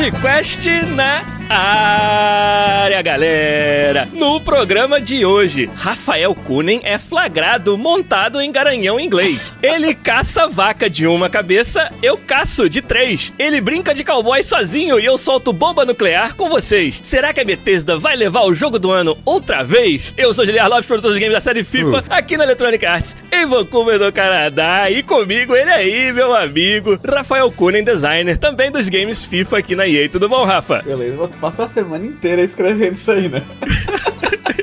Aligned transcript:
Podcast 0.00 0.64
na 0.96 1.29
área, 1.50 3.02
galera! 3.02 4.08
No 4.12 4.40
programa 4.40 5.00
de 5.00 5.24
hoje, 5.24 5.68
Rafael 5.74 6.34
Kunen 6.34 6.80
é 6.84 6.96
flagrado 6.96 7.76
montado 7.76 8.40
em 8.40 8.52
garanhão 8.52 9.00
inglês. 9.00 9.52
Ele 9.60 9.92
caça 9.94 10.46
vaca 10.46 10.88
de 10.88 11.06
uma 11.06 11.28
cabeça, 11.28 11.92
eu 12.02 12.16
caço 12.16 12.68
de 12.68 12.80
três. 12.80 13.32
Ele 13.38 13.60
brinca 13.60 13.92
de 13.92 14.04
cowboy 14.04 14.42
sozinho 14.42 15.00
e 15.00 15.04
eu 15.04 15.18
solto 15.18 15.52
bomba 15.52 15.84
nuclear 15.84 16.36
com 16.36 16.48
vocês. 16.48 17.00
Será 17.02 17.32
que 17.32 17.40
a 17.40 17.44
Bethesda 17.44 17.98
vai 17.98 18.14
levar 18.14 18.42
o 18.42 18.54
jogo 18.54 18.78
do 18.78 18.90
ano 18.92 19.18
outra 19.24 19.64
vez? 19.64 20.14
Eu 20.16 20.32
sou 20.32 20.46
Juliano 20.46 20.70
Lopes, 20.70 20.86
produtor 20.86 21.12
de 21.12 21.18
games 21.18 21.34
da 21.34 21.40
série 21.40 21.64
FIFA, 21.64 21.98
uh. 21.98 22.04
aqui 22.10 22.36
na 22.36 22.44
Electronic 22.44 22.86
Arts, 22.86 23.16
em 23.32 23.46
Vancouver, 23.46 23.98
no 23.98 24.12
Canadá. 24.12 24.88
E 24.88 25.02
comigo, 25.02 25.56
ele 25.56 25.70
aí, 25.70 26.12
meu 26.12 26.34
amigo, 26.34 26.98
Rafael 27.04 27.50
Kunen, 27.50 27.82
designer 27.82 28.38
também 28.38 28.70
dos 28.70 28.88
games 28.88 29.24
FIFA 29.24 29.58
aqui 29.58 29.74
na 29.74 29.88
EA. 29.88 30.08
Tudo 30.08 30.28
bom, 30.28 30.44
Rafa? 30.44 30.82
Beleza, 30.82 31.16
vou 31.16 31.28
passar 31.40 31.64
a 31.64 31.68
semana 31.68 32.04
inteira 32.04 32.42
escrevendo 32.42 32.92
isso 32.94 33.10
aí, 33.10 33.28
né? 33.28 33.42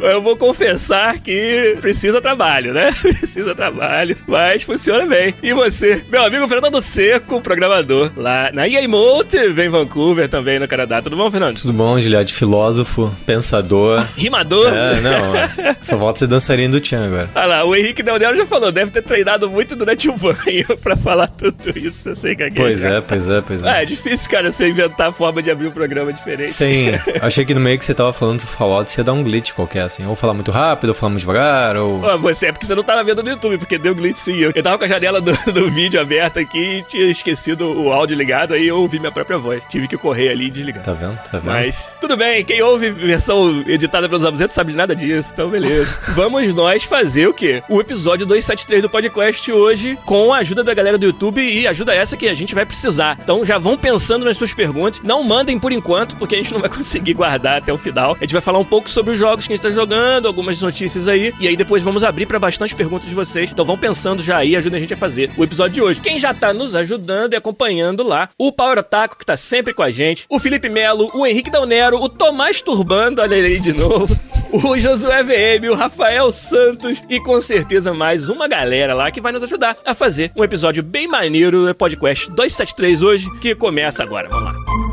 eu 0.00 0.20
vou 0.20 0.36
confessar 0.36 1.18
que 1.18 1.76
precisa 1.80 2.20
trabalho, 2.20 2.72
né? 2.72 2.90
Precisa 3.00 3.54
trabalho, 3.54 4.16
mas 4.26 4.62
funciona 4.62 5.06
bem. 5.06 5.34
E 5.42 5.52
você, 5.52 6.04
meu 6.10 6.24
amigo 6.24 6.48
Fernando 6.48 6.80
Seco, 6.80 7.40
programador, 7.40 8.10
lá 8.16 8.50
na 8.52 8.68
EA 8.68 8.86
Motive, 8.88 9.62
em 9.62 9.68
Vancouver, 9.68 10.28
também 10.28 10.58
no 10.58 10.68
Canadá. 10.68 11.00
Tudo 11.00 11.16
bom, 11.16 11.30
Fernando? 11.30 11.60
Tudo 11.60 11.72
bom, 11.72 11.98
Giliade? 11.98 12.34
Filósofo, 12.34 13.14
pensador. 13.24 14.06
Rimador? 14.16 14.72
É, 14.72 15.00
não. 15.00 15.76
Só 15.80 15.96
volta 15.96 16.16
ser 16.18 16.26
dançarino 16.26 16.72
do 16.72 16.80
Tchan 16.80 17.06
agora. 17.06 17.30
Olha 17.34 17.46
lá, 17.46 17.64
o 17.64 17.74
Henrique 17.74 18.02
Del 18.02 18.18
já 18.36 18.46
falou, 18.46 18.72
deve 18.72 18.90
ter 18.90 19.02
treinado 19.02 19.48
muito 19.50 19.76
durante 19.76 20.08
o 20.08 20.16
banho 20.16 20.76
pra 20.82 20.96
falar 20.96 21.28
tudo 21.28 21.76
isso. 21.78 22.08
Eu 22.08 22.16
sei 22.16 22.34
que 22.34 22.42
é 22.42 22.50
Pois 22.50 22.84
é, 22.84 23.00
pois 23.00 23.28
é, 23.28 23.40
pois 23.40 23.64
é. 23.64 23.68
Ah, 23.70 23.82
é 23.82 23.84
difícil, 23.84 24.30
cara, 24.30 24.50
você 24.50 24.68
inventar 24.68 25.08
a 25.08 25.12
forma 25.12 25.42
de 25.42 25.50
abrir 25.50 25.68
um 25.68 25.72
programa 25.72 26.12
diferente. 26.12 26.52
Sim, 26.52 26.92
achei 27.20 27.44
que 27.44 27.54
no 27.54 27.60
meio 27.60 27.78
que 27.78 27.84
você 27.84 27.94
tava 27.94 28.12
falando 28.12 28.40
do 28.40 28.46
Fallout, 28.46 28.90
você 28.90 29.00
ia 29.00 29.04
dar 29.04 29.12
um 29.12 29.22
glitch 29.22 29.52
qualquer, 29.52 29.85
assim. 29.86 30.06
Ou 30.06 30.14
falar 30.14 30.34
muito 30.34 30.50
rápido, 30.50 30.90
ou 30.90 30.94
falar 30.94 31.10
muito 31.10 31.20
devagar, 31.20 31.76
ou... 31.76 32.08
Ah, 32.08 32.16
você, 32.16 32.46
é 32.46 32.52
porque 32.52 32.66
você 32.66 32.74
não 32.74 32.82
tava 32.82 33.02
vendo 33.04 33.22
no 33.22 33.30
YouTube, 33.30 33.58
porque 33.58 33.78
deu 33.78 33.94
glitch 33.94 34.18
sim. 34.18 34.36
Eu, 34.36 34.52
eu 34.54 34.62
tava 34.62 34.78
com 34.78 34.84
a 34.84 34.88
janela 34.88 35.20
do, 35.20 35.32
do 35.52 35.70
vídeo 35.70 36.00
aberta 36.00 36.40
aqui 36.40 36.78
e 36.78 36.82
tinha 36.84 37.10
esquecido 37.10 37.80
o 37.80 37.92
áudio 37.92 38.16
ligado, 38.16 38.54
aí 38.54 38.66
eu 38.66 38.78
ouvi 38.78 38.98
minha 38.98 39.12
própria 39.12 39.38
voz. 39.38 39.62
Tive 39.68 39.88
que 39.88 39.96
correr 39.96 40.30
ali 40.30 40.46
e 40.46 40.50
desligar. 40.50 40.84
Tá 40.84 40.92
vendo? 40.92 41.16
Tá 41.16 41.38
vendo? 41.38 41.46
Mas, 41.46 41.76
tudo 42.00 42.16
bem, 42.16 42.44
quem 42.44 42.62
ouve 42.62 42.90
versão 42.90 43.64
editada 43.66 44.08
pelos 44.08 44.24
abusetos 44.24 44.54
sabe 44.54 44.72
de 44.72 44.76
nada 44.76 44.94
disso, 44.94 45.30
então 45.32 45.48
beleza. 45.48 45.96
Vamos 46.14 46.52
nós 46.54 46.84
fazer 46.84 47.26
o 47.28 47.34
quê? 47.34 47.62
O 47.68 47.80
episódio 47.80 48.26
273 48.26 48.82
do 48.82 48.90
podcast 48.90 49.52
hoje, 49.52 49.98
com 50.04 50.32
a 50.32 50.38
ajuda 50.38 50.62
da 50.62 50.74
galera 50.74 50.98
do 50.98 51.06
YouTube 51.06 51.40
e 51.40 51.66
ajuda 51.66 51.94
essa 51.94 52.16
que 52.16 52.28
a 52.28 52.34
gente 52.34 52.54
vai 52.54 52.64
precisar. 52.66 53.18
Então 53.22 53.44
já 53.44 53.58
vão 53.58 53.76
pensando 53.76 54.24
nas 54.24 54.36
suas 54.36 54.54
perguntas. 54.54 55.00
Não 55.02 55.22
mandem 55.22 55.58
por 55.58 55.72
enquanto, 55.72 56.16
porque 56.16 56.34
a 56.34 56.38
gente 56.38 56.52
não 56.52 56.60
vai 56.60 56.68
conseguir 56.70 57.14
guardar 57.14 57.58
até 57.58 57.72
o 57.72 57.78
final. 57.78 58.16
A 58.16 58.20
gente 58.20 58.32
vai 58.32 58.42
falar 58.42 58.58
um 58.58 58.64
pouco 58.64 58.88
sobre 58.88 59.12
os 59.12 59.18
jogos 59.18 59.46
que 59.46 59.52
a 59.52 59.56
gente 59.56 59.62
tá 59.62 59.70
jogando, 59.76 60.26
algumas 60.26 60.60
notícias 60.60 61.06
aí, 61.06 61.32
e 61.38 61.46
aí 61.46 61.56
depois 61.56 61.82
vamos 61.82 62.02
abrir 62.02 62.26
para 62.26 62.38
bastante 62.38 62.74
perguntas 62.74 63.08
de 63.08 63.14
vocês. 63.14 63.52
Então 63.52 63.64
vão 63.64 63.78
pensando 63.78 64.22
já 64.22 64.38
aí, 64.38 64.56
ajudem 64.56 64.78
a 64.78 64.80
gente 64.80 64.94
a 64.94 64.96
fazer 64.96 65.30
o 65.36 65.44
episódio 65.44 65.74
de 65.74 65.82
hoje. 65.82 66.00
Quem 66.00 66.18
já 66.18 66.34
tá 66.34 66.52
nos 66.52 66.74
ajudando 66.74 67.34
e 67.34 67.36
acompanhando 67.36 68.02
lá, 68.02 68.28
o 68.38 68.50
Power 68.50 68.78
Otaku, 68.78 69.18
que 69.18 69.26
tá 69.26 69.36
sempre 69.36 69.72
com 69.72 69.82
a 69.82 69.90
gente, 69.90 70.24
o 70.28 70.38
Felipe 70.38 70.68
Melo, 70.68 71.10
o 71.14 71.26
Henrique 71.26 71.50
Dalnero, 71.50 72.02
o 72.02 72.08
Tomás 72.08 72.62
Turbando, 72.62 73.20
olha 73.20 73.34
ele 73.34 73.48
aí 73.48 73.60
de 73.60 73.72
novo, 73.72 74.18
o 74.50 74.78
Josué 74.78 75.22
VM, 75.22 75.70
o 75.70 75.74
Rafael 75.74 76.30
Santos 76.32 77.02
e 77.08 77.20
com 77.20 77.40
certeza 77.40 77.92
mais 77.92 78.28
uma 78.28 78.48
galera 78.48 78.94
lá 78.94 79.10
que 79.10 79.20
vai 79.20 79.32
nos 79.32 79.42
ajudar 79.42 79.76
a 79.84 79.94
fazer 79.94 80.32
um 80.34 80.42
episódio 80.42 80.82
bem 80.82 81.06
maneiro 81.06 81.66
do 81.66 81.74
podcast 81.74 82.30
273 82.30 83.02
hoje, 83.02 83.30
que 83.40 83.54
começa 83.54 84.02
agora. 84.02 84.28
Vamos 84.30 84.44
lá. 84.46 84.85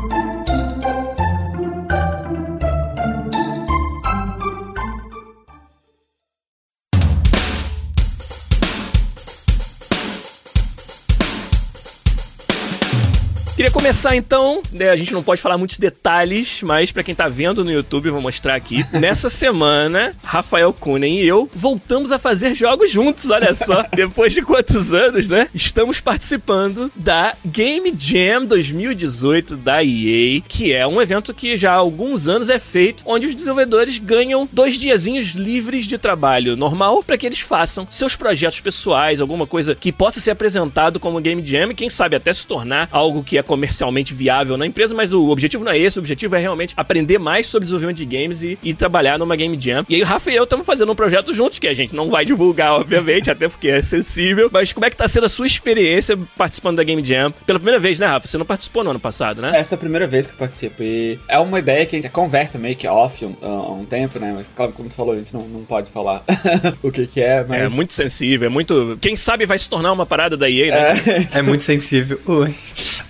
Começar 13.84 14.16
então, 14.16 14.62
né, 14.72 14.88
a 14.88 14.96
gente 14.96 15.12
não 15.12 15.22
pode 15.22 15.42
falar 15.42 15.58
muitos 15.58 15.78
detalhes, 15.78 16.62
mas 16.62 16.90
para 16.90 17.02
quem 17.02 17.14
tá 17.14 17.28
vendo 17.28 17.62
no 17.62 17.70
YouTube, 17.70 18.08
vou 18.08 18.20
mostrar 18.22 18.54
aqui. 18.54 18.82
Nessa 18.98 19.28
semana, 19.28 20.12
Rafael 20.22 20.72
Kunen 20.72 21.20
e 21.20 21.28
eu 21.28 21.50
voltamos 21.54 22.10
a 22.10 22.18
fazer 22.18 22.54
jogos 22.54 22.90
juntos, 22.90 23.30
olha 23.30 23.54
só. 23.54 23.84
Depois 23.94 24.32
de 24.32 24.40
quantos 24.40 24.94
anos, 24.94 25.28
né? 25.28 25.48
Estamos 25.54 26.00
participando 26.00 26.90
da 26.96 27.34
Game 27.44 27.92
Jam 27.94 28.46
2018 28.46 29.54
da 29.54 29.84
EA, 29.84 30.40
que 30.48 30.72
é 30.72 30.86
um 30.86 31.02
evento 31.02 31.34
que 31.34 31.58
já 31.58 31.72
há 31.72 31.76
alguns 31.76 32.26
anos 32.26 32.48
é 32.48 32.58
feito, 32.58 33.04
onde 33.06 33.26
os 33.26 33.34
desenvolvedores 33.34 33.98
ganham 33.98 34.48
dois 34.50 34.80
diazinhos 34.80 35.34
livres 35.34 35.86
de 35.86 35.98
trabalho 35.98 36.56
normal 36.56 37.02
para 37.02 37.18
que 37.18 37.26
eles 37.26 37.40
façam 37.40 37.86
seus 37.90 38.16
projetos 38.16 38.62
pessoais, 38.62 39.20
alguma 39.20 39.46
coisa 39.46 39.74
que 39.74 39.92
possa 39.92 40.20
ser 40.20 40.30
apresentado 40.30 40.98
como 40.98 41.20
Game 41.20 41.44
Jam 41.44 41.70
e 41.70 41.74
quem 41.74 41.90
sabe 41.90 42.16
até 42.16 42.32
se 42.32 42.46
tornar 42.46 42.88
algo 42.90 43.22
que 43.22 43.36
é 43.36 43.42
comercialmente 43.74 44.14
viável 44.14 44.56
na 44.56 44.66
empresa, 44.66 44.94
mas 44.94 45.12
o 45.12 45.28
objetivo 45.28 45.64
não 45.64 45.72
é 45.72 45.78
esse, 45.78 45.98
o 45.98 46.00
objetivo 46.00 46.36
é 46.36 46.38
realmente 46.38 46.74
aprender 46.76 47.18
mais 47.18 47.46
sobre 47.46 47.64
desenvolvimento 47.64 47.96
de 47.96 48.04
games 48.06 48.42
e, 48.42 48.58
e 48.62 48.72
trabalhar 48.72 49.18
numa 49.18 49.34
Game 49.34 49.58
Jam. 49.60 49.84
E 49.88 49.96
aí 49.96 50.02
o 50.02 50.04
Rafa 50.04 50.30
e 50.30 50.36
eu 50.36 50.44
estamos 50.44 50.64
fazendo 50.64 50.92
um 50.92 50.94
projeto 50.94 51.32
juntos, 51.32 51.58
que 51.58 51.66
a 51.66 51.74
gente 51.74 51.94
não 51.94 52.08
vai 52.08 52.24
divulgar, 52.24 52.74
obviamente, 52.74 53.28
até 53.32 53.48
porque 53.48 53.68
é 53.68 53.82
sensível, 53.82 54.48
mas 54.52 54.72
como 54.72 54.86
é 54.86 54.90
que 54.90 54.96
tá 54.96 55.08
sendo 55.08 55.26
a 55.26 55.28
sua 55.28 55.46
experiência 55.46 56.16
participando 56.36 56.76
da 56.76 56.84
Game 56.84 57.04
Jam? 57.04 57.32
Pela 57.46 57.58
primeira 57.58 57.80
vez, 57.80 57.98
né, 57.98 58.06
Rafa? 58.06 58.26
Você 58.26 58.38
não 58.38 58.46
participou 58.46 58.84
no 58.84 58.90
ano 58.90 59.00
passado, 59.00 59.42
né? 59.42 59.52
Essa 59.58 59.74
é 59.74 59.76
a 59.76 59.78
primeira 59.78 60.06
vez 60.06 60.26
que 60.26 60.32
eu 60.32 60.38
participo 60.38 60.82
e 60.82 61.18
é 61.28 61.38
uma 61.38 61.58
ideia 61.58 61.84
que 61.84 61.96
a 61.96 62.00
gente 62.00 62.10
conversa 62.12 62.58
meio 62.58 62.76
que 62.76 62.86
off 62.86 63.24
um, 63.24 63.34
há 63.42 63.72
um 63.72 63.84
tempo, 63.84 64.18
né, 64.18 64.32
mas 64.34 64.48
claro, 64.54 64.72
como 64.72 64.88
tu 64.88 64.94
falou, 64.94 65.14
a 65.14 65.16
gente 65.16 65.34
não, 65.34 65.42
não 65.42 65.64
pode 65.64 65.90
falar 65.90 66.22
o 66.82 66.90
que 66.92 67.06
que 67.06 67.20
é, 67.20 67.44
mas... 67.48 67.60
É 67.60 67.68
muito 67.68 67.92
sensível, 67.92 68.46
é 68.46 68.50
muito... 68.50 68.98
Quem 69.00 69.16
sabe 69.16 69.46
vai 69.46 69.58
se 69.58 69.68
tornar 69.68 69.92
uma 69.92 70.06
parada 70.06 70.36
da 70.36 70.48
EA, 70.48 70.70
né? 70.70 71.28
É, 71.34 71.38
é 71.38 71.42
muito 71.42 71.64
sensível. 71.64 72.20
Ui. 72.26 72.54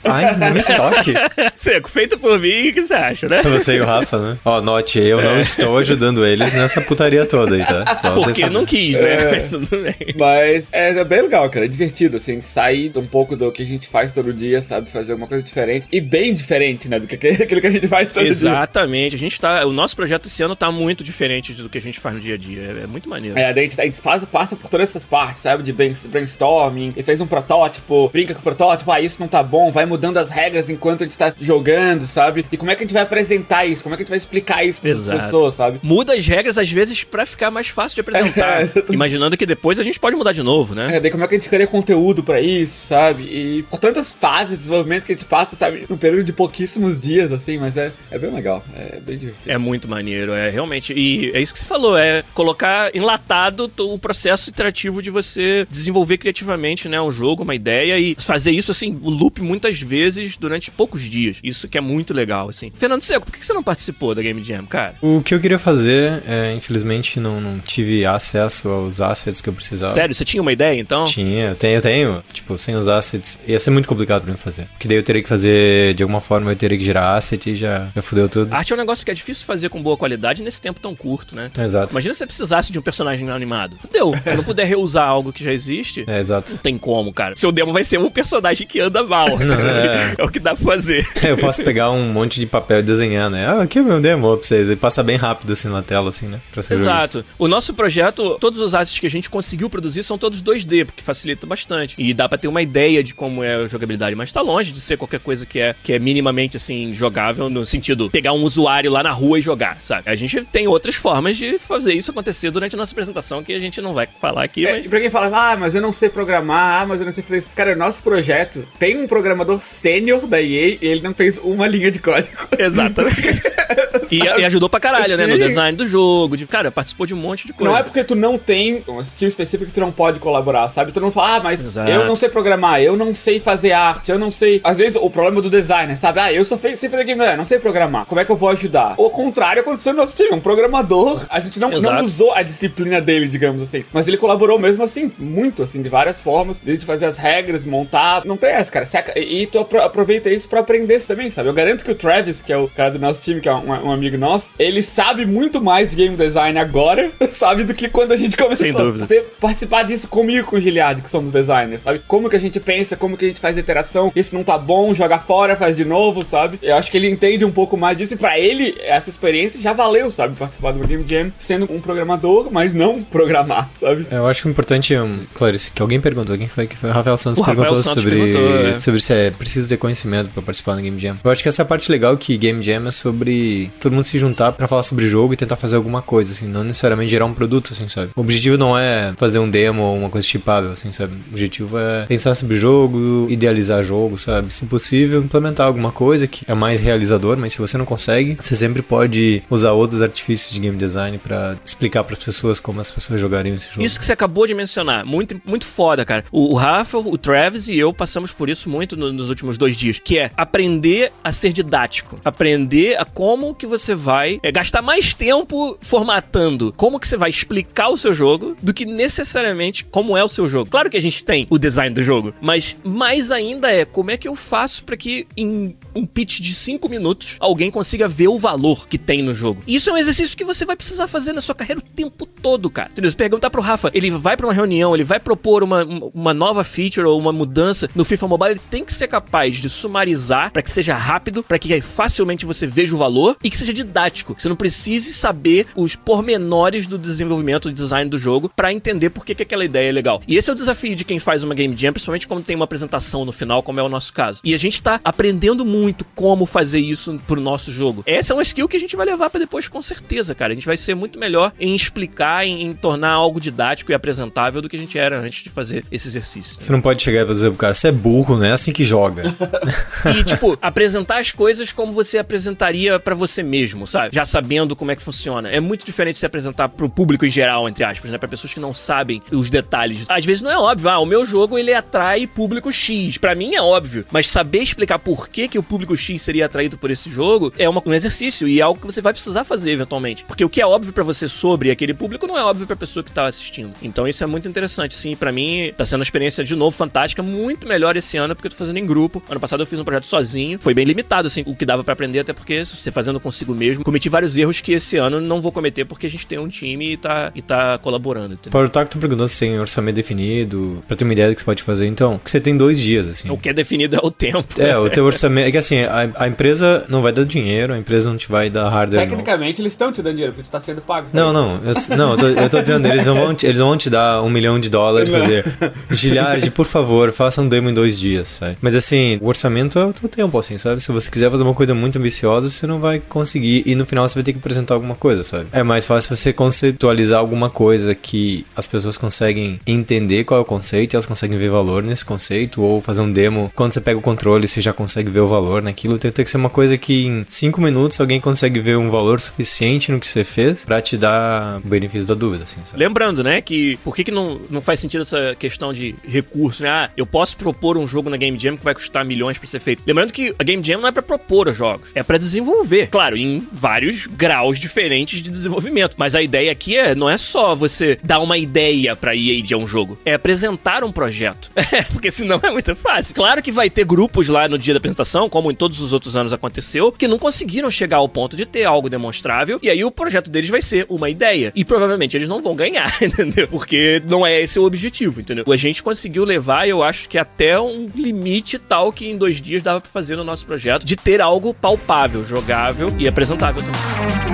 Ai, 0.04 0.36
não 0.36 0.53
toque. 0.62 1.14
Seco, 1.56 1.90
feito 1.90 2.18
por 2.18 2.38
mim, 2.38 2.68
o 2.68 2.72
que 2.72 2.82
você 2.82 2.94
acha, 2.94 3.28
né? 3.28 3.42
Você 3.42 3.76
e 3.76 3.80
o 3.80 3.84
Rafa, 3.84 4.18
né? 4.18 4.38
Ó, 4.44 4.60
note, 4.60 4.98
eu 4.98 5.20
é. 5.20 5.24
não 5.24 5.38
estou 5.38 5.78
ajudando 5.78 6.24
eles 6.24 6.54
nessa 6.54 6.80
putaria 6.80 7.26
toda 7.26 7.54
aí, 7.54 7.64
tá? 7.64 7.94
Só 7.96 8.12
Porque 8.12 8.48
não 8.48 8.64
quis, 8.64 8.98
né? 8.98 9.14
É. 9.14 9.48
Mas 10.16 10.68
é 10.72 11.04
bem 11.04 11.22
legal, 11.22 11.48
cara. 11.50 11.64
É 11.64 11.68
divertido, 11.68 12.16
assim, 12.16 12.42
sair 12.42 12.92
um 12.96 13.06
pouco 13.06 13.36
do 13.36 13.50
que 13.52 13.62
a 13.62 13.66
gente 13.66 13.88
faz 13.88 14.12
todo 14.12 14.32
dia, 14.32 14.60
sabe? 14.62 14.90
Fazer 14.90 15.12
alguma 15.12 15.28
coisa 15.28 15.44
diferente. 15.44 15.86
E 15.90 16.00
bem 16.00 16.34
diferente, 16.34 16.88
né? 16.88 16.98
Do 16.98 17.06
que 17.06 17.14
aquilo 17.14 17.60
que 17.60 17.66
a 17.66 17.70
gente 17.70 17.88
faz 17.88 18.12
todo 18.12 18.26
Exatamente. 18.26 18.40
dia. 18.40 18.50
Exatamente. 18.50 19.16
A 19.16 19.18
gente 19.18 19.40
tá. 19.40 19.66
O 19.66 19.72
nosso 19.72 19.96
projeto 19.96 20.26
esse 20.26 20.42
ano 20.42 20.56
tá 20.56 20.70
muito 20.70 21.02
diferente 21.04 21.52
do 21.54 21.68
que 21.68 21.78
a 21.78 21.80
gente 21.80 22.00
faz 22.00 22.14
no 22.14 22.20
dia 22.20 22.34
a 22.34 22.38
dia. 22.38 22.60
É, 22.60 22.84
é 22.84 22.86
muito 22.86 23.08
maneiro. 23.08 23.38
É, 23.38 23.46
a 23.46 23.52
gente, 23.52 23.80
a 23.80 23.84
gente 23.84 24.00
faz, 24.00 24.24
passa 24.24 24.56
por 24.56 24.70
todas 24.70 24.90
essas 24.90 25.06
partes, 25.06 25.42
sabe? 25.42 25.62
De 25.62 25.72
brainstorming. 25.72 26.92
E 26.96 27.02
fez 27.02 27.20
um 27.20 27.26
protótipo, 27.26 28.08
brinca 28.12 28.34
com 28.34 28.40
o 28.40 28.42
protótipo, 28.42 28.90
ah, 28.90 29.00
isso 29.00 29.20
não 29.20 29.28
tá 29.28 29.42
bom, 29.42 29.70
vai 29.70 29.86
mudando 29.86 30.18
as 30.18 30.30
regras 30.30 30.43
enquanto 30.68 31.02
a 31.02 31.06
gente 31.06 31.16
tá 31.16 31.32
jogando, 31.40 32.06
sabe? 32.06 32.44
E 32.50 32.56
como 32.56 32.70
é 32.70 32.76
que 32.76 32.82
a 32.82 32.86
gente 32.86 32.94
vai 32.94 33.02
apresentar 33.02 33.64
isso? 33.64 33.82
Como 33.82 33.94
é 33.94 33.96
que 33.96 34.02
a 34.02 34.04
gente 34.04 34.10
vai 34.10 34.18
explicar 34.18 34.64
isso 34.64 34.80
para 34.80 34.92
as 34.92 35.08
pessoas, 35.08 35.54
sabe? 35.54 35.80
Muda 35.82 36.14
as 36.14 36.26
regras 36.26 36.58
às 36.58 36.70
vezes 36.70 37.04
para 37.04 37.26
ficar 37.26 37.50
mais 37.50 37.68
fácil 37.68 37.94
de 37.96 38.00
apresentar. 38.00 38.44
É, 38.54 38.92
imaginando 38.92 39.36
que 39.36 39.46
depois 39.46 39.78
a 39.80 39.82
gente 39.82 39.98
pode 39.98 40.14
mudar 40.16 40.32
de 40.32 40.42
novo, 40.42 40.74
né? 40.74 40.96
É, 40.96 41.00
daí 41.00 41.10
como 41.10 41.24
é 41.24 41.28
que 41.28 41.34
a 41.34 41.38
gente 41.38 41.48
cria 41.48 41.66
conteúdo 41.66 42.22
para 42.22 42.40
isso, 42.40 42.86
sabe? 42.86 43.22
E 43.22 43.62
por 43.64 43.78
tantas 43.78 44.12
fases 44.12 44.50
de 44.50 44.58
desenvolvimento 44.58 45.04
que 45.04 45.12
a 45.12 45.16
gente 45.16 45.26
passa, 45.26 45.56
sabe? 45.56 45.86
Num 45.88 45.96
período 45.96 46.24
de 46.24 46.32
pouquíssimos 46.32 47.00
dias, 47.00 47.32
assim, 47.32 47.58
mas 47.58 47.76
é, 47.76 47.90
é 48.10 48.18
bem 48.18 48.30
legal. 48.30 48.64
É 48.76 49.00
bem 49.00 49.16
divertido. 49.16 49.50
É 49.50 49.58
muito 49.58 49.88
maneiro, 49.88 50.32
é 50.32 50.50
realmente. 50.50 50.92
E 50.92 51.30
é 51.34 51.40
isso 51.40 51.52
que 51.52 51.58
você 51.58 51.66
falou, 51.66 51.96
é 51.96 52.22
colocar 52.34 52.94
enlatado 52.94 53.70
o 53.78 53.98
processo 53.98 54.50
iterativo 54.50 55.02
de 55.02 55.10
você 55.10 55.66
desenvolver 55.70 56.18
criativamente, 56.18 56.88
né? 56.88 57.00
Um 57.00 57.10
jogo, 57.10 57.42
uma 57.42 57.54
ideia 57.54 57.98
e 57.98 58.14
fazer 58.18 58.50
isso, 58.50 58.70
assim, 58.70 58.98
o 59.02 59.10
loop 59.10 59.40
muitas 59.42 59.80
vezes 59.80 60.33
durante 60.38 60.70
poucos 60.70 61.02
dias. 61.02 61.38
Isso 61.42 61.68
que 61.68 61.78
é 61.78 61.80
muito 61.80 62.12
legal, 62.14 62.48
assim. 62.48 62.70
Fernando 62.74 63.02
Seco, 63.02 63.26
por 63.26 63.32
que 63.36 63.44
você 63.44 63.52
não 63.52 63.62
participou 63.62 64.14
da 64.14 64.22
Game 64.22 64.42
Jam, 64.42 64.64
cara? 64.66 64.94
O 65.02 65.20
que 65.22 65.34
eu 65.34 65.40
queria 65.40 65.58
fazer, 65.58 66.22
é, 66.26 66.52
infelizmente, 66.54 67.18
não, 67.20 67.40
não 67.40 67.58
tive 67.60 68.04
acesso 68.04 68.68
aos 68.68 69.00
assets 69.00 69.40
que 69.40 69.48
eu 69.48 69.52
precisava. 69.52 69.92
Sério, 69.94 70.14
você 70.14 70.24
tinha 70.24 70.40
uma 70.42 70.52
ideia, 70.52 70.78
então? 70.80 71.04
Tinha, 71.04 71.50
eu 71.50 71.54
tenho, 71.54 71.74
eu 71.76 71.80
tenho. 71.80 72.22
Tipo, 72.32 72.56
sem 72.58 72.74
os 72.74 72.88
assets, 72.88 73.38
ia 73.46 73.58
ser 73.58 73.70
muito 73.70 73.88
complicado 73.88 74.22
pra 74.22 74.30
mim 74.32 74.38
fazer. 74.38 74.66
Porque 74.72 74.88
daí 74.88 74.96
eu 74.96 75.02
teria 75.02 75.22
que 75.22 75.28
fazer, 75.28 75.94
de 75.94 76.02
alguma 76.02 76.20
forma, 76.20 76.50
eu 76.52 76.56
teria 76.56 76.76
que 76.78 76.84
gerar 76.84 77.16
asset 77.16 77.50
e 77.50 77.54
já, 77.54 77.88
já 77.94 78.02
fudeu 78.02 78.28
tudo. 78.28 78.54
Arte 78.54 78.72
é 78.72 78.76
um 78.76 78.78
negócio 78.78 79.04
que 79.04 79.10
é 79.10 79.14
difícil 79.14 79.44
fazer 79.46 79.68
com 79.68 79.82
boa 79.82 79.96
qualidade 79.96 80.42
nesse 80.42 80.60
tempo 80.60 80.80
tão 80.80 80.94
curto, 80.94 81.34
né? 81.36 81.50
Exato. 81.58 81.92
Imagina 81.92 82.14
se 82.14 82.18
você 82.18 82.26
precisasse 82.26 82.72
de 82.72 82.78
um 82.78 82.82
personagem 82.82 83.28
animado. 83.30 83.76
Fudeu. 83.80 84.12
Se 84.26 84.34
não 84.36 84.44
puder 84.44 84.66
reusar 84.66 85.08
algo 85.08 85.32
que 85.32 85.42
já 85.44 85.52
existe, 85.52 86.04
É, 86.08 86.18
exato. 86.18 86.52
não 86.52 86.58
tem 86.58 86.78
como, 86.78 87.12
cara. 87.12 87.34
Seu 87.36 87.50
demo 87.52 87.72
vai 87.72 87.84
ser 87.84 87.98
um 87.98 88.10
personagem 88.10 88.66
que 88.66 88.80
anda 88.80 89.02
mal. 89.02 89.28
Não, 89.38 89.54
é. 89.60 90.14
O 90.24 90.30
que 90.30 90.38
dá 90.38 90.54
pra 90.54 90.64
fazer. 90.64 91.06
É, 91.22 91.30
eu 91.30 91.38
posso 91.38 91.62
pegar 91.62 91.90
um 91.90 92.12
monte 92.12 92.40
de 92.40 92.46
papel 92.46 92.80
e 92.80 92.82
desenhar, 92.82 93.30
né? 93.30 93.46
Ah, 93.46 93.62
aqui 93.62 93.78
é 93.78 93.82
meu 93.82 94.00
demo 94.00 94.36
pra 94.36 94.46
vocês. 94.46 94.68
E 94.68 94.76
passa 94.76 95.02
bem 95.02 95.16
rápido 95.16 95.52
assim 95.52 95.68
na 95.68 95.82
tela, 95.82 96.08
assim, 96.08 96.26
né? 96.26 96.40
Exato. 96.70 97.24
O 97.38 97.48
nosso 97.48 97.74
projeto, 97.74 98.36
todos 98.40 98.60
os 98.60 98.74
assets 98.74 98.98
que 98.98 99.06
a 99.06 99.10
gente 99.10 99.30
conseguiu 99.30 99.68
produzir 99.70 100.02
são 100.02 100.18
todos 100.18 100.42
2D, 100.42 100.86
porque 100.86 101.02
facilita 101.02 101.46
bastante. 101.46 101.94
E 101.98 102.12
dá 102.14 102.28
pra 102.28 102.38
ter 102.38 102.48
uma 102.48 102.62
ideia 102.62 103.02
de 103.02 103.14
como 103.14 103.42
é 103.42 103.56
a 103.56 103.66
jogabilidade, 103.66 104.14
mas 104.16 104.32
tá 104.32 104.40
longe 104.40 104.72
de 104.72 104.80
ser 104.80 104.96
qualquer 104.96 105.20
coisa 105.20 105.46
que 105.46 105.58
é, 105.58 105.74
que 105.82 105.92
é 105.92 105.98
minimamente, 105.98 106.56
assim, 106.56 106.94
jogável, 106.94 107.48
no 107.48 107.64
sentido, 107.64 108.10
pegar 108.10 108.32
um 108.32 108.42
usuário 108.42 108.90
lá 108.90 109.02
na 109.02 109.10
rua 109.10 109.38
e 109.38 109.42
jogar, 109.42 109.78
sabe? 109.82 110.08
A 110.10 110.14
gente 110.14 110.44
tem 110.44 110.66
outras 110.68 110.94
formas 110.94 111.36
de 111.36 111.58
fazer 111.58 111.94
isso 111.94 112.10
acontecer 112.10 112.50
durante 112.50 112.74
a 112.74 112.78
nossa 112.78 112.92
apresentação, 112.92 113.42
que 113.42 113.52
a 113.52 113.58
gente 113.58 113.80
não 113.80 113.94
vai 113.94 114.08
falar 114.20 114.44
aqui, 114.44 114.66
É, 114.66 114.72
mas... 114.72 114.84
e 114.84 114.88
pra 114.88 115.00
quem 115.00 115.10
fala, 115.10 115.52
ah, 115.52 115.56
mas 115.56 115.74
eu 115.74 115.82
não 115.82 115.92
sei 115.92 116.08
programar, 116.08 116.82
ah, 116.82 116.86
mas 116.86 117.00
eu 117.00 117.06
não 117.06 117.12
sei 117.12 117.22
fazer 117.22 117.38
isso. 117.38 117.48
Cara, 117.54 117.72
o 117.72 117.76
nosso 117.76 118.02
projeto 118.02 118.66
tem 118.78 118.96
um 118.96 119.06
programador 119.06 119.58
sênior 119.58 120.13
da 120.26 120.40
EA 120.40 120.46
e 120.46 120.78
ele 120.82 121.00
não 121.02 121.14
fez 121.14 121.38
uma 121.38 121.66
linha 121.66 121.90
de 121.90 121.98
código. 121.98 122.36
Exatamente. 122.58 123.22
e, 124.10 124.18
e 124.18 124.44
ajudou 124.44 124.68
pra 124.68 124.80
caralho, 124.80 125.16
né? 125.16 125.26
No 125.26 125.32
Sim. 125.34 125.38
design 125.38 125.76
do 125.76 125.86
jogo. 125.86 126.36
De, 126.36 126.46
cara, 126.46 126.70
participou 126.70 127.06
de 127.06 127.14
um 127.14 127.16
monte 127.16 127.46
de 127.46 127.52
coisa. 127.52 127.70
Não 127.72 127.78
é 127.78 127.82
porque 127.82 128.02
tu 128.04 128.14
não 128.14 128.38
tem 128.38 128.82
uma 128.86 129.02
skill 129.02 129.28
específica 129.28 129.66
que 129.66 129.74
tu 129.74 129.80
não 129.80 129.92
pode 129.92 130.18
colaborar, 130.20 130.68
sabe? 130.68 130.92
Tu 130.92 131.00
não 131.00 131.10
fala, 131.10 131.36
ah, 131.36 131.40
mas 131.40 131.64
Exato. 131.64 131.90
eu 131.90 132.04
não 132.06 132.16
sei 132.16 132.28
programar, 132.28 132.80
eu 132.80 132.96
não 132.96 133.14
sei 133.14 133.40
fazer 133.40 133.72
arte, 133.72 134.10
eu 134.10 134.18
não 134.18 134.30
sei. 134.30 134.60
Às 134.64 134.78
vezes 134.78 134.96
o 135.00 135.10
problema 135.10 135.40
do 135.42 135.50
designer, 135.50 135.96
sabe? 135.98 136.20
Ah, 136.20 136.32
eu 136.32 136.44
só 136.44 136.56
fe- 136.58 136.76
sei 136.76 136.88
fazer 136.88 137.04
game 137.04 137.18
design, 137.20 137.38
não 137.38 137.44
sei 137.44 137.58
programar. 137.58 138.06
Como 138.06 138.20
é 138.20 138.24
que 138.24 138.30
eu 138.30 138.36
vou 138.36 138.48
ajudar? 138.50 138.94
O 138.96 139.10
contrário 139.10 139.62
aconteceu 139.62 139.92
no 139.92 140.00
nosso 140.00 140.16
time. 140.16 140.30
Um 140.32 140.40
programador, 140.40 141.26
a 141.28 141.40
gente 141.40 141.58
não, 141.60 141.70
não 141.70 142.00
usou 142.04 142.32
a 142.32 142.42
disciplina 142.42 143.00
dele, 143.00 143.28
digamos 143.28 143.62
assim. 143.62 143.84
Mas 143.92 144.08
ele 144.08 144.16
colaborou 144.16 144.58
mesmo 144.58 144.84
assim, 144.84 145.12
muito, 145.18 145.62
assim, 145.62 145.82
de 145.82 145.88
várias 145.88 146.20
formas. 146.20 146.58
Desde 146.58 146.84
fazer 146.86 147.06
as 147.06 147.16
regras, 147.16 147.64
montar. 147.64 148.24
Não 148.24 148.36
tem 148.36 148.50
essa, 148.50 148.70
cara. 148.70 148.86
E 149.18 149.46
tu 149.46 149.58
apro- 149.58 149.82
aproveita 150.04 150.30
isso 150.30 150.48
pra 150.48 150.60
aprender 150.60 150.96
isso 150.96 151.08
também, 151.08 151.30
sabe? 151.30 151.48
Eu 151.48 151.54
garanto 151.54 151.84
que 151.84 151.90
o 151.90 151.94
Travis, 151.94 152.42
que 152.42 152.52
é 152.52 152.56
o 152.56 152.68
cara 152.68 152.90
do 152.90 152.98
nosso 152.98 153.22
time, 153.22 153.40
que 153.40 153.48
é 153.48 153.54
um, 153.54 153.86
um 153.86 153.90
amigo 153.90 154.18
nosso, 154.18 154.54
ele 154.58 154.82
sabe 154.82 155.24
muito 155.24 155.60
mais 155.60 155.88
de 155.88 155.96
game 155.96 156.14
design 156.14 156.58
agora, 156.58 157.10
sabe, 157.30 157.64
do 157.64 157.72
que 157.72 157.88
quando 157.88 158.12
a 158.12 158.16
gente 158.16 158.36
começou. 158.36 158.66
Sem 158.66 158.72
dúvida. 158.72 159.06
Ter, 159.06 159.24
participar 159.40 159.82
disso 159.82 160.06
comigo 160.06 160.46
com 160.46 160.56
o 160.56 160.60
Giliad, 160.60 161.00
que 161.00 161.08
somos 161.08 161.32
designers, 161.32 161.82
sabe? 161.82 162.00
Como 162.06 162.28
que 162.28 162.36
a 162.36 162.38
gente 162.38 162.60
pensa, 162.60 162.96
como 162.96 163.16
que 163.16 163.24
a 163.24 163.28
gente 163.28 163.40
faz 163.40 163.56
iteração, 163.56 164.12
isso 164.14 164.34
não 164.34 164.44
tá 164.44 164.58
bom, 164.58 164.92
joga 164.92 165.18
fora, 165.18 165.56
faz 165.56 165.74
de 165.74 165.84
novo, 165.84 166.22
sabe? 166.22 166.58
Eu 166.62 166.76
acho 166.76 166.90
que 166.90 166.96
ele 166.96 167.08
entende 167.08 167.44
um 167.44 167.50
pouco 167.50 167.76
mais 167.76 167.96
disso 167.96 168.14
e 168.14 168.16
pra 168.16 168.38
ele, 168.38 168.76
essa 168.80 169.08
experiência 169.08 169.60
já 169.60 169.72
valeu, 169.72 170.10
sabe? 170.10 170.36
Participar 170.36 170.72
do 170.72 170.86
Game 170.86 171.04
Jam 171.06 171.32
sendo 171.38 171.72
um 171.72 171.80
programador, 171.80 172.48
mas 172.52 172.74
não 172.74 173.02
programar, 173.10 173.70
sabe? 173.80 174.06
É, 174.10 174.16
Eu 174.16 174.26
acho 174.26 174.42
que 174.42 174.48
o 174.48 174.50
importante, 174.50 174.94
um, 174.96 175.20
Clarice, 175.32 175.70
que 175.72 175.80
alguém 175.80 176.00
perguntou, 176.00 176.36
quem 176.36 176.48
foi 176.48 176.66
que 176.66 176.76
foi? 176.76 176.90
O 176.90 176.92
Rafael 176.92 177.16
Santos 177.16 177.38
O 177.38 177.42
Rafael 177.42 177.68
perguntou 177.68 177.82
Santos 177.82 178.02
sobre, 178.02 178.18
perguntou, 178.18 178.68
é. 178.68 178.72
sobre 178.74 179.00
se 179.00 179.14
é 179.14 179.30
preciso 179.30 179.68
ter 179.68 179.76
conhecimento 179.84 180.30
pra 180.30 180.42
participar 180.42 180.76
do 180.76 180.82
Game 180.82 180.98
Jam. 180.98 181.16
Eu 181.22 181.30
acho 181.30 181.42
que 181.42 181.48
essa 181.48 181.62
é 181.62 181.64
parte 181.64 181.90
legal 181.90 182.16
que 182.16 182.36
Game 182.36 182.62
Jam 182.62 182.86
é 182.86 182.90
sobre 182.90 183.70
todo 183.80 183.92
mundo 183.92 184.04
se 184.04 184.18
juntar 184.18 184.52
pra 184.52 184.66
falar 184.66 184.82
sobre 184.82 185.04
jogo 185.06 185.34
e 185.34 185.36
tentar 185.36 185.56
fazer 185.56 185.76
alguma 185.76 186.00
coisa, 186.02 186.32
assim, 186.32 186.46
não 186.46 186.64
necessariamente 186.64 187.10
gerar 187.10 187.26
um 187.26 187.34
produto, 187.34 187.72
assim, 187.72 187.88
sabe? 187.88 188.10
O 188.16 188.20
objetivo 188.20 188.56
não 188.56 188.76
é 188.78 189.12
fazer 189.16 189.38
um 189.38 189.48
demo 189.48 189.82
ou 189.82 189.96
uma 189.98 190.08
coisa 190.10 190.26
chipável, 190.26 190.70
assim, 190.70 190.90
sabe? 190.90 191.14
O 191.14 191.30
objetivo 191.32 191.78
é 191.78 192.06
pensar 192.06 192.34
sobre 192.34 192.56
jogo, 192.56 193.26
idealizar 193.30 193.82
jogo, 193.82 194.16
sabe? 194.18 194.52
Se 194.52 194.64
possível, 194.64 195.22
implementar 195.22 195.66
alguma 195.66 195.92
coisa 195.92 196.26
que 196.26 196.44
é 196.48 196.54
mais 196.54 196.80
realizador, 196.80 197.36
mas 197.36 197.52
se 197.52 197.58
você 197.58 197.76
não 197.76 197.84
consegue, 197.84 198.36
você 198.40 198.56
sempre 198.56 198.80
pode 198.82 199.42
usar 199.50 199.72
outros 199.72 200.00
artifícios 200.02 200.52
de 200.52 200.60
game 200.60 200.76
design 200.76 201.18
pra 201.18 201.56
explicar 201.64 202.02
pras 202.04 202.18
pessoas 202.24 202.58
como 202.58 202.80
as 202.80 202.90
pessoas 202.90 203.20
jogariam 203.20 203.54
esse 203.54 203.68
jogo. 203.70 203.82
Isso 203.82 203.98
que 203.98 204.04
você 204.06 204.12
acabou 204.12 204.46
de 204.46 204.54
mencionar, 204.54 205.04
muito, 205.04 205.40
muito 205.46 205.66
foda, 205.66 206.04
cara. 206.04 206.24
O, 206.32 206.52
o 206.52 206.54
Rafa, 206.54 206.98
o 206.98 207.16
Travis 207.18 207.68
e 207.68 207.78
eu 207.78 207.92
passamos 207.92 208.32
por 208.32 208.48
isso 208.48 208.68
muito 208.68 208.96
no- 208.96 209.12
nos 209.12 209.28
últimos 209.28 209.58
dois 209.58 209.73
dias, 209.76 209.98
que 209.98 210.18
é 210.18 210.30
aprender 210.36 211.12
a 211.22 211.32
ser 211.32 211.52
didático, 211.52 212.20
aprender 212.24 212.98
a 212.98 213.04
como 213.04 213.54
que 213.54 213.66
você 213.66 213.94
vai 213.94 214.40
é, 214.42 214.50
gastar 214.50 214.82
mais 214.82 215.14
tempo 215.14 215.76
formatando, 215.80 216.72
como 216.76 216.98
que 216.98 217.08
você 217.08 217.16
vai 217.16 217.30
explicar 217.30 217.88
o 217.88 217.96
seu 217.96 218.12
jogo, 218.12 218.56
do 218.62 218.74
que 218.74 218.84
necessariamente 218.84 219.84
como 219.84 220.16
é 220.16 220.24
o 220.24 220.28
seu 220.28 220.46
jogo. 220.46 220.70
Claro 220.70 220.90
que 220.90 220.96
a 220.96 221.00
gente 221.00 221.24
tem 221.24 221.46
o 221.50 221.58
design 221.58 221.94
do 221.94 222.02
jogo, 222.02 222.34
mas 222.40 222.76
mais 222.84 223.30
ainda 223.30 223.70
é 223.70 223.84
como 223.84 224.10
é 224.10 224.16
que 224.16 224.28
eu 224.28 224.36
faço 224.36 224.84
pra 224.84 224.96
que 224.96 225.26
em 225.36 225.76
um 225.94 226.04
pitch 226.04 226.40
de 226.40 226.54
cinco 226.54 226.88
minutos 226.88 227.36
alguém 227.40 227.70
consiga 227.70 228.08
ver 228.08 228.28
o 228.28 228.38
valor 228.38 228.88
que 228.88 228.98
tem 228.98 229.22
no 229.22 229.34
jogo. 229.34 229.62
Isso 229.66 229.90
é 229.90 229.92
um 229.92 229.96
exercício 229.96 230.36
que 230.36 230.44
você 230.44 230.64
vai 230.64 230.76
precisar 230.76 231.06
fazer 231.06 231.32
na 231.32 231.40
sua 231.40 231.54
carreira 231.54 231.80
o 231.80 231.82
tempo 231.82 232.26
todo, 232.26 232.68
cara. 232.70 232.90
Entendeu? 232.90 233.10
Se 233.10 233.16
perguntar 233.16 233.50
pro 233.50 233.62
Rafa, 233.62 233.90
ele 233.94 234.10
vai 234.10 234.36
pra 234.36 234.46
uma 234.46 234.52
reunião, 234.52 234.94
ele 234.94 235.04
vai 235.04 235.20
propor 235.20 235.62
uma, 235.62 235.84
uma 236.14 236.34
nova 236.34 236.64
feature 236.64 237.06
ou 237.06 237.18
uma 237.18 237.32
mudança 237.32 237.88
no 237.94 238.04
FIFA 238.04 238.28
Mobile, 238.28 238.50
ele 238.52 238.60
tem 238.70 238.84
que 238.84 238.92
ser 238.92 239.08
capaz 239.08 239.58
de 239.64 239.70
sumarizar 239.70 240.52
pra 240.52 240.62
que 240.62 240.70
seja 240.70 240.94
rápido, 240.94 241.42
pra 241.42 241.58
que 241.58 241.80
facilmente 241.80 242.44
você 242.44 242.66
veja 242.66 242.94
o 242.94 242.98
valor 242.98 243.36
e 243.42 243.48
que 243.48 243.56
seja 243.56 243.72
didático. 243.72 244.34
Que 244.34 244.42
você 244.42 244.48
não 244.48 244.56
precise 244.56 245.14
saber 245.14 245.66
os 245.74 245.96
pormenores 245.96 246.86
do 246.86 246.98
desenvolvimento, 246.98 247.70
do 247.70 247.74
design 247.74 248.10
do 248.10 248.18
jogo 248.18 248.50
pra 248.54 248.72
entender 248.72 249.08
por 249.10 249.24
que, 249.24 249.34
que 249.34 249.42
aquela 249.42 249.64
ideia 249.64 249.88
é 249.88 249.92
legal. 249.92 250.22
E 250.28 250.36
esse 250.36 250.50
é 250.50 250.52
o 250.52 250.56
desafio 250.56 250.94
de 250.94 251.04
quem 251.04 251.18
faz 251.18 251.42
uma 251.42 251.54
Game 251.54 251.74
Jam, 251.74 251.92
principalmente 251.92 252.28
quando 252.28 252.44
tem 252.44 252.54
uma 252.54 252.66
apresentação 252.66 253.24
no 253.24 253.32
final, 253.32 253.62
como 253.62 253.80
é 253.80 253.82
o 253.82 253.88
nosso 253.88 254.12
caso. 254.12 254.40
E 254.44 254.52
a 254.52 254.58
gente 254.58 254.82
tá 254.82 255.00
aprendendo 255.02 255.64
muito 255.64 256.04
como 256.14 256.44
fazer 256.44 256.80
isso 256.80 257.18
pro 257.26 257.40
nosso 257.40 257.72
jogo. 257.72 258.02
Essa 258.06 258.32
é 258.32 258.36
uma 258.36 258.42
skill 258.42 258.68
que 258.68 258.76
a 258.76 258.80
gente 258.80 258.96
vai 258.96 259.06
levar 259.06 259.30
pra 259.30 259.40
depois 259.40 259.66
com 259.66 259.80
certeza, 259.80 260.34
cara. 260.34 260.52
A 260.52 260.54
gente 260.54 260.66
vai 260.66 260.76
ser 260.76 260.94
muito 260.94 261.18
melhor 261.18 261.52
em 261.58 261.74
explicar, 261.74 262.46
em, 262.46 262.62
em 262.62 262.74
tornar 262.74 263.12
algo 263.12 263.40
didático 263.40 263.92
e 263.92 263.94
apresentável 263.94 264.60
do 264.60 264.68
que 264.68 264.76
a 264.76 264.78
gente 264.78 264.98
era 264.98 265.18
antes 265.18 265.42
de 265.42 265.48
fazer 265.48 265.84
esse 265.90 266.08
exercício. 266.08 266.56
Você 266.58 266.70
não 266.70 266.82
pode 266.82 267.02
chegar 267.02 267.22
e 267.22 267.26
dizer 267.26 267.48
pro 267.48 267.58
cara, 267.58 267.74
você 267.74 267.88
é 267.88 267.92
burro, 267.92 268.36
né? 268.36 268.50
É 268.50 268.52
assim 268.52 268.72
que 268.72 268.84
joga. 268.84 269.34
E, 270.18 270.22
tipo, 270.22 270.56
apresentar 270.60 271.18
as 271.18 271.30
coisas 271.32 271.72
como 271.72 271.92
você 271.92 272.18
apresentaria 272.18 272.98
pra 272.98 273.14
você 273.14 273.42
mesmo, 273.42 273.86
sabe? 273.86 274.14
Já 274.14 274.24
sabendo 274.24 274.76
como 274.76 274.90
é 274.90 274.96
que 274.96 275.02
funciona. 275.02 275.48
É 275.48 275.60
muito 275.60 275.84
diferente 275.86 276.18
se 276.18 276.26
apresentar 276.26 276.68
pro 276.68 276.88
público 276.90 277.24
em 277.24 277.30
geral, 277.30 277.68
entre 277.68 277.82
aspas, 277.84 278.10
né? 278.10 278.18
Pra 278.18 278.28
pessoas 278.28 278.52
que 278.52 278.60
não 278.60 278.74
sabem 278.74 279.22
os 279.32 279.48
detalhes. 279.50 280.04
Às 280.08 280.24
vezes 280.24 280.42
não 280.42 280.50
é 280.50 280.58
óbvio, 280.58 280.88
ah, 280.90 280.98
o 280.98 281.06
meu 281.06 281.24
jogo 281.24 281.58
ele 281.58 281.72
atrai 281.72 282.26
público 282.26 282.70
X. 282.70 283.16
Pra 283.18 283.34
mim 283.34 283.54
é 283.54 283.62
óbvio. 283.62 284.04
Mas 284.10 284.26
saber 284.28 284.58
explicar 284.60 284.98
por 284.98 285.28
que, 285.28 285.48
que 285.48 285.58
o 285.58 285.62
público 285.62 285.96
X 285.96 286.20
seria 286.20 286.46
atraído 286.46 286.76
por 286.76 286.90
esse 286.90 287.08
jogo 287.10 287.52
é 287.58 287.68
uma- 287.68 287.82
um 287.86 287.94
exercício 287.94 288.46
e 288.46 288.58
é 288.60 288.62
algo 288.62 288.78
que 288.80 288.86
você 288.86 289.00
vai 289.00 289.12
precisar 289.12 289.44
fazer 289.44 289.70
eventualmente. 289.70 290.24
Porque 290.24 290.44
o 290.44 290.48
que 290.50 290.60
é 290.60 290.66
óbvio 290.66 290.92
pra 290.92 291.02
você 291.04 291.26
sobre 291.28 291.70
aquele 291.70 291.94
público 291.94 292.26
não 292.26 292.36
é 292.38 292.44
óbvio 292.44 292.66
pra 292.66 292.76
pessoa 292.76 293.02
que 293.02 293.10
tá 293.10 293.26
assistindo. 293.26 293.72
Então 293.82 294.06
isso 294.06 294.22
é 294.22 294.26
muito 294.26 294.48
interessante, 294.48 294.94
sim. 294.94 295.16
Pra 295.16 295.32
mim 295.32 295.72
tá 295.76 295.86
sendo 295.86 296.00
uma 296.00 296.04
experiência 296.04 296.44
de 296.44 296.54
novo 296.54 296.76
fantástica, 296.76 297.22
muito 297.22 297.66
melhor 297.66 297.96
esse 297.96 298.16
ano 298.16 298.34
porque 298.34 298.48
eu 298.48 298.50
tô 298.50 298.56
fazendo 298.56 298.78
em 298.78 298.86
grupo. 298.86 299.22
Ano 299.30 299.40
passado 299.44 299.62
eu 299.62 299.66
fiz 299.66 299.78
um 299.78 299.84
projeto 299.84 300.06
sozinho, 300.06 300.58
foi 300.58 300.72
bem 300.74 300.84
limitado 300.84 301.26
assim, 301.26 301.42
o 301.46 301.54
que 301.54 301.66
dava 301.66 301.84
pra 301.84 301.92
aprender 301.92 302.20
até 302.20 302.32
porque 302.32 302.64
você 302.64 302.90
fazendo 302.90 303.20
consigo 303.20 303.54
mesmo, 303.54 303.84
cometi 303.84 304.08
vários 304.08 304.36
erros 304.36 304.60
que 304.60 304.72
esse 304.72 304.96
ano 304.96 305.20
não 305.20 305.40
vou 305.40 305.52
cometer 305.52 305.84
porque 305.84 306.06
a 306.06 306.10
gente 306.10 306.26
tem 306.26 306.38
um 306.38 306.48
time 306.48 306.92
e 306.92 306.96
tá 306.96 307.30
e 307.34 307.42
tá 307.42 307.78
colaborando, 307.78 308.34
entendeu? 308.34 308.50
Power 308.50 308.70
Talk 308.70 308.90
tu 308.90 308.98
perguntou 308.98 309.28
se 309.28 309.40
tem 309.40 309.58
orçamento 309.58 309.96
definido, 309.96 310.82
pra 310.86 310.96
ter 310.96 311.04
uma 311.04 311.12
ideia 311.12 311.28
do 311.28 311.34
que 311.34 311.40
você 311.40 311.44
pode 311.44 311.62
fazer. 311.62 311.86
Então, 311.86 312.18
que 312.18 312.30
você 312.30 312.40
tem 312.40 312.56
dois 312.56 312.80
dias, 312.80 313.06
assim. 313.08 313.30
O 313.30 313.36
que 313.36 313.48
é 313.48 313.52
definido 313.52 313.96
é 313.96 314.00
o 314.02 314.10
tempo. 314.10 314.44
É, 314.58 314.76
o 314.78 314.88
teu 314.88 315.04
orçamento. 315.04 315.48
É 315.48 315.50
que 315.50 315.58
assim, 315.58 315.80
a, 315.80 316.10
a 316.16 316.28
empresa 316.28 316.84
não 316.88 317.02
vai 317.02 317.12
dar 317.12 317.24
dinheiro, 317.24 317.74
a 317.74 317.78
empresa 317.78 318.08
não 318.08 318.16
te 318.16 318.28
vai 318.28 318.48
dar 318.48 318.68
hardware. 318.68 319.02
Não, 319.02 319.08
Tecnicamente, 319.08 319.60
eles 319.60 319.72
estão 319.72 319.92
te 319.92 320.02
dando 320.02 320.14
dinheiro, 320.14 320.32
porque 320.32 320.48
tu 320.48 320.52
tá 320.52 320.60
sendo 320.60 320.80
pago. 320.80 321.08
não, 321.12 321.32
não, 321.32 321.60
eu, 321.64 321.96
não 321.96 322.10
eu, 322.12 322.16
tô, 322.16 322.26
eu 322.26 322.50
tô 322.50 322.62
dizendo, 322.62 322.88
eles 322.88 323.06
não, 323.06 323.14
vão 323.14 323.34
te, 323.34 323.46
eles 323.46 323.58
não 323.58 323.68
vão 323.68 323.76
te 323.76 323.90
dar 323.90 324.22
um 324.22 324.30
milhão 324.30 324.58
de 324.58 324.68
dólares 324.68 325.08
fazer. 325.10 325.44
Giliard, 325.90 326.50
por 326.50 326.66
favor, 326.66 327.12
faça 327.12 327.42
um 327.42 327.48
demo 327.48 327.68
em 327.68 327.74
dois 327.74 327.98
dias, 327.98 328.28
sabe? 328.28 328.56
Mas 328.60 328.76
assim, 328.76 329.18
o 329.20 329.30
orçamento 329.34 329.78
é 329.78 329.84
o 329.84 329.92
teu 329.92 330.08
tempo, 330.08 330.38
assim, 330.38 330.56
sabe? 330.56 330.82
Se 330.82 330.90
você 330.90 331.10
quiser 331.10 331.30
fazer 331.30 331.42
uma 331.42 331.54
coisa 331.54 331.74
muito 331.74 331.98
ambiciosa, 331.98 332.48
você 332.48 332.66
não 332.66 332.80
vai 332.80 333.00
conseguir 333.00 333.62
e 333.66 333.74
no 333.74 333.84
final 333.84 334.08
você 334.08 334.14
vai 334.14 334.22
ter 334.22 334.32
que 334.32 334.38
apresentar 334.38 334.74
alguma 334.74 334.94
coisa, 334.94 335.22
sabe? 335.22 335.46
É 335.52 335.62
mais 335.62 335.84
fácil 335.84 336.16
você 336.16 336.32
conceitualizar 336.32 337.18
alguma 337.18 337.50
coisa 337.50 337.94
que 337.94 338.46
as 338.56 338.66
pessoas 338.66 338.96
conseguem 338.96 339.60
entender 339.66 340.24
qual 340.24 340.38
é 340.38 340.42
o 340.42 340.44
conceito 340.44 340.94
e 340.94 340.96
elas 340.96 341.06
conseguem 341.06 341.36
ver 341.36 341.50
valor 341.50 341.82
nesse 341.82 342.04
conceito, 342.04 342.62
ou 342.62 342.80
fazer 342.80 343.02
um 343.02 343.12
demo. 343.12 343.50
Quando 343.54 343.72
você 343.72 343.80
pega 343.80 343.98
o 343.98 344.02
controle, 344.02 344.46
você 344.46 344.60
já 344.60 344.72
consegue 344.72 345.10
ver 345.10 345.20
o 345.20 345.26
valor 345.26 345.62
naquilo. 345.62 345.98
Tem, 345.98 346.12
que 346.12 346.30
ser 346.30 346.36
uma 346.36 346.50
coisa 346.50 346.78
que 346.78 347.06
em 347.06 347.26
cinco 347.28 347.60
minutos 347.60 348.00
alguém 348.00 348.20
consegue 348.20 348.60
ver 348.60 348.76
um 348.76 348.90
valor 348.90 349.20
suficiente 349.20 349.90
no 349.90 350.00
que 350.00 350.06
você 350.06 350.24
fez 350.24 350.64
pra 350.64 350.80
te 350.80 350.96
dar 350.96 351.58
o 351.58 351.68
benefício 351.68 352.08
da 352.08 352.14
dúvida, 352.14 352.44
assim, 352.44 352.60
sabe? 352.64 352.78
Lembrando, 352.78 353.22
né, 353.22 353.40
que 353.40 353.76
por 353.78 353.94
que, 353.94 354.04
que 354.04 354.10
não, 354.10 354.40
não 354.48 354.60
faz 354.60 354.80
sentido 354.80 355.02
essa 355.02 355.34
questão 355.38 355.72
de 355.72 355.94
recurso, 356.06 356.62
né? 356.62 356.70
Ah, 356.70 356.90
eu 356.96 357.06
posso 357.06 357.36
propor 357.36 357.76
um 357.76 357.86
jogo 357.86 358.08
na 358.08 358.16
Game 358.16 358.38
Jam 358.38 358.56
que 358.56 358.64
vai 358.64 358.74
custar 358.74 358.94
custar 358.94 359.04
milhões 359.24 359.38
pra 359.38 359.48
ser 359.48 359.58
feito. 359.58 359.82
Lembrando 359.86 360.12
que 360.12 360.34
a 360.38 360.44
Game 360.44 360.62
Jam 360.62 360.80
não 360.80 360.88
é 360.88 360.92
pra 360.92 361.02
propor 361.02 361.48
os 361.48 361.56
jogos, 361.56 361.90
é 361.94 362.02
pra 362.02 362.18
desenvolver. 362.18 362.88
Claro, 362.88 363.16
em 363.16 363.46
vários 363.52 364.06
graus 364.06 364.58
diferentes 364.58 365.22
de 365.22 365.30
desenvolvimento. 365.30 365.94
Mas 365.96 366.14
a 366.14 366.22
ideia 366.22 366.52
aqui 366.52 366.76
é, 366.76 366.94
não 366.94 367.08
é 367.08 367.16
só 367.16 367.54
você 367.54 367.98
dar 368.02 368.20
uma 368.20 368.36
ideia 368.36 368.94
pra 368.94 369.16
EA 369.16 369.42
de 369.42 369.54
um 369.54 369.66
jogo, 369.66 369.98
é 370.04 370.14
apresentar 370.14 370.84
um 370.84 370.92
projeto. 370.92 371.50
Porque 371.92 372.10
senão 372.10 372.38
é 372.42 372.50
muito 372.50 372.74
fácil. 372.76 373.14
Claro 373.14 373.42
que 373.42 373.50
vai 373.50 373.70
ter 373.70 373.84
grupos 373.84 374.28
lá 374.28 374.48
no 374.48 374.58
dia 374.58 374.74
da 374.74 374.78
apresentação, 374.78 375.28
como 375.28 375.50
em 375.50 375.54
todos 375.54 375.80
os 375.80 375.92
outros 375.92 376.16
anos 376.16 376.32
aconteceu, 376.32 376.92
que 376.92 377.08
não 377.08 377.18
conseguiram 377.18 377.70
chegar 377.70 377.98
ao 377.98 378.08
ponto 378.08 378.36
de 378.36 378.44
ter 378.44 378.64
algo 378.64 378.90
demonstrável, 378.90 379.58
e 379.62 379.70
aí 379.70 379.84
o 379.84 379.90
projeto 379.90 380.30
deles 380.30 380.50
vai 380.50 380.60
ser 380.60 380.86
uma 380.88 381.08
ideia. 381.08 381.52
E 381.54 381.64
provavelmente 381.64 382.16
eles 382.16 382.28
não 382.28 382.42
vão 382.42 382.54
ganhar, 382.54 382.92
entendeu? 383.02 383.48
Porque 383.48 384.02
não 384.08 384.26
é 384.26 384.40
esse 384.40 384.58
o 384.58 384.64
objetivo, 384.64 385.20
entendeu? 385.20 385.44
A 385.48 385.56
gente 385.56 385.82
conseguiu 385.82 386.24
levar, 386.24 386.68
eu 386.68 386.82
acho 386.82 387.08
que 387.08 387.18
até 387.18 387.58
um 387.60 387.86
limite 387.94 388.58
tal 388.58 388.92
que 388.92 389.08
em 389.14 389.18
dois 389.18 389.40
dias 389.40 389.62
dava 389.62 389.80
pra 389.80 389.90
fazer 389.90 390.16
no 390.16 390.24
nosso 390.24 390.44
projeto, 390.44 390.84
de 390.84 390.96
ter 390.96 391.20
algo 391.20 391.54
palpável, 391.54 392.22
jogável 392.22 392.92
e 392.98 393.08
apresentável 393.08 393.62
também. 393.62 394.33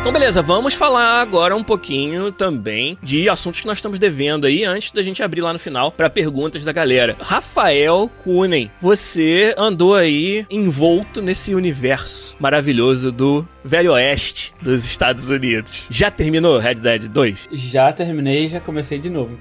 Então, 0.00 0.12
beleza, 0.14 0.40
vamos 0.40 0.72
falar 0.72 1.20
agora 1.20 1.54
um 1.54 1.62
pouquinho 1.62 2.32
também 2.32 2.96
de 3.02 3.28
assuntos 3.28 3.60
que 3.60 3.66
nós 3.66 3.76
estamos 3.76 3.98
devendo 3.98 4.46
aí 4.46 4.64
antes 4.64 4.92
da 4.92 5.02
gente 5.02 5.22
abrir 5.22 5.42
lá 5.42 5.52
no 5.52 5.58
final 5.58 5.92
para 5.92 6.08
perguntas 6.08 6.64
da 6.64 6.72
galera. 6.72 7.18
Rafael 7.20 8.10
Kunen, 8.24 8.70
você 8.80 9.54
andou 9.58 9.94
aí 9.94 10.46
envolto 10.48 11.20
nesse 11.20 11.54
universo 11.54 12.34
maravilhoso 12.40 13.12
do 13.12 13.46
Velho 13.62 13.92
Oeste 13.92 14.54
dos 14.62 14.86
Estados 14.86 15.28
Unidos. 15.28 15.84
Já 15.90 16.10
terminou 16.10 16.58
Red 16.58 16.76
Dead 16.76 17.06
2? 17.06 17.48
Já 17.52 17.92
terminei 17.92 18.46
e 18.46 18.48
já 18.48 18.58
comecei 18.60 18.98
de 18.98 19.10
novo. 19.10 19.36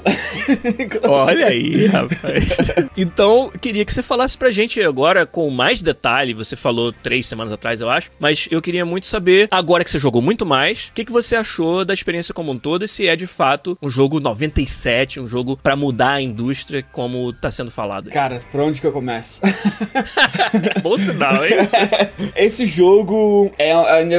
Olha 1.08 1.48
aí, 1.48 1.86
rapaz. 1.88 2.58
Então, 2.98 3.50
queria 3.62 3.86
que 3.86 3.94
você 3.94 4.04
falasse 4.04 4.38
pra 4.38 4.51
gente 4.51 4.82
agora 4.82 5.25
com 5.25 5.50
mais 5.50 5.82
detalhe. 5.82 6.34
Você 6.34 6.58
falou 6.58 6.92
três 6.92 7.28
semanas 7.28 7.54
atrás, 7.54 7.80
eu 7.80 7.89
acho. 7.89 8.12
Mas 8.20 8.48
eu 8.51 8.62
queria 8.62 8.86
muito 8.86 9.08
saber, 9.08 9.48
agora 9.50 9.86
que 9.86 9.92
você 9.92 9.98
jogou 10.00 10.22
muito 10.22 10.46
mais, 10.50 10.88
o 10.88 10.94
que, 10.94 11.06
que 11.06 11.12
você 11.12 11.36
achou 11.36 11.86
da 11.86 11.94
experiência 11.94 12.34
como 12.34 12.51
um 12.51 12.58
todo 12.58 12.84
e 12.84 12.88
se 12.88 13.08
é 13.08 13.15
de 13.15 13.27
fato 13.27 13.77
um 13.82 13.89
jogo 13.89 14.20
97, 14.20 15.20
um 15.20 15.27
jogo 15.27 15.56
pra 15.56 15.75
mudar 15.75 16.13
a 16.13 16.22
indústria, 16.22 16.84
como 16.91 17.32
tá 17.32 17.51
sendo 17.51 17.70
falado. 17.70 18.10
Cara, 18.10 18.41
pra 18.51 18.63
onde 18.63 18.82
que 18.82 18.88
eu 18.88 18.91
começo? 18.91 19.39
Bom 20.82 20.98
sinal, 20.98 21.46
hein? 21.46 21.51
Esse 22.36 22.65
jogo 22.65 23.51
é 23.58 23.75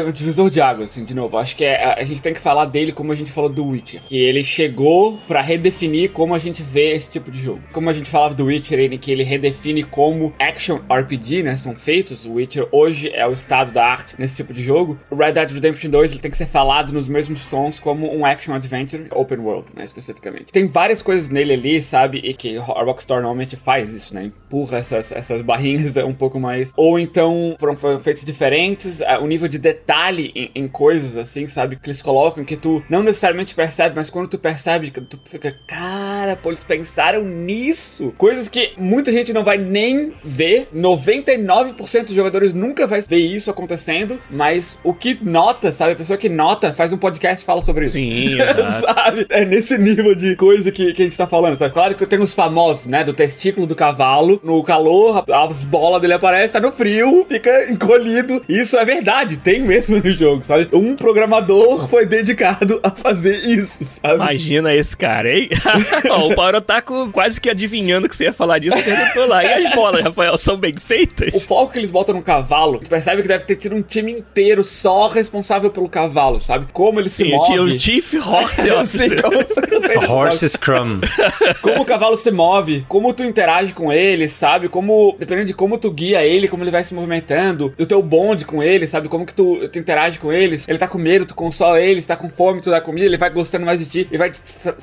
um 0.07 0.13
divisor 0.13 0.49
de 0.49 0.61
águas, 0.61 0.91
assim, 0.91 1.05
de 1.05 1.15
novo. 1.15 1.37
Acho 1.37 1.57
que 1.57 1.65
é, 1.65 2.01
a 2.01 2.05
gente 2.05 2.23
tem 2.23 2.33
que 2.33 2.41
falar 2.41 2.67
dele 2.67 2.93
como 2.93 3.11
a 3.11 3.15
gente 3.15 3.33
falou 3.33 3.51
do 3.51 3.67
Witcher. 3.67 4.03
Que 4.09 4.17
ele 4.17 4.45
chegou 4.45 5.19
pra 5.27 5.41
redefinir 5.41 6.11
como 6.13 6.35
a 6.35 6.39
gente 6.39 6.63
vê 6.63 6.95
esse 6.95 7.11
tipo 7.11 7.31
de 7.31 7.41
jogo. 7.41 7.61
Como 7.73 7.91
a 7.91 7.93
gente 7.93 8.09
falava 8.09 8.35
do 8.35 8.45
Witcher, 8.45 8.79
ele, 8.79 8.99
que 8.99 9.11
ele 9.11 9.25
redefine 9.25 9.83
como 9.83 10.33
action 10.39 10.81
RPG, 10.89 11.43
né, 11.43 11.57
são 11.57 11.75
feitos. 11.75 12.25
O 12.25 12.35
Witcher 12.35 12.69
hoje 12.71 13.11
é 13.13 13.27
o 13.27 13.33
estado 13.33 13.73
da 13.73 13.85
arte 13.85 14.15
nesse 14.19 14.37
tipo 14.37 14.53
de 14.53 14.63
jogo. 14.63 14.99
O 15.11 15.17
Red 15.17 15.33
Dead 15.33 15.51
Redemption 15.51 15.91
2, 15.91 16.15
tem 16.23 16.31
que 16.31 16.37
ser 16.37 16.47
falado 16.47 16.93
nos 16.93 17.09
mesmos 17.09 17.45
tons 17.45 17.79
como 17.81 18.13
um 18.15 18.25
action 18.25 18.55
adventure 18.55 19.07
open 19.11 19.39
world, 19.39 19.69
né, 19.75 19.85
especificamente. 19.85 20.53
Tem 20.53 20.67
várias 20.67 21.03
coisas 21.03 21.31
nele 21.31 21.53
ali, 21.53 21.83
sabe, 21.83 22.19
e 22.19 22.35
que 22.35 22.57
a 22.57 22.63
Rockstar 22.63 23.19
normalmente 23.19 23.57
faz 23.57 23.93
isso, 23.93 24.15
né, 24.15 24.25
empurra 24.25 24.79
essas, 24.79 25.13
essas 25.13 25.43
barrinhas 25.43 25.97
um 25.97 26.15
pouco 26.15 26.39
mais. 26.39 26.73
Ou 26.77 26.99
então 26.99 27.57
foram 27.59 27.77
feitos 28.01 28.25
diferentes, 28.25 29.01
o 29.21 29.27
nível 29.27 29.49
de 29.49 29.59
detalhe 29.59 30.33
em, 30.35 30.51
em, 30.55 30.69
coisas 30.69 31.17
assim, 31.17 31.47
sabe? 31.47 31.77
Que 31.77 31.89
eles 31.89 32.03
colocam 32.03 32.45
que 32.45 32.57
tu 32.57 32.83
não 32.89 33.03
necessariamente 33.03 33.55
percebe, 33.55 33.97
mas 33.97 34.11
quando 34.11 34.29
tu 34.29 34.39
percebe, 34.39 34.91
tu 34.91 35.19
fica, 35.25 35.57
cara, 35.67 36.37
pô, 36.37 36.51
eles 36.51 36.65
pensaram 36.65 37.25
nisso. 37.25 38.15
Coisas 38.17 38.49
que 38.49 38.73
muita 38.77 39.13
gente 39.13 39.33
não 39.33 39.45
vai 39.45 39.59
nem 39.59 40.13
ver. 40.25 40.69
99% 40.75 42.05
dos 42.05 42.15
jogadores 42.15 42.53
nunca 42.53 42.87
vai 42.87 43.01
ver 43.01 43.19
isso 43.19 43.51
acontecendo, 43.51 44.19
mas 44.31 44.79
o 44.83 44.95
que 44.95 45.19
nota, 45.23 45.73
sabe? 45.73 45.93
A 45.93 45.97
pessoa 45.97 46.10
que 46.17 46.29
nota 46.29 46.73
faz 46.73 46.93
um 46.93 46.99
podcast 46.99 47.43
e 47.43 47.47
fala 47.47 47.63
sobre 47.63 47.85
isso. 47.85 47.95
Sim, 47.95 48.39
sabe? 48.81 49.27
É 49.31 49.45
nesse 49.45 49.79
nível 49.79 50.15
de 50.15 50.37
coisa 50.37 50.71
que, 50.71 50.93
que 50.93 51.03
a 51.03 51.05
gente 51.05 51.17
tá 51.17 51.27
falando, 51.27 51.57
sabe? 51.57 51.73
Claro 51.73 51.95
que 51.95 52.07
tenho 52.07 52.23
os 52.23 52.35
famosos, 52.35 52.87
né? 52.87 53.05
Do 53.05 53.13
testículo 53.13 53.67
do 53.67 53.75
cavalo, 53.75 54.41
no 54.43 54.63
calor, 54.63 55.25
as 55.33 55.65
bolas 55.65 56.01
dele 56.01 56.15
aparecem, 56.15 56.61
tá 56.61 56.67
no 56.67 56.73
frio, 56.73 57.25
fica 57.29 57.71
encolhido. 57.71 58.43
Isso 58.49 58.77
é 58.77 58.85
verdade, 58.85 59.37
tem 59.37 59.61
mesmo 59.61 59.99
no 59.99 60.11
jogo, 60.11 60.45
sabe? 60.45 60.69
Um 60.73 60.97
programador 60.97 61.89
foi 61.89 62.07
dedicado 62.07 62.81
a 62.83 62.91
fazer 62.91 63.37
isso, 63.37 63.85
sabe? 63.85 64.15
Imagina 64.15 64.75
esse 64.75 64.97
cara, 64.97 65.33
hein? 65.33 65.49
Ó, 66.11 66.29
o 66.29 66.35
Paulo 66.35 66.61
tá 66.61 66.83
com, 66.83 67.11
quase 67.11 67.41
que 67.41 67.49
adivinhando 67.49 68.09
que 68.09 68.17
você 68.17 68.25
ia 68.25 68.33
falar 68.33 68.59
disso, 68.59 68.83
perguntou 68.83 69.27
lá. 69.27 69.45
E 69.45 69.53
as 69.53 69.75
bolas, 69.75 70.05
Rafael, 70.05 70.37
são 70.37 70.57
bem 70.57 70.75
feitas? 70.79 71.33
O 71.35 71.41
foco 71.41 71.73
que 71.73 71.79
eles 71.79 71.91
botam 71.91 72.15
no 72.15 72.23
cavalo, 72.23 72.79
tu 72.79 72.89
percebe 72.89 73.23
que 73.23 73.29
deve 73.29 73.45
ter 73.45 73.57
tido 73.57 73.77
um 73.77 73.83
time 73.83 74.13
inteiro 74.13 74.65
só 74.65 75.09
responsável 75.09 75.71
pelo 75.71 75.89
cavalo, 75.89 76.00
sabe? 76.41 76.67
Como 76.73 77.01
ele 77.01 77.09
se 77.09 77.25
Sim, 77.25 77.33
move. 77.33 77.59
o 77.75 77.79
Chief 77.79 78.15
Horse 78.15 78.71
Officer. 78.71 79.09
Sim, 79.11 79.17
como 79.23 79.37
você- 79.39 80.13
Horse 80.13 80.49
Scrum. 80.49 81.01
como 81.63 81.83
o 81.83 81.85
cavalo 81.85 82.17
se 82.17 82.31
move, 82.31 82.85
como 82.89 83.13
tu 83.13 83.25
interage 83.25 83.73
com 83.73 83.93
ele, 83.93 84.29
sabe? 84.29 84.69
Como, 84.69 85.17
dependendo 85.19 85.49
de 85.49 85.55
como 85.55 85.79
tu 85.79 85.91
guia 85.91 86.25
ele, 86.25 86.49
como 86.49 86.63
ele 86.63 86.71
vai 86.71 86.85
se 86.85 86.95
movimentando, 86.95 87.73
o 87.79 87.87
teu 87.87 88.03
bonde 88.03 88.45
com 88.45 88.63
ele, 88.63 88.87
sabe? 88.87 89.09
Como 89.09 89.27
que 89.27 89.35
tu, 89.35 89.69
tu 89.69 89.79
interage 89.79 90.19
com 90.19 90.33
ele, 90.33 90.61
ele 90.67 90.79
tá 90.79 90.87
com 90.89 90.99
medo, 90.99 91.25
tu 91.27 91.35
consola 91.35 91.81
ele, 91.81 92.01
se 92.01 92.09
tá 92.09 92.17
com 92.17 92.29
fome, 92.29 92.61
tu 92.61 92.71
dá 92.71 92.81
comida, 92.81 93.07
ele 93.07 93.17
vai 93.17 93.31
gostando 93.31 93.67
mais 93.67 93.81
de 93.81 93.87
ti, 93.87 94.09
ele 94.11 94.19
vai 94.19 94.31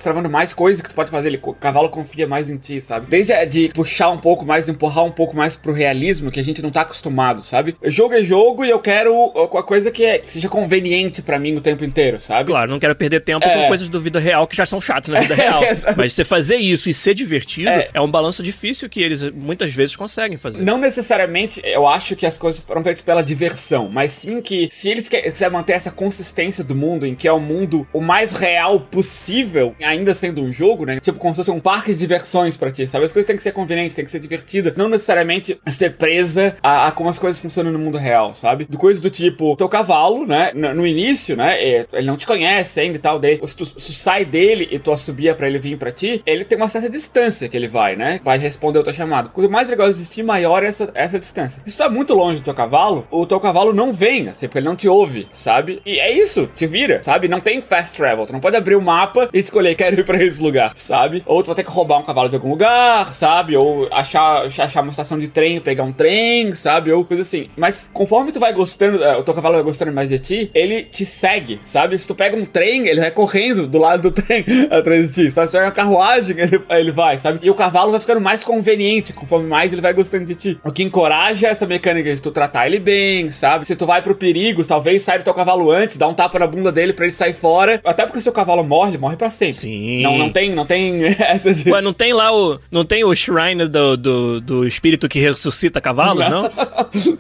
travando 0.02 0.30
mais 0.30 0.54
coisas 0.54 0.82
que 0.82 0.90
tu 0.90 0.96
pode 0.96 1.12
fazer, 1.12 1.30
ele, 1.30 1.40
o 1.42 1.54
cavalo 1.54 1.90
confia 1.90 2.28
mais 2.28 2.50
em 2.50 2.58
ti, 2.58 2.82
sabe? 2.82 3.08
Desde 3.10 3.34
de 3.46 3.70
puxar 3.70 4.10
um 4.10 4.18
pouco 4.18 4.46
mais, 4.46 4.68
empurrar 4.68 5.04
um 5.06 5.12
pouco 5.12 5.36
mais 5.36 5.56
pro 5.56 5.72
realismo, 5.74 6.32
que 6.32 6.40
a 6.40 6.44
gente 6.44 6.62
não 6.62 6.72
tá 6.72 6.82
acostumado, 6.82 7.42
sabe? 7.42 7.76
Jogo 7.84 8.14
é 8.16 8.22
jogo 8.22 8.66
e 8.66 8.70
eu 8.70 8.80
quero 8.80 9.14
uma 9.14 9.64
coisa 9.64 9.92
que, 9.92 10.04
é, 10.04 10.18
que 10.20 10.32
seja 10.32 10.50
conveniente 10.50 11.07
pra 11.22 11.40
mim 11.40 11.56
o 11.56 11.62
tempo 11.62 11.84
inteiro, 11.84 12.20
sabe? 12.20 12.48
Claro, 12.52 12.70
não 12.70 12.80
quero 12.80 12.96
perder 12.96 13.22
tempo 13.22 13.46
É. 13.46 13.62
com 13.64 13.68
coisas 13.68 13.90
do 13.90 14.00
vida 14.00 14.20
real 14.20 14.46
que 14.48 14.56
já 14.56 14.66
são 14.66 14.80
chatas 14.82 15.08
na 15.14 15.20
vida 15.22 15.36
real. 15.36 15.64
exato. 15.64 15.96
Mas 15.98 16.14
você 16.14 16.24
fazer 16.24 16.58
isso 16.58 16.90
e 16.90 16.94
ser 16.94 17.14
divertido 17.14 17.70
É. 17.70 17.90
é. 17.94 18.02
um 18.02 18.10
balanço 18.10 18.42
difícil 18.44 18.90
que 18.90 19.02
eles 19.02 19.30
muitas 19.32 19.74
vezes 19.74 19.96
conseguem 19.96 20.38
fazer. 20.38 20.64
Não 20.64 20.78
necessariamente 20.78 21.62
eu 21.64 21.88
acho 21.88 22.16
que 22.16 22.26
as 22.26 22.38
coisas 22.38 22.62
foram 22.64 22.84
feitas 22.84 23.02
pela 23.02 23.22
diversão, 23.22 23.90
mas 23.90 24.12
sim 24.12 24.42
que 24.42 24.68
se 24.72 24.90
eles 24.90 25.08
quiserem 25.10 25.54
manter 25.54 25.74
essa 25.74 25.92
consistência 25.92 26.64
do 26.64 26.76
mundo, 26.76 27.06
em 27.06 27.16
que 27.16 27.28
é 27.28 27.32
o 27.32 27.40
mundo 27.40 27.88
o 27.94 28.02
mais 28.02 28.32
real 28.32 28.80
possível, 28.82 29.76
ainda 29.82 30.14
sendo 30.14 30.42
um 30.42 30.52
jogo, 30.52 30.86
né? 30.86 31.00
Tipo, 31.00 31.18
como 31.20 31.34
se 31.34 31.38
fosse 31.38 31.52
um 31.52 31.60
parque 31.60 31.92
de 31.94 31.98
diversões 32.00 32.58
pra 32.58 32.72
ti, 32.72 32.86
sabe? 32.88 33.06
As 33.06 33.12
coisas 33.12 33.26
têm 33.28 33.36
que 33.38 33.44
ser 33.44 33.52
convenientes, 33.52 33.96
têm 33.96 34.04
que 34.06 34.12
ser 34.12 34.20
divertidas, 34.20 34.76
não 34.76 34.90
necessariamente 34.90 35.58
ser 35.68 35.92
presa 35.98 36.56
a, 36.62 36.88
a 36.88 36.92
como 36.92 37.10
as 37.10 37.18
coisas 37.18 37.40
funcionam 37.40 37.72
no 37.72 37.80
mundo 37.80 37.98
real, 37.98 38.34
sabe? 38.36 38.66
Do 38.70 38.78
coisa 38.78 39.02
do 39.02 39.10
tipo, 39.10 39.56
teu 39.56 39.70
cavalo, 39.70 40.26
né? 40.26 40.52
No, 40.54 40.74
no 40.74 40.88
início, 40.88 40.97
né? 41.36 41.62
é, 41.62 41.86
Ele 41.94 42.08
não 42.08 42.18
te 42.18 42.26
conhece 42.28 42.80
ainda 42.80 42.98
e 42.98 43.00
tal, 43.00 43.20
daí 43.20 43.40
se 43.46 43.56
tu, 43.56 43.66
se 43.66 43.76
tu 43.76 43.94
sai 43.94 44.26
dele 44.26 44.68
e 44.72 44.80
tu 44.80 44.92
assobia 44.92 45.34
pra 45.36 45.48
ele 45.48 45.60
vir 45.60 45.78
pra 45.78 45.92
ti, 45.92 46.22
ele 46.26 46.44
tem 46.44 46.58
uma 46.58 46.70
certa 46.70 46.90
distância 46.90 47.48
que 47.48 47.56
ele 47.56 47.68
vai, 47.68 47.96
né? 47.96 48.20
Vai 48.24 48.38
responder 48.38 48.80
o 48.80 48.84
teu 48.84 48.94
chamado. 48.94 49.30
Quanto 49.30 49.50
mais 49.50 49.70
legal 49.70 49.88
existir, 49.88 50.24
maior 50.24 50.64
é 50.64 50.68
essa, 50.68 50.92
essa 50.94 51.20
distância. 51.20 51.62
Se 51.66 51.76
tu 51.76 51.78
tá 51.78 51.90
muito 51.90 52.14
longe 52.14 52.40
do 52.42 52.46
teu 52.46 52.54
cavalo, 52.54 53.08
o 53.12 53.26
teu 53.26 53.40
cavalo 53.40 53.74
não 53.74 53.92
vem, 53.94 54.30
assim, 54.30 54.48
porque 54.48 54.60
ele 54.60 54.68
não 54.68 54.76
te 54.76 54.88
ouve, 54.88 55.28
sabe? 55.32 55.82
E 55.86 56.00
é 56.00 56.12
isso, 56.12 56.50
te 56.56 56.66
vira, 56.68 57.02
sabe? 57.04 57.28
Não 57.28 57.40
tem 57.40 57.62
fast 57.62 57.96
travel. 57.96 58.26
Tu 58.26 58.34
não 58.34 58.40
pode 58.40 58.56
abrir 58.56 58.76
o 58.76 58.82
mapa 58.82 59.30
e 59.34 59.40
escolher, 59.40 59.76
quero 59.76 60.00
ir 60.00 60.04
pra 60.06 60.22
esse 60.24 60.42
lugar, 60.42 60.72
sabe? 60.76 61.24
Ou 61.26 61.42
tu 61.44 61.48
vai 61.48 61.56
ter 61.56 61.64
que 61.64 61.70
roubar 61.72 62.00
um 62.00 62.04
cavalo 62.04 62.30
de 62.30 62.36
algum 62.36 62.50
lugar, 62.50 63.14
sabe? 63.14 63.56
Ou 63.56 63.88
achar, 63.92 64.46
achar 64.46 64.82
uma 64.82 64.90
estação 64.90 65.18
de 65.18 65.28
trem, 65.28 65.60
pegar 65.60 65.84
um 65.84 65.94
trem, 65.94 66.54
sabe? 66.56 66.92
Ou 66.92 67.06
coisa 67.06 67.24
assim. 67.24 67.50
Mas 67.56 67.90
conforme 67.94 68.32
tu 68.32 68.40
vai 68.40 68.54
gostando, 68.54 69.04
é, 69.04 69.18
o 69.18 69.24
teu 69.24 69.34
cavalo 69.34 69.56
vai 69.56 69.64
gostando 69.64 69.92
mais 69.92 70.10
de 70.10 70.20
ti, 70.20 70.52
ele 70.54 70.87
te 70.92 71.06
segue, 71.06 71.60
sabe? 71.64 71.98
Se 71.98 72.08
tu 72.08 72.16
pega 72.16 72.36
um 72.36 72.46
trem, 72.46 72.88
ele 72.88 73.00
vai 73.00 73.12
correndo 73.12 73.68
do 73.68 73.78
lado 73.78 74.10
do 74.10 74.12
trem 74.22 74.44
atrás 74.70 75.12
de 75.12 75.26
ti, 75.26 75.32
sabe? 75.32 75.48
Se 75.48 75.52
tu 75.52 75.56
pega 75.56 75.66
uma 75.66 75.72
carruagem, 75.72 76.36
ele, 76.40 76.62
ele 76.70 76.92
vai, 76.92 77.18
sabe? 77.18 77.40
E 77.42 77.50
o 77.50 77.56
cavalo 77.56 77.92
vai 77.92 78.00
ficando 78.00 78.22
mais 78.22 78.44
conveniente, 78.44 79.14
conforme 79.14 79.48
mais 79.48 79.72
ele 79.74 79.82
vai 79.82 79.94
gostando 79.94 80.26
de 80.26 80.36
ti. 80.36 80.60
O 80.64 80.72
que 80.72 80.84
encoraja 80.84 81.48
essa 81.48 81.66
mecânica 81.66 82.14
de 82.14 82.22
tu 82.22 82.32
tratar 82.32 82.68
ele 82.68 82.80
bem, 82.80 83.30
sabe? 83.30 83.66
Se 83.66 83.76
tu 83.76 83.86
vai 83.86 84.02
pro 84.02 84.16
perigo, 84.16 84.66
talvez 84.66 85.02
saia 85.02 85.20
do 85.20 85.24
teu 85.24 85.34
cavalo 85.34 85.72
antes, 85.72 85.98
dá 85.98 86.08
um 86.08 86.14
tapa 86.14 86.40
na 86.40 86.48
bunda 86.48 86.72
dele 86.72 86.94
pra 86.94 87.06
ele 87.06 87.14
sair 87.14 87.34
fora. 87.34 87.80
Até 87.84 88.06
porque 88.06 88.22
se 88.22 88.30
o 88.30 88.32
cavalo 88.34 88.64
morre, 88.64 88.92
ele 88.92 88.98
morre 88.98 89.16
pra 89.18 89.30
sempre. 89.30 89.54
Sim. 89.56 90.02
Não, 90.02 90.18
não 90.18 90.30
tem, 90.32 90.54
não 90.54 90.66
tem 90.66 91.04
essa 91.20 91.54
de... 91.54 91.70
Ué, 91.70 91.82
não 91.82 91.94
tem 91.94 92.14
lá 92.14 92.34
o. 92.36 92.60
Não 92.72 92.86
tem 92.86 93.04
o 93.04 93.14
Shrine 93.14 93.68
do, 93.68 93.98
do, 93.98 94.42
do 94.42 94.66
espírito 94.68 95.08
que 95.08 95.20
ressuscita 95.20 95.80
cavalos, 95.82 96.28
não? 96.30 96.50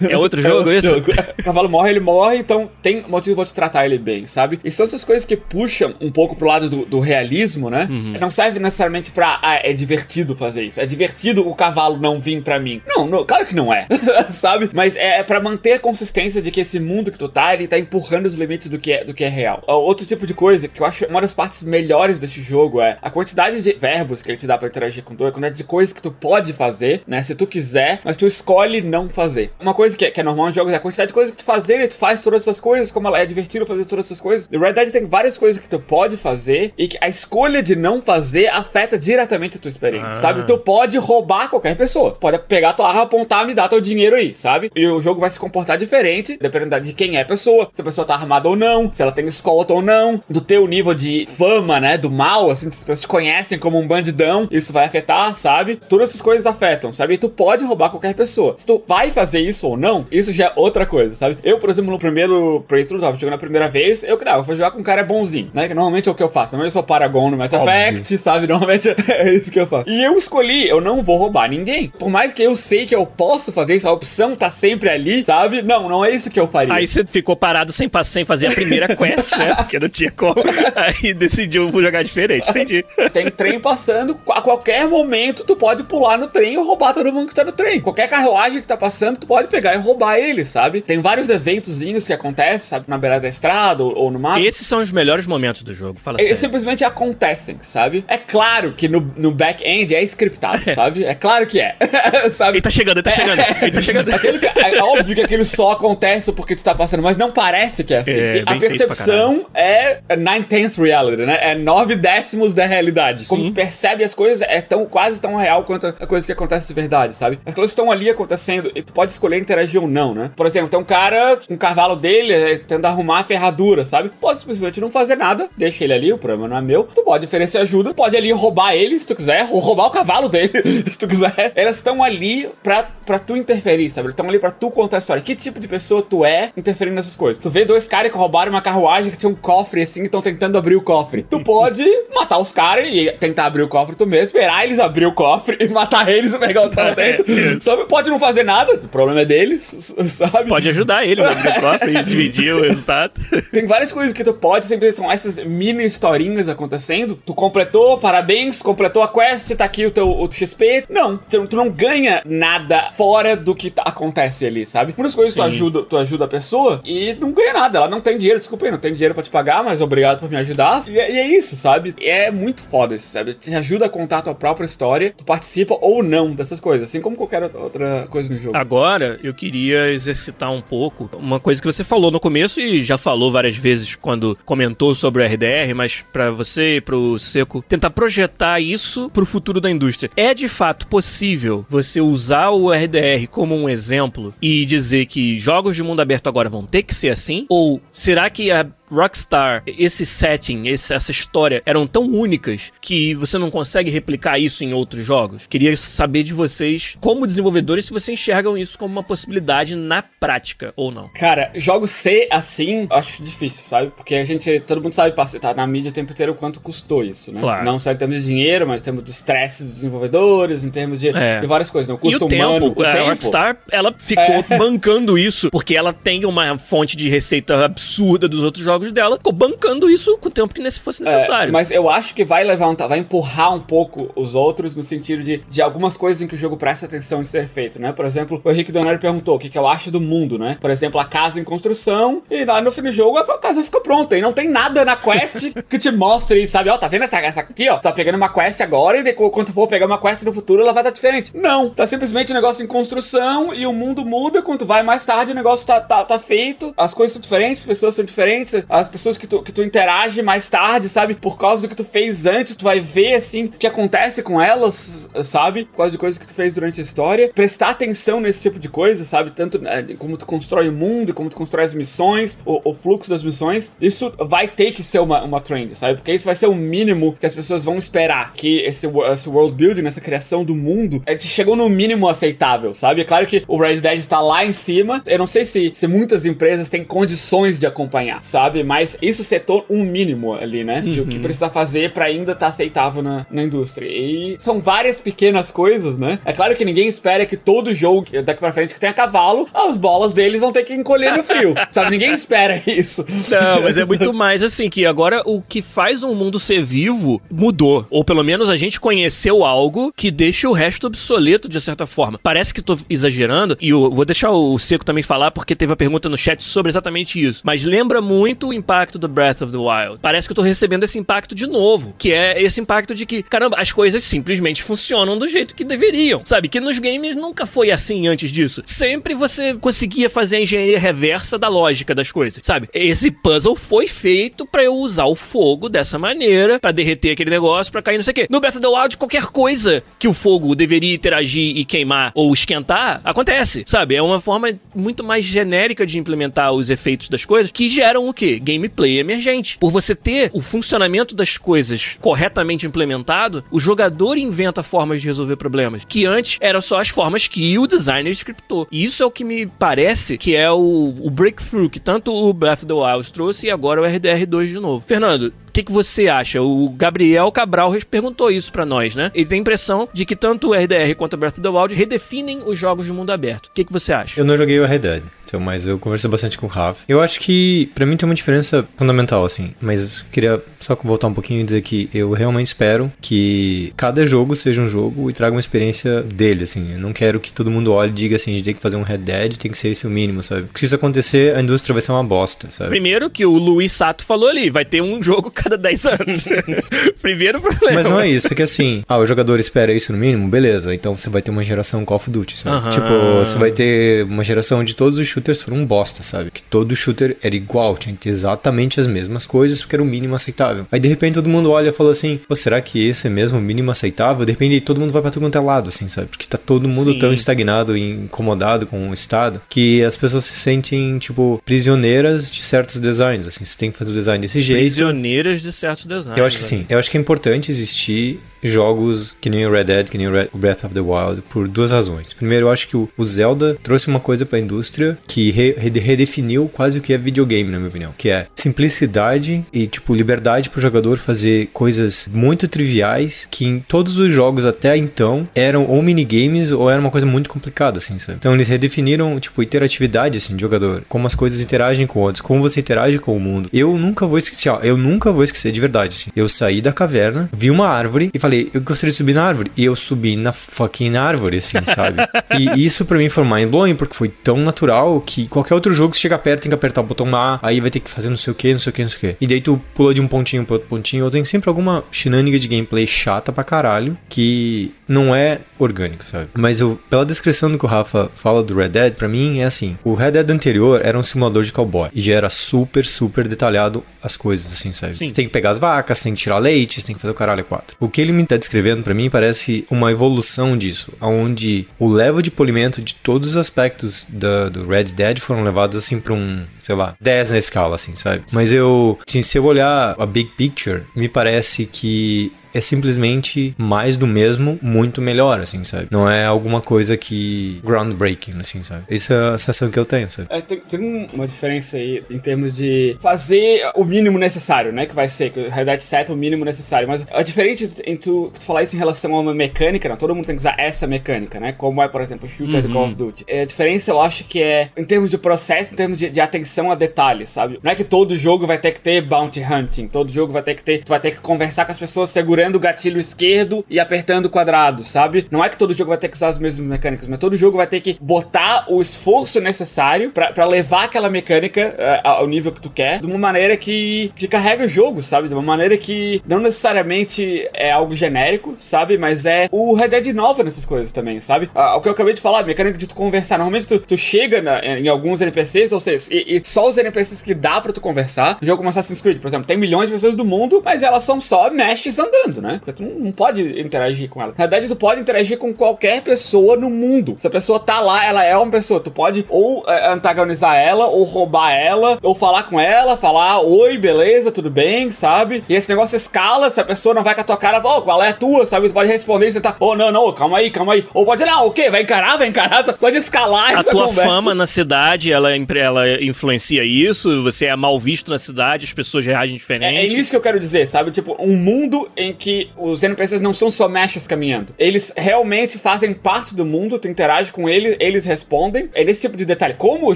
É 0.09 0.17
outro 0.17 0.41
jogo 0.41 0.55
É 0.55 0.57
outro 0.57 0.73
isso? 0.73 0.87
jogo. 0.89 1.11
O 1.39 1.43
cavalo 1.43 1.69
morre, 1.69 1.89
ele 1.91 1.99
morre, 1.99 2.37
então 2.37 2.69
tem 2.81 3.03
motivo 3.07 3.35
pra 3.35 3.45
tu 3.45 3.53
tratar 3.57 3.85
ele 3.87 3.97
bem, 3.97 4.27
sabe? 4.27 4.59
E 4.63 4.69
são 4.69 4.85
essas 4.85 5.03
coisas 5.03 5.25
que 5.25 5.35
puxam 5.35 5.95
um 5.99 6.11
pouco 6.11 6.35
pro 6.35 6.47
lado 6.47 6.69
do, 6.69 6.85
do 6.85 6.99
realismo, 6.99 7.71
né? 7.71 7.87
Não 8.21 8.29
serve 8.29 8.59
necessariamente 8.59 9.09
pra, 9.09 9.39
ah, 9.41 9.59
é 9.63 9.73
divertido 9.73 10.35
fazer 10.35 10.63
isso. 10.63 10.79
É 10.79 10.85
divertido 10.85 11.47
o 11.47 11.55
cavalo 11.55 11.97
não 11.97 12.19
vir 12.19 12.43
pra 12.43 12.59
mim. 12.59 12.83
Não, 12.87 13.07
não 13.07 13.25
claro 13.25 13.47
que 13.47 13.55
não 13.55 13.73
é, 13.73 13.87
sabe? 14.29 14.69
Mas 14.73 14.95
é, 14.95 15.19
é 15.19 15.23
pra 15.23 15.39
manter 15.39 15.73
a 15.73 15.79
consistência 15.79 16.39
de 16.39 16.51
que 16.51 16.61
esse 16.61 16.79
mundo 16.79 17.11
que 17.11 17.17
tu 17.17 17.27
tá, 17.27 17.53
ele 17.55 17.67
tá 17.67 17.79
empurrando 17.79 18.27
os 18.27 18.35
limites 18.35 18.69
do 18.69 18.77
que 18.77 18.91
é, 18.91 19.03
do 19.03 19.13
que 19.13 19.23
é 19.23 19.27
real. 19.29 19.63
Ah, 19.67 19.75
Outro 19.75 20.05
tipo 20.05 20.27
de 20.27 20.33
coisa 20.35 20.67
que 20.67 20.79
eu 20.79 20.85
acho 20.85 21.05
uma 21.05 21.21
das 21.21 21.33
partes 21.33 21.63
melhores 21.63 22.19
desse 22.19 22.41
jogo 22.41 22.79
é 22.79 22.97
a 23.01 23.09
quantidade 23.09 23.61
de 23.63 23.73
verbos 23.73 24.21
que 24.21 24.29
ele 24.29 24.37
te 24.37 24.45
dá 24.45 24.57
pra 24.57 24.67
interagir 24.67 25.03
com 25.03 25.15
tu, 25.15 25.25
a 25.25 25.31
quantidade 25.31 25.57
de 25.57 25.63
coisas 25.63 25.93
que 25.93 26.01
tu 26.01 26.11
pode 26.11 26.53
fazer, 26.53 27.01
né? 27.07 27.23
Se 27.23 27.33
tu 27.33 27.47
quiser, 27.47 28.01
mas 28.03 28.17
tu 28.17 28.27
escolhe 28.27 28.81
não 28.81 29.09
fazer. 29.09 29.51
Uma 29.59 29.73
coisa 29.73 29.97
que 29.97 30.05
é, 30.05 30.11
que 30.11 30.19
é 30.19 30.23
normal 30.23 30.49
em 30.49 30.53
jogos 30.53 30.71
é 30.71 30.75
a 30.75 30.79
quantidade 30.79 31.07
de 31.07 31.13
coisas 31.13 31.31
que 31.31 31.37
tu 31.37 31.45
fazer 31.45 31.79
e 31.81 31.87
tu 31.87 31.95
faz 31.95 32.21
todas 32.21 32.43
essas 32.43 32.59
coisas, 32.59 32.91
como 32.91 33.07
ela 33.07 33.19
é 33.19 33.25
divertido 33.47 33.65
fazer 33.65 33.85
todas 33.85 34.05
essas 34.05 34.19
coisas. 34.21 34.49
No 34.49 34.59
Red 34.59 34.73
Dead 34.73 34.91
tem 34.91 35.05
várias 35.05 35.37
coisas 35.37 35.61
que 35.61 35.67
tu 35.69 35.79
pode 35.79 36.17
fazer 36.17 36.73
e 36.77 36.87
que 36.87 36.97
a 37.01 37.07
escolha 37.07 37.63
de 37.63 37.75
não 37.75 38.01
fazer 38.01 38.47
afeta 38.47 38.97
diretamente 38.97 39.57
a 39.57 39.59
tua 39.61 39.69
experiência, 39.69 40.07
Ah. 40.17 40.21
sabe? 40.21 40.45
Tu 40.45 40.57
pode 40.57 40.97
roubar 40.97 41.49
qualquer 41.49 41.75
pessoa. 41.75 42.11
Pode 42.11 42.39
pegar 42.39 42.73
tua 42.73 42.87
arma, 42.87 43.03
apontar, 43.03 43.45
me 43.47 43.53
dar 43.53 43.67
teu 43.69 43.79
dinheiro 43.79 44.15
aí, 44.15 44.35
sabe? 44.35 44.69
E 44.75 44.85
o 44.87 45.01
jogo 45.01 45.21
vai 45.21 45.29
se 45.29 45.39
comportar 45.39 45.77
diferente, 45.77 46.37
dependendo 46.39 46.79
de 46.81 46.93
quem 46.93 47.15
é 47.17 47.21
a 47.21 47.25
pessoa, 47.25 47.69
se 47.73 47.81
a 47.81 47.83
pessoa 47.83 48.05
tá 48.05 48.13
armada 48.15 48.49
ou 48.49 48.55
não, 48.55 48.91
se 48.91 49.01
ela 49.01 49.11
tem 49.11 49.25
escolta 49.27 49.73
ou 49.73 49.81
não, 49.81 50.21
do 50.29 50.41
teu 50.41 50.67
nível 50.67 50.93
de 50.93 51.25
fama, 51.37 51.79
né? 51.79 51.97
Do 51.97 52.11
mal, 52.11 52.51
assim, 52.51 52.69
se 52.69 52.77
as 52.77 52.83
pessoas 52.83 53.01
te 53.01 53.07
conhecem 53.07 53.57
como 53.57 53.79
um 53.79 53.87
bandidão, 53.87 54.47
isso 54.51 54.73
vai 54.73 54.85
afetar, 54.85 55.33
sabe? 55.35 55.77
Todas 55.87 56.09
essas 56.09 56.21
coisas 56.21 56.45
afetam, 56.45 56.91
sabe? 56.91 57.13
E 57.13 57.17
tu 57.17 57.29
pode 57.29 57.63
roubar 57.63 57.89
qualquer 57.89 58.13
pessoa. 58.13 58.55
Se 58.57 58.65
tu 58.65 58.83
vai 58.87 59.11
fazer 59.11 59.39
isso 59.39 59.67
ou 59.67 59.77
não, 59.77 60.05
isso 60.11 60.31
já 60.33 60.47
é 60.47 60.53
outra 60.55 60.85
coisa, 60.85 61.15
sabe? 61.15 61.37
Eu, 61.43 61.59
por 61.59 61.69
exemplo, 61.69 61.91
no 61.91 61.99
primeiro 61.99 62.63
playthrough, 62.67 62.99
tava 63.01 63.17
jogando 63.27 63.35
a 63.35 63.37
primeira 63.37 63.69
vez, 63.69 64.03
eu, 64.03 64.17
não, 64.23 64.37
eu 64.37 64.43
vou 64.43 64.55
jogar 64.55 64.71
com 64.71 64.79
um 64.79 64.83
cara 64.83 65.03
bonzinho, 65.03 65.51
né? 65.53 65.67
Que 65.67 65.73
normalmente 65.73 66.07
é 66.07 66.11
o 66.11 66.15
que 66.15 66.23
eu 66.23 66.31
faço. 66.31 66.53
Normalmente 66.53 66.69
eu 66.69 66.73
sou 66.73 66.83
Paragon 66.83 67.29
no 67.29 67.37
Mass. 67.37 67.53
Effect, 67.53 68.17
sabe? 68.17 68.47
Normalmente 68.47 68.89
é 69.09 69.33
isso 69.33 69.51
que 69.51 69.59
eu 69.59 69.67
faço. 69.67 69.89
E 69.89 70.03
eu 70.03 70.17
escolhi, 70.17 70.67
eu 70.67 70.79
não 70.79 71.03
vou 71.03 71.17
roubar 71.17 71.49
ninguém. 71.49 71.89
Por 71.89 72.09
mais 72.09 72.33
que 72.33 72.41
eu 72.41 72.55
sei 72.55 72.85
que 72.85 72.95
eu 72.95 73.05
posso 73.05 73.51
fazer 73.51 73.75
isso, 73.75 73.87
a 73.87 73.91
opção 73.91 74.35
tá 74.35 74.49
sempre 74.49 74.89
ali, 74.89 75.25
sabe? 75.25 75.61
Não, 75.61 75.89
não 75.89 76.03
é 76.03 76.11
isso 76.11 76.29
que 76.29 76.39
eu 76.39 76.47
faria. 76.47 76.73
Aí 76.73 76.87
você 76.87 77.05
ficou 77.05 77.35
parado 77.35 77.71
sem, 77.71 77.89
sem 78.03 78.25
fazer 78.25 78.47
a 78.47 78.51
primeira 78.51 78.87
quest, 78.95 79.35
né? 79.37 79.55
Porque 79.55 79.79
não 79.79 79.89
tinha 79.89 80.11
como. 80.11 80.35
Aí 80.75 81.13
decidiu 81.13 81.69
jogar 81.69 82.03
diferente, 82.03 82.49
entendi. 82.49 82.85
Tem 83.11 83.29
trem 83.29 83.59
passando, 83.59 84.17
a 84.29 84.41
qualquer 84.41 84.87
momento 84.87 85.43
tu 85.43 85.55
pode 85.55 85.83
pular 85.83 86.17
no 86.17 86.27
trem 86.27 86.53
e 86.53 86.57
roubar 86.57 86.93
todo 86.93 87.11
mundo 87.11 87.27
que 87.27 87.35
tá 87.35 87.43
no 87.43 87.51
trem. 87.51 87.81
Qualquer 87.81 88.07
carruagem 88.07 88.61
que 88.61 88.67
tá 88.67 88.77
passando, 88.77 89.17
tu 89.17 89.27
pode 89.27 89.47
pegar 89.47 89.73
e 89.73 89.77
roubar 89.77 90.17
ele, 90.17 90.45
sabe? 90.45 90.81
Tem 90.81 91.01
vários 91.01 91.29
eventozinhos 91.29 92.05
que 92.05 92.13
acontecem, 92.13 92.59
sabe? 92.67 92.85
Na 92.87 92.97
beirada 92.97 93.16
da 93.19 93.27
estrada 93.27 93.83
ou, 93.83 94.11
no 94.11 94.19
mato. 94.19 94.39
Esses 94.45 94.65
são 94.67 94.79
os 94.81 94.91
melhores 94.91 95.27
momentos 95.27 95.63
do 95.63 95.73
jogo, 95.73 95.99
fala 95.99 96.17
Eles 96.17 96.27
sério. 96.29 96.41
simplesmente 96.41 96.83
acontecem, 96.83 97.57
sabe? 97.61 98.03
É 98.07 98.17
claro 98.17 98.73
que 98.73 98.87
no, 98.87 98.99
no 99.17 99.31
back-end 99.31 99.93
é 99.95 100.01
scriptado, 100.03 100.61
sabe? 100.73 101.03
É 101.05 101.13
claro 101.15 101.45
que 101.47 101.59
é. 101.59 101.75
sabe? 102.31 102.57
Ele 102.57 102.61
tá 102.61 102.69
chegando, 102.69 102.97
ele 102.97 103.03
tá 103.03 103.11
chegando, 103.11 103.39
ele 103.61 103.71
tá 103.71 103.81
chegando. 103.81 104.13
Aquele 104.13 104.39
que- 104.39 104.47
é 104.47 104.81
óbvio 104.83 105.15
que 105.15 105.21
aquilo 105.21 105.45
só 105.45 105.71
acontece 105.71 106.31
porque 106.31 106.55
tu 106.55 106.63
tá 106.63 106.73
passando, 106.75 107.03
mas 107.03 107.17
não 107.17 107.31
parece 107.31 107.83
que 107.83 107.93
é 107.93 107.97
assim. 107.99 108.11
É, 108.11 108.43
a 108.45 108.55
percepção 108.55 109.45
é 109.53 109.99
nine 110.17 110.43
tenths 110.45 110.77
reality, 110.77 111.23
né? 111.23 111.37
É 111.41 111.55
nove 111.55 111.95
décimos 111.95 112.53
da 112.53 112.65
realidade. 112.65 113.25
Como 113.25 113.43
Sim. 113.43 113.49
tu 113.49 113.53
percebe 113.53 114.03
as 114.03 114.13
coisas, 114.13 114.41
é 114.47 114.61
tão 114.61 114.85
quase 114.85 115.19
tão 115.21 115.35
real 115.35 115.63
quanto 115.63 115.87
a 115.87 116.07
coisa 116.07 116.25
que 116.25 116.31
acontece 116.31 116.67
de 116.67 116.73
verdade, 116.73 117.13
sabe? 117.13 117.39
As 117.45 117.53
coisas 117.53 117.71
estão 117.71 117.91
ali 117.91 118.09
acontecendo 118.09 118.71
e 118.75 118.81
tu 118.81 118.93
pode 118.93 119.11
escolher 119.11 119.37
interagir 119.39 119.81
ou 119.81 119.87
não, 119.87 120.13
né? 120.13 120.31
Por 120.35 120.45
exemplo, 120.45 120.69
tem 120.69 120.79
um 120.79 120.83
cara 120.83 121.39
o 121.49 121.57
cavalo 121.57 121.95
dele 121.95 122.33
é, 122.33 122.57
tentando 122.57 122.85
arrumar 122.85 123.06
a 123.13 123.23
ferradura, 123.23 123.85
sabe? 123.85 124.09
Pode 124.19 124.39
simplesmente 124.39 124.81
não 124.81 124.89
fazer 124.89 125.15
nada, 125.15 125.49
deixa 125.57 125.83
ele 125.83 125.93
ali, 125.93 126.13
o 126.13 126.17
problema 126.17 126.47
não 126.47 126.57
é 126.57 126.61
meu. 126.61 126.83
Tu 126.83 127.03
pode 127.03 127.25
oferecer 127.25 127.59
ajuda, 127.59 127.93
pode 127.93 128.15
ali 128.15 128.31
roubar 128.31 128.75
ele 128.75 128.99
se 128.99 129.07
tu 129.07 129.15
quiser, 129.15 129.47
ou 129.51 129.59
roubar 129.59 129.87
o 129.87 129.91
cavalo 129.91 130.29
dele 130.29 130.51
se 130.89 130.97
tu 130.97 131.07
quiser. 131.07 131.51
Elas 131.55 131.77
estão 131.77 132.03
ali 132.03 132.49
pra, 132.63 132.87
pra 133.05 133.19
tu 133.19 133.35
interferir, 133.35 133.89
sabe? 133.89 134.07
Eles 134.07 134.13
estão 134.13 134.27
ali 134.27 134.39
pra 134.39 134.51
tu 134.51 134.69
contar 134.71 134.97
a 134.97 134.99
história. 134.99 135.21
Que 135.21 135.35
tipo 135.35 135.59
de 135.59 135.67
pessoa 135.67 136.01
tu 136.01 136.25
é 136.25 136.51
interferindo 136.55 136.95
nessas 136.95 137.15
coisas? 137.15 137.41
Tu 137.41 137.49
vê 137.49 137.65
dois 137.65 137.87
caras 137.87 138.11
que 138.11 138.17
roubaram 138.17 138.51
uma 138.51 138.61
carruagem 138.61 139.11
que 139.11 139.17
tinha 139.17 139.29
um 139.29 139.35
cofre 139.35 139.81
assim 139.81 140.01
e 140.01 140.05
estão 140.05 140.21
tentando 140.21 140.57
abrir 140.57 140.75
o 140.75 140.81
cofre. 140.81 141.23
Tu 141.29 141.39
pode 141.43 141.85
matar 142.13 142.37
os 142.37 142.51
caras 142.51 142.87
e 142.89 143.11
tentar 143.19 143.45
abrir 143.45 143.63
o 143.63 143.67
cofre 143.67 143.95
tu 143.95 144.05
mesmo, 144.05 144.25
esperar 144.25 144.65
eles 144.65 144.79
abrir 144.79 145.05
o 145.05 145.13
cofre 145.13 145.57
e 145.61 145.67
matar 145.67 146.09
eles 146.09 146.33
e 146.33 146.39
pegar 146.39 146.65
o 146.65 146.69
tá 146.69 146.83
lá 146.83 146.93
dentro. 146.93 147.25
Sabe? 147.61 147.85
Pode 147.85 148.09
não 148.09 148.19
fazer 148.19 148.43
nada, 148.43 148.73
o 148.73 148.87
problema 148.87 149.21
é 149.21 149.25
deles, 149.25 149.95
sabe? 150.09 150.47
Pode 150.49 150.69
ajudar 150.69 151.05
ele 151.05 151.21
no 151.21 151.29
abrir 151.29 151.49
o 151.49 151.61
cofre 151.61 151.97
e 151.97 152.03
dividir 152.03 152.53
o 152.53 152.61
resultado. 152.61 152.96
Tem 153.51 153.65
várias 153.65 153.91
coisas 153.91 154.13
que 154.13 154.23
tu 154.23 154.33
pode, 154.33 154.65
sempre 154.65 154.91
são 154.91 155.11
essas 155.11 155.37
mini 155.43 155.83
historinhas 155.85 156.47
acontecendo. 156.49 157.17
Tu 157.25 157.33
completou, 157.33 157.97
parabéns, 157.97 158.61
completou 158.61 159.01
a 159.03 159.07
quest, 159.07 159.51
tá 159.55 159.65
aqui 159.65 159.85
o 159.85 159.91
teu 159.91 160.09
o 160.09 160.31
XP. 160.31 160.85
Não, 160.89 161.17
tu, 161.17 161.47
tu 161.47 161.55
não 161.55 161.69
ganha 161.69 162.21
nada 162.25 162.91
fora 162.97 163.35
do 163.35 163.53
que 163.55 163.69
tá- 163.71 163.83
acontece 163.85 164.45
ali, 164.45 164.65
sabe? 164.65 164.93
Muitas 164.97 165.13
coisas 165.15 165.35
tu 165.35 165.41
ajuda, 165.43 165.83
tu 165.83 165.97
ajuda 165.97 166.25
a 166.25 166.27
pessoa 166.27 166.81
e 166.83 167.13
não 167.19 167.31
ganha 167.31 167.53
nada. 167.53 167.77
Ela 167.79 167.87
não 167.87 168.01
tem 168.01 168.17
dinheiro, 168.17 168.39
desculpa 168.39 168.65
aí, 168.65 168.71
não 168.71 168.77
tem 168.79 168.93
dinheiro 168.93 169.13
pra 169.13 169.23
te 169.23 169.29
pagar, 169.29 169.63
mas 169.63 169.81
obrigado 169.81 170.19
por 170.19 170.29
me 170.29 170.37
ajudar. 170.37 170.83
E, 170.89 170.99
é- 170.99 171.11
e 171.11 171.17
é 171.19 171.27
isso, 171.37 171.55
sabe? 171.55 171.93
E 171.99 172.05
é 172.09 172.31
muito 172.31 172.63
foda 172.63 172.95
isso, 172.95 173.07
sabe? 173.07 173.33
Te 173.33 173.53
ajuda 173.53 173.85
a 173.85 173.89
contar 173.89 174.19
a 174.19 174.21
tua 174.21 174.35
própria 174.35 174.65
história, 174.65 175.13
tu 175.15 175.23
participa 175.23 175.77
ou 175.81 176.01
não 176.03 176.31
dessas 176.33 176.59
coisas, 176.59 176.87
assim 176.89 177.01
como 177.01 177.15
qualquer 177.15 177.43
outra 177.55 178.07
coisa 178.09 178.33
no 178.33 178.39
jogo. 178.39 178.55
Agora, 178.57 179.19
eu 179.23 179.33
queria 179.33 179.91
exercitar 179.91 180.51
um 180.51 180.61
pouco 180.61 181.09
uma 181.17 181.39
coisa 181.39 181.61
que 181.61 181.67
você 181.67 181.83
falou 181.83 182.11
no 182.11 182.19
começo 182.19 182.59
e 182.59 182.83
já 182.87 182.97
falou 182.97 183.31
várias 183.31 183.57
vezes 183.57 183.95
quando 183.95 184.37
comentou 184.45 184.95
sobre 184.95 185.21
o 185.21 185.25
RDR, 185.25 185.75
mas 185.75 186.05
pra 186.11 186.31
você 186.31 186.77
e 186.77 186.81
pro 186.81 187.19
Seco 187.19 187.63
tentar 187.67 187.89
projetar 187.89 188.59
isso 188.59 189.09
pro 189.09 189.25
futuro 189.25 189.59
da 189.59 189.69
indústria. 189.69 190.09
É 190.15 190.33
de 190.33 190.47
fato 190.47 190.87
possível 190.87 191.65
você 191.69 191.99
usar 192.01 192.49
o 192.49 192.71
RDR 192.71 193.27
como 193.29 193.55
um 193.55 193.69
exemplo 193.69 194.33
e 194.41 194.65
dizer 194.65 195.05
que 195.05 195.37
jogos 195.37 195.75
de 195.75 195.83
mundo 195.83 196.01
aberto 196.01 196.27
agora 196.27 196.49
vão 196.49 196.65
ter 196.65 196.83
que 196.83 196.95
ser 196.95 197.09
assim? 197.09 197.45
Ou 197.49 197.81
será 197.91 198.29
que 198.29 198.51
a 198.51 198.65
Rockstar, 198.89 199.63
esse 199.67 200.05
setting, 200.05 200.67
esse- 200.67 200.93
essa 200.93 201.11
história 201.11 201.61
eram 201.65 201.85
tão 201.87 202.03
únicas 202.03 202.71
que 202.81 203.13
você 203.15 203.37
não 203.37 203.49
consegue 203.51 203.89
replicar 203.91 204.39
isso 204.39 204.63
em 204.63 204.73
outros 204.73 205.05
jogos? 205.05 205.45
Queria 205.47 205.75
saber 205.75 206.23
de 206.23 206.33
vocês, 206.33 206.95
como 206.99 207.25
desenvolvedores, 207.27 207.85
se 207.85 207.91
vocês 207.93 208.17
enxergam 208.19 208.57
isso 208.57 208.77
como 208.77 208.91
uma 208.91 209.03
possibilidade 209.03 209.75
na 209.75 210.01
prática 210.01 210.73
ou 210.75 210.91
não. 210.91 211.09
Cara, 211.09 211.51
jogos 211.55 211.91
C 211.91 212.27
assim, 212.31 212.87
acho 212.89 213.23
difícil, 213.23 213.63
sabe? 213.65 213.91
Porque 213.95 214.15
a 214.15 214.25
gente, 214.25 214.59
todo 214.61 214.81
mundo 214.81 214.93
sabe, 214.93 215.13
tá 215.39 215.53
na 215.53 215.67
mídia 215.67 215.89
o 215.89 215.93
tempo 215.93 216.11
inteiro 216.11 216.33
quanto 216.35 216.59
custou 216.59 217.03
isso, 217.03 217.31
né? 217.31 217.39
Claro. 217.39 217.65
Não 217.65 217.77
só 217.79 217.91
em 217.91 217.95
termos 217.97 218.17
de 218.21 218.25
dinheiro, 218.25 218.67
mas 218.67 218.81
em 218.81 218.83
termos 218.85 219.03
do 219.03 219.09
estresse 219.11 219.63
dos 219.63 219.73
desenvolvedores, 219.73 220.63
em 220.63 220.69
termos 220.69 220.99
de, 220.99 221.09
É. 221.09 221.39
de 221.39 221.47
várias 221.47 221.69
coisas, 221.69 221.87
né? 221.87 221.93
O 221.93 221.97
E 221.97 221.99
custo 222.11 222.25
o 222.25 222.27
humano, 222.27 222.67
tempo, 222.69 222.81
o 222.81 222.85
a 222.85 222.91
tempo. 222.91 223.05
Rockstar, 223.09 223.57
ela 223.71 223.93
ficou 223.97 224.43
bancando 224.57 225.17
isso, 225.17 225.49
porque 225.51 225.75
ela 225.75 225.93
tem 225.93 226.25
uma 226.25 226.57
fonte 226.57 226.95
de 226.95 227.09
receita 227.09 227.63
absurda 227.65 228.27
dos 228.27 228.41
outros 228.43 228.63
jogos 228.63 228.76
dela, 228.91 229.17
ficou 229.17 229.33
bancando 229.33 229.89
isso 229.89 230.17
com 230.17 230.27
o 230.29 230.31
tempo 230.31 230.53
que 230.53 230.61
nesse 230.61 230.79
fosse 230.79 231.03
É, 231.03 231.05
necessário. 231.05 231.51
mas 231.53 231.71
eu 231.71 231.89
acho 231.89 232.13
que 232.13 232.23
vai 232.25 232.43
levantar, 232.43 232.87
vai 232.87 232.99
empurrar 232.99 233.53
um 233.53 233.59
pouco 233.59 234.11
os 234.15 234.35
outros 234.35 234.75
no 234.75 234.83
sentido 234.83 235.23
de, 235.23 235.37
de 235.49 235.61
algumas 235.61 235.97
coisas 235.97 236.21
em 236.21 236.27
que 236.27 236.35
o 236.35 236.37
jogo 236.37 236.57
presta 236.57 236.85
atenção 236.85 237.21
de 237.21 237.27
ser 237.27 237.47
feito, 237.47 237.79
né? 237.81 237.91
Por 237.91 238.05
exemplo, 238.05 238.41
o 238.43 238.51
Henrique 238.51 238.71
Donari 238.71 238.97
perguntou 238.97 239.35
o 239.35 239.39
que, 239.39 239.49
que 239.49 239.57
eu 239.57 239.67
acho 239.67 239.91
do 239.91 239.99
mundo, 240.01 240.37
né? 240.37 240.57
Por 240.59 240.69
exemplo, 240.69 240.99
a 240.99 241.05
casa 241.05 241.39
em 241.39 241.43
construção, 241.43 242.21
e 242.29 242.45
lá 242.45 242.61
no 242.61 242.71
fim 242.71 242.81
do 242.81 242.91
jogo 242.91 243.17
a 243.17 243.37
casa 243.39 243.63
fica 243.63 243.79
pronta. 243.81 244.17
E 244.17 244.21
não 244.21 244.33
tem 244.33 244.49
nada 244.49 244.83
na 244.85 244.95
quest 244.95 245.51
que 245.69 245.77
te 245.77 245.91
mostre, 245.91 246.45
sabe? 246.47 246.69
Ó, 246.69 246.77
tá 246.77 246.87
vendo 246.87 247.03
essa, 247.03 247.17
essa 247.19 247.41
aqui, 247.41 247.67
ó? 247.69 247.77
Tá 247.77 247.91
pegando 247.91 248.15
uma 248.15 248.29
quest 248.29 248.59
agora 248.61 248.99
e 248.99 249.03
de- 249.03 249.13
quando 249.13 249.51
for 249.53 249.67
pegar 249.67 249.85
uma 249.85 249.99
quest 249.99 250.23
no 250.23 250.33
futuro, 250.33 250.61
ela 250.61 250.73
vai 250.73 250.81
estar 250.83 250.91
diferente. 250.91 251.31
Não, 251.35 251.69
tá 251.69 251.85
simplesmente 251.87 252.31
um 252.31 252.35
negócio 252.35 252.63
em 252.63 252.67
construção 252.67 253.53
e 253.53 253.65
o 253.65 253.73
mundo 253.73 254.05
muda. 254.05 254.41
Quando 254.41 254.65
vai 254.65 254.83
mais 254.83 255.05
tarde, 255.05 255.31
o 255.31 255.35
negócio 255.35 255.65
tá, 255.65 255.79
tá, 255.81 256.03
tá 256.03 256.19
feito, 256.19 256.73
as 256.77 256.93
coisas 256.93 257.13
são 257.13 257.21
diferentes, 257.21 257.61
as 257.61 257.67
pessoas 257.67 257.95
são 257.95 258.05
diferentes, 258.05 258.53
as 258.69 258.87
pessoas 258.87 259.17
que 259.17 259.27
tu, 259.27 259.41
que 259.43 259.51
tu 259.51 259.61
interage 259.61 260.21
mais 260.21 260.49
tarde, 260.49 260.89
sabe? 260.89 261.15
Por 261.15 261.37
causa 261.37 261.61
do 261.61 261.67
que 261.67 261.75
tu 261.75 261.83
fez 261.83 262.25
antes, 262.25 262.55
tu 262.55 262.63
vai 262.63 262.79
ver, 262.79 263.13
assim, 263.13 263.45
o 263.45 263.49
que 263.51 263.67
acontece 263.67 264.23
com 264.23 264.41
elas, 264.41 265.09
sabe? 265.23 265.65
Por 265.65 265.77
causa 265.77 265.91
de 265.91 265.97
coisas 265.97 266.17
que 266.17 266.27
tu 266.27 266.33
fez 266.33 266.53
durante 266.53 266.79
a 266.79 266.83
história. 266.83 267.31
Prestar 267.33 267.69
atenção 267.69 268.19
nesse 268.19 268.41
tipo 268.41 268.57
de 268.57 268.69
coisa, 268.69 269.05
sabe? 269.05 269.31
Tanto 269.31 269.59
né, 269.59 269.85
como 269.97 270.17
tu 270.17 270.25
constrói 270.25 270.69
o 270.69 270.73
mundo, 270.73 271.13
como 271.13 271.29
tu 271.29 271.35
constrói 271.35 271.65
as 271.65 271.73
missões, 271.73 272.39
o, 272.45 272.71
o 272.71 272.73
fluxo 272.73 273.09
das 273.09 273.21
missões. 273.21 273.71
Isso 273.81 274.11
vai 274.19 274.47
ter 274.47 274.71
que 274.71 274.83
ser 274.83 274.99
uma, 274.99 275.23
uma 275.23 275.41
trend, 275.41 275.75
sabe? 275.75 275.95
Porque 275.95 276.13
isso 276.13 276.25
vai 276.25 276.35
ser 276.35 276.47
o 276.47 276.55
mínimo 276.55 277.15
que 277.19 277.25
as 277.25 277.33
pessoas 277.33 277.63
vão 277.63 277.77
esperar. 277.77 278.33
Que 278.33 278.59
esse, 278.59 278.87
esse 278.87 279.29
world 279.29 279.53
building, 279.55 279.85
essa 279.85 280.01
criação 280.01 280.43
do 280.43 280.55
mundo, 280.55 281.03
gente 281.17 281.27
chegou 281.27 281.55
no 281.55 281.67
mínimo 281.67 282.07
aceitável, 282.07 282.73
sabe? 282.73 283.01
É 283.01 283.03
claro 283.03 283.27
que 283.27 283.43
o 283.47 283.59
Red 283.59 283.81
Dead 283.81 283.97
está 283.97 284.21
lá 284.21 284.45
em 284.45 284.51
cima. 284.51 285.01
Eu 285.05 285.17
não 285.17 285.27
sei 285.27 285.43
se, 285.43 285.71
se 285.73 285.87
muitas 285.87 286.25
empresas 286.25 286.69
têm 286.69 286.83
condições 286.83 287.59
de 287.59 287.65
acompanhar, 287.65 288.23
sabe? 288.23 288.56
Sabe? 288.57 288.63
Mas 288.63 288.97
isso 289.01 289.23
setou 289.23 289.65
um 289.69 289.83
mínimo 289.83 290.33
ali, 290.33 290.63
né? 290.63 290.81
De 290.81 291.01
o 291.01 291.05
que 291.05 291.15
Uhum. 291.17 291.21
precisa 291.21 291.49
fazer 291.49 291.93
pra 291.93 292.05
ainda 292.05 292.31
estar 292.33 292.47
aceitável 292.47 293.01
na, 293.01 293.25
na 293.31 293.43
indústria. 293.43 293.87
E 293.87 294.35
são 294.39 294.59
várias 294.61 294.99
pequenas 295.01 295.51
coisas, 295.51 295.97
né? 295.97 296.19
É 296.25 296.33
claro 296.33 296.55
que 296.55 296.63
ninguém 296.65 296.87
espera 296.87 297.25
que 297.25 297.35
todo 297.37 297.73
jogo 297.73 298.05
daqui 298.23 298.39
pra 298.39 298.53
frente 298.53 298.73
que 298.73 298.79
tenha 298.79 298.93
cavalo, 298.93 299.47
as 299.53 299.77
bolas 299.77 300.13
deles 300.13 300.39
vão 300.39 300.51
ter 300.51 300.63
que 300.63 300.73
encolher 300.73 301.15
no 301.15 301.23
frio, 301.23 301.53
sabe? 301.71 301.91
Ninguém 301.91 302.13
espera 302.13 302.61
isso. 302.67 303.05
Não, 303.29 303.61
mas 303.63 303.77
é 303.77 303.85
muito 303.85 304.13
mais 304.13 304.43
assim 304.43 304.69
que 304.69 304.85
agora 304.85 305.21
o 305.25 305.41
que 305.41 305.61
faz 305.61 306.03
um 306.03 306.13
mundo 306.15 306.39
ser 306.39 306.63
vivo 306.63 307.21
mudou. 307.31 307.85
Ou 307.89 308.03
pelo 308.03 308.23
menos 308.23 308.49
a 308.49 308.57
gente 308.57 308.79
conheceu 308.79 309.43
algo 309.45 309.91
que 309.95 310.11
deixa 310.11 310.47
o 310.49 310.53
resto 310.53 310.87
obsoleto 310.87 311.47
de 311.49 311.59
certa 311.61 311.85
forma. 311.85 312.19
Parece 312.21 312.53
que 312.53 312.61
tô 312.61 312.77
exagerando, 312.89 313.57
e 313.61 313.69
eu 313.69 313.89
vou 313.89 314.05
deixar 314.05 314.31
o 314.31 314.57
Seco 314.59 314.85
também 314.85 315.03
falar 315.03 315.31
porque 315.31 315.55
teve 315.55 315.73
a 315.73 315.75
pergunta 315.75 316.09
no 316.09 316.17
chat 316.17 316.43
sobre 316.43 316.69
exatamente 316.69 317.23
isso. 317.23 317.41
Mas 317.43 317.63
lembra 317.63 318.01
muito 318.01 318.46
o 318.47 318.53
impacto 318.53 318.97
do 318.97 319.07
Breath 319.07 319.41
of 319.41 319.51
the 319.51 319.57
Wild. 319.57 319.99
Parece 320.01 320.27
que 320.27 320.31
eu 320.31 320.35
tô 320.35 320.41
recebendo 320.41 320.83
esse 320.83 320.97
impacto 320.97 321.35
de 321.35 321.47
novo, 321.47 321.93
que 321.97 322.11
é 322.11 322.41
esse 322.41 322.59
impacto 322.59 322.95
de 322.95 323.05
que, 323.05 323.23
caramba, 323.23 323.57
as 323.59 323.71
coisas 323.71 324.03
simplesmente 324.03 324.63
funcionam 324.63 325.17
do 325.17 325.27
jeito 325.27 325.55
que 325.55 325.63
deveriam. 325.63 326.21
Sabe? 326.25 326.47
Que 326.47 326.59
nos 326.59 326.79
games 326.79 327.15
nunca 327.15 327.45
foi 327.45 327.71
assim 327.71 328.07
antes 328.07 328.31
disso. 328.31 328.63
Sempre 328.65 329.13
você 329.13 329.53
conseguia 329.55 330.09
fazer 330.09 330.37
a 330.37 330.41
engenharia 330.41 330.79
reversa 330.79 331.37
da 331.37 331.47
lógica 331.47 331.93
das 331.93 332.11
coisas, 332.11 332.41
sabe? 332.43 332.69
Esse 332.73 333.11
puzzle 333.11 333.55
foi 333.55 333.87
feito 333.87 334.45
pra 334.45 334.63
eu 334.63 334.73
usar 334.73 335.05
o 335.05 335.15
fogo 335.15 335.69
dessa 335.69 335.97
maneira, 335.97 336.59
pra 336.59 336.71
derreter 336.71 337.11
aquele 337.11 337.29
negócio, 337.29 337.71
pra 337.71 337.81
cair 337.81 337.97
não 337.97 338.03
sei 338.03 338.11
o 338.11 338.15
quê. 338.15 338.27
No 338.29 338.39
Breath 338.39 338.55
of 338.55 338.61
the 338.61 338.67
Wild, 338.67 338.97
qualquer 338.97 339.25
coisa 339.27 339.83
que 339.99 340.07
o 340.07 340.13
fogo 340.13 340.55
deveria 340.55 340.93
interagir 340.93 341.57
e 341.57 341.65
queimar 341.65 342.11
ou 342.13 342.33
esquentar, 342.33 343.01
acontece, 343.03 343.63
sabe? 343.65 343.95
É 343.95 344.01
uma 344.01 344.19
forma 344.19 344.57
muito 344.73 345.03
mais 345.03 345.25
genérica 345.25 345.85
de 345.85 345.97
implementar 345.97 346.51
os 346.51 346.69
efeitos 346.69 347.09
das 347.09 347.25
coisas 347.25 347.51
que 347.51 347.69
geram 347.69 348.07
o 348.07 348.13
quê? 348.13 348.36
Gameplay 348.39 348.99
emergente. 348.99 349.57
Por 349.57 349.71
você 349.71 349.95
ter 349.95 350.29
o 350.33 350.41
funcionamento 350.41 351.15
das 351.15 351.37
coisas 351.37 351.97
corretamente 352.01 352.65
implementado, 352.65 353.43
o 353.51 353.59
jogador 353.59 354.17
inventa 354.17 354.63
formas 354.63 355.01
de 355.01 355.07
resolver 355.07 355.35
problemas, 355.35 355.85
que 355.85 356.05
antes 356.05 356.37
eram 356.41 356.61
só 356.61 356.79
as 356.79 356.89
formas 356.89 357.27
que 357.27 357.57
o 357.57 357.67
designer 357.67 358.11
scriptou. 358.11 358.67
E 358.71 358.83
isso 358.83 359.03
é 359.03 359.05
o 359.05 359.11
que 359.11 359.23
me 359.23 359.45
parece 359.45 360.17
que 360.17 360.35
é 360.35 360.51
o, 360.51 360.93
o 360.99 361.09
breakthrough 361.09 361.69
que 361.69 361.79
tanto 361.79 362.13
o 362.13 362.33
Breath 362.33 362.59
of 362.59 362.65
the 362.65 362.73
Wild 362.73 363.13
trouxe 363.13 363.47
e 363.47 363.51
agora 363.51 363.81
o 363.81 363.85
RDR2 363.85 364.47
de 364.47 364.59
novo. 364.59 364.83
Fernando, 364.85 365.33
que, 365.57 365.63
que 365.63 365.71
você 365.71 366.07
acha? 366.07 366.39
O 366.39 366.69
Gabriel 366.69 367.31
Cabral 367.31 367.73
perguntou 367.89 368.29
isso 368.29 368.51
pra 368.51 368.63
nós, 368.63 368.95
né? 368.95 369.11
Ele 369.15 369.25
tem 369.25 369.39
a 369.39 369.41
impressão 369.41 369.89
de 369.91 370.05
que 370.05 370.15
tanto 370.15 370.49
o 370.49 370.53
RDR 370.53 370.93
quanto 370.95 371.15
o 371.15 371.17
Breath 371.17 371.33
of 371.33 371.41
the 371.41 371.49
Wild 371.49 371.73
redefinem 371.73 372.41
os 372.45 372.59
jogos 372.59 372.85
de 372.85 372.93
mundo 372.93 373.11
aberto. 373.11 373.47
O 373.47 373.51
que, 373.51 373.63
que 373.63 373.73
você 373.73 373.91
acha? 373.91 374.19
Eu 374.19 374.25
não 374.25 374.37
joguei 374.37 374.59
o 374.59 374.65
Red 374.65 374.79
Dead, 374.79 375.03
então, 375.27 375.39
mas 375.39 375.67
eu 375.67 375.77
conversei 375.77 376.09
bastante 376.09 376.37
com 376.37 376.45
o 376.45 376.49
Rafa. 376.49 376.85
Eu 376.87 377.01
acho 377.01 377.19
que, 377.19 377.69
pra 377.75 377.85
mim, 377.85 377.97
tem 377.97 378.07
uma 378.07 378.15
diferença 378.15 378.67
fundamental, 378.77 379.25
assim. 379.25 379.53
Mas 379.59 379.81
eu 379.81 380.05
queria 380.09 380.41
só 380.59 380.75
voltar 380.75 381.07
um 381.07 381.13
pouquinho 381.13 381.41
e 381.41 381.43
dizer 381.43 381.61
que 381.61 381.89
eu 381.93 382.11
realmente 382.11 382.47
espero 382.47 382.91
que 383.01 383.73
cada 383.75 384.05
jogo 384.05 384.35
seja 384.35 384.61
um 384.61 384.67
jogo 384.67 385.09
e 385.09 385.13
traga 385.13 385.35
uma 385.35 385.39
experiência 385.39 386.01
dele, 386.03 386.43
assim. 386.43 386.73
Eu 386.73 386.79
não 386.79 386.93
quero 386.93 387.19
que 387.19 387.33
todo 387.33 387.51
mundo 387.51 387.73
olhe 387.73 387.91
e 387.91 387.93
diga 387.93 388.15
assim, 388.15 388.31
a 388.31 388.35
gente 388.35 388.45
tem 388.45 388.53
que 388.53 388.61
fazer 388.61 388.77
um 388.77 388.83
Red 388.83 388.99
Dead, 388.99 389.35
tem 389.35 389.51
que 389.51 389.57
ser 389.57 389.69
esse 389.69 389.85
o 389.85 389.89
mínimo, 389.89 390.23
sabe? 390.23 390.43
Porque 390.43 390.59
se 390.59 390.65
isso 390.65 390.75
acontecer, 390.75 391.35
a 391.35 391.41
indústria 391.41 391.73
vai 391.73 391.81
ser 391.81 391.91
uma 391.91 392.03
bosta, 392.03 392.49
sabe? 392.49 392.69
Primeiro 392.69 393.09
que 393.09 393.25
o 393.25 393.31
Luiz 393.37 393.73
Sato 393.73 394.05
falou 394.05 394.29
ali, 394.29 394.49
vai 394.49 394.63
ter 394.63 394.81
um 394.81 395.01
jogo 395.03 395.29
cada 395.47 395.57
10 395.57 395.85
anos. 395.85 396.25
Primeiro 397.01 397.39
problema. 397.41 397.75
Mas 397.75 397.89
não 397.89 397.99
é 397.99 398.09
isso, 398.09 398.27
é 398.31 398.35
que 398.35 398.43
assim, 398.43 398.83
ah, 398.87 398.97
o 398.97 399.05
jogador 399.05 399.39
espera 399.39 399.73
isso 399.73 399.91
no 399.91 399.97
mínimo, 399.97 400.27
beleza, 400.27 400.73
então 400.73 400.95
você 400.95 401.09
vai 401.09 401.21
ter 401.21 401.31
uma 401.31 401.43
geração 401.43 401.85
Call 401.85 401.97
of 401.97 402.09
Duty, 402.09 402.37
sabe? 402.37 402.69
Tipo, 402.71 402.87
você 403.19 403.37
vai 403.37 403.51
ter 403.51 404.03
uma 404.05 404.23
geração 404.23 404.59
onde 404.59 404.75
todos 404.75 404.99
os 404.99 405.07
shooters 405.07 405.41
foram 405.41 405.57
um 405.57 405.65
bosta, 405.65 406.03
sabe? 406.03 406.31
Que 406.31 406.43
todo 406.43 406.75
shooter 406.75 407.17
era 407.21 407.35
igual, 407.35 407.77
tinha 407.77 407.93
que 407.93 408.01
ter 408.01 408.09
exatamente 408.09 408.79
as 408.79 408.87
mesmas 408.87 409.25
coisas, 409.25 409.61
porque 409.61 409.75
era 409.75 409.83
o 409.83 409.85
mínimo 409.85 410.15
aceitável. 410.15 410.65
Aí 410.71 410.79
de 410.79 410.87
repente 410.87 411.15
todo 411.15 411.29
mundo 411.29 411.51
olha 411.51 411.69
e 411.69 411.73
fala 411.73 411.91
assim, 411.91 412.19
pô, 412.27 412.35
será 412.35 412.59
que 412.61 412.85
esse 412.85 413.07
é 413.07 413.09
mesmo 413.09 413.37
o 413.37 413.41
mínimo 413.41 413.71
aceitável? 413.71 414.25
De 414.25 414.31
repente 414.31 414.59
todo 414.61 414.79
mundo 414.79 414.91
vai 414.91 415.01
pra 415.01 415.11
todo 415.11 415.23
quanto 415.23 415.37
é 415.37 415.41
lado, 415.41 415.69
assim, 415.69 415.87
sabe? 415.87 416.07
Porque 416.07 416.25
tá 416.25 416.37
todo 416.37 416.67
mundo 416.67 416.93
Sim. 416.93 416.99
tão 416.99 417.13
estagnado 417.13 417.77
e 417.77 417.91
incomodado 417.91 418.65
com 418.65 418.89
o 418.89 418.93
estado 418.93 419.41
que 419.49 419.83
as 419.83 419.97
pessoas 419.97 420.25
se 420.25 420.35
sentem, 420.35 420.97
tipo, 420.97 421.41
prisioneiras 421.45 422.31
de 422.31 422.41
certos 422.41 422.79
designs, 422.79 423.27
assim, 423.27 423.43
você 423.43 423.57
tem 423.57 423.71
que 423.71 423.77
fazer 423.77 423.91
o 423.91 423.93
design 423.93 424.21
desse 424.21 424.39
jeito. 424.39 424.61
Prisioneiras 424.61 425.36
de 425.41 425.51
certos 425.51 425.85
designs. 425.85 426.17
Eu 426.17 426.25
acho 426.25 426.37
que 426.37 426.43
né? 426.43 426.49
sim. 426.49 426.65
Eu 426.69 426.79
acho 426.79 426.89
que 426.89 426.97
é 426.97 426.99
importante 426.99 427.51
existir 427.51 428.19
jogos 428.43 429.15
que 429.19 429.29
nem 429.29 429.45
o 429.45 429.51
Red 429.51 429.65
Dead, 429.65 429.89
que 429.89 429.97
nem 429.97 430.07
o 430.07 430.17
o 430.33 430.37
Breath 430.37 430.63
of 430.63 430.73
the 430.73 430.79
Wild, 430.81 431.21
por 431.29 431.47
duas 431.47 431.69
razões. 431.71 432.13
Primeiro, 432.13 432.47
eu 432.47 432.51
acho 432.51 432.67
que 432.67 432.75
o, 432.75 432.89
o 432.97 433.05
Zelda 433.05 433.55
trouxe 433.61 433.87
uma 433.87 433.99
coisa 433.99 434.25
pra 434.25 434.39
indústria 434.39 434.97
que 435.07 435.29
re- 435.31 435.55
rede- 435.57 435.79
redefiniu 435.79 436.49
quase 436.51 436.79
o 436.79 436.81
que 436.81 436.91
é 436.93 436.97
videogame, 436.97 437.51
na 437.51 437.57
minha 437.57 437.69
opinião. 437.69 437.93
Que 437.97 438.09
é 438.09 438.27
simplicidade 438.35 439.45
e, 439.53 439.67
tipo, 439.67 439.93
liberdade 439.93 440.49
pro 440.49 440.59
jogador 440.61 440.97
fazer 440.97 441.49
coisas 441.53 442.09
muito 442.11 442.47
triviais 442.47 443.27
que 443.29 443.45
em 443.45 443.59
todos 443.59 443.99
os 443.99 444.11
jogos 444.11 444.45
até 444.45 444.75
então 444.75 445.27
eram 445.35 445.65
ou 445.67 445.81
minigames 445.81 446.51
ou 446.51 446.69
era 446.69 446.79
uma 446.81 446.89
coisa 446.89 447.05
muito 447.05 447.29
complicada, 447.29 447.77
assim, 447.77 447.97
sabe? 447.97 448.17
Então 448.19 448.33
eles 448.33 448.47
redefiniram, 448.47 449.19
tipo, 449.19 449.41
interatividade, 449.43 450.17
assim, 450.17 450.35
de 450.35 450.41
jogador. 450.41 450.83
Como 450.89 451.05
as 451.07 451.15
coisas 451.15 451.41
interagem 451.41 451.85
com 451.87 451.99
outros, 451.99 452.21
como 452.21 452.41
você 452.41 452.59
interage 452.59 452.99
com 452.99 453.15
o 453.15 453.19
mundo. 453.19 453.49
Eu 453.53 453.77
nunca 453.77 454.05
vou 454.05 454.17
esquecer, 454.17 454.49
ó, 454.49 454.59
eu 454.61 454.77
nunca 454.77 455.11
vou 455.11 455.23
esquecer 455.23 455.51
de 455.51 455.59
verdade, 455.61 455.95
assim. 455.95 456.09
Eu 456.15 456.27
saí 456.27 456.61
da 456.61 456.73
caverna, 456.73 457.29
vi 457.31 457.49
uma 457.51 457.67
árvore 457.67 458.09
e 458.13 458.19
falei, 458.19 458.26
eu 458.35 458.61
gostaria 458.61 458.91
de 458.91 458.97
subir 458.97 459.13
na 459.13 459.23
árvore. 459.23 459.51
E 459.55 459.65
eu 459.65 459.75
subi 459.75 460.15
na 460.15 460.31
fucking 460.31 460.95
árvore, 460.95 461.37
assim, 461.37 461.57
sabe? 461.65 461.97
e 462.37 462.65
isso 462.65 462.85
pra 462.85 462.97
mim 462.97 463.09
foi 463.09 463.23
mind 463.23 463.49
blowing, 463.49 463.75
porque 463.75 463.95
foi 463.95 464.09
tão 464.09 464.37
natural 464.37 464.99
que 465.01 465.27
qualquer 465.27 465.53
outro 465.53 465.73
jogo, 465.73 465.95
se 465.95 466.01
chegar 466.01 466.19
perto, 466.19 466.43
tem 466.43 466.49
que 466.49 466.55
apertar 466.55 466.81
o 466.81 466.83
botão 466.83 467.15
A, 467.15 467.39
aí 467.41 467.59
vai 467.59 467.69
ter 467.69 467.79
que 467.79 467.89
fazer 467.89 468.09
não 468.09 468.17
sei 468.17 468.31
o 468.31 468.35
que, 468.35 468.51
não 468.51 468.59
sei 468.59 468.69
o 468.69 468.73
que, 468.73 468.81
não 468.81 468.89
sei 468.89 468.97
o 468.97 469.13
que. 469.13 469.17
E 469.23 469.27
daí 469.27 469.41
tu 469.41 469.61
pula 469.73 469.93
de 469.93 470.01
um 470.01 470.07
pontinho 470.07 470.45
pro 470.45 470.55
outro 470.55 470.67
pontinho, 470.67 471.05
ou 471.05 471.11
tem 471.11 471.23
sempre 471.23 471.49
alguma 471.49 471.83
shenanigan 471.91 472.37
de 472.37 472.47
gameplay 472.47 472.85
chata 472.85 473.31
pra 473.31 473.43
caralho, 473.43 473.97
que 474.09 474.73
não 474.87 475.13
é 475.15 475.39
orgânico, 475.59 476.03
sabe? 476.05 476.29
Mas 476.33 476.59
eu, 476.59 476.79
pela 476.89 477.05
descrição 477.05 477.51
do 477.51 477.57
que 477.57 477.65
o 477.65 477.67
Rafa 477.67 478.09
fala 478.13 478.41
do 478.43 478.55
Red 478.55 478.69
Dead, 478.69 478.93
pra 478.93 479.07
mim 479.07 479.39
é 479.39 479.45
assim: 479.45 479.77
o 479.83 479.93
Red 479.93 480.11
Dead 480.11 480.29
anterior 480.29 480.81
era 480.83 480.97
um 480.97 481.03
simulador 481.03 481.43
de 481.43 481.51
cowboy 481.51 481.89
e 481.93 482.01
já 482.01 482.13
era 482.13 482.29
super, 482.29 482.85
super 482.85 483.27
detalhado 483.27 483.83
as 484.01 484.15
coisas, 484.15 484.51
assim, 484.53 484.71
sabe? 484.71 484.95
Sim. 484.95 485.07
Você 485.07 485.13
tem 485.13 485.25
que 485.25 485.31
pegar 485.31 485.49
as 485.51 485.59
vacas, 485.59 485.99
tem 486.01 486.13
que 486.13 486.21
tirar 486.21 486.37
leite, 486.37 486.79
você 486.79 486.87
tem 486.87 486.95
que 486.95 487.01
fazer 487.01 487.11
o 487.11 487.15
caralho 487.15 487.43
quatro. 487.43 487.75
O 487.79 487.89
que 487.89 487.99
ele 488.01 488.11
me 488.11 488.25
tá 488.25 488.37
descrevendo 488.37 488.83
pra 488.83 488.93
mim 488.93 489.09
parece 489.09 489.65
uma 489.69 489.91
evolução 489.91 490.57
disso, 490.57 490.91
onde 491.01 491.67
o 491.79 491.87
level 491.87 492.21
de 492.21 492.31
polimento 492.31 492.81
de 492.81 492.95
todos 492.95 493.29
os 493.29 493.37
aspectos 493.37 494.07
da- 494.09 494.49
do 494.49 494.67
Red 494.67 494.85
Dead 494.85 495.19
foram 495.19 495.43
levados 495.43 495.77
assim 495.77 495.99
pra 495.99 496.13
um, 496.13 496.43
sei 496.59 496.75
lá, 496.75 496.95
10 497.01 497.31
na 497.31 497.37
escala, 497.37 497.75
assim, 497.75 497.95
sabe? 497.95 498.23
Mas 498.31 498.51
eu, 498.51 498.97
assim, 499.07 499.21
se 499.21 499.37
eu 499.37 499.43
olhar 499.45 499.95
a 499.99 500.05
big 500.05 500.29
picture, 500.37 500.83
me 500.95 501.07
parece 501.09 501.65
que 501.65 502.31
é 502.57 502.61
simplesmente 502.61 503.53
mais 503.57 503.97
do 503.97 504.07
mesmo, 504.07 504.57
muito 504.61 505.01
melhor, 505.01 505.39
assim, 505.39 505.63
sabe? 505.63 505.87
Não 505.91 506.09
é 506.09 506.25
alguma 506.25 506.61
coisa 506.61 506.95
que 506.97 507.59
groundbreaking, 507.63 508.39
assim, 508.39 508.63
sabe? 508.63 508.83
Essa 508.89 509.13
é 509.13 509.17
a 509.33 509.37
sensação 509.37 509.69
que 509.69 509.77
eu 509.79 509.85
tenho, 509.85 510.09
sabe? 510.09 510.27
É, 510.31 510.41
tem, 510.41 510.59
tem 510.59 510.79
um- 510.79 511.07
uma 511.13 511.27
diferença 511.27 511.77
aí 511.77 512.03
em 512.09 512.17
termos 512.19 512.53
de 512.53 512.97
fazer 513.01 513.61
o 513.75 513.83
mínimo 513.83 514.17
necessário, 514.17 514.71
né? 514.71 514.85
Que 514.85 514.95
vai 514.95 515.07
ser, 515.07 515.31
que 515.31 515.39
a 515.45 515.49
realidade 515.49 515.83
certa 515.83 516.11
é 516.11 516.15
o 516.15 516.17
mínimo 516.17 516.43
necessário. 516.45 516.87
Mas 516.87 517.05
é 517.09 517.23
diferente 517.23 517.69
em 517.85 517.95
tu, 517.97 518.31
tu 518.37 518.45
falar 518.45 518.63
isso 518.63 518.75
em 518.75 518.79
relação 518.79 519.15
a 519.15 519.19
uma 519.21 519.33
mecânica, 519.33 519.87
não. 519.89 519.95
Todo 519.97 520.15
mundo 520.15 520.25
tem 520.25 520.35
que 520.35 520.39
usar 520.41 520.55
essa 520.57 520.87
mecânica, 520.87 521.39
né? 521.39 521.51
Como 521.57 521.81
é, 521.81 521.87
por 521.87 522.01
exemplo, 522.01 522.25
o 522.25 522.29
shooter 522.29 522.61
do 522.61 522.69
Call 522.69 522.85
of 522.87 522.95
Duty. 522.95 523.23
É, 523.27 523.41
a 523.41 523.45
diferença 523.45 523.91
eu 523.91 524.01
acho 524.01 524.23
que 524.25 524.41
é 524.41 524.69
em 524.77 524.83
termos 524.85 525.09
de 525.09 525.17
processo, 525.17 525.73
em 525.73 525.77
termos 525.77 525.97
de, 525.97 526.09
de 526.09 526.21
atenção 526.21 526.71
a 526.71 526.75
detalhes, 526.75 527.29
sabe? 527.29 527.59
Não 527.61 527.71
é 527.71 527.75
que 527.75 527.83
todo 527.83 528.15
jogo 528.15 528.47
vai 528.47 528.57
ter 528.57 528.71
que 528.71 528.81
ter 528.81 529.01
bounty 529.01 529.41
hunting, 529.41 529.87
todo 529.87 530.11
jogo 530.11 530.31
vai 530.33 530.41
ter 530.41 530.55
que 530.55 530.63
ter. 530.63 530.83
Tu 530.83 530.89
vai 530.89 530.99
ter 530.99 531.11
que 531.11 531.17
conversar 531.17 531.65
com 531.65 531.71
as 531.71 531.79
pessoas 531.79 532.09
segurando 532.09 532.46
o 532.55 532.59
gatilho 532.59 532.99
esquerdo 532.99 533.65
e 533.69 533.79
apertando 533.79 534.25
o 534.25 534.29
quadrado, 534.29 534.83
sabe? 534.83 535.27
Não 535.31 535.43
é 535.43 535.49
que 535.49 535.57
todo 535.57 535.73
jogo 535.73 535.89
vai 535.89 535.97
ter 535.97 536.07
que 536.07 536.15
usar 536.15 536.27
as 536.29 536.37
mesmas 536.37 536.67
mecânicas, 536.67 537.07
mas 537.07 537.19
todo 537.19 537.35
jogo 537.35 537.57
vai 537.57 537.67
ter 537.67 537.81
que 537.81 537.97
botar 538.01 538.65
o 538.69 538.81
esforço 538.81 539.39
necessário 539.39 540.11
pra 540.11 540.45
levar 540.45 540.83
aquela 540.85 541.09
mecânica 541.09 541.75
eh, 541.77 542.01
ao 542.03 542.27
nível 542.27 542.51
que 542.51 542.61
tu 542.61 542.69
quer, 542.69 542.99
de 542.99 543.05
uma 543.05 543.17
maneira 543.17 543.55
que, 543.57 544.11
que 544.15 544.27
carrega 544.27 544.65
o 544.65 544.67
jogo, 544.67 545.01
sabe? 545.01 545.27
De 545.27 545.33
uma 545.33 545.41
maneira 545.43 545.77
que 545.77 546.21
não 546.27 546.39
necessariamente 546.39 547.47
é 547.53 547.71
algo 547.71 547.95
genérico, 547.95 548.55
sabe? 548.59 548.97
Mas 548.97 549.25
é 549.25 549.47
o 549.51 549.73
Red 549.73 549.89
Dead 549.89 550.07
inova 550.07 550.43
nessas 550.43 550.65
coisas 550.65 550.91
também, 550.91 551.19
sabe? 551.19 551.49
Ah, 551.55 551.75
o 551.75 551.81
que 551.81 551.87
eu 551.87 551.91
acabei 551.93 552.13
de 552.13 552.21
falar, 552.21 552.39
a 552.39 552.43
mecânica 552.43 552.77
de 552.77 552.87
tu 552.87 552.95
conversar. 552.95 553.37
Normalmente 553.37 553.67
tu, 553.67 553.79
tu 553.79 553.97
chega 553.97 554.41
na- 554.41 554.59
em 554.63 554.87
alguns 554.87 555.21
NPCs, 555.21 555.71
ou 555.71 555.79
seja, 555.79 556.07
e, 556.13 556.37
e 556.37 556.41
só 556.45 556.67
os 556.67 556.77
NPCs 556.77 557.21
que 557.21 557.33
dá 557.33 557.59
pra 557.61 557.73
tu 557.73 557.81
conversar. 557.81 558.37
No 558.41 558.47
jogo 558.47 558.57
como 558.57 558.69
Assassin's 558.69 559.01
Creed, 559.01 559.19
por 559.19 559.27
exemplo, 559.27 559.47
tem 559.47 559.57
milhões 559.57 559.87
de 559.87 559.93
pessoas 559.93 560.15
do 560.15 560.25
mundo, 560.25 560.61
mas 560.63 560.83
elas 560.83 561.03
são 561.03 561.19
só 561.19 561.49
meshes 561.49 561.97
andando. 561.99 562.26
Né? 562.41 562.59
Porque 562.63 562.73
tu 562.73 562.83
não, 562.83 562.99
não 563.05 563.11
pode 563.11 563.59
interagir 563.59 564.09
com 564.09 564.21
ela. 564.21 564.33
Na 564.37 564.45
verdade, 564.45 564.67
tu 564.67 564.75
pode 564.75 565.01
interagir 565.01 565.37
com 565.37 565.53
qualquer 565.53 566.01
pessoa 566.01 566.55
no 566.55 566.69
mundo. 566.69 567.15
Se 567.17 567.27
a 567.27 567.29
pessoa 567.29 567.59
tá 567.59 567.79
lá, 567.79 568.05
ela 568.05 568.23
é 568.23 568.35
uma 568.37 568.51
pessoa. 568.51 568.79
Tu 568.79 568.91
pode 568.91 569.25
ou 569.29 569.63
é, 569.67 569.87
antagonizar 569.91 570.55
ela, 570.55 570.87
ou 570.87 571.03
roubar 571.03 571.51
ela, 571.51 571.97
ou 572.01 572.13
falar 572.15 572.43
com 572.43 572.59
ela, 572.59 572.97
falar 572.97 573.39
oi, 573.41 573.77
beleza, 573.77 574.31
tudo 574.31 574.49
bem, 574.49 574.91
sabe? 574.91 575.43
E 575.47 575.55
esse 575.55 575.69
negócio 575.69 575.95
escala, 575.95 576.49
se 576.49 576.59
a 576.59 576.63
pessoa 576.65 576.93
não 576.95 577.03
vai 577.03 577.15
com 577.15 577.21
a 577.21 577.23
tua 577.23 577.37
cara, 577.37 577.59
ô, 577.59 577.81
qual 577.81 578.03
é 578.03 578.09
a 578.09 578.13
tua, 578.13 578.45
sabe? 578.45 578.67
Tu 578.69 578.73
pode 578.73 578.89
responder, 578.89 579.31
você 579.31 579.41
tá, 579.41 579.55
oh, 579.59 579.75
não, 579.75 579.91
não, 579.91 580.11
calma 580.13 580.37
aí, 580.37 580.49
calma 580.51 580.73
aí. 580.73 580.85
Ou 580.93 581.05
pode 581.05 581.21
dizer, 581.21 581.31
não, 581.31 581.47
o 581.47 581.51
quê? 581.51 581.69
Vai 581.69 581.81
encarar, 581.81 582.17
vai 582.17 582.27
encarar, 582.27 582.63
tu 582.63 582.73
pode 582.73 582.97
escalar 582.97 583.55
A 583.55 583.59
essa 583.59 583.71
tua 583.71 583.87
conversa. 583.87 584.09
fama 584.09 584.33
na 584.33 584.45
cidade, 584.45 585.11
ela, 585.11 585.29
ela 585.35 586.03
influencia 586.03 586.63
isso? 586.63 587.23
Você 587.23 587.45
é 587.45 587.55
mal 587.55 587.77
visto 587.79 588.11
na 588.11 588.17
cidade, 588.17 588.65
as 588.65 588.73
pessoas 588.73 589.05
reagem 589.05 589.35
É, 589.35 589.35
é 589.35 589.37
diferente? 589.39 589.95
nisso 589.95 590.09
que 590.09 590.15
eu 590.15 590.21
quero 590.21 590.39
dizer, 590.39 590.67
sabe? 590.67 590.91
Tipo, 590.91 591.15
um 591.19 591.35
mundo 591.35 591.89
em 591.95 592.13
que 592.17 592.49
os 592.57 592.83
NPCs 592.83 593.21
não 593.21 593.33
são 593.33 593.49
só 593.51 593.67
mechas 593.69 594.07
caminhando. 594.07 594.53
Eles 594.57 594.93
realmente 594.95 595.57
fazem 595.57 595.93
parte 595.93 596.35
do 596.35 596.45
mundo, 596.45 596.77
tu 596.79 596.87
interage 596.87 597.31
com 597.31 597.47
eles, 597.47 597.75
eles 597.79 598.05
respondem. 598.05 598.69
É 598.73 598.83
nesse 598.83 599.01
tipo 599.01 599.15
de 599.17 599.25
detalhe. 599.25 599.53
Como 599.57 599.87
o 599.89 599.95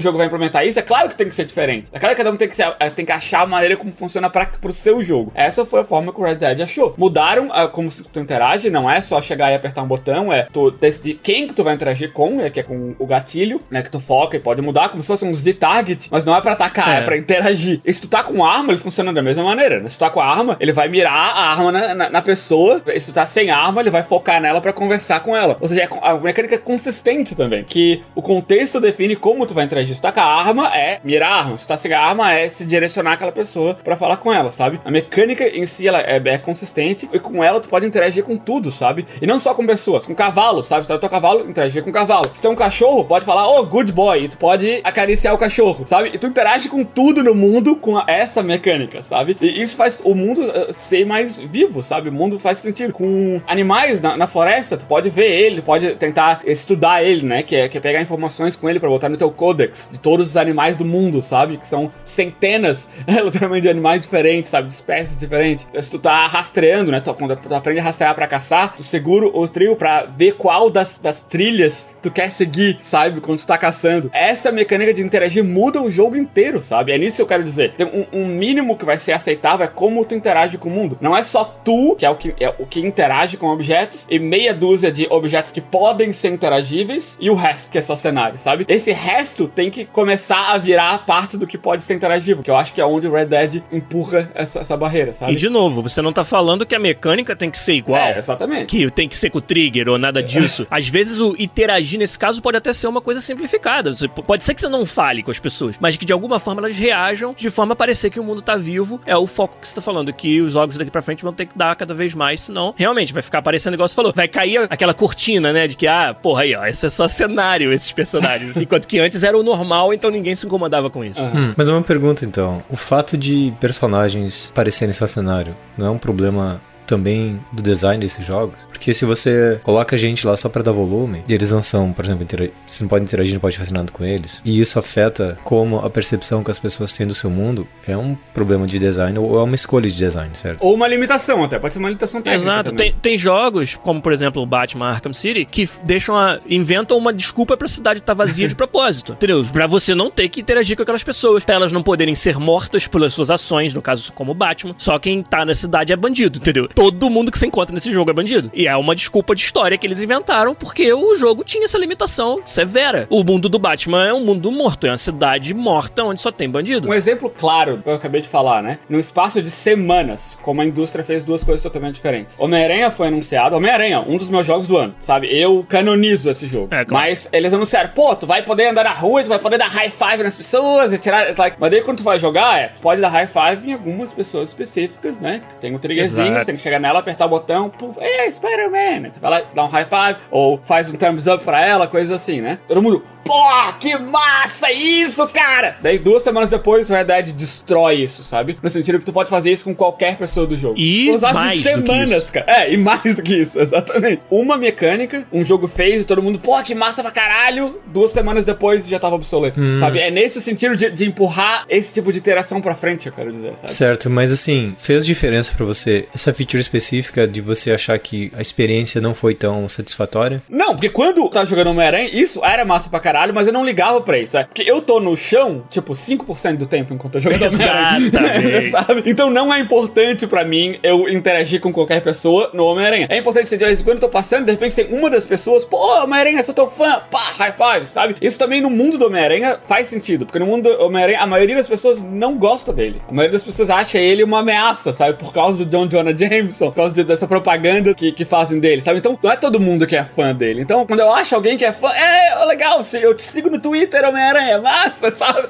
jogo 0.00 0.18
vai 0.18 0.26
implementar 0.26 0.66
isso, 0.66 0.78
é 0.78 0.82
claro 0.82 1.08
que 1.08 1.16
tem 1.16 1.28
que 1.28 1.34
ser 1.34 1.44
diferente. 1.44 1.90
É 1.92 1.98
claro 1.98 2.14
que 2.14 2.18
cada 2.22 2.30
um 2.32 2.36
tem 2.36 2.48
que, 2.48 2.56
ser- 2.56 2.74
é, 2.78 2.90
tem 2.90 3.04
que 3.04 3.12
achar 3.12 3.42
a 3.42 3.46
maneira 3.46 3.76
como 3.76 3.92
funciona 3.92 4.28
pra, 4.30 4.46
pro 4.46 4.72
seu 4.72 5.02
jogo. 5.02 5.32
Essa 5.34 5.64
foi 5.64 5.80
a 5.80 5.84
forma 5.84 6.12
que 6.12 6.20
o 6.20 6.24
Red 6.24 6.36
Dead 6.36 6.60
achou. 6.60 6.94
Mudaram 6.96 7.48
ah, 7.52 7.68
como 7.68 7.88
tu 7.90 8.20
interage, 8.20 8.70
não 8.70 8.88
é 8.90 9.00
só 9.00 9.20
chegar 9.20 9.50
e 9.50 9.54
apertar 9.54 9.82
um 9.82 9.86
botão, 9.88 10.32
é 10.32 10.46
tu 10.52 10.70
decidir 10.70 11.20
quem 11.22 11.46
que 11.46 11.54
tu 11.54 11.64
vai 11.64 11.74
interagir 11.74 12.12
com, 12.12 12.40
é 12.40 12.50
que 12.50 12.60
é 12.60 12.62
com 12.62 12.94
o 12.98 13.06
gatilho, 13.06 13.60
né? 13.70 13.82
Que 13.82 13.90
tu 13.90 14.00
foca 14.00 14.36
e 14.36 14.40
pode 14.40 14.62
mudar, 14.62 14.88
como 14.88 15.02
se 15.02 15.06
fosse 15.06 15.24
um 15.24 15.34
Z-target, 15.34 16.08
mas 16.10 16.24
não 16.24 16.36
é 16.36 16.40
pra 16.40 16.52
atacar, 16.52 16.88
é, 16.88 16.98
É. 16.98 17.02
pra 17.02 17.16
interagir. 17.16 17.80
E 17.84 17.92
se 17.92 18.00
tu 18.00 18.08
tá 18.08 18.22
com 18.22 18.44
arma, 18.44 18.72
ele 18.72 18.80
funciona 18.80 19.12
da 19.12 19.22
mesma 19.22 19.42
maneira. 19.44 19.80
né? 19.80 19.88
Se 19.88 19.96
tu 19.96 20.00
tá 20.00 20.10
com 20.10 20.20
a 20.20 20.26
arma, 20.26 20.56
ele 20.60 20.72
vai 20.72 20.88
mirar 20.88 21.12
a 21.12 21.50
arma 21.50 21.72
na, 21.72 21.94
na- 21.94 22.10
na 22.12 22.22
pessoa. 22.22 22.82
Se 22.98 23.06
tu 23.06 23.14
tá 23.14 23.26
sem 23.26 23.50
arma, 23.50 23.80
ele 23.80 23.90
vai 23.90 24.02
focar 24.02 24.40
nela 24.40 24.60
pra 24.60 24.72
conversar 24.72 25.20
com 25.20 25.34
ela. 25.34 25.56
Ou 25.60 25.66
seja, 25.66 25.82
é 25.82 25.88
a 26.02 26.14
mecânica 26.14 26.54
é 26.54 26.58
consistente 26.58 27.34
também. 27.34 27.64
Que 27.64 28.02
o 28.14 28.22
contexto 28.22 28.78
define 28.78 29.16
como 29.16 29.46
tu 29.46 29.54
vai 29.54 29.64
interagir. 29.64 29.94
Se 29.94 30.00
tu 30.00 30.04
tá 30.04 30.12
com 30.12 30.20
a 30.20 30.24
arma, 30.24 30.76
é 30.76 31.00
mirar 31.02 31.32
a 31.32 31.36
arma. 31.36 31.58
Se 31.58 31.64
tu 31.64 31.68
tá 31.68 31.76
sem 31.76 31.92
a 31.92 32.00
arma, 32.00 32.32
é 32.32 32.48
se 32.48 32.64
direcionar 32.64 33.14
aquela 33.14 33.32
pessoa 33.32 33.74
pra 33.74 33.96
falar 33.96 34.18
com 34.18 34.32
ela, 34.32 34.52
sabe? 34.52 34.80
A 34.84 34.90
mecânica 34.90 35.48
em 35.48 35.64
si, 35.66 35.88
ela 35.88 36.00
é, 36.00 36.20
é 36.24 36.38
consistente. 36.38 37.08
E 37.12 37.18
com 37.18 37.42
ela, 37.42 37.60
tu 37.60 37.68
pode 37.68 37.86
interagir 37.86 38.22
com 38.22 38.36
tudo, 38.36 38.70
sabe? 38.70 39.06
E 39.20 39.26
não 39.26 39.38
só 39.38 39.54
com 39.54 39.66
pessoas, 39.66 40.04
com 40.04 40.14
cavalo, 40.14 40.62
sabe? 40.62 40.82
Se 40.82 40.88
tu 40.88 40.92
tá 40.92 40.98
teu 40.98 41.10
cavalo, 41.10 41.48
interagir 41.48 41.82
com 41.82 41.90
o 41.90 41.92
cavalo. 41.92 42.30
Se 42.32 42.46
é 42.46 42.50
um 42.50 42.54
cachorro, 42.54 43.04
pode 43.04 43.24
falar, 43.24 43.48
oh, 43.48 43.64
good 43.64 43.90
boy. 43.92 44.24
E 44.24 44.28
tu 44.28 44.36
pode 44.36 44.80
acariciar 44.84 45.34
o 45.34 45.38
cachorro, 45.38 45.86
sabe? 45.86 46.10
E 46.12 46.18
tu 46.18 46.26
interage 46.26 46.68
com 46.68 46.84
tudo 46.84 47.22
no 47.24 47.34
mundo 47.34 47.76
com 47.76 47.98
essa 48.06 48.42
mecânica, 48.42 49.00
sabe? 49.02 49.36
E 49.40 49.62
isso 49.62 49.76
faz 49.76 49.98
o 50.04 50.14
mundo 50.14 50.42
eh, 50.42 50.72
ser 50.76 51.06
mais 51.06 51.38
vivo, 51.38 51.82
sabe? 51.82 52.01
O 52.08 52.12
mundo 52.12 52.38
faz 52.38 52.58
sentido. 52.58 52.92
Com 52.92 53.40
animais 53.46 54.00
na, 54.00 54.16
na 54.16 54.26
floresta, 54.26 54.76
tu 54.76 54.86
pode 54.86 55.08
ver 55.10 55.30
ele, 55.30 55.62
pode 55.62 55.94
tentar 55.96 56.40
estudar 56.44 57.02
ele, 57.02 57.24
né? 57.24 57.42
Que 57.42 57.56
é, 57.56 57.68
que 57.68 57.78
é 57.78 57.80
pegar 57.80 58.00
informações 58.00 58.56
com 58.56 58.68
ele 58.68 58.80
pra 58.80 58.88
botar 58.88 59.08
no 59.08 59.16
teu 59.16 59.30
codex 59.30 59.88
de 59.92 60.00
todos 60.00 60.30
os 60.30 60.36
animais 60.36 60.76
do 60.76 60.84
mundo, 60.84 61.22
sabe? 61.22 61.56
Que 61.56 61.66
são 61.66 61.90
centenas, 62.04 62.88
literalmente, 63.06 63.62
de 63.62 63.68
animais 63.68 64.02
diferentes, 64.02 64.50
sabe? 64.50 64.68
De 64.68 64.74
espécies 64.74 65.16
diferentes. 65.16 65.66
Então, 65.68 65.82
se 65.82 65.90
tu 65.90 65.98
tá 65.98 66.26
rastreando, 66.26 66.90
né? 66.90 67.00
Tu, 67.00 67.12
quando 67.14 67.36
tu 67.36 67.54
aprende 67.54 67.80
a 67.80 67.84
rastrear 67.84 68.14
pra 68.14 68.26
caçar, 68.26 68.74
tu 68.76 68.82
segura 68.82 69.26
o 69.26 69.48
trio 69.48 69.76
pra 69.76 70.04
ver 70.04 70.32
qual 70.32 70.70
das, 70.70 70.98
das 70.98 71.22
trilhas 71.22 71.88
tu 72.02 72.10
quer 72.10 72.30
seguir, 72.30 72.78
sabe? 72.82 73.20
Quando 73.20 73.38
tu 73.38 73.46
tá 73.46 73.56
caçando. 73.56 74.10
Essa 74.12 74.50
mecânica 74.50 74.92
de 74.92 75.02
interagir 75.02 75.44
muda 75.44 75.80
o 75.80 75.90
jogo 75.90 76.16
inteiro, 76.16 76.60
sabe? 76.60 76.92
É 76.92 76.98
nisso 76.98 77.16
que 77.16 77.22
eu 77.22 77.26
quero 77.26 77.44
dizer. 77.44 77.74
Tem 77.74 77.86
um, 77.86 78.06
um 78.12 78.26
mínimo 78.26 78.76
que 78.76 78.84
vai 78.84 78.98
ser 78.98 79.12
aceitável 79.12 79.64
é 79.64 79.68
como 79.68 80.04
tu 80.04 80.14
interage 80.14 80.58
com 80.58 80.68
o 80.68 80.72
mundo. 80.72 80.98
Não 81.00 81.16
é 81.16 81.22
só 81.22 81.44
tu, 81.44 81.91
que 81.96 82.06
é 82.06 82.10
o 82.10 82.16
que, 82.16 82.34
é 82.38 82.54
o 82.58 82.66
que 82.66 82.80
interage 82.80 83.36
com 83.36 83.48
objetos, 83.48 84.06
e 84.10 84.18
meia 84.18 84.54
dúzia 84.54 84.90
de 84.90 85.06
objetos 85.10 85.50
que 85.50 85.60
podem 85.60 86.12
ser 86.12 86.28
interagíveis, 86.28 87.16
e 87.20 87.30
o 87.30 87.34
resto, 87.34 87.70
que 87.70 87.78
é 87.78 87.80
só 87.80 87.96
cenário, 87.96 88.38
sabe? 88.38 88.64
Esse 88.68 88.92
resto 88.92 89.48
tem 89.48 89.70
que 89.70 89.84
começar 89.84 90.52
a 90.52 90.58
virar 90.58 91.06
parte 91.06 91.36
do 91.36 91.46
que 91.46 91.58
pode 91.58 91.82
ser 91.82 91.94
interagível, 91.94 92.42
que 92.42 92.50
eu 92.50 92.56
acho 92.56 92.72
que 92.72 92.80
é 92.80 92.86
onde 92.86 93.06
o 93.06 93.12
Red 93.12 93.26
Dead 93.26 93.62
empurra 93.70 94.30
essa, 94.34 94.60
essa 94.60 94.76
barreira, 94.76 95.12
sabe? 95.12 95.32
E 95.32 95.36
de 95.36 95.48
novo, 95.48 95.82
você 95.82 96.02
não 96.02 96.12
tá 96.12 96.24
falando 96.24 96.66
que 96.66 96.74
a 96.74 96.78
mecânica 96.78 97.34
tem 97.34 97.50
que 97.50 97.58
ser 97.58 97.74
igual. 97.74 98.00
É, 98.00 98.18
exatamente. 98.18 98.66
Que 98.66 98.90
tem 98.90 99.08
que 99.08 99.16
ser 99.16 99.30
com 99.30 99.38
o 99.38 99.40
trigger 99.40 99.88
ou 99.88 99.98
nada 99.98 100.22
disso. 100.22 100.66
Às 100.70 100.88
vezes 100.88 101.20
o 101.20 101.34
interagir 101.38 101.98
nesse 101.98 102.18
caso 102.18 102.42
pode 102.42 102.56
até 102.56 102.72
ser 102.72 102.86
uma 102.86 103.00
coisa 103.00 103.20
simplificada. 103.20 103.94
Você, 103.94 104.08
pode 104.08 104.44
ser 104.44 104.54
que 104.54 104.60
você 104.60 104.68
não 104.68 104.84
fale 104.86 105.22
com 105.22 105.30
as 105.30 105.38
pessoas, 105.38 105.76
mas 105.80 105.96
que 105.96 106.04
de 106.04 106.12
alguma 106.12 106.38
forma 106.38 106.60
elas 106.60 106.78
reajam 106.78 107.34
de 107.36 107.50
forma 107.50 107.72
a 107.72 107.76
parecer 107.76 108.10
que 108.10 108.20
o 108.20 108.24
mundo 108.24 108.42
tá 108.42 108.56
vivo. 108.56 109.00
É 109.06 109.16
o 109.16 109.26
foco 109.26 109.58
que 109.60 109.68
você 109.68 109.74
tá 109.74 109.80
falando, 109.80 110.12
que 110.12 110.40
os 110.40 110.52
jogos 110.52 110.76
daqui 110.76 110.90
pra 110.90 111.02
frente 111.02 111.22
vão 111.22 111.32
ter 111.32 111.46
que 111.46 111.56
dar 111.56 111.74
cada 111.82 111.94
vez 111.94 112.14
mais, 112.14 112.40
senão 112.42 112.72
realmente 112.76 113.12
vai 113.12 113.22
ficar 113.22 113.42
parecendo 113.42 113.74
igual 113.74 113.88
você 113.88 113.94
falou. 113.94 114.12
Vai 114.14 114.28
cair 114.28 114.66
aquela 114.70 114.94
cortina, 114.94 115.52
né? 115.52 115.66
De 115.66 115.74
que, 115.74 115.88
ah, 115.88 116.14
porra 116.14 116.42
aí, 116.42 116.54
ó, 116.54 116.64
isso 116.66 116.86
é 116.86 116.88
só 116.88 117.08
cenário, 117.08 117.72
esses 117.72 117.90
personagens. 117.90 118.56
Enquanto 118.56 118.86
que 118.86 119.00
antes 119.00 119.24
era 119.24 119.36
o 119.36 119.42
normal, 119.42 119.92
então 119.92 120.10
ninguém 120.10 120.36
se 120.36 120.46
incomodava 120.46 120.88
com 120.88 121.04
isso. 121.04 121.20
Aham. 121.20 121.50
Hum, 121.50 121.54
mas 121.56 121.68
uma 121.68 121.82
pergunta 121.82 122.24
então. 122.24 122.62
O 122.70 122.76
fato 122.76 123.18
de 123.18 123.52
personagens 123.58 124.52
parecerem 124.54 124.92
só 124.92 125.06
cenário 125.06 125.56
não 125.76 125.86
é 125.86 125.90
um 125.90 125.98
problema 125.98 126.60
também 126.86 127.40
do 127.52 127.62
design 127.62 128.00
desses 128.00 128.24
jogos? 128.24 128.66
Porque 128.68 128.92
se 128.92 129.04
você 129.04 129.60
coloca 129.62 129.96
gente 129.96 130.26
lá 130.26 130.36
só 130.36 130.48
pra 130.48 130.62
dar 130.62 130.72
volume, 130.72 131.24
e 131.28 131.34
eles 131.34 131.52
não 131.52 131.62
são, 131.62 131.92
por 131.92 132.04
exemplo, 132.04 132.26
você 132.66 132.82
não 132.82 132.88
pode 132.88 133.04
interagir, 133.04 133.34
não 133.34 133.40
pode 133.40 133.58
fazer 133.58 133.72
nada 133.72 133.90
com 133.92 134.04
eles, 134.04 134.40
e 134.44 134.60
isso 134.60 134.78
afeta 134.78 135.38
como 135.44 135.78
a 135.78 135.90
percepção 135.90 136.42
que 136.42 136.50
as 136.50 136.58
pessoas 136.58 136.92
têm 136.92 137.06
do 137.06 137.14
seu 137.14 137.30
mundo, 137.30 137.66
é 137.86 137.96
um 137.96 138.16
problema 138.34 138.66
de 138.66 138.78
design 138.78 139.18
ou 139.18 139.38
é 139.38 139.42
uma 139.42 139.54
escolha 139.54 139.88
de 139.88 139.96
design, 139.96 140.30
certo? 140.34 140.64
Ou 140.64 140.74
uma 140.74 140.88
limitação 140.88 141.44
até, 141.44 141.58
pode 141.58 141.74
ser 141.74 141.80
uma 141.80 141.88
limitação 141.88 142.20
técnica 142.20 142.42
Exato, 142.42 142.72
tem, 142.72 142.94
tem 143.00 143.18
jogos, 143.18 143.76
como 143.76 144.00
por 144.00 144.12
exemplo 144.12 144.42
o 144.42 144.46
Batman 144.46 144.88
Arkham 144.88 145.12
City, 145.12 145.44
que 145.44 145.68
deixam 145.84 146.16
a. 146.16 146.40
inventam 146.48 146.96
uma 146.96 147.12
desculpa 147.12 147.56
pra 147.56 147.68
cidade 147.68 148.00
estar 148.00 148.14
vazia 148.14 148.48
de 148.48 148.54
propósito. 148.56 149.12
Entendeu? 149.12 149.44
Pra 149.52 149.66
você 149.66 149.94
não 149.94 150.10
ter 150.10 150.28
que 150.28 150.40
interagir 150.40 150.76
com 150.76 150.82
aquelas 150.82 151.04
pessoas. 151.04 151.44
Pra 151.44 151.54
elas 151.54 151.72
não 151.72 151.82
poderem 151.82 152.14
ser 152.14 152.38
mortas 152.38 152.86
pelas 152.86 153.12
suas 153.12 153.30
ações, 153.30 153.74
no 153.74 153.82
caso, 153.82 154.12
como 154.12 154.32
o 154.32 154.34
Batman. 154.34 154.74
Só 154.76 154.98
quem 154.98 155.22
tá 155.22 155.44
na 155.44 155.54
cidade 155.54 155.92
é 155.92 155.96
bandido, 155.96 156.38
entendeu? 156.38 156.68
Todo 156.74 157.10
mundo 157.10 157.30
que 157.30 157.38
você 157.38 157.46
encontra 157.46 157.74
nesse 157.74 157.92
jogo 157.92 158.10
é 158.10 158.14
bandido. 158.14 158.50
E 158.54 158.66
é 158.66 158.76
uma 158.76 158.94
desculpa 158.94 159.34
de 159.34 159.42
história 159.42 159.76
que 159.76 159.86
eles 159.86 160.00
inventaram, 160.00 160.54
porque 160.54 160.92
o 160.92 161.16
jogo 161.16 161.44
tinha 161.44 161.64
essa 161.64 161.78
limitação 161.78 162.40
severa. 162.44 163.06
O 163.10 163.22
mundo 163.24 163.48
do 163.48 163.58
Batman 163.58 164.06
é 164.06 164.12
um 164.12 164.24
mundo 164.24 164.50
morto, 164.50 164.86
é 164.86 164.90
uma 164.90 164.98
cidade 164.98 165.54
morta 165.54 166.04
onde 166.04 166.20
só 166.20 166.30
tem 166.30 166.48
bandido. 166.48 166.88
Um 166.88 166.94
exemplo 166.94 167.30
claro 167.30 167.76
do 167.76 167.82
que 167.82 167.88
eu 167.88 167.94
acabei 167.94 168.20
de 168.20 168.28
falar, 168.28 168.62
né? 168.62 168.78
No 168.88 168.98
espaço 168.98 169.42
de 169.42 169.50
semanas, 169.50 170.38
como 170.42 170.60
a 170.60 170.64
indústria 170.64 171.04
fez 171.04 171.24
duas 171.24 171.44
coisas 171.44 171.62
totalmente 171.62 171.96
diferentes. 171.96 172.38
Homem-Aranha 172.38 172.90
foi 172.90 173.08
anunciado. 173.08 173.56
Homem-Aranha, 173.56 174.00
um 174.00 174.16
dos 174.16 174.28
meus 174.28 174.46
jogos 174.46 174.66
do 174.66 174.76
ano, 174.76 174.94
sabe? 174.98 175.28
Eu 175.28 175.64
canonizo 175.68 176.30
esse 176.30 176.46
jogo. 176.46 176.68
É, 176.74 176.84
claro. 176.84 177.04
Mas 177.04 177.28
eles 177.32 177.52
anunciaram, 177.52 177.90
pô, 177.90 178.14
tu 178.16 178.26
vai 178.26 178.42
poder 178.42 178.68
andar 178.68 178.84
na 178.84 178.92
rua, 178.92 179.22
tu 179.22 179.28
vai 179.28 179.38
poder 179.38 179.58
dar 179.58 179.68
high 179.68 179.90
five 179.90 180.22
nas 180.22 180.36
pessoas 180.36 180.92
e 180.92 180.98
tirar. 180.98 181.34
Like, 181.36 181.56
mas 181.58 181.70
daí 181.70 181.82
quando 181.82 181.98
tu 181.98 182.04
vai 182.04 182.18
jogar, 182.18 182.60
é, 182.60 182.68
tu 182.68 182.80
pode 182.80 183.00
dar 183.00 183.08
high 183.08 183.26
five 183.26 183.68
em 183.68 183.72
algumas 183.72 184.12
pessoas 184.12 184.48
específicas, 184.48 185.20
né? 185.20 185.42
Que 185.48 185.60
tem 185.60 185.74
um 185.74 185.78
triggerzinho, 185.78 186.44
tem 186.44 186.56
que 186.62 186.68
chegar 186.68 186.78
nela, 186.78 187.00
apertar 187.00 187.26
o 187.26 187.28
botão, 187.28 187.68
puf, 187.68 187.98
ei, 188.00 188.30
Spider-Man! 188.30 189.10
Vai 189.20 189.30
lá, 189.30 189.42
dá 189.54 189.64
um 189.64 189.68
high 189.68 189.84
five, 189.84 190.20
ou 190.30 190.60
faz 190.64 190.88
um 190.88 190.94
thumbs 190.94 191.26
up 191.26 191.44
pra 191.44 191.64
ela, 191.64 191.86
coisas 191.86 192.14
assim, 192.14 192.40
né? 192.40 192.58
Todo 192.68 192.80
mundo, 192.80 193.02
pô, 193.24 193.72
que 193.80 193.96
massa 193.98 194.70
isso, 194.72 195.26
cara! 195.28 195.76
Daí 195.82 195.98
duas 195.98 196.22
semanas 196.22 196.48
depois 196.48 196.88
o 196.88 196.92
Red 196.92 197.04
Dead 197.04 197.32
destrói 197.32 198.02
isso, 198.02 198.22
sabe? 198.22 198.58
No 198.62 198.70
sentido 198.70 198.98
que 198.98 199.04
tu 199.04 199.12
pode 199.12 199.28
fazer 199.28 199.50
isso 199.50 199.64
com 199.64 199.74
qualquer 199.74 200.16
pessoa 200.16 200.46
do 200.46 200.56
jogo. 200.56 200.78
E 200.78 201.16
de 201.16 201.32
mais 201.32 201.62
que 201.62 201.68
semanas, 201.68 202.30
cara. 202.30 202.46
É, 202.48 202.72
e 202.72 202.76
mais 202.76 203.14
do 203.14 203.22
que 203.22 203.34
isso, 203.34 203.58
exatamente. 203.60 204.22
Uma 204.30 204.56
mecânica, 204.56 205.26
um 205.32 205.44
jogo 205.44 205.66
fez 205.66 206.02
e 206.02 206.06
todo 206.06 206.22
mundo, 206.22 206.38
pô, 206.38 206.60
que 206.62 206.74
massa 206.74 207.02
pra 207.02 207.10
caralho. 207.10 207.80
Duas 207.86 208.10
semanas 208.12 208.44
depois 208.44 208.86
já 208.86 208.98
tava 208.98 209.16
obsoleto, 209.16 209.60
sabe? 209.78 209.98
É 209.98 210.10
nesse 210.10 210.40
sentido 210.40 210.76
de, 210.76 210.90
de 210.90 211.06
empurrar 211.06 211.64
esse 211.68 211.92
tipo 211.92 212.12
de 212.12 212.18
interação 212.18 212.60
pra 212.60 212.74
frente, 212.74 213.06
eu 213.06 213.12
quero 213.12 213.32
dizer, 213.32 213.56
sabe? 213.56 213.72
Certo, 213.72 214.10
mas 214.10 214.32
assim, 214.32 214.74
fez 214.78 215.04
diferença 215.04 215.54
pra 215.56 215.64
você 215.64 216.08
essa 216.14 216.32
feature 216.32 216.51
específica 216.60 217.26
de 217.26 217.40
você 217.40 217.72
achar 217.72 217.98
que 217.98 218.32
a 218.36 218.40
experiência 218.40 219.00
não 219.00 219.14
foi 219.14 219.34
tão 219.34 219.68
satisfatória? 219.68 220.42
Não, 220.48 220.74
porque 220.74 220.88
quando 220.88 221.22
eu 221.22 221.28
tava 221.28 221.46
jogando 221.46 221.68
Homem-Aranha, 221.68 222.10
isso 222.12 222.44
era 222.44 222.64
massa 222.64 222.88
pra 222.88 223.00
caralho, 223.00 223.34
mas 223.34 223.46
eu 223.46 223.52
não 223.52 223.64
ligava 223.64 224.00
pra 224.00 224.18
isso. 224.18 224.36
É 224.36 224.44
porque 224.44 224.62
eu 224.62 224.80
tô 224.80 225.00
no 225.00 225.16
chão, 225.16 225.64
tipo, 225.70 225.92
5% 225.92 226.56
do 226.56 226.66
tempo 226.66 226.92
enquanto 226.94 227.16
eu 227.16 227.20
jogo 227.20 227.36
Homem-Aranha. 227.36 228.70
Sabe? 228.70 229.02
Então 229.06 229.30
não 229.30 229.52
é 229.52 229.58
importante 229.58 230.26
pra 230.26 230.44
mim 230.44 230.78
eu 230.82 231.08
interagir 231.08 231.60
com 231.60 231.72
qualquer 231.72 232.02
pessoa 232.02 232.50
no 232.52 232.64
Homem-Aranha. 232.64 233.06
É 233.10 233.18
importante 233.18 233.48
se 233.48 233.56
de 233.56 233.64
vez 233.64 233.80
em 233.80 233.84
quando 233.84 233.96
eu 233.96 234.02
tô 234.02 234.08
passando, 234.08 234.44
de 234.44 234.52
repente 234.52 234.76
tem 234.76 234.86
uma 234.86 235.10
das 235.10 235.24
pessoas, 235.24 235.64
pô, 235.64 235.76
Homem-Aranha, 236.02 236.42
sou 236.42 236.54
teu 236.54 236.68
fã, 236.68 237.02
pá, 237.10 237.32
high 237.36 237.54
five, 237.56 237.86
sabe? 237.86 238.16
Isso 238.20 238.38
também 238.38 238.60
no 238.60 238.70
mundo 238.70 238.98
do 238.98 239.06
Homem-Aranha 239.06 239.58
faz 239.66 239.88
sentido, 239.88 240.26
porque 240.26 240.38
no 240.38 240.46
mundo 240.46 240.62
do 240.62 240.84
Homem-Aranha 240.84 241.20
a 241.20 241.26
maioria 241.26 241.56
das 241.56 241.68
pessoas 241.68 242.00
não 242.00 242.36
gosta 242.36 242.72
dele. 242.72 243.00
A 243.08 243.12
maioria 243.12 243.32
das 243.32 243.42
pessoas 243.42 243.70
acha 243.70 243.98
ele 243.98 244.22
uma 244.22 244.40
ameaça, 244.40 244.92
sabe? 244.92 245.18
Por 245.18 245.32
causa 245.32 245.58
do 245.58 245.66
John 245.66 245.86
Jonah 245.88 246.16
Jameson. 246.16 246.41
Jameson, 246.42 246.66
por 246.70 246.74
causa 246.76 246.94
de- 246.94 247.04
dessa 247.04 247.26
propaganda 247.26 247.94
que, 247.94 248.12
que 248.12 248.24
fazem 248.24 248.58
dele, 248.60 248.82
sabe? 248.82 248.98
Então, 248.98 249.18
não 249.22 249.30
é 249.30 249.36
todo 249.36 249.60
mundo 249.60 249.86
que 249.86 249.96
é 249.96 250.04
fã 250.04 250.34
dele. 250.34 250.60
Então, 250.62 250.86
quando 250.86 251.00
eu 251.00 251.12
acho 251.12 251.34
alguém 251.34 251.56
que 251.56 251.64
é 251.64 251.72
fã, 251.72 251.88
é 251.90 252.44
legal, 252.44 252.82
se- 252.82 253.00
eu 253.00 253.14
te 253.14 253.22
sigo 253.22 253.48
no 253.50 253.58
Twitter, 253.60 254.04
Homem-Aranha, 254.04 254.60
massa, 254.60 255.10
sabe? 255.14 255.46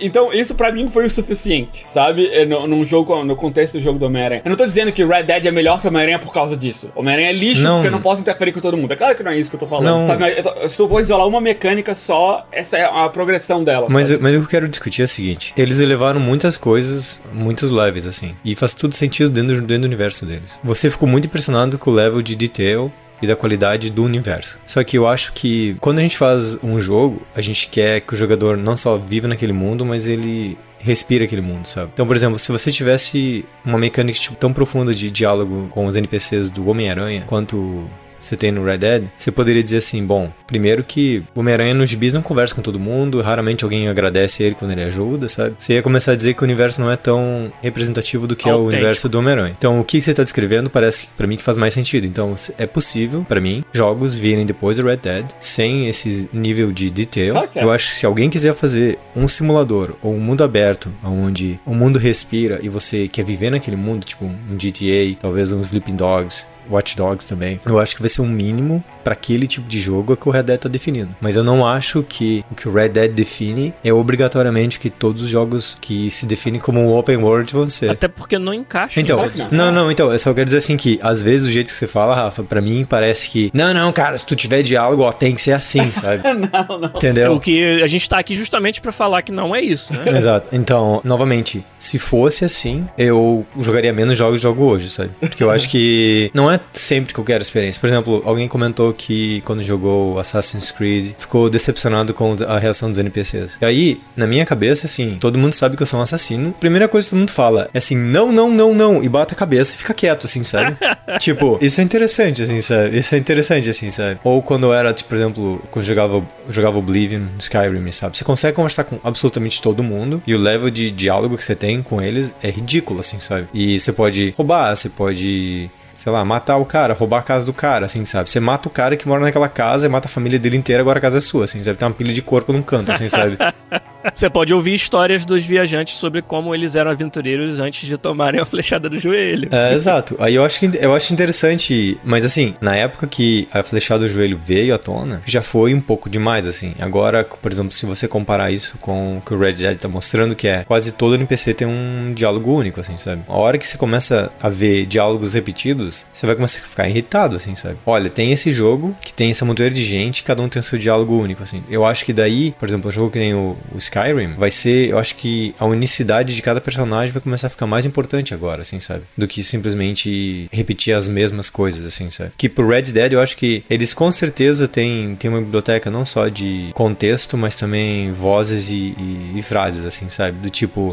então, 0.00 0.32
isso 0.32 0.54
pra 0.54 0.72
mim 0.72 0.88
foi 0.88 1.06
o 1.06 1.10
suficiente, 1.10 1.82
sabe? 1.86 2.26
É, 2.32 2.44
No, 2.44 2.66
num 2.66 2.84
jogo, 2.84 3.22
no 3.24 3.36
contexto 3.36 3.74
do 3.74 3.80
jogo 3.80 3.98
do 3.98 4.06
Homem-Aranha. 4.06 4.42
Eu 4.44 4.48
não 4.50 4.56
tô 4.56 4.64
dizendo 4.64 4.92
que 4.92 5.04
Red 5.04 5.24
Dead 5.24 5.46
é 5.46 5.50
melhor 5.50 5.80
que 5.80 5.88
Homem-Aranha 5.88 6.18
por 6.18 6.32
causa 6.32 6.56
disso. 6.56 6.90
Homem-Aranha 6.94 7.30
é 7.30 7.32
lixo 7.32 7.62
Não. 7.62 7.74
porque 7.76 7.88
eu 7.88 7.92
não 7.92 8.00
posso 8.00 8.20
interferir 8.20 8.52
com 8.52 8.60
todo 8.60 8.76
mundo. 8.76 8.92
É 8.92 8.96
claro 8.96 9.14
que 9.14 9.22
não 9.22 9.30
é 9.30 9.36
isso 9.38 9.50
que 9.50 9.56
eu 9.56 9.60
tô 9.60 9.66
falando, 9.66 9.86
Não. 9.86 10.06
sabe? 10.06 10.24
Eu 10.38 10.42
tô- 10.42 10.68
se 10.68 10.80
eu 10.80 10.88
vou 10.88 11.00
isolar 11.00 11.26
uma 11.26 11.40
mecânica 11.40 11.94
só, 11.94 12.46
essa 12.50 12.76
é 12.76 12.84
a 12.84 13.08
progressão 13.08 13.62
dela. 13.62 13.86
Mas, 13.88 14.10
eu- 14.10 14.18
mas 14.20 14.34
o 14.34 14.38
que 14.40 14.44
eu 14.44 14.48
quero 14.48 14.68
discutir 14.68 15.02
é 15.02 15.04
o 15.04 15.08
seguinte: 15.08 15.52
eles 15.56 15.80
elevaram 15.80 16.20
muitas 16.20 16.56
coisas, 16.56 17.22
muitos 17.32 17.70
levels, 17.70 18.06
assim. 18.06 18.34
E 18.44 18.54
faz 18.54 18.74
tudo 18.74 18.94
sentido 18.94 19.30
dentro, 19.30 19.54
dentro 19.60 19.82
do 19.82 19.84
universo 19.86 20.19
deles. 20.26 20.58
Você 20.62 20.90
ficou 20.90 21.08
muito 21.08 21.26
impressionado 21.26 21.78
com 21.78 21.90
o 21.90 21.94
level 21.94 22.22
de 22.22 22.34
detail 22.34 22.92
e 23.22 23.26
da 23.26 23.36
qualidade 23.36 23.90
do 23.90 24.02
universo. 24.02 24.58
Só 24.66 24.82
que 24.82 24.96
eu 24.96 25.06
acho 25.06 25.32
que 25.32 25.76
quando 25.80 25.98
a 25.98 26.02
gente 26.02 26.16
faz 26.16 26.56
um 26.62 26.80
jogo, 26.80 27.22
a 27.34 27.40
gente 27.40 27.68
quer 27.68 28.00
que 28.00 28.14
o 28.14 28.16
jogador 28.16 28.56
não 28.56 28.76
só 28.76 28.96
viva 28.96 29.28
naquele 29.28 29.52
mundo, 29.52 29.84
mas 29.84 30.06
ele 30.06 30.56
respira 30.78 31.26
aquele 31.26 31.42
mundo, 31.42 31.66
sabe? 31.66 31.90
Então, 31.92 32.06
por 32.06 32.16
exemplo, 32.16 32.38
se 32.38 32.50
você 32.50 32.72
tivesse 32.72 33.44
uma 33.64 33.78
mecânica 33.78 34.18
tipo, 34.18 34.34
tão 34.36 34.52
profunda 34.52 34.94
de 34.94 35.10
diálogo 35.10 35.68
com 35.70 35.84
os 35.84 35.96
NPCs 35.96 36.48
do 36.48 36.66
Homem-Aranha 36.68 37.24
quanto 37.26 37.84
você 38.20 38.36
tem 38.36 38.52
no 38.52 38.64
Red 38.64 38.78
Dead, 38.78 39.04
você 39.16 39.30
poderia 39.30 39.62
dizer 39.62 39.78
assim, 39.78 40.04
bom, 40.04 40.30
primeiro 40.46 40.84
que 40.84 41.22
o 41.34 41.40
Homem-Aranha 41.40 41.74
nos 41.74 41.90
gibis 41.90 42.12
não 42.12 42.22
conversa 42.22 42.54
com 42.54 42.62
todo 42.62 42.78
mundo, 42.78 43.20
raramente 43.20 43.64
alguém 43.64 43.88
agradece 43.88 44.42
ele 44.42 44.54
quando 44.54 44.72
ele 44.72 44.82
ajuda, 44.82 45.28
sabe? 45.28 45.54
Você 45.58 45.74
ia 45.74 45.82
começar 45.82 46.12
a 46.12 46.16
dizer 46.16 46.34
que 46.34 46.42
o 46.42 46.44
universo 46.44 46.80
não 46.80 46.90
é 46.90 46.96
tão 46.96 47.52
representativo 47.62 48.26
do 48.26 48.36
que 48.36 48.48
é 48.48 48.54
o 48.54 48.66
universo 48.66 49.08
do 49.08 49.18
Homem-Aranha. 49.18 49.54
Então, 49.56 49.80
o 49.80 49.84
que 49.84 50.00
você 50.00 50.14
tá 50.14 50.22
descrevendo 50.22 50.70
parece 50.70 51.02
que 51.02 51.08
pra 51.16 51.26
mim 51.26 51.36
que 51.36 51.42
faz 51.42 51.56
mais 51.56 51.74
sentido. 51.74 52.06
Então, 52.06 52.34
é 52.58 52.66
possível, 52.66 53.24
pra 53.28 53.40
mim, 53.40 53.64
jogos 53.72 54.18
virem 54.18 54.44
depois 54.44 54.76
do 54.76 54.84
Red 54.84 54.96
Dead 54.96 55.26
sem 55.38 55.88
esse 55.88 56.28
nível 56.32 56.72
de 56.72 56.90
detail. 56.90 57.48
Que 57.48 57.58
é. 57.58 57.64
Eu 57.64 57.70
acho 57.70 57.86
que 57.86 57.92
se 57.92 58.06
alguém 58.06 58.30
quiser 58.30 58.54
fazer 58.54 58.98
um 59.14 59.26
simulador 59.26 59.94
ou 60.02 60.14
um 60.14 60.20
mundo 60.20 60.44
aberto, 60.44 60.90
onde 61.02 61.58
o 61.64 61.74
mundo 61.74 61.98
respira 61.98 62.60
e 62.62 62.68
você 62.68 63.08
quer 63.08 63.24
viver 63.24 63.50
naquele 63.50 63.76
mundo, 63.76 64.04
tipo 64.04 64.24
um 64.24 64.56
GTA, 64.56 65.16
talvez 65.18 65.52
um 65.52 65.60
Sleeping 65.60 65.96
Dogs, 65.96 66.46
Watch 66.68 66.96
Dogs 66.96 67.26
também, 67.26 67.60
eu 67.64 67.78
acho 67.78 67.94
que 67.94 68.02
vai 68.02 68.08
ser 68.08 68.22
um 68.22 68.28
mínimo 68.28 68.82
pra 69.02 69.12
aquele 69.12 69.46
tipo 69.46 69.68
de 69.68 69.80
jogo 69.80 70.16
que 70.16 70.28
o 70.28 70.32
Red 70.32 70.44
Dead 70.44 70.58
tá 70.58 70.68
definindo. 70.68 71.14
Mas 71.20 71.36
eu 71.36 71.44
não 71.44 71.66
acho 71.66 72.02
que 72.02 72.44
o 72.50 72.54
que 72.54 72.68
o 72.68 72.72
Red 72.72 72.90
Dead 72.90 73.12
define 73.12 73.72
é 73.84 73.92
obrigatoriamente 73.92 74.80
que 74.80 74.90
todos 74.90 75.22
os 75.22 75.28
jogos 75.28 75.76
que 75.80 76.10
se 76.10 76.26
definem 76.26 76.60
como 76.60 76.80
um 76.80 76.94
open 76.94 77.16
world 77.18 77.52
vão 77.52 77.66
ser. 77.66 77.90
Até 77.90 78.08
porque 78.08 78.38
não 78.38 78.52
encaixa. 78.52 79.00
Então, 79.00 79.28
que 79.28 79.38
não. 79.38 79.48
não, 79.50 79.72
não, 79.72 79.90
então, 79.90 80.10
eu 80.10 80.18
só 80.18 80.32
quero 80.34 80.46
dizer 80.46 80.58
assim 80.58 80.76
que, 80.76 80.98
às 81.02 81.22
vezes, 81.22 81.46
do 81.46 81.52
jeito 81.52 81.68
que 81.68 81.74
você 81.74 81.86
fala, 81.86 82.14
Rafa, 82.14 82.42
pra 82.42 82.60
mim 82.60 82.84
parece 82.84 83.30
que, 83.30 83.50
não, 83.54 83.72
não, 83.72 83.92
cara, 83.92 84.16
se 84.18 84.26
tu 84.26 84.34
tiver 84.34 84.62
diálogo, 84.62 85.02
ó, 85.02 85.12
tem 85.12 85.34
que 85.34 85.40
ser 85.40 85.52
assim, 85.52 85.88
sabe? 85.92 86.22
não, 86.24 86.78
não. 86.78 86.88
Entendeu? 86.88 87.34
O 87.34 87.40
que 87.40 87.82
a 87.82 87.86
gente 87.86 88.08
tá 88.08 88.18
aqui 88.18 88.34
justamente 88.34 88.80
pra 88.80 88.92
falar 88.92 89.22
que 89.22 89.32
não 89.32 89.54
é 89.54 89.60
isso, 89.60 89.92
né? 89.92 90.04
Exato. 90.16 90.48
Então, 90.52 91.00
novamente, 91.04 91.64
se 91.78 91.98
fosse 91.98 92.44
assim, 92.44 92.86
eu 92.98 93.46
jogaria 93.58 93.92
menos 93.92 94.16
jogos 94.16 94.40
que 94.40 94.42
jogo 94.42 94.64
hoje, 94.64 94.88
sabe? 94.88 95.10
Porque 95.20 95.42
eu 95.42 95.50
acho 95.50 95.68
que 95.68 96.30
não 96.34 96.50
é 96.50 96.58
sempre 96.72 97.12
que 97.12 97.20
eu 97.20 97.24
quero 97.24 97.42
experiência. 97.42 97.80
Por 97.80 97.86
exemplo, 97.86 98.22
alguém 98.24 98.48
comentou 98.48 98.89
que 98.92 99.40
quando 99.42 99.62
jogou 99.62 100.18
Assassin's 100.18 100.70
Creed 100.70 101.12
ficou 101.16 101.48
decepcionado 101.48 102.14
com 102.14 102.36
a 102.46 102.58
reação 102.58 102.90
dos 102.90 102.98
NPCs. 102.98 103.58
E 103.60 103.64
aí, 103.64 104.00
na 104.16 104.26
minha 104.26 104.44
cabeça, 104.46 104.86
assim, 104.86 105.16
todo 105.20 105.38
mundo 105.38 105.52
sabe 105.52 105.76
que 105.76 105.82
eu 105.82 105.86
sou 105.86 106.00
um 106.00 106.02
assassino. 106.02 106.52
Primeira 106.52 106.88
coisa 106.88 107.06
que 107.06 107.10
todo 107.10 107.20
mundo 107.20 107.30
fala 107.30 107.68
é 107.72 107.78
assim: 107.78 107.96
não, 107.96 108.32
não, 108.32 108.50
não, 108.50 108.74
não. 108.74 109.02
E 109.02 109.08
bate 109.08 109.34
a 109.34 109.36
cabeça 109.36 109.74
e 109.74 109.78
fica 109.78 109.94
quieto, 109.94 110.26
assim, 110.26 110.42
sabe? 110.42 110.76
tipo, 111.18 111.58
isso 111.60 111.80
é 111.80 111.84
interessante, 111.84 112.42
assim, 112.42 112.60
sabe? 112.60 112.98
Isso 112.98 113.14
é 113.14 113.18
interessante, 113.18 113.70
assim, 113.70 113.90
sabe? 113.90 114.20
Ou 114.24 114.42
quando 114.42 114.64
eu 114.64 114.74
era, 114.74 114.92
tipo, 114.92 115.10
por 115.10 115.16
exemplo, 115.16 115.62
quando 115.70 115.84
eu 115.84 115.88
jogava, 115.88 116.22
jogava 116.48 116.78
Oblivion, 116.78 117.26
Skyrim, 117.38 117.90
sabe? 117.92 118.16
Você 118.16 118.24
consegue 118.24 118.56
conversar 118.56 118.84
com 118.84 118.98
absolutamente 119.02 119.60
todo 119.60 119.82
mundo 119.82 120.22
e 120.26 120.34
o 120.34 120.38
level 120.38 120.70
de 120.70 120.90
diálogo 120.90 121.36
que 121.36 121.44
você 121.44 121.54
tem 121.54 121.82
com 121.82 122.00
eles 122.00 122.34
é 122.42 122.50
ridículo, 122.50 123.00
assim, 123.00 123.20
sabe? 123.20 123.48
E 123.52 123.78
você 123.78 123.92
pode 123.92 124.34
roubar, 124.36 124.74
você 124.74 124.88
pode. 124.88 125.70
Sei 125.94 126.10
lá, 126.10 126.24
matar 126.24 126.56
o 126.56 126.64
cara, 126.64 126.94
roubar 126.94 127.18
a 127.18 127.22
casa 127.22 127.44
do 127.44 127.52
cara, 127.52 127.86
assim, 127.86 128.04
sabe? 128.04 128.30
Você 128.30 128.40
mata 128.40 128.68
o 128.68 128.70
cara 128.70 128.96
que 128.96 129.06
mora 129.06 129.20
naquela 129.20 129.48
casa 129.48 129.86
e 129.86 129.88
mata 129.88 130.06
a 130.06 130.10
família 130.10 130.38
dele 130.38 130.56
inteira, 130.56 130.82
agora 130.82 130.98
a 130.98 131.02
casa 131.02 131.18
é 131.18 131.20
sua, 131.20 131.44
assim, 131.44 131.60
sabe? 131.60 131.78
Tem 131.78 131.86
uma 131.86 131.94
pilha 131.94 132.12
de 132.12 132.22
corpo 132.22 132.52
num 132.52 132.62
canto, 132.62 132.92
assim, 132.92 133.08
sabe? 133.08 133.36
Você 134.14 134.30
pode 134.30 134.52
ouvir 134.52 134.74
histórias 134.74 135.26
dos 135.26 135.44
viajantes 135.44 135.94
sobre 135.94 136.22
como 136.22 136.54
eles 136.54 136.74
eram 136.74 136.90
aventureiros 136.90 137.60
antes 137.60 137.86
de 137.86 137.98
tomarem 137.98 138.40
a 138.40 138.44
flechada 138.44 138.88
do 138.88 138.98
joelho. 138.98 139.48
É, 139.52 139.74
exato. 139.74 140.16
Aí 140.18 140.34
eu 140.34 140.44
acho, 140.44 140.58
que, 140.58 140.70
eu 140.80 140.94
acho 140.94 141.12
interessante, 141.12 141.98
mas 142.02 142.24
assim, 142.24 142.54
na 142.60 142.74
época 142.74 143.06
que 143.06 143.46
a 143.52 143.62
flechada 143.62 144.00
do 144.00 144.08
joelho 144.08 144.40
veio 144.42 144.74
à 144.74 144.78
tona, 144.78 145.20
já 145.26 145.42
foi 145.42 145.74
um 145.74 145.80
pouco 145.80 146.08
demais, 146.08 146.46
assim. 146.46 146.74
Agora, 146.78 147.24
por 147.24 147.52
exemplo, 147.52 147.72
se 147.72 147.84
você 147.84 148.08
comparar 148.08 148.50
isso 148.50 148.78
com 148.78 149.18
o 149.18 149.20
que 149.20 149.34
o 149.34 149.38
Red 149.38 149.54
Dead 149.54 149.78
tá 149.78 149.88
mostrando, 149.88 150.34
que 150.34 150.48
é 150.48 150.64
quase 150.64 150.92
todo 150.92 151.14
NPC 151.14 151.54
tem 151.54 151.66
um 151.66 152.12
diálogo 152.14 152.52
único, 152.52 152.80
assim, 152.80 152.96
sabe? 152.96 153.22
A 153.28 153.36
hora 153.36 153.58
que 153.58 153.66
você 153.66 153.76
começa 153.76 154.32
a 154.40 154.48
ver 154.48 154.86
diálogos 154.86 155.34
repetidos, 155.34 155.79
você 155.84 156.26
vai 156.26 156.34
começar 156.34 156.60
a 156.60 156.62
ficar 156.68 156.88
irritado, 156.88 157.36
assim, 157.36 157.54
sabe? 157.54 157.76
Olha, 157.86 158.10
tem 158.10 158.32
esse 158.32 158.50
jogo 158.52 158.96
que 159.00 159.12
tem 159.12 159.30
essa 159.30 159.44
montoeira 159.44 159.74
de 159.74 159.84
gente, 159.84 160.22
cada 160.22 160.42
um 160.42 160.48
tem 160.48 160.60
o 160.60 160.62
seu 160.62 160.78
diálogo 160.78 161.16
único, 161.16 161.42
assim. 161.42 161.62
Eu 161.70 161.84
acho 161.84 162.04
que 162.04 162.12
daí, 162.12 162.54
por 162.58 162.68
exemplo, 162.68 162.88
um 162.88 162.92
jogo 162.92 163.10
que 163.10 163.18
nem 163.18 163.34
o, 163.34 163.56
o 163.74 163.78
Skyrim, 163.78 164.34
vai 164.36 164.50
ser, 164.50 164.88
eu 164.90 164.98
acho 164.98 165.16
que 165.16 165.54
a 165.58 165.66
unicidade 165.66 166.34
de 166.34 166.42
cada 166.42 166.60
personagem 166.60 167.12
vai 167.12 167.22
começar 167.22 167.46
a 167.46 167.50
ficar 167.50 167.66
mais 167.66 167.84
importante 167.84 168.34
agora, 168.34 168.62
assim, 168.62 168.80
sabe? 168.80 169.02
Do 169.16 169.26
que 169.26 169.42
simplesmente 169.42 170.48
repetir 170.52 170.94
as 170.94 171.08
mesmas 171.08 171.48
coisas, 171.48 171.84
assim, 171.86 172.10
sabe? 172.10 172.32
Que 172.36 172.48
pro 172.48 172.68
Red 172.68 172.82
Dead 172.82 173.12
eu 173.12 173.20
acho 173.20 173.36
que 173.36 173.64
eles 173.70 173.92
com 173.94 174.10
certeza 174.10 174.66
têm, 174.68 175.14
têm 175.16 175.30
uma 175.30 175.40
biblioteca 175.40 175.90
não 175.90 176.04
só 176.04 176.28
de 176.28 176.70
contexto, 176.74 177.36
mas 177.36 177.54
também 177.54 178.12
vozes 178.12 178.68
e, 178.70 178.94
e- 178.98 179.32
e 179.36 179.42
frases, 179.42 179.84
assim, 179.84 180.08
sabe? 180.08 180.38
Do 180.38 180.50
tipo, 180.50 180.92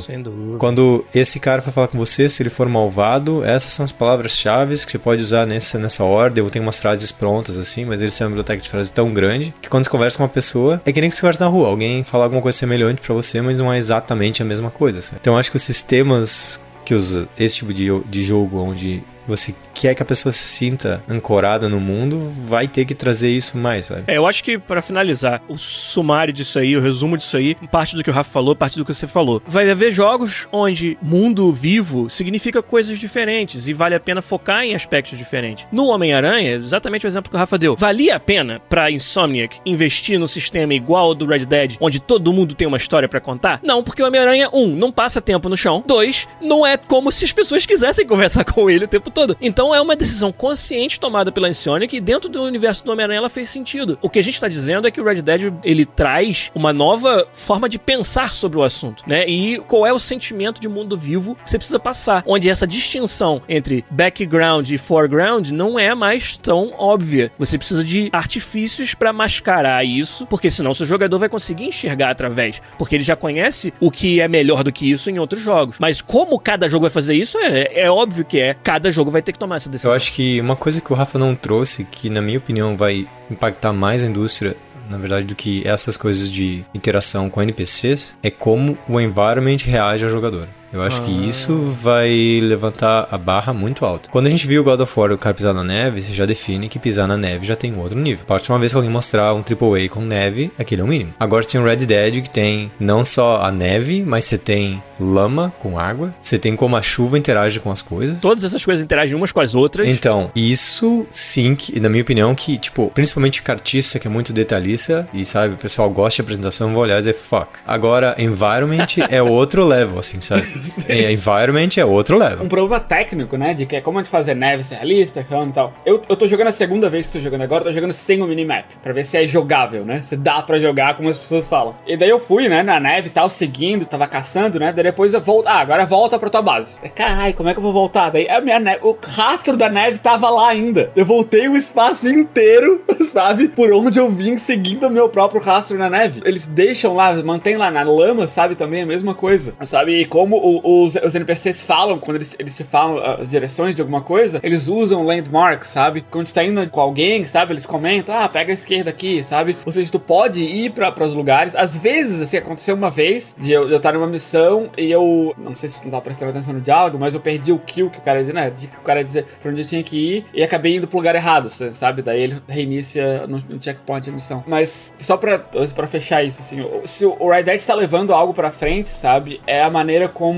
quando 0.57 1.05
esse 1.13 1.39
cara 1.39 1.61
for 1.61 1.71
falar 1.73 1.87
com 1.87 1.97
você, 1.97 2.27
se 2.29 2.41
ele 2.41 2.49
for 2.49 2.67
malvado, 2.69 3.43
essas 3.43 3.73
são 3.73 3.83
as 3.85 3.91
palavras-chave 3.91 4.76
que 4.85 4.91
você 4.91 4.99
pode 4.99 5.21
usar 5.21 5.45
nessa, 5.45 5.77
nessa 5.79 6.03
ordem. 6.03 6.43
Eu 6.43 6.49
tenho 6.49 6.63
umas 6.63 6.79
frases 6.79 7.11
prontas 7.11 7.57
assim, 7.57 7.85
mas 7.85 8.01
eles 8.01 8.17
têm 8.17 8.25
uma 8.25 8.31
biblioteca 8.31 8.61
de 8.61 8.69
frases 8.69 8.89
tão 8.89 9.13
grande 9.13 9.53
que 9.61 9.69
quando 9.69 9.85
você 9.85 9.89
conversa 9.89 10.17
com 10.17 10.23
uma 10.23 10.29
pessoa, 10.29 10.81
é 10.85 10.91
que 10.91 11.01
nem 11.01 11.09
que 11.09 11.15
você 11.15 11.21
conversa 11.21 11.45
na 11.45 11.49
rua. 11.49 11.67
Alguém 11.67 12.03
fala 12.03 12.23
alguma 12.25 12.41
coisa 12.41 12.57
semelhante 12.57 13.01
pra 13.01 13.13
você, 13.13 13.41
mas 13.41 13.57
não 13.57 13.71
é 13.71 13.77
exatamente 13.77 14.41
a 14.41 14.45
mesma 14.45 14.69
coisa. 14.69 15.01
sabe? 15.01 15.17
Então 15.21 15.37
acho 15.37 15.49
que 15.49 15.57
os 15.57 15.63
sistemas 15.63 16.59
que 16.85 16.93
usa 16.93 17.27
esse 17.37 17.57
tipo 17.57 17.73
de, 17.73 17.87
de 18.05 18.23
jogo 18.23 18.59
onde 18.59 19.03
você 19.27 19.53
quer 19.73 19.93
que 19.93 20.01
a 20.01 20.05
pessoa 20.05 20.31
se 20.31 20.39
sinta 20.39 21.03
ancorada 21.07 21.69
no 21.69 21.79
mundo, 21.79 22.31
vai 22.45 22.67
ter 22.67 22.85
que 22.85 22.95
trazer 22.95 23.29
isso 23.29 23.57
mais, 23.57 23.85
sabe? 23.85 24.03
É, 24.07 24.17
eu 24.17 24.25
acho 24.25 24.43
que 24.43 24.57
pra 24.57 24.81
finalizar, 24.81 25.41
o 25.47 25.57
sumário 25.57 26.33
disso 26.33 26.59
aí, 26.59 26.75
o 26.75 26.81
resumo 26.81 27.17
disso 27.17 27.37
aí, 27.37 27.55
parte 27.71 27.95
do 27.95 28.03
que 28.03 28.09
o 28.09 28.13
Rafa 28.13 28.31
falou, 28.31 28.55
parte 28.55 28.77
do 28.77 28.85
que 28.85 28.93
você 28.93 29.07
falou. 29.07 29.41
Vai 29.45 29.69
haver 29.69 29.91
jogos 29.91 30.47
onde 30.51 30.97
mundo 31.01 31.51
vivo 31.51 32.09
significa 32.09 32.61
coisas 32.61 32.99
diferentes 32.99 33.67
e 33.67 33.73
vale 33.73 33.95
a 33.95 33.99
pena 33.99 34.21
focar 34.21 34.63
em 34.63 34.75
aspectos 34.75 35.17
diferentes. 35.17 35.67
No 35.71 35.87
Homem-Aranha, 35.87 36.51
exatamente 36.51 37.05
o 37.05 37.07
exemplo 37.07 37.29
que 37.29 37.35
o 37.35 37.39
Rafa 37.39 37.57
deu, 37.57 37.75
valia 37.75 38.15
a 38.15 38.19
pena 38.19 38.61
pra 38.69 38.91
Insomniac 38.91 39.59
investir 39.65 40.19
no 40.19 40.27
sistema 40.27 40.73
igual 40.73 41.07
ao 41.07 41.15
do 41.15 41.25
Red 41.25 41.45
Dead, 41.45 41.75
onde 41.79 41.99
todo 41.99 42.33
mundo 42.33 42.55
tem 42.55 42.67
uma 42.67 42.77
história 42.77 43.07
pra 43.07 43.19
contar? 43.19 43.59
Não, 43.63 43.83
porque 43.83 44.01
o 44.01 44.07
Homem-Aranha, 44.07 44.49
um, 44.53 44.67
não 44.67 44.91
passa 44.91 45.21
tempo 45.21 45.49
no 45.49 45.57
chão, 45.57 45.83
dois, 45.85 46.27
não 46.41 46.65
é 46.65 46.77
como 46.77 47.11
se 47.11 47.25
as 47.25 47.31
pessoas 47.31 47.65
quisessem 47.65 48.05
conversar 48.05 48.43
com 48.45 48.69
ele 48.69 48.85
o 48.85 48.87
tempo 48.87 49.09
todo. 49.17 49.35
Então 49.41 49.73
é 49.73 49.81
uma 49.81 49.95
decisão 49.95 50.31
consciente 50.31 50.99
tomada 50.99 51.31
pela 51.31 51.49
Insomniac 51.49 51.95
e 51.95 51.99
dentro 51.99 52.29
do 52.29 52.43
universo 52.43 52.85
do 52.85 52.91
Homem-Aranha 52.91 53.17
ela 53.17 53.29
fez 53.31 53.49
sentido. 53.49 53.97
O 53.99 54.11
que 54.11 54.19
a 54.19 54.21
gente 54.21 54.39
tá 54.39 54.47
dizendo 54.47 54.87
é 54.87 54.91
que 54.91 55.01
o 55.01 55.03
Red 55.03 55.23
Dead 55.23 55.51
ele 55.63 55.87
traz 55.87 56.51
uma 56.53 56.71
nova 56.71 57.27
forma 57.33 57.67
de 57.67 57.79
pensar 57.79 58.35
sobre 58.35 58.59
o 58.59 58.63
assunto, 58.63 59.03
né? 59.07 59.27
E 59.27 59.57
qual 59.61 59.87
é 59.87 59.91
o 59.91 59.97
sentimento 59.97 60.61
de 60.61 60.69
mundo 60.69 60.95
vivo 60.95 61.35
que 61.43 61.49
você 61.49 61.57
precisa 61.57 61.79
passar, 61.79 62.23
onde 62.27 62.47
essa 62.47 62.67
distinção 62.67 63.41
entre 63.49 63.83
background 63.89 64.69
e 64.69 64.77
foreground 64.77 65.49
não 65.49 65.79
é 65.79 65.95
mais 65.95 66.37
tão 66.37 66.73
óbvia. 66.77 67.31
Você 67.39 67.57
precisa 67.57 67.83
de 67.83 68.09
artifícios 68.13 68.93
pra 68.93 69.11
mascarar 69.11 69.83
isso, 69.83 70.27
porque 70.27 70.51
senão 70.51 70.75
seu 70.75 70.85
jogador 70.85 71.17
vai 71.17 71.29
conseguir 71.29 71.65
enxergar 71.65 72.11
através, 72.11 72.61
porque 72.77 72.95
ele 72.95 73.03
já 73.03 73.15
conhece 73.15 73.73
o 73.79 73.89
que 73.89 74.21
é 74.21 74.27
melhor 74.27 74.63
do 74.63 74.71
que 74.71 74.91
isso 74.91 75.09
em 75.09 75.17
outros 75.17 75.41
jogos. 75.41 75.77
Mas 75.79 76.01
como 76.01 76.39
cada 76.39 76.67
jogo 76.69 76.83
vai 76.83 76.91
fazer 76.91 77.15
isso, 77.15 77.37
é, 77.39 77.81
é 77.81 77.89
óbvio 77.89 78.23
que 78.23 78.39
é. 78.39 78.53
Cada 78.63 78.91
jogo 78.91 79.06
vai 79.11 79.21
ter 79.21 79.31
que 79.31 79.39
tomar 79.39 79.57
essa 79.57 79.69
decisão. 79.69 79.91
Eu 79.91 79.95
acho 79.95 80.11
que 80.11 80.39
uma 80.39 80.55
coisa 80.55 80.81
que 80.81 80.91
o 80.91 80.95
Rafa 80.95 81.17
não 81.17 81.35
trouxe, 81.35 81.83
que 81.83 82.09
na 82.09 82.21
minha 82.21 82.37
opinião 82.37 82.75
vai 82.77 83.07
impactar 83.29 83.73
mais 83.73 84.03
a 84.03 84.07
indústria, 84.07 84.55
na 84.89 84.97
verdade, 84.97 85.25
do 85.25 85.35
que 85.35 85.67
essas 85.67 85.97
coisas 85.97 86.31
de 86.31 86.65
interação 86.73 87.29
com 87.29 87.41
NPCs, 87.41 88.15
é 88.23 88.31
como 88.31 88.77
o 88.87 88.99
environment 88.99 89.57
reage 89.65 90.03
ao 90.03 90.09
jogador. 90.09 90.47
Eu 90.71 90.81
acho 90.81 91.01
que 91.01 91.11
isso 91.11 91.57
vai 91.57 92.39
levantar 92.41 93.07
a 93.09 93.17
barra 93.17 93.53
muito 93.53 93.85
alta. 93.85 94.09
Quando 94.09 94.27
a 94.27 94.29
gente 94.29 94.47
viu 94.47 94.61
o 94.61 94.63
God 94.63 94.79
of 94.81 94.99
War 94.99 95.11
o 95.11 95.17
cara 95.17 95.33
pisar 95.33 95.53
na 95.53 95.63
neve, 95.63 96.01
você 96.01 96.11
já 96.11 96.25
define 96.25 96.67
que 96.67 96.77
pisar 96.77 97.07
na 97.07 97.17
neve 97.17 97.45
já 97.45 97.55
tem 97.55 97.73
um 97.73 97.79
outro 97.79 97.97
nível. 97.97 98.25
A 98.27 98.51
uma 98.51 98.59
vez 98.59 98.71
que 98.71 98.75
alguém 98.77 98.91
mostrar 98.91 99.33
um 99.33 99.39
AAA 99.39 99.89
com 99.89 100.01
neve, 100.01 100.51
aquele 100.57 100.81
é 100.81 100.83
o 100.83 100.87
mínimo. 100.87 101.13
Agora 101.19 101.43
você 101.43 101.51
tem 101.51 101.61
o 101.61 101.65
Red 101.65 101.77
Dead 101.77 102.21
que 102.21 102.29
tem 102.29 102.71
não 102.79 103.03
só 103.03 103.41
a 103.41 103.51
neve, 103.51 104.03
mas 104.05 104.25
você 104.25 104.37
tem 104.37 104.81
lama 104.99 105.53
com 105.59 105.79
água, 105.79 106.13
você 106.19 106.37
tem 106.37 106.55
como 106.55 106.75
a 106.75 106.81
chuva 106.81 107.17
interage 107.17 107.59
com 107.59 107.71
as 107.71 107.81
coisas. 107.81 108.19
Todas 108.19 108.43
essas 108.43 108.63
coisas 108.63 108.83
interagem 108.83 109.15
umas 109.15 109.31
com 109.31 109.39
as 109.39 109.55
outras. 109.55 109.87
Então, 109.87 110.31
isso 110.35 111.05
sim, 111.09 111.55
que, 111.55 111.79
na 111.79 111.89
minha 111.89 112.01
opinião, 112.01 112.33
que, 112.33 112.57
tipo, 112.57 112.91
principalmente 112.93 113.41
cartista, 113.41 113.99
que 113.99 114.07
é 114.07 114.09
muito 114.09 114.33
detalhista, 114.33 115.07
e 115.13 115.23
sabe, 115.23 115.53
o 115.55 115.57
pessoal 115.57 115.89
gosta 115.89 116.17
de 116.17 116.21
apresentação, 116.21 116.73
vou 116.73 116.83
olhar 116.83 116.95
e 116.95 116.99
dizer 116.99 117.13
fuck. 117.13 117.47
Agora, 117.65 118.15
environment 118.17 118.87
é 119.09 119.21
outro 119.21 119.65
level, 119.65 119.99
assim, 119.99 120.19
sabe? 120.21 120.47
é, 120.87 121.11
environment 121.11 121.69
é 121.77 121.85
outro 121.85 122.17
level. 122.17 122.45
Um 122.45 122.49
problema 122.49 122.79
técnico, 122.79 123.37
né? 123.37 123.53
De 123.53 123.65
que 123.65 123.75
é 123.75 123.81
como 123.81 123.99
a 123.99 124.03
gente 124.03 124.11
fazer 124.11 124.35
neve 124.35 124.63
ser 124.63 124.75
realista, 124.75 125.25
ramo 125.27 125.51
e 125.51 125.53
tal. 125.53 125.73
Eu, 125.85 126.01
eu 126.07 126.15
tô 126.15 126.27
jogando 126.27 126.47
a 126.47 126.51
segunda 126.51 126.89
vez 126.89 127.05
que 127.05 127.13
tô 127.13 127.19
jogando 127.19 127.41
agora, 127.41 127.63
tô 127.63 127.71
jogando 127.71 127.93
sem 127.93 128.21
o 128.21 128.27
minimap, 128.27 128.65
pra 128.81 128.93
ver 128.93 129.05
se 129.05 129.17
é 129.17 129.25
jogável, 129.25 129.85
né? 129.85 130.01
Se 130.01 130.15
dá 130.15 130.41
pra 130.41 130.59
jogar, 130.59 130.95
como 130.95 131.09
as 131.09 131.17
pessoas 131.17 131.47
falam. 131.47 131.75
E 131.85 131.97
daí 131.97 132.09
eu 132.09 132.19
fui, 132.19 132.47
né, 132.47 132.63
na 132.63 132.79
neve 132.79 133.07
e 133.07 133.11
tal, 133.11 133.29
seguindo, 133.29 133.85
tava 133.85 134.07
caçando, 134.07 134.59
né? 134.59 134.71
Daí 134.71 134.83
depois 134.83 135.13
eu 135.13 135.21
volto. 135.21 135.47
Ah, 135.47 135.59
agora 135.59 135.85
volta 135.85 136.19
pra 136.19 136.29
tua 136.29 136.41
base. 136.41 136.77
Caralho, 136.95 137.33
como 137.33 137.49
é 137.49 137.53
que 137.53 137.59
eu 137.59 137.63
vou 137.63 137.73
voltar? 137.73 138.09
Daí 138.09 138.27
a 138.29 138.41
minha 138.41 138.59
neve, 138.59 138.79
o 138.83 138.97
rastro 139.05 139.55
da 139.55 139.69
neve 139.69 139.99
tava 139.99 140.29
lá 140.29 140.49
ainda. 140.49 140.91
Eu 140.95 141.05
voltei 141.05 141.47
o 141.47 141.55
espaço 141.55 142.07
inteiro, 142.07 142.81
sabe? 143.05 143.47
Por 143.47 143.71
onde 143.71 143.99
eu 143.99 144.09
vim 144.09 144.37
seguindo 144.37 144.87
o 144.87 144.91
meu 144.91 145.09
próprio 145.09 145.41
rastro 145.41 145.77
na 145.77 145.89
neve. 145.89 146.21
Eles 146.25 146.47
deixam 146.47 146.93
lá, 146.95 147.13
mantém 147.23 147.57
lá 147.57 147.69
na 147.71 147.83
lama, 147.83 148.27
sabe? 148.27 148.55
Também 148.55 148.81
a 148.81 148.85
mesma 148.85 149.13
coisa, 149.13 149.53
sabe? 149.61 150.01
E 150.01 150.05
como 150.05 150.37
os, 150.63 150.95
os 150.95 151.15
NPCs 151.15 151.63
falam, 151.63 151.99
quando 151.99 152.17
eles, 152.17 152.35
eles 152.39 152.55
te 152.55 152.63
falam 152.63 153.03
as 153.03 153.29
direções 153.29 153.75
de 153.75 153.81
alguma 153.81 154.01
coisa, 154.01 154.39
eles 154.43 154.67
usam 154.67 155.03
landmarks, 155.03 155.69
sabe? 155.69 156.05
Quando 156.09 156.27
tu 156.27 156.33
tá 156.33 156.43
indo 156.43 156.67
com 156.69 156.79
alguém, 156.79 157.25
sabe? 157.25 157.53
Eles 157.53 157.65
comentam, 157.65 158.15
ah, 158.15 158.27
pega 158.27 158.51
a 158.51 158.53
esquerda 158.53 158.89
aqui, 158.89 159.23
sabe? 159.23 159.55
Ou 159.65 159.71
seja, 159.71 159.91
tu 159.91 159.99
pode 159.99 160.43
ir 160.43 160.71
para 160.71 161.03
os 161.03 161.13
lugares. 161.13 161.55
Às 161.55 161.75
vezes, 161.75 162.21
assim, 162.21 162.37
aconteceu 162.37 162.75
uma 162.75 162.89
vez 162.89 163.35
de 163.39 163.51
eu, 163.51 163.69
eu 163.69 163.77
estar 163.77 163.93
numa 163.93 164.07
missão 164.07 164.69
e 164.77 164.91
eu. 164.91 165.33
Não 165.37 165.55
sei 165.55 165.69
se 165.69 165.79
tu 165.79 165.85
não 165.85 165.91
tava 165.91 166.03
prestando 166.03 166.31
atenção 166.31 166.53
no 166.53 166.61
diálogo, 166.61 166.97
mas 166.99 167.13
eu 167.13 167.19
perdi 167.19 167.51
o 167.51 167.59
kill 167.59 167.89
que 167.89 167.99
o 167.99 168.01
cara 168.01 168.23
né? 168.23 168.49
De 168.49 168.67
que 168.67 168.77
o 168.77 168.81
cara 168.81 168.99
ia 168.99 169.05
dizer 169.05 169.25
pra 169.41 169.51
onde 169.51 169.61
eu 169.61 169.65
tinha 169.65 169.83
que 169.83 169.97
ir 169.97 170.25
e 170.33 170.43
acabei 170.43 170.75
indo 170.75 170.87
pro 170.87 170.97
lugar 170.97 171.15
errado, 171.15 171.49
sabe? 171.49 172.01
Daí 172.01 172.21
ele 172.21 172.41
reinicia 172.47 173.25
no, 173.27 173.37
no 173.37 173.61
checkpoint 173.61 174.09
a 174.09 174.13
missão. 174.13 174.43
Mas 174.47 174.93
só 174.99 175.17
pra, 175.17 175.39
pra 175.39 175.87
fechar 175.87 176.23
isso, 176.23 176.41
assim, 176.41 176.65
se 176.83 177.05
o 177.05 177.29
Red 177.29 177.43
Dead 177.43 177.57
está 177.57 177.73
levando 177.73 178.13
algo 178.13 178.33
pra 178.33 178.51
frente, 178.51 178.89
sabe? 178.89 179.39
É 179.47 179.63
a 179.63 179.69
maneira 179.69 180.07
como. 180.07 180.36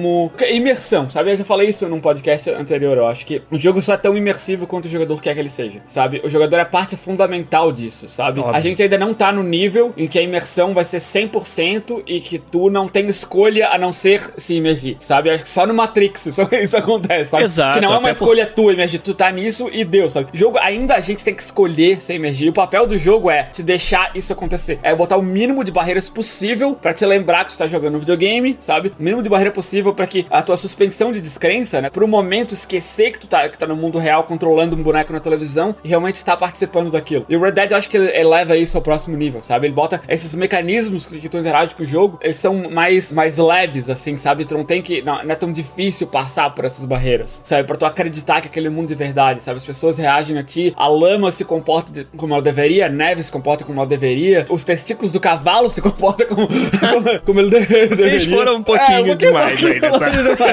Imersão, 0.49 1.09
sabe? 1.09 1.31
Eu 1.31 1.37
já 1.37 1.43
falei 1.43 1.69
isso 1.69 1.87
num 1.87 1.99
podcast 1.99 2.49
anterior, 2.51 2.97
eu 2.97 3.07
acho 3.07 3.25
que 3.25 3.41
o 3.51 3.57
jogo 3.57 3.81
só 3.81 3.93
é 3.93 3.97
tão 3.97 4.15
imersivo 4.15 4.67
quanto 4.67 4.85
o 4.85 4.89
jogador 4.89 5.21
quer 5.21 5.33
que 5.33 5.39
ele 5.39 5.49
seja, 5.49 5.81
sabe? 5.85 6.21
O 6.23 6.29
jogador 6.29 6.57
é 6.57 6.65
parte 6.65 6.95
fundamental 6.95 7.71
disso, 7.71 8.07
sabe? 8.07 8.39
Óbvio. 8.39 8.55
A 8.55 8.59
gente 8.59 8.81
ainda 8.81 8.97
não 8.97 9.13
tá 9.13 9.31
no 9.31 9.43
nível 9.43 9.93
em 9.97 10.07
que 10.07 10.19
a 10.19 10.21
imersão 10.21 10.73
vai 10.73 10.85
ser 10.85 10.99
100% 10.99 12.03
e 12.05 12.19
que 12.21 12.39
tu 12.39 12.69
não 12.69 12.87
tem 12.87 13.07
escolha 13.07 13.69
a 13.69 13.77
não 13.77 13.91
ser 13.91 14.33
se 14.37 14.55
imergir, 14.55 14.97
sabe? 14.99 15.29
Acho 15.29 15.43
que 15.43 15.49
só 15.49 15.65
no 15.65 15.73
Matrix 15.73 16.25
isso, 16.27 16.41
isso 16.53 16.77
acontece, 16.77 17.31
sabe? 17.31 17.43
Exato. 17.43 17.79
Que 17.79 17.85
não 17.85 17.93
é 17.93 17.97
uma 17.97 18.11
escolha 18.11 18.45
por... 18.45 18.55
tua 18.55 18.73
imergir, 18.73 19.01
tu 19.01 19.13
tá 19.13 19.31
nisso 19.31 19.69
e 19.71 19.83
deu, 19.83 20.09
sabe? 20.09 20.29
Jogo, 20.33 20.57
ainda 20.59 20.95
a 20.95 20.99
gente 20.99 21.23
tem 21.23 21.33
que 21.33 21.41
escolher 21.41 22.01
ser 22.01 22.15
imergir. 22.15 22.47
E 22.47 22.49
o 22.49 22.53
papel 22.53 22.85
do 22.85 22.97
jogo 22.97 23.29
é 23.29 23.43
te 23.43 23.63
deixar 23.63 24.11
isso 24.15 24.31
acontecer. 24.33 24.79
É 24.83 24.93
botar 24.95 25.17
o 25.17 25.23
mínimo 25.23 25.63
de 25.63 25.71
barreiras 25.71 26.09
possível 26.09 26.73
para 26.73 26.93
te 26.93 27.05
lembrar 27.05 27.45
que 27.45 27.51
tu 27.51 27.57
tá 27.57 27.67
jogando 27.67 27.95
um 27.95 27.99
videogame, 27.99 28.57
sabe? 28.59 28.93
O 28.99 29.03
mínimo 29.03 29.23
de 29.23 29.29
barreira 29.29 29.51
possível 29.51 29.88
para 29.93 30.07
que 30.07 30.25
a 30.29 30.41
tua 30.41 30.57
suspensão 30.57 31.11
de 31.11 31.21
descrença, 31.21 31.81
né? 31.81 31.89
Por 31.89 32.03
um 32.03 32.07
momento 32.07 32.53
esquecer 32.53 33.11
que 33.11 33.19
tu 33.19 33.27
tá, 33.27 33.47
que 33.49 33.57
tá 33.57 33.67
no 33.67 33.75
mundo 33.75 33.97
real 33.97 34.23
controlando 34.23 34.75
um 34.75 34.83
boneco 34.83 35.13
na 35.13 35.19
televisão 35.19 35.75
e 35.83 35.87
realmente 35.89 36.23
tá 36.23 36.35
participando 36.35 36.91
daquilo. 36.91 37.25
E 37.29 37.35
o 37.35 37.41
Red 37.41 37.51
Dead 37.51 37.71
eu 37.71 37.77
acho 37.77 37.89
que 37.89 37.97
ele 37.97 38.17
eleva 38.17 38.57
isso 38.57 38.77
ao 38.77 38.83
próximo 38.83 39.15
nível, 39.17 39.41
sabe? 39.41 39.67
Ele 39.67 39.73
bota 39.73 40.01
esses 40.07 40.33
mecanismos 40.33 41.05
que 41.05 41.29
tu 41.29 41.37
interage 41.37 41.75
com 41.75 41.83
o 41.83 41.85
jogo, 41.85 42.19
eles 42.21 42.37
são 42.37 42.69
mais, 42.69 43.13
mais 43.13 43.37
leves, 43.37 43.89
assim, 43.89 44.17
sabe? 44.17 44.45
Tu 44.45 44.55
não 44.55 44.65
tem 44.65 44.81
que. 44.81 45.01
Não, 45.01 45.23
não 45.23 45.31
é 45.31 45.35
tão 45.35 45.51
difícil 45.51 46.07
passar 46.07 46.49
por 46.53 46.65
essas 46.65 46.85
barreiras, 46.85 47.41
sabe? 47.43 47.65
Pra 47.67 47.77
tu 47.77 47.85
acreditar 47.85 48.41
que 48.41 48.47
aquele 48.47 48.67
é 48.67 48.69
mundo 48.69 48.87
de 48.87 48.95
verdade, 48.95 49.41
sabe? 49.41 49.57
As 49.57 49.65
pessoas 49.65 49.97
reagem 49.97 50.37
a 50.37 50.43
ti, 50.43 50.73
a 50.75 50.87
lama 50.87 51.31
se 51.31 51.43
comporta 51.43 51.91
de, 51.91 52.05
como 52.17 52.33
ela 52.33 52.41
deveria, 52.41 52.85
a 52.85 52.89
neve 52.89 53.21
se 53.23 53.31
comporta 53.31 53.63
como 53.65 53.79
ela 53.79 53.87
deveria, 53.87 54.45
os 54.49 54.63
testículos 54.63 55.11
do 55.11 55.19
cavalo 55.19 55.69
se 55.69 55.81
comportam 55.81 56.27
como, 56.27 56.47
como, 56.47 57.19
como 57.25 57.39
ele 57.39 57.49
deveria. 57.49 58.05
Eles 58.05 58.25
foram 58.25 58.57
um 58.57 58.63
pouquinho, 58.63 58.97
é, 58.97 59.01
um 59.01 59.07
pouquinho 59.07 59.33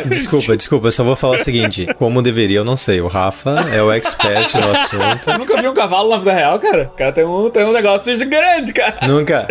Desculpa, 0.09 0.57
desculpa, 0.57 0.87
eu 0.89 0.93
só 0.93 1.05
vou 1.05 1.17
falar 1.17 1.37
o 1.37 1.39
seguinte: 1.39 1.87
como 1.95 2.23
deveria, 2.23 2.59
eu 2.59 2.65
não 2.65 2.77
sei. 2.77 3.01
O 3.01 3.07
Rafa 3.07 3.67
é 3.73 3.83
o 3.83 3.93
expert 3.93 4.55
no 4.55 4.71
assunto. 4.71 5.31
Eu 5.31 5.39
nunca 5.39 5.61
vi 5.61 5.69
um 5.69 5.75
cavalo 5.75 6.11
na 6.11 6.19
vida 6.19 6.33
real, 6.33 6.59
cara. 6.59 6.91
O 6.93 6.97
cara 6.97 7.13
tem 7.13 7.25
um, 7.25 7.51
tem 7.51 7.65
um 7.65 7.73
negócio 7.73 8.17
grande, 8.27 8.73
cara. 8.73 9.07
Nunca. 9.07 9.47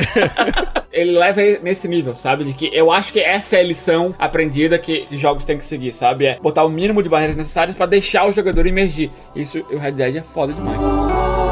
ele 0.92 1.12
leva 1.18 1.42
nesse 1.62 1.88
nível, 1.88 2.16
sabe? 2.16 2.46
De 2.46 2.54
que 2.54 2.70
eu 2.74 2.92
acho 2.92 3.12
que 3.12 3.20
essa 3.20 3.58
é 3.58 3.60
a 3.60 3.64
lição 3.64 4.16
aprendida 4.18 4.80
que 4.80 5.08
jogos 5.12 5.46
têm 5.46 5.58
que 5.58 5.66
seguir, 5.66 5.92
sabe? 5.92 6.26
É 6.26 6.40
botar 6.40 6.64
o 6.64 6.70
mínimo 6.70 7.04
de 7.04 7.10
barreiras 7.10 7.36
necessárias 7.36 7.76
para 7.76 7.86
deixar 7.86 8.26
o 8.26 8.32
jogador 8.32 8.66
emergir. 8.66 9.12
Isso 9.36 9.64
o 9.72 9.78
Red 9.78 9.92
Dead 9.92 10.16
é 10.18 10.22
foda 10.22 10.54
demais. 10.54 11.45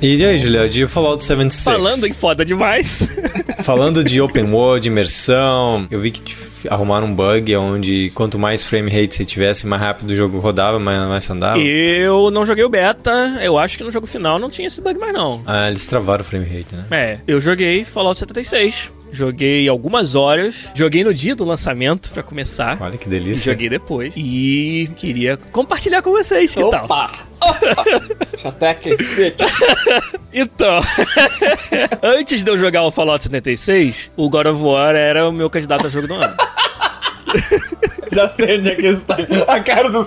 E 0.00 0.24
aí, 0.24 0.38
Julia, 0.38 0.68
de 0.68 0.86
Fallout 0.86 1.24
76? 1.24 1.76
Falando 1.76 2.06
em 2.06 2.12
foda 2.12 2.44
demais. 2.44 3.16
Falando 3.64 4.04
de 4.04 4.20
open 4.20 4.44
world, 4.52 4.86
imersão, 4.86 5.88
eu 5.90 5.98
vi 5.98 6.12
que 6.12 6.22
arrumaram 6.68 7.08
um 7.08 7.14
bug 7.14 7.56
onde 7.56 8.10
quanto 8.14 8.38
mais 8.38 8.62
frame 8.62 8.88
rate 8.90 9.16
você 9.16 9.24
tivesse, 9.24 9.66
mais 9.66 9.82
rápido 9.82 10.12
o 10.12 10.14
jogo 10.14 10.38
rodava, 10.38 10.78
mais, 10.78 11.00
mais 11.08 11.28
andava. 11.28 11.58
Eu 11.58 12.30
não 12.30 12.46
joguei 12.46 12.62
o 12.62 12.68
beta, 12.68 13.40
eu 13.42 13.58
acho 13.58 13.76
que 13.76 13.82
no 13.82 13.90
jogo 13.90 14.06
final 14.06 14.38
não 14.38 14.48
tinha 14.48 14.68
esse 14.68 14.80
bug 14.80 14.98
mais 15.00 15.12
não. 15.12 15.42
Ah, 15.44 15.68
eles 15.68 15.86
travaram 15.88 16.20
o 16.20 16.24
frame 16.24 16.46
rate, 16.46 16.76
né? 16.76 16.84
É, 16.92 17.18
eu 17.26 17.40
joguei 17.40 17.82
Fallout 17.82 18.20
76. 18.20 18.92
Joguei 19.10 19.68
algumas 19.68 20.14
horas. 20.14 20.70
Joguei 20.74 21.02
no 21.02 21.12
dia 21.12 21.34
do 21.34 21.44
lançamento, 21.44 22.10
para 22.10 22.22
começar. 22.22 22.78
Olha 22.80 22.96
que 22.96 23.08
delícia. 23.08 23.52
joguei 23.52 23.68
depois. 23.68 24.12
E 24.16 24.90
queria 24.96 25.36
compartilhar 25.50 26.02
com 26.02 26.10
vocês. 26.10 26.54
Que 26.54 26.62
Opa! 26.62 26.86
tal? 26.86 27.08
Opa! 27.40 27.84
Deixa 28.30 28.48
até 28.48 28.70
aquecer 28.70 29.34
aqui. 29.38 30.18
então, 30.32 30.80
antes 32.02 32.42
de 32.44 32.50
eu 32.50 32.58
jogar 32.58 32.82
o 32.82 32.90
Fallout 32.90 33.22
76, 33.22 34.10
o 34.16 34.28
God 34.28 34.46
of 34.46 34.62
War 34.62 34.94
era 34.94 35.28
o 35.28 35.32
meu 35.32 35.48
candidato 35.48 35.86
a 35.86 35.90
jogo 35.90 36.06
do 36.08 36.14
ano. 36.14 36.36
Já 38.12 38.28
sei 38.28 38.58
onde 38.58 38.70
é 38.70 38.74
que 38.74 38.86
está. 38.86 39.16
A 39.46 39.60
cara 39.60 39.90
do 39.90 40.04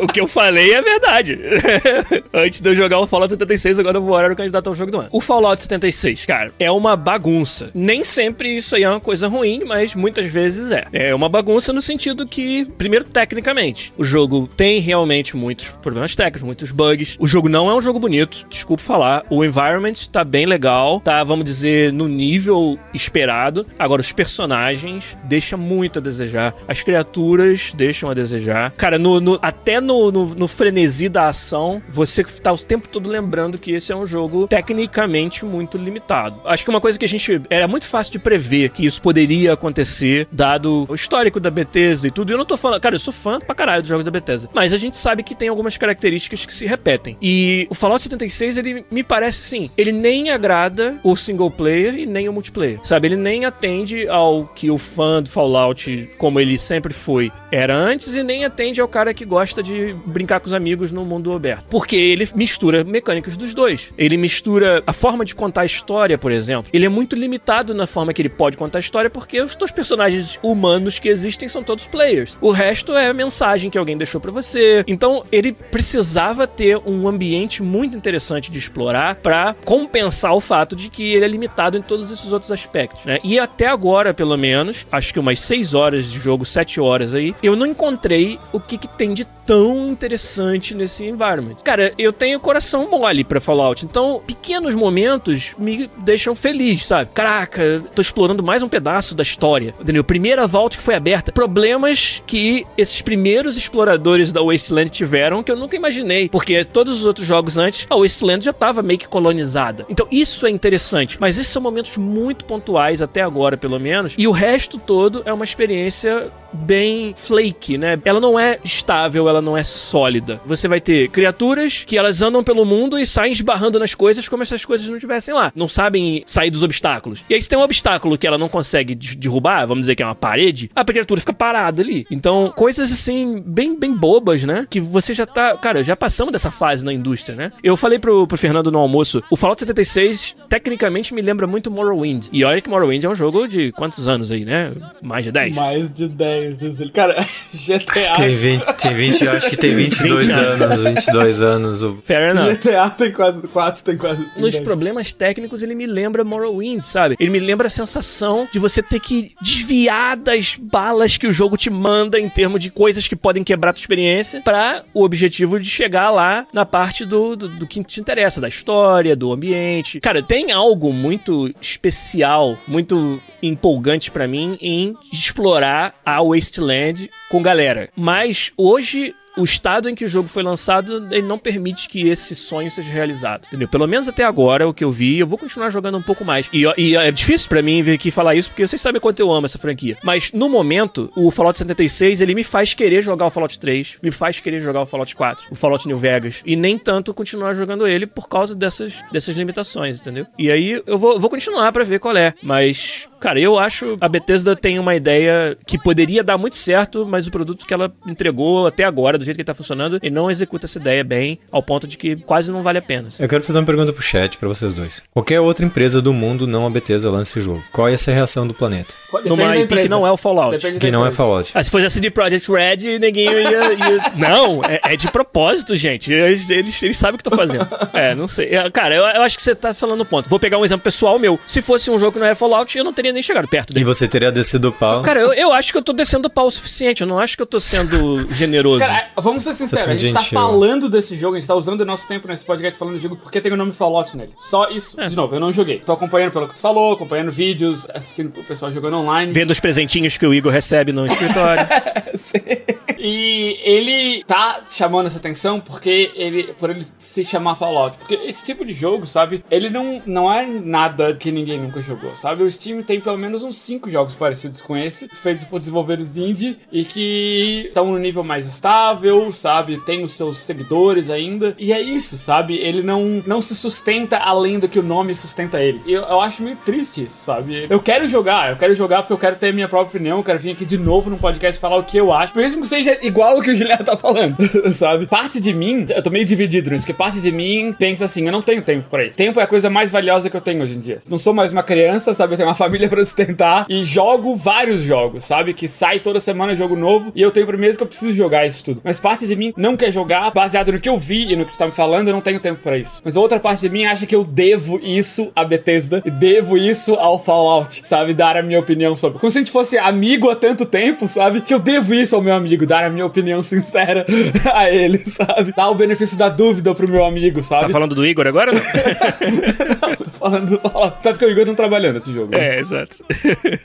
o 0.00 0.06
que 0.06 0.20
eu 0.20 0.26
falei 0.26 0.72
é 0.72 0.82
verdade. 0.82 1.38
Antes 2.32 2.60
de 2.60 2.70
eu 2.70 2.74
jogar 2.74 2.98
o 2.98 3.06
Fallout 3.06 3.30
76, 3.30 3.78
agora 3.78 3.98
eu 3.98 4.02
vou 4.02 4.18
era 4.18 4.32
o 4.32 4.36
candidato 4.36 4.68
ao 4.68 4.74
jogo 4.74 4.90
do 4.90 5.00
ano. 5.00 5.08
O 5.12 5.20
Fallout 5.20 5.60
76, 5.60 6.26
cara, 6.26 6.52
é 6.58 6.70
uma 6.70 6.96
bagunça. 6.96 7.70
Nem 7.74 8.04
sempre 8.04 8.56
isso 8.56 8.76
aí 8.76 8.82
é 8.82 8.90
uma 8.90 9.00
coisa 9.00 9.28
ruim, 9.28 9.62
mas 9.66 9.94
muitas 9.94 10.26
vezes 10.26 10.70
é. 10.70 10.86
É 10.92 11.14
uma 11.14 11.28
bagunça 11.28 11.72
no 11.72 11.82
sentido 11.82 12.26
que, 12.26 12.64
primeiro, 12.76 13.04
tecnicamente, 13.04 13.92
o 13.96 14.04
jogo 14.04 14.48
tem 14.56 14.80
realmente 14.80 15.36
muitos 15.36 15.70
problemas 15.70 16.14
técnicos, 16.14 16.42
muitos 16.42 16.70
bugs. 16.70 17.16
O 17.18 17.26
jogo 17.26 17.48
não 17.48 17.70
é 17.70 17.74
um 17.74 17.82
jogo 17.82 17.98
bonito, 17.98 18.46
desculpa 18.48 18.82
falar. 18.82 19.24
O 19.30 19.44
environment 19.44 19.94
tá 20.10 20.24
bem 20.24 20.46
legal, 20.46 21.00
tá, 21.00 21.22
vamos 21.24 21.44
dizer, 21.44 21.92
no 21.92 22.08
nível 22.08 22.78
esperado. 22.92 23.66
Agora, 23.78 24.00
os 24.00 24.12
personagens 24.12 25.16
deixam 25.24 25.58
muito 25.58 25.98
a 25.98 26.02
desejar. 26.02 26.54
As 26.66 26.82
criaturas 26.82 27.72
deixam 27.74 28.10
a 28.10 28.14
desejar. 28.14 28.72
Cara, 28.72 28.98
no, 28.98 29.20
no 29.20 29.38
até 29.40 29.77
no, 29.80 30.10
no, 30.10 30.34
no, 30.34 30.48
frenesi 30.48 31.08
da 31.08 31.28
ação, 31.28 31.82
você 31.88 32.24
tá 32.24 32.52
o 32.52 32.58
tempo 32.58 32.88
todo 32.88 33.08
lembrando 33.08 33.58
que 33.58 33.72
esse 33.72 33.92
é 33.92 33.96
um 33.96 34.06
jogo 34.06 34.46
tecnicamente 34.46 35.44
muito 35.44 35.78
limitado. 35.78 36.40
Acho 36.44 36.64
que 36.64 36.70
uma 36.70 36.80
coisa 36.80 36.98
que 36.98 37.04
a 37.04 37.08
gente. 37.08 37.40
Era 37.50 37.68
muito 37.68 37.86
fácil 37.86 38.12
de 38.12 38.18
prever 38.18 38.70
que 38.70 38.84
isso 38.84 39.00
poderia 39.00 39.52
acontecer, 39.52 40.26
dado 40.30 40.86
o 40.88 40.94
histórico 40.94 41.40
da 41.40 41.50
Bethesda 41.50 42.06
e 42.06 42.10
tudo. 42.10 42.30
E 42.30 42.32
eu 42.32 42.38
não 42.38 42.44
tô 42.44 42.56
falando. 42.56 42.80
Cara, 42.80 42.94
eu 42.94 43.00
sou 43.00 43.12
fã 43.12 43.38
pra 43.38 43.54
caralho 43.54 43.82
dos 43.82 43.88
jogos 43.88 44.04
da 44.04 44.10
Bethesda. 44.10 44.48
Mas 44.52 44.72
a 44.72 44.78
gente 44.78 44.96
sabe 44.96 45.22
que 45.22 45.34
tem 45.34 45.48
algumas 45.48 45.76
características 45.76 46.44
que 46.44 46.52
se 46.52 46.66
repetem. 46.66 47.16
E 47.20 47.66
o 47.70 47.74
Fallout 47.74 48.02
76, 48.02 48.56
ele 48.56 48.84
me 48.90 49.02
parece 49.02 49.38
sim. 49.38 49.70
Ele 49.76 49.92
nem 49.92 50.30
agrada 50.30 50.98
o 51.02 51.16
single 51.16 51.50
player 51.50 51.98
e 51.98 52.06
nem 52.06 52.28
o 52.28 52.32
multiplayer. 52.32 52.80
Sabe? 52.82 53.08
Ele 53.08 53.16
nem 53.16 53.44
atende 53.44 54.08
ao 54.08 54.46
que 54.54 54.70
o 54.70 54.78
fã 54.78 55.22
do 55.22 55.28
Fallout, 55.28 56.10
como 56.18 56.40
ele 56.40 56.58
sempre 56.58 56.92
foi, 56.92 57.32
era 57.50 57.74
antes, 57.74 58.14
e 58.14 58.22
nem 58.22 58.44
atende 58.44 58.80
ao 58.80 58.88
cara 58.88 59.14
que 59.14 59.24
gosta 59.24 59.57
gosta 59.58 59.62
de 59.62 59.94
brincar 60.06 60.40
com 60.40 60.46
os 60.46 60.54
amigos 60.54 60.92
no 60.92 61.04
mundo 61.04 61.32
aberto. 61.32 61.66
Porque 61.68 61.96
ele 61.96 62.28
mistura 62.34 62.84
mecânicas 62.84 63.36
dos 63.36 63.54
dois. 63.54 63.92
Ele 63.98 64.16
mistura 64.16 64.82
a 64.86 64.92
forma 64.92 65.24
de 65.24 65.34
contar 65.34 65.62
a 65.62 65.66
história, 65.66 66.16
por 66.16 66.30
exemplo. 66.30 66.70
Ele 66.72 66.86
é 66.86 66.88
muito 66.88 67.16
limitado 67.16 67.74
na 67.74 67.86
forma 67.86 68.12
que 68.12 68.22
ele 68.22 68.28
pode 68.28 68.56
contar 68.56 68.78
a 68.78 68.80
história, 68.80 69.10
porque 69.10 69.40
os 69.40 69.56
dois 69.56 69.72
personagens 69.72 70.38
humanos 70.42 70.98
que 70.98 71.08
existem 71.08 71.48
são 71.48 71.62
todos 71.62 71.86
players. 71.86 72.36
O 72.40 72.50
resto 72.50 72.94
é 72.94 73.12
mensagem 73.12 73.70
que 73.70 73.78
alguém 73.78 73.96
deixou 73.96 74.20
para 74.20 74.30
você. 74.30 74.84
Então, 74.86 75.24
ele 75.32 75.52
precisava 75.52 76.46
ter 76.46 76.78
um 76.86 77.08
ambiente 77.08 77.62
muito 77.62 77.96
interessante 77.96 78.50
de 78.50 78.58
explorar 78.58 79.16
para 79.16 79.54
compensar 79.64 80.34
o 80.34 80.40
fato 80.40 80.76
de 80.76 80.88
que 80.88 81.14
ele 81.14 81.24
é 81.24 81.28
limitado 81.28 81.76
em 81.76 81.82
todos 81.82 82.10
esses 82.10 82.32
outros 82.32 82.52
aspectos, 82.52 83.04
né? 83.04 83.18
E 83.24 83.38
até 83.38 83.66
agora, 83.66 84.14
pelo 84.14 84.36
menos, 84.36 84.86
acho 84.90 85.12
que 85.12 85.20
umas 85.20 85.40
6 85.40 85.74
horas 85.74 86.10
de 86.10 86.18
jogo, 86.18 86.44
7 86.44 86.80
horas 86.80 87.14
aí, 87.14 87.34
eu 87.42 87.56
não 87.56 87.66
encontrei 87.66 88.38
o 88.52 88.60
que, 88.60 88.78
que 88.78 88.88
tem 88.88 89.14
de 89.14 89.26
tão 89.48 89.88
interessante 89.88 90.74
nesse 90.74 91.06
environment. 91.06 91.56
Cara, 91.64 91.94
eu 91.96 92.12
tenho 92.12 92.38
coração 92.38 92.90
mole 92.90 93.24
pra 93.24 93.40
Fallout, 93.40 93.82
então 93.82 94.20
pequenos 94.26 94.74
momentos 94.74 95.54
me 95.58 95.90
deixam 95.96 96.34
feliz, 96.34 96.84
sabe? 96.84 97.08
Caraca, 97.14 97.82
tô 97.94 98.02
explorando 98.02 98.42
mais 98.42 98.62
um 98.62 98.68
pedaço 98.68 99.14
da 99.14 99.22
história. 99.22 99.74
Entendeu? 99.80 100.04
Primeira 100.04 100.46
volta 100.46 100.76
que 100.76 100.82
foi 100.82 100.94
aberta. 100.94 101.32
Problemas 101.32 102.22
que 102.26 102.66
esses 102.76 103.00
primeiros 103.00 103.56
exploradores 103.56 104.32
da 104.32 104.42
Wasteland 104.42 104.90
tiveram 104.90 105.42
que 105.42 105.50
eu 105.50 105.56
nunca 105.56 105.74
imaginei, 105.74 106.28
porque 106.28 106.62
todos 106.62 106.92
os 106.92 107.06
outros 107.06 107.26
jogos 107.26 107.56
antes, 107.56 107.86
a 107.88 107.96
Wasteland 107.96 108.44
já 108.44 108.52
tava 108.52 108.82
meio 108.82 108.98
que 108.98 109.08
colonizada. 109.08 109.86
Então 109.88 110.06
isso 110.12 110.46
é 110.46 110.50
interessante, 110.50 111.16
mas 111.18 111.38
esses 111.38 111.50
são 111.50 111.62
momentos 111.62 111.96
muito 111.96 112.44
pontuais 112.44 113.00
até 113.00 113.22
agora, 113.22 113.56
pelo 113.56 113.80
menos, 113.80 114.12
e 114.18 114.28
o 114.28 114.30
resto 114.30 114.78
todo 114.78 115.22
é 115.24 115.32
uma 115.32 115.44
experiência 115.44 116.30
bem 116.52 117.14
flake, 117.16 117.76
né? 117.76 118.00
Ela 118.04 118.20
não 118.20 118.38
é 118.38 118.58
estável, 118.64 119.28
ela 119.28 119.37
não 119.40 119.56
é 119.56 119.62
sólida. 119.62 120.40
Você 120.46 120.68
vai 120.68 120.80
ter 120.80 121.08
criaturas 121.08 121.84
que 121.86 121.96
elas 121.96 122.22
andam 122.22 122.42
pelo 122.44 122.64
mundo 122.64 122.98
e 122.98 123.06
saem 123.06 123.32
esbarrando 123.32 123.78
nas 123.78 123.94
coisas 123.94 124.28
como 124.28 124.44
se 124.44 124.54
as 124.54 124.64
coisas 124.64 124.88
não 124.88 124.96
estivessem 124.96 125.34
lá. 125.34 125.52
Não 125.54 125.68
sabem 125.68 126.22
sair 126.26 126.50
dos 126.50 126.62
obstáculos. 126.62 127.24
E 127.28 127.34
aí 127.34 127.42
se 127.42 127.48
tem 127.48 127.58
um 127.58 127.62
obstáculo 127.62 128.18
que 128.18 128.26
ela 128.26 128.38
não 128.38 128.48
consegue 128.48 128.94
derrubar, 128.94 129.66
vamos 129.66 129.82
dizer 129.82 129.94
que 129.94 130.02
é 130.02 130.06
uma 130.06 130.14
parede, 130.14 130.70
a 130.74 130.84
criatura 130.84 131.20
fica 131.20 131.32
parada 131.32 131.82
ali. 131.82 132.06
Então, 132.10 132.52
coisas 132.56 132.90
assim, 132.92 133.42
bem, 133.44 133.78
bem 133.78 133.94
bobas, 133.94 134.44
né? 134.44 134.66
Que 134.68 134.80
você 134.80 135.14
já 135.14 135.26
tá... 135.26 135.56
Cara, 135.56 135.82
já 135.82 135.96
passamos 135.96 136.32
dessa 136.32 136.50
fase 136.50 136.84
na 136.84 136.92
indústria, 136.92 137.36
né? 137.36 137.52
Eu 137.62 137.76
falei 137.76 137.98
pro, 137.98 138.26
pro 138.26 138.38
Fernando 138.38 138.70
no 138.70 138.78
almoço, 138.78 139.22
o 139.30 139.36
Fallout 139.36 139.60
76 139.60 140.36
tecnicamente 140.48 141.14
me 141.14 141.22
lembra 141.22 141.46
muito 141.46 141.70
Morrowind. 141.70 142.26
E 142.32 142.44
olha 142.44 142.60
que 142.60 142.68
Morrowind 142.68 143.04
é 143.04 143.08
um 143.08 143.14
jogo 143.14 143.46
de 143.46 143.72
quantos 143.72 144.08
anos 144.08 144.32
aí, 144.32 144.44
né? 144.44 144.72
Mais 145.02 145.24
de 145.24 145.32
10? 145.32 145.56
Mais 145.56 145.90
de 145.90 146.08
10 146.08 146.58
diz 146.58 146.80
ele. 146.80 146.90
Cara, 146.90 147.24
GTA. 147.52 148.14
Tem 148.16 148.34
20, 148.34 148.64
tem 148.76 148.94
20, 148.94 149.27
acho 149.32 149.50
que 149.50 149.56
tem 149.56 149.74
22 149.76 150.26
20 150.26 150.32
anos, 150.32 150.80
22 150.82 151.42
anos. 151.42 151.82
O... 151.82 151.98
Fair 152.02 152.30
enough. 152.30 152.54
GTA 152.54 152.90
tem 152.90 153.12
quase 153.12 153.46
4, 153.46 153.84
tem 153.84 153.96
quase. 153.96 154.26
Nos 154.36 154.52
10. 154.52 154.64
problemas 154.64 155.12
técnicos, 155.12 155.62
ele 155.62 155.74
me 155.74 155.86
lembra 155.86 156.24
Morrowind, 156.24 156.82
sabe? 156.82 157.16
Ele 157.18 157.30
me 157.30 157.40
lembra 157.40 157.66
a 157.66 157.70
sensação 157.70 158.48
de 158.50 158.58
você 158.58 158.82
ter 158.82 159.00
que 159.00 159.32
desviar 159.40 160.16
das 160.16 160.56
balas 160.56 161.16
que 161.16 161.26
o 161.26 161.32
jogo 161.32 161.56
te 161.56 161.70
manda 161.70 162.18
em 162.18 162.28
termos 162.28 162.60
de 162.60 162.70
coisas 162.70 163.06
que 163.06 163.16
podem 163.16 163.44
quebrar 163.44 163.72
tua 163.72 163.80
experiência 163.80 164.40
para 164.42 164.84
o 164.92 165.02
objetivo 165.02 165.58
de 165.58 165.68
chegar 165.68 166.10
lá 166.10 166.46
na 166.52 166.64
parte 166.64 167.04
do, 167.04 167.36
do, 167.36 167.48
do 167.48 167.66
que 167.66 167.82
te 167.84 168.00
interessa, 168.00 168.40
da 168.40 168.48
história, 168.48 169.14
do 169.14 169.32
ambiente. 169.32 170.00
Cara, 170.00 170.22
tem 170.22 170.52
algo 170.52 170.92
muito 170.92 171.52
especial, 171.60 172.58
muito 172.66 173.20
empolgante 173.42 174.10
para 174.10 174.26
mim 174.26 174.58
em 174.60 174.96
explorar 175.12 175.94
a 176.04 176.22
Wasteland 176.22 177.10
com 177.28 177.42
galera. 177.42 177.90
Mas 177.96 178.52
hoje 178.56 179.14
o 179.38 179.44
estado 179.44 179.88
em 179.88 179.94
que 179.94 180.04
o 180.04 180.08
jogo 180.08 180.28
foi 180.28 180.42
lançado, 180.42 181.08
ele 181.10 181.26
não 181.26 181.38
permite 181.38 181.88
que 181.88 182.08
esse 182.08 182.34
sonho 182.34 182.70
seja 182.70 182.92
realizado. 182.92 183.46
Entendeu? 183.46 183.68
Pelo 183.68 183.86
menos 183.86 184.08
até 184.08 184.24
agora, 184.24 184.68
o 184.68 184.74
que 184.74 184.84
eu 184.84 184.90
vi, 184.90 185.18
eu 185.18 185.26
vou 185.26 185.38
continuar 185.38 185.70
jogando 185.70 185.96
um 185.96 186.02
pouco 186.02 186.24
mais. 186.24 186.48
E, 186.52 186.64
e 186.76 186.96
é 186.96 187.10
difícil 187.10 187.48
para 187.48 187.62
mim 187.62 187.82
vir 187.82 187.92
aqui 187.92 188.10
falar 188.10 188.34
isso, 188.34 188.50
porque 188.50 188.66
vocês 188.66 188.80
sabem 188.80 189.00
quanto 189.00 189.20
eu 189.20 189.32
amo 189.32 189.46
essa 189.46 189.58
franquia. 189.58 189.96
Mas 190.02 190.32
no 190.32 190.48
momento, 190.48 191.12
o 191.16 191.30
Fallout 191.30 191.56
76, 191.58 192.20
ele 192.20 192.34
me 192.34 192.42
faz 192.42 192.74
querer 192.74 193.00
jogar 193.00 193.26
o 193.26 193.30
Fallout 193.30 193.58
3, 193.58 193.98
me 194.02 194.10
faz 194.10 194.40
querer 194.40 194.60
jogar 194.60 194.82
o 194.82 194.86
Fallout 194.86 195.14
4, 195.14 195.46
o 195.50 195.54
Fallout 195.54 195.86
New 195.86 195.98
Vegas. 195.98 196.42
E 196.44 196.56
nem 196.56 196.76
tanto 196.76 197.14
continuar 197.14 197.54
jogando 197.54 197.86
ele 197.86 198.06
por 198.06 198.28
causa 198.28 198.54
dessas, 198.54 199.02
dessas 199.12 199.36
limitações, 199.36 200.00
entendeu? 200.00 200.26
E 200.38 200.50
aí 200.50 200.82
eu 200.86 200.98
vou, 200.98 201.18
vou 201.20 201.30
continuar 201.30 201.70
para 201.72 201.84
ver 201.84 202.00
qual 202.00 202.16
é. 202.16 202.34
Mas, 202.42 203.08
cara, 203.20 203.38
eu 203.38 203.58
acho 203.58 203.96
a 204.00 204.08
Bethesda 204.08 204.56
tem 204.56 204.78
uma 204.78 204.94
ideia 204.94 205.56
que 205.66 205.78
poderia 205.78 206.24
dar 206.24 206.38
muito 206.38 206.56
certo, 206.56 207.06
mas 207.06 207.26
o 207.26 207.30
produto 207.30 207.66
que 207.66 207.74
ela 207.74 207.92
entregou 208.06 208.66
até 208.66 208.84
agora, 208.84 209.18
do 209.18 209.27
jeito 209.28 209.36
que 209.36 209.42
ele 209.42 209.46
tá 209.46 209.54
funcionando, 209.54 209.98
ele 210.02 210.14
não 210.14 210.30
executa 210.30 210.66
essa 210.66 210.78
ideia 210.78 211.02
bem, 211.04 211.38
ao 211.50 211.62
ponto 211.62 211.86
de 211.86 211.96
que 211.96 212.16
quase 212.16 212.50
não 212.52 212.62
vale 212.62 212.78
a 212.78 212.82
pena. 212.82 213.08
assim. 213.08 213.22
Eu 213.22 213.28
quero 213.28 213.42
fazer 213.42 213.58
uma 213.58 213.64
pergunta 213.64 213.92
pro 213.92 214.02
chat 214.02 214.36
pra 214.38 214.48
vocês 214.48 214.74
dois. 214.74 215.02
Qualquer 215.12 215.40
outra 215.40 215.64
empresa 215.64 216.00
do 216.02 216.12
mundo, 216.12 216.46
não 216.46 216.66
a 216.66 216.70
Bethesda, 216.70 217.10
lança 217.10 217.30
esse 217.38 217.40
jogo. 217.40 217.62
Qual 217.72 217.88
ia 217.88 217.98
ser 217.98 218.10
a 218.12 218.14
reação 218.14 218.46
do 218.46 218.54
planeta? 218.54 218.94
Depende 219.12 219.28
Numa 219.28 219.56
IP 219.56 219.82
que 219.82 219.88
não 219.88 220.06
é 220.06 220.10
o 220.12 220.16
Fallout. 220.16 220.56
Depende 220.56 220.78
Que 220.78 220.90
não 220.90 221.06
é. 221.06 221.10
Fallout. 221.12 221.50
Ah, 221.54 221.62
se 221.62 221.70
fosse 221.70 221.86
a 221.86 221.90
CD 221.90 222.10
Projekt 222.10 222.50
Red, 222.50 222.98
ninguém 222.98 223.24
ia. 223.26 223.72
ia- 223.72 224.12
Não, 224.16 224.62
é, 224.64 224.80
é 224.84 224.96
de 224.96 225.10
propósito, 225.10 225.74
gente. 225.76 226.12
Eles, 226.12 226.48
eles, 226.50 226.82
eles 226.82 226.96
sabem 226.98 227.14
o 227.14 227.18
que 227.18 227.28
estão 227.28 227.36
fazendo. 227.38 227.66
É, 227.92 228.14
não 228.14 228.28
sei. 228.28 228.48
É, 228.54 228.70
Cara, 228.70 228.94
eu, 228.94 229.04
eu 229.04 229.22
acho 229.22 229.36
que 229.36 229.42
você 229.42 229.54
tá 229.54 229.72
falando 229.74 230.00
o 230.02 230.04
ponto. 230.04 230.28
Vou 230.28 230.38
pegar 230.38 230.58
um 230.58 230.64
exemplo 230.64 230.84
pessoal 230.84 231.18
meu. 231.18 231.38
Se 231.46 231.60
fosse 231.62 231.90
um 231.90 231.98
jogo 231.98 232.12
que 232.12 232.18
não 232.18 232.26
era 232.26 232.34
Fallout, 232.34 232.76
eu 232.76 232.84
não 232.84 232.92
teria 232.92 233.12
nem 233.12 233.22
chegado 233.22 233.48
perto 233.48 233.70
E 233.70 233.74
dele. 233.74 233.84
você 233.84 234.06
teria 234.08 234.30
descido 234.30 234.68
o 234.68 234.72
pau. 234.72 235.02
Cara, 235.02 235.20
eu, 235.20 235.32
eu 235.32 235.52
acho 235.52 235.72
que 235.72 235.78
eu 235.78 235.82
tô 235.82 235.92
descendo 235.92 236.28
o 236.28 236.30
pau 236.30 236.46
o 236.46 236.50
suficiente. 236.50 237.00
Eu 237.02 237.06
não 237.06 237.18
acho 237.18 237.36
que 237.36 237.42
eu 237.42 237.46
tô 237.46 237.58
sendo 237.60 238.26
generoso. 238.32 238.80
Cara, 238.80 239.08
vamos 239.20 239.42
ser 239.42 239.54
sinceros, 239.54 239.88
a 239.88 239.96
gente 239.96 240.12
tá 240.12 240.20
falando 240.20 240.88
desse 240.88 241.16
jogo, 241.16 241.36
a 241.36 241.40
gente 241.40 241.48
tá 241.48 241.54
usando 241.54 241.80
o 241.80 241.84
nosso 241.84 242.06
tempo 242.06 242.28
nesse 242.28 242.44
podcast 242.44 242.78
falando 242.78 242.94
do 242.94 243.00
jogo 243.00 243.16
porque 243.16 243.40
tem 243.40 243.52
o 243.52 243.56
nome 243.56 243.72
Fallout 243.72 244.16
nele. 244.16 244.32
Só 244.38 244.68
isso. 244.70 245.00
É. 245.00 245.08
De 245.08 245.16
novo, 245.16 245.34
eu 245.34 245.40
não 245.40 245.52
joguei. 245.52 245.78
Tô 245.80 245.92
acompanhando 245.92 246.32
pelo 246.32 246.48
que 246.48 246.54
tu 246.54 246.60
falou, 246.60 246.92
acompanhando 246.92 247.30
vídeos, 247.30 247.86
assistindo 247.92 248.38
o 248.38 248.44
pessoal 248.44 248.70
jogando 248.70 248.96
online. 248.98 249.32
Vendo 249.32 249.50
os 249.50 249.60
presentinhos 249.60 250.16
que 250.16 250.26
o 250.26 250.34
Igor 250.34 250.52
recebe 250.52 250.92
no 250.92 251.06
escritório. 251.06 251.66
E 252.98 253.60
ele 253.62 254.24
tá 254.24 254.62
chamando 254.68 255.06
essa 255.06 255.18
atenção 255.18 255.60
porque 255.60 256.10
ele, 256.16 256.52
por 256.54 256.68
ele 256.68 256.84
se 256.98 257.24
chamar 257.24 257.54
Fallout. 257.54 257.96
Porque 257.96 258.14
esse 258.14 258.44
tipo 258.44 258.64
de 258.64 258.72
jogo, 258.72 259.06
sabe? 259.06 259.44
Ele 259.50 259.70
não, 259.70 260.02
não 260.04 260.32
é 260.32 260.44
nada 260.44 261.14
que 261.14 261.30
ninguém 261.30 261.60
nunca 261.60 261.80
jogou, 261.80 262.16
sabe? 262.16 262.42
O 262.42 262.50
Steam 262.50 262.82
tem 262.82 263.00
pelo 263.00 263.16
menos 263.16 263.44
uns 263.44 263.56
5 263.58 263.88
jogos 263.88 264.16
parecidos 264.16 264.60
com 264.60 264.76
esse, 264.76 265.08
feitos 265.08 265.44
por 265.44 265.60
desenvolvedores 265.60 266.16
indie 266.16 266.58
e 266.72 266.84
que 266.84 267.66
estão 267.68 267.92
no 267.92 267.98
nível 267.98 268.24
mais 268.24 268.46
estável, 268.46 269.07
sabe? 269.32 269.78
Tem 269.80 270.04
os 270.04 270.12
seus 270.12 270.38
seguidores 270.38 271.10
ainda. 271.10 271.54
E 271.58 271.72
é 271.72 271.80
isso, 271.80 272.18
sabe? 272.18 272.56
Ele 272.56 272.82
não, 272.82 273.22
não 273.26 273.40
se 273.40 273.54
sustenta 273.54 274.16
além 274.16 274.58
do 274.58 274.68
que 274.68 274.78
o 274.78 274.82
nome 274.82 275.14
sustenta 275.14 275.60
ele. 275.62 275.80
Eu, 275.86 276.02
eu 276.02 276.20
acho 276.20 276.42
meio 276.42 276.56
triste 276.64 277.04
isso, 277.04 277.22
sabe? 277.22 277.66
Eu 277.68 277.80
quero 277.80 278.06
jogar, 278.08 278.50
eu 278.50 278.56
quero 278.56 278.74
jogar 278.74 279.02
porque 279.02 279.12
eu 279.12 279.18
quero 279.18 279.36
ter 279.36 279.52
minha 279.52 279.68
própria 279.68 279.96
opinião, 279.96 280.18
eu 280.18 280.24
quero 280.24 280.38
vir 280.38 280.52
aqui 280.52 280.64
de 280.64 280.78
novo 280.78 281.10
num 281.10 281.18
podcast 281.18 281.60
falar 281.60 281.76
o 281.76 281.84
que 281.84 281.96
eu 281.96 282.12
acho, 282.12 282.36
mesmo 282.36 282.62
que 282.62 282.68
seja 282.68 282.98
igual 283.02 283.38
o 283.38 283.42
que 283.42 283.50
o 283.50 283.54
Juliano 283.54 283.84
tá 283.84 283.96
falando, 283.96 284.36
sabe? 284.72 285.06
Parte 285.06 285.40
de 285.40 285.52
mim, 285.52 285.86
eu 285.88 286.02
tô 286.02 286.10
meio 286.10 286.24
dividido 286.24 286.70
nisso, 286.70 286.86
que 286.86 286.92
parte 286.92 287.20
de 287.20 287.30
mim 287.30 287.74
pensa 287.78 288.04
assim, 288.04 288.26
eu 288.26 288.32
não 288.32 288.42
tenho 288.42 288.62
tempo 288.62 288.88
pra 288.88 289.04
isso. 289.04 289.16
Tempo 289.16 289.40
é 289.40 289.42
a 289.42 289.46
coisa 289.46 289.70
mais 289.70 289.90
valiosa 289.90 290.28
que 290.28 290.36
eu 290.36 290.40
tenho 290.40 290.62
hoje 290.62 290.74
em 290.74 290.80
dia. 290.80 290.98
Não 291.08 291.18
sou 291.18 291.32
mais 291.32 291.52
uma 291.52 291.62
criança, 291.62 292.12
sabe? 292.12 292.34
Eu 292.34 292.36
tenho 292.36 292.48
uma 292.48 292.54
família 292.54 292.88
pra 292.88 293.04
sustentar 293.04 293.66
e 293.68 293.84
jogo 293.84 294.34
vários 294.34 294.82
jogos, 294.82 295.24
sabe? 295.24 295.54
Que 295.54 295.68
sai 295.68 296.00
toda 296.00 296.20
semana 296.20 296.54
jogo 296.54 296.76
novo 296.76 297.12
e 297.14 297.22
eu 297.22 297.30
tenho 297.30 297.46
primeiro 297.46 297.76
que 297.76 297.82
eu 297.82 297.86
preciso 297.86 298.12
jogar 298.12 298.46
isso 298.46 298.64
tudo. 298.64 298.80
Mas 298.88 298.98
parte 298.98 299.26
de 299.26 299.36
mim 299.36 299.52
não 299.54 299.76
quer 299.76 299.92
jogar 299.92 300.30
baseado 300.30 300.72
no 300.72 300.80
que 300.80 300.88
eu 300.88 300.96
vi 300.96 301.30
e 301.30 301.36
no 301.36 301.44
que 301.44 301.52
tu 301.52 301.58
tá 301.58 301.66
me 301.66 301.72
falando, 301.72 302.08
eu 302.08 302.14
não 302.14 302.22
tenho 302.22 302.40
tempo 302.40 302.62
pra 302.62 302.78
isso. 302.78 303.02
Mas 303.04 303.16
outra 303.16 303.38
parte 303.38 303.60
de 303.60 303.68
mim 303.68 303.84
acha 303.84 304.06
que 304.06 304.16
eu 304.16 304.24
devo 304.24 304.80
isso 304.82 305.30
a 305.36 305.44
Bethesda 305.44 306.00
e 306.06 306.10
devo 306.10 306.56
isso 306.56 306.94
ao 306.94 307.22
Fallout, 307.22 307.86
sabe? 307.86 308.14
Dar 308.14 308.38
a 308.38 308.42
minha 308.42 308.58
opinião 308.58 308.96
sobre. 308.96 309.18
Como 309.18 309.30
se 309.30 309.36
a 309.36 309.40
gente 309.42 309.50
fosse 309.50 309.76
amigo 309.76 310.30
há 310.30 310.36
tanto 310.36 310.64
tempo, 310.64 311.06
sabe? 311.06 311.42
Que 311.42 311.52
eu 311.52 311.58
devo 311.58 311.92
isso 311.92 312.16
ao 312.16 312.22
meu 312.22 312.32
amigo, 312.32 312.66
dar 312.66 312.82
a 312.84 312.88
minha 312.88 313.04
opinião 313.04 313.42
sincera 313.44 314.06
a 314.54 314.70
ele, 314.70 315.04
sabe? 315.04 315.52
Dar 315.54 315.68
o 315.68 315.74
benefício 315.74 316.16
da 316.16 316.30
dúvida 316.30 316.74
pro 316.74 316.90
meu 316.90 317.04
amigo, 317.04 317.42
sabe? 317.42 317.66
Tá 317.66 317.68
falando 317.68 317.94
do 317.94 318.06
Igor 318.06 318.26
agora? 318.26 318.52
Não? 318.52 318.60
Tô 320.02 320.10
falando 320.12 320.48
do 320.48 320.58
Fallout. 320.58 321.02
Sabe 321.02 321.18
porque 321.18 321.26
o 321.26 321.30
Igor 321.30 321.44
não 321.44 321.54
trabalhando 321.54 321.96
nesse 321.96 322.10
jogo. 322.14 322.34
né? 322.34 322.56
é, 322.56 322.60
exato. 322.60 323.04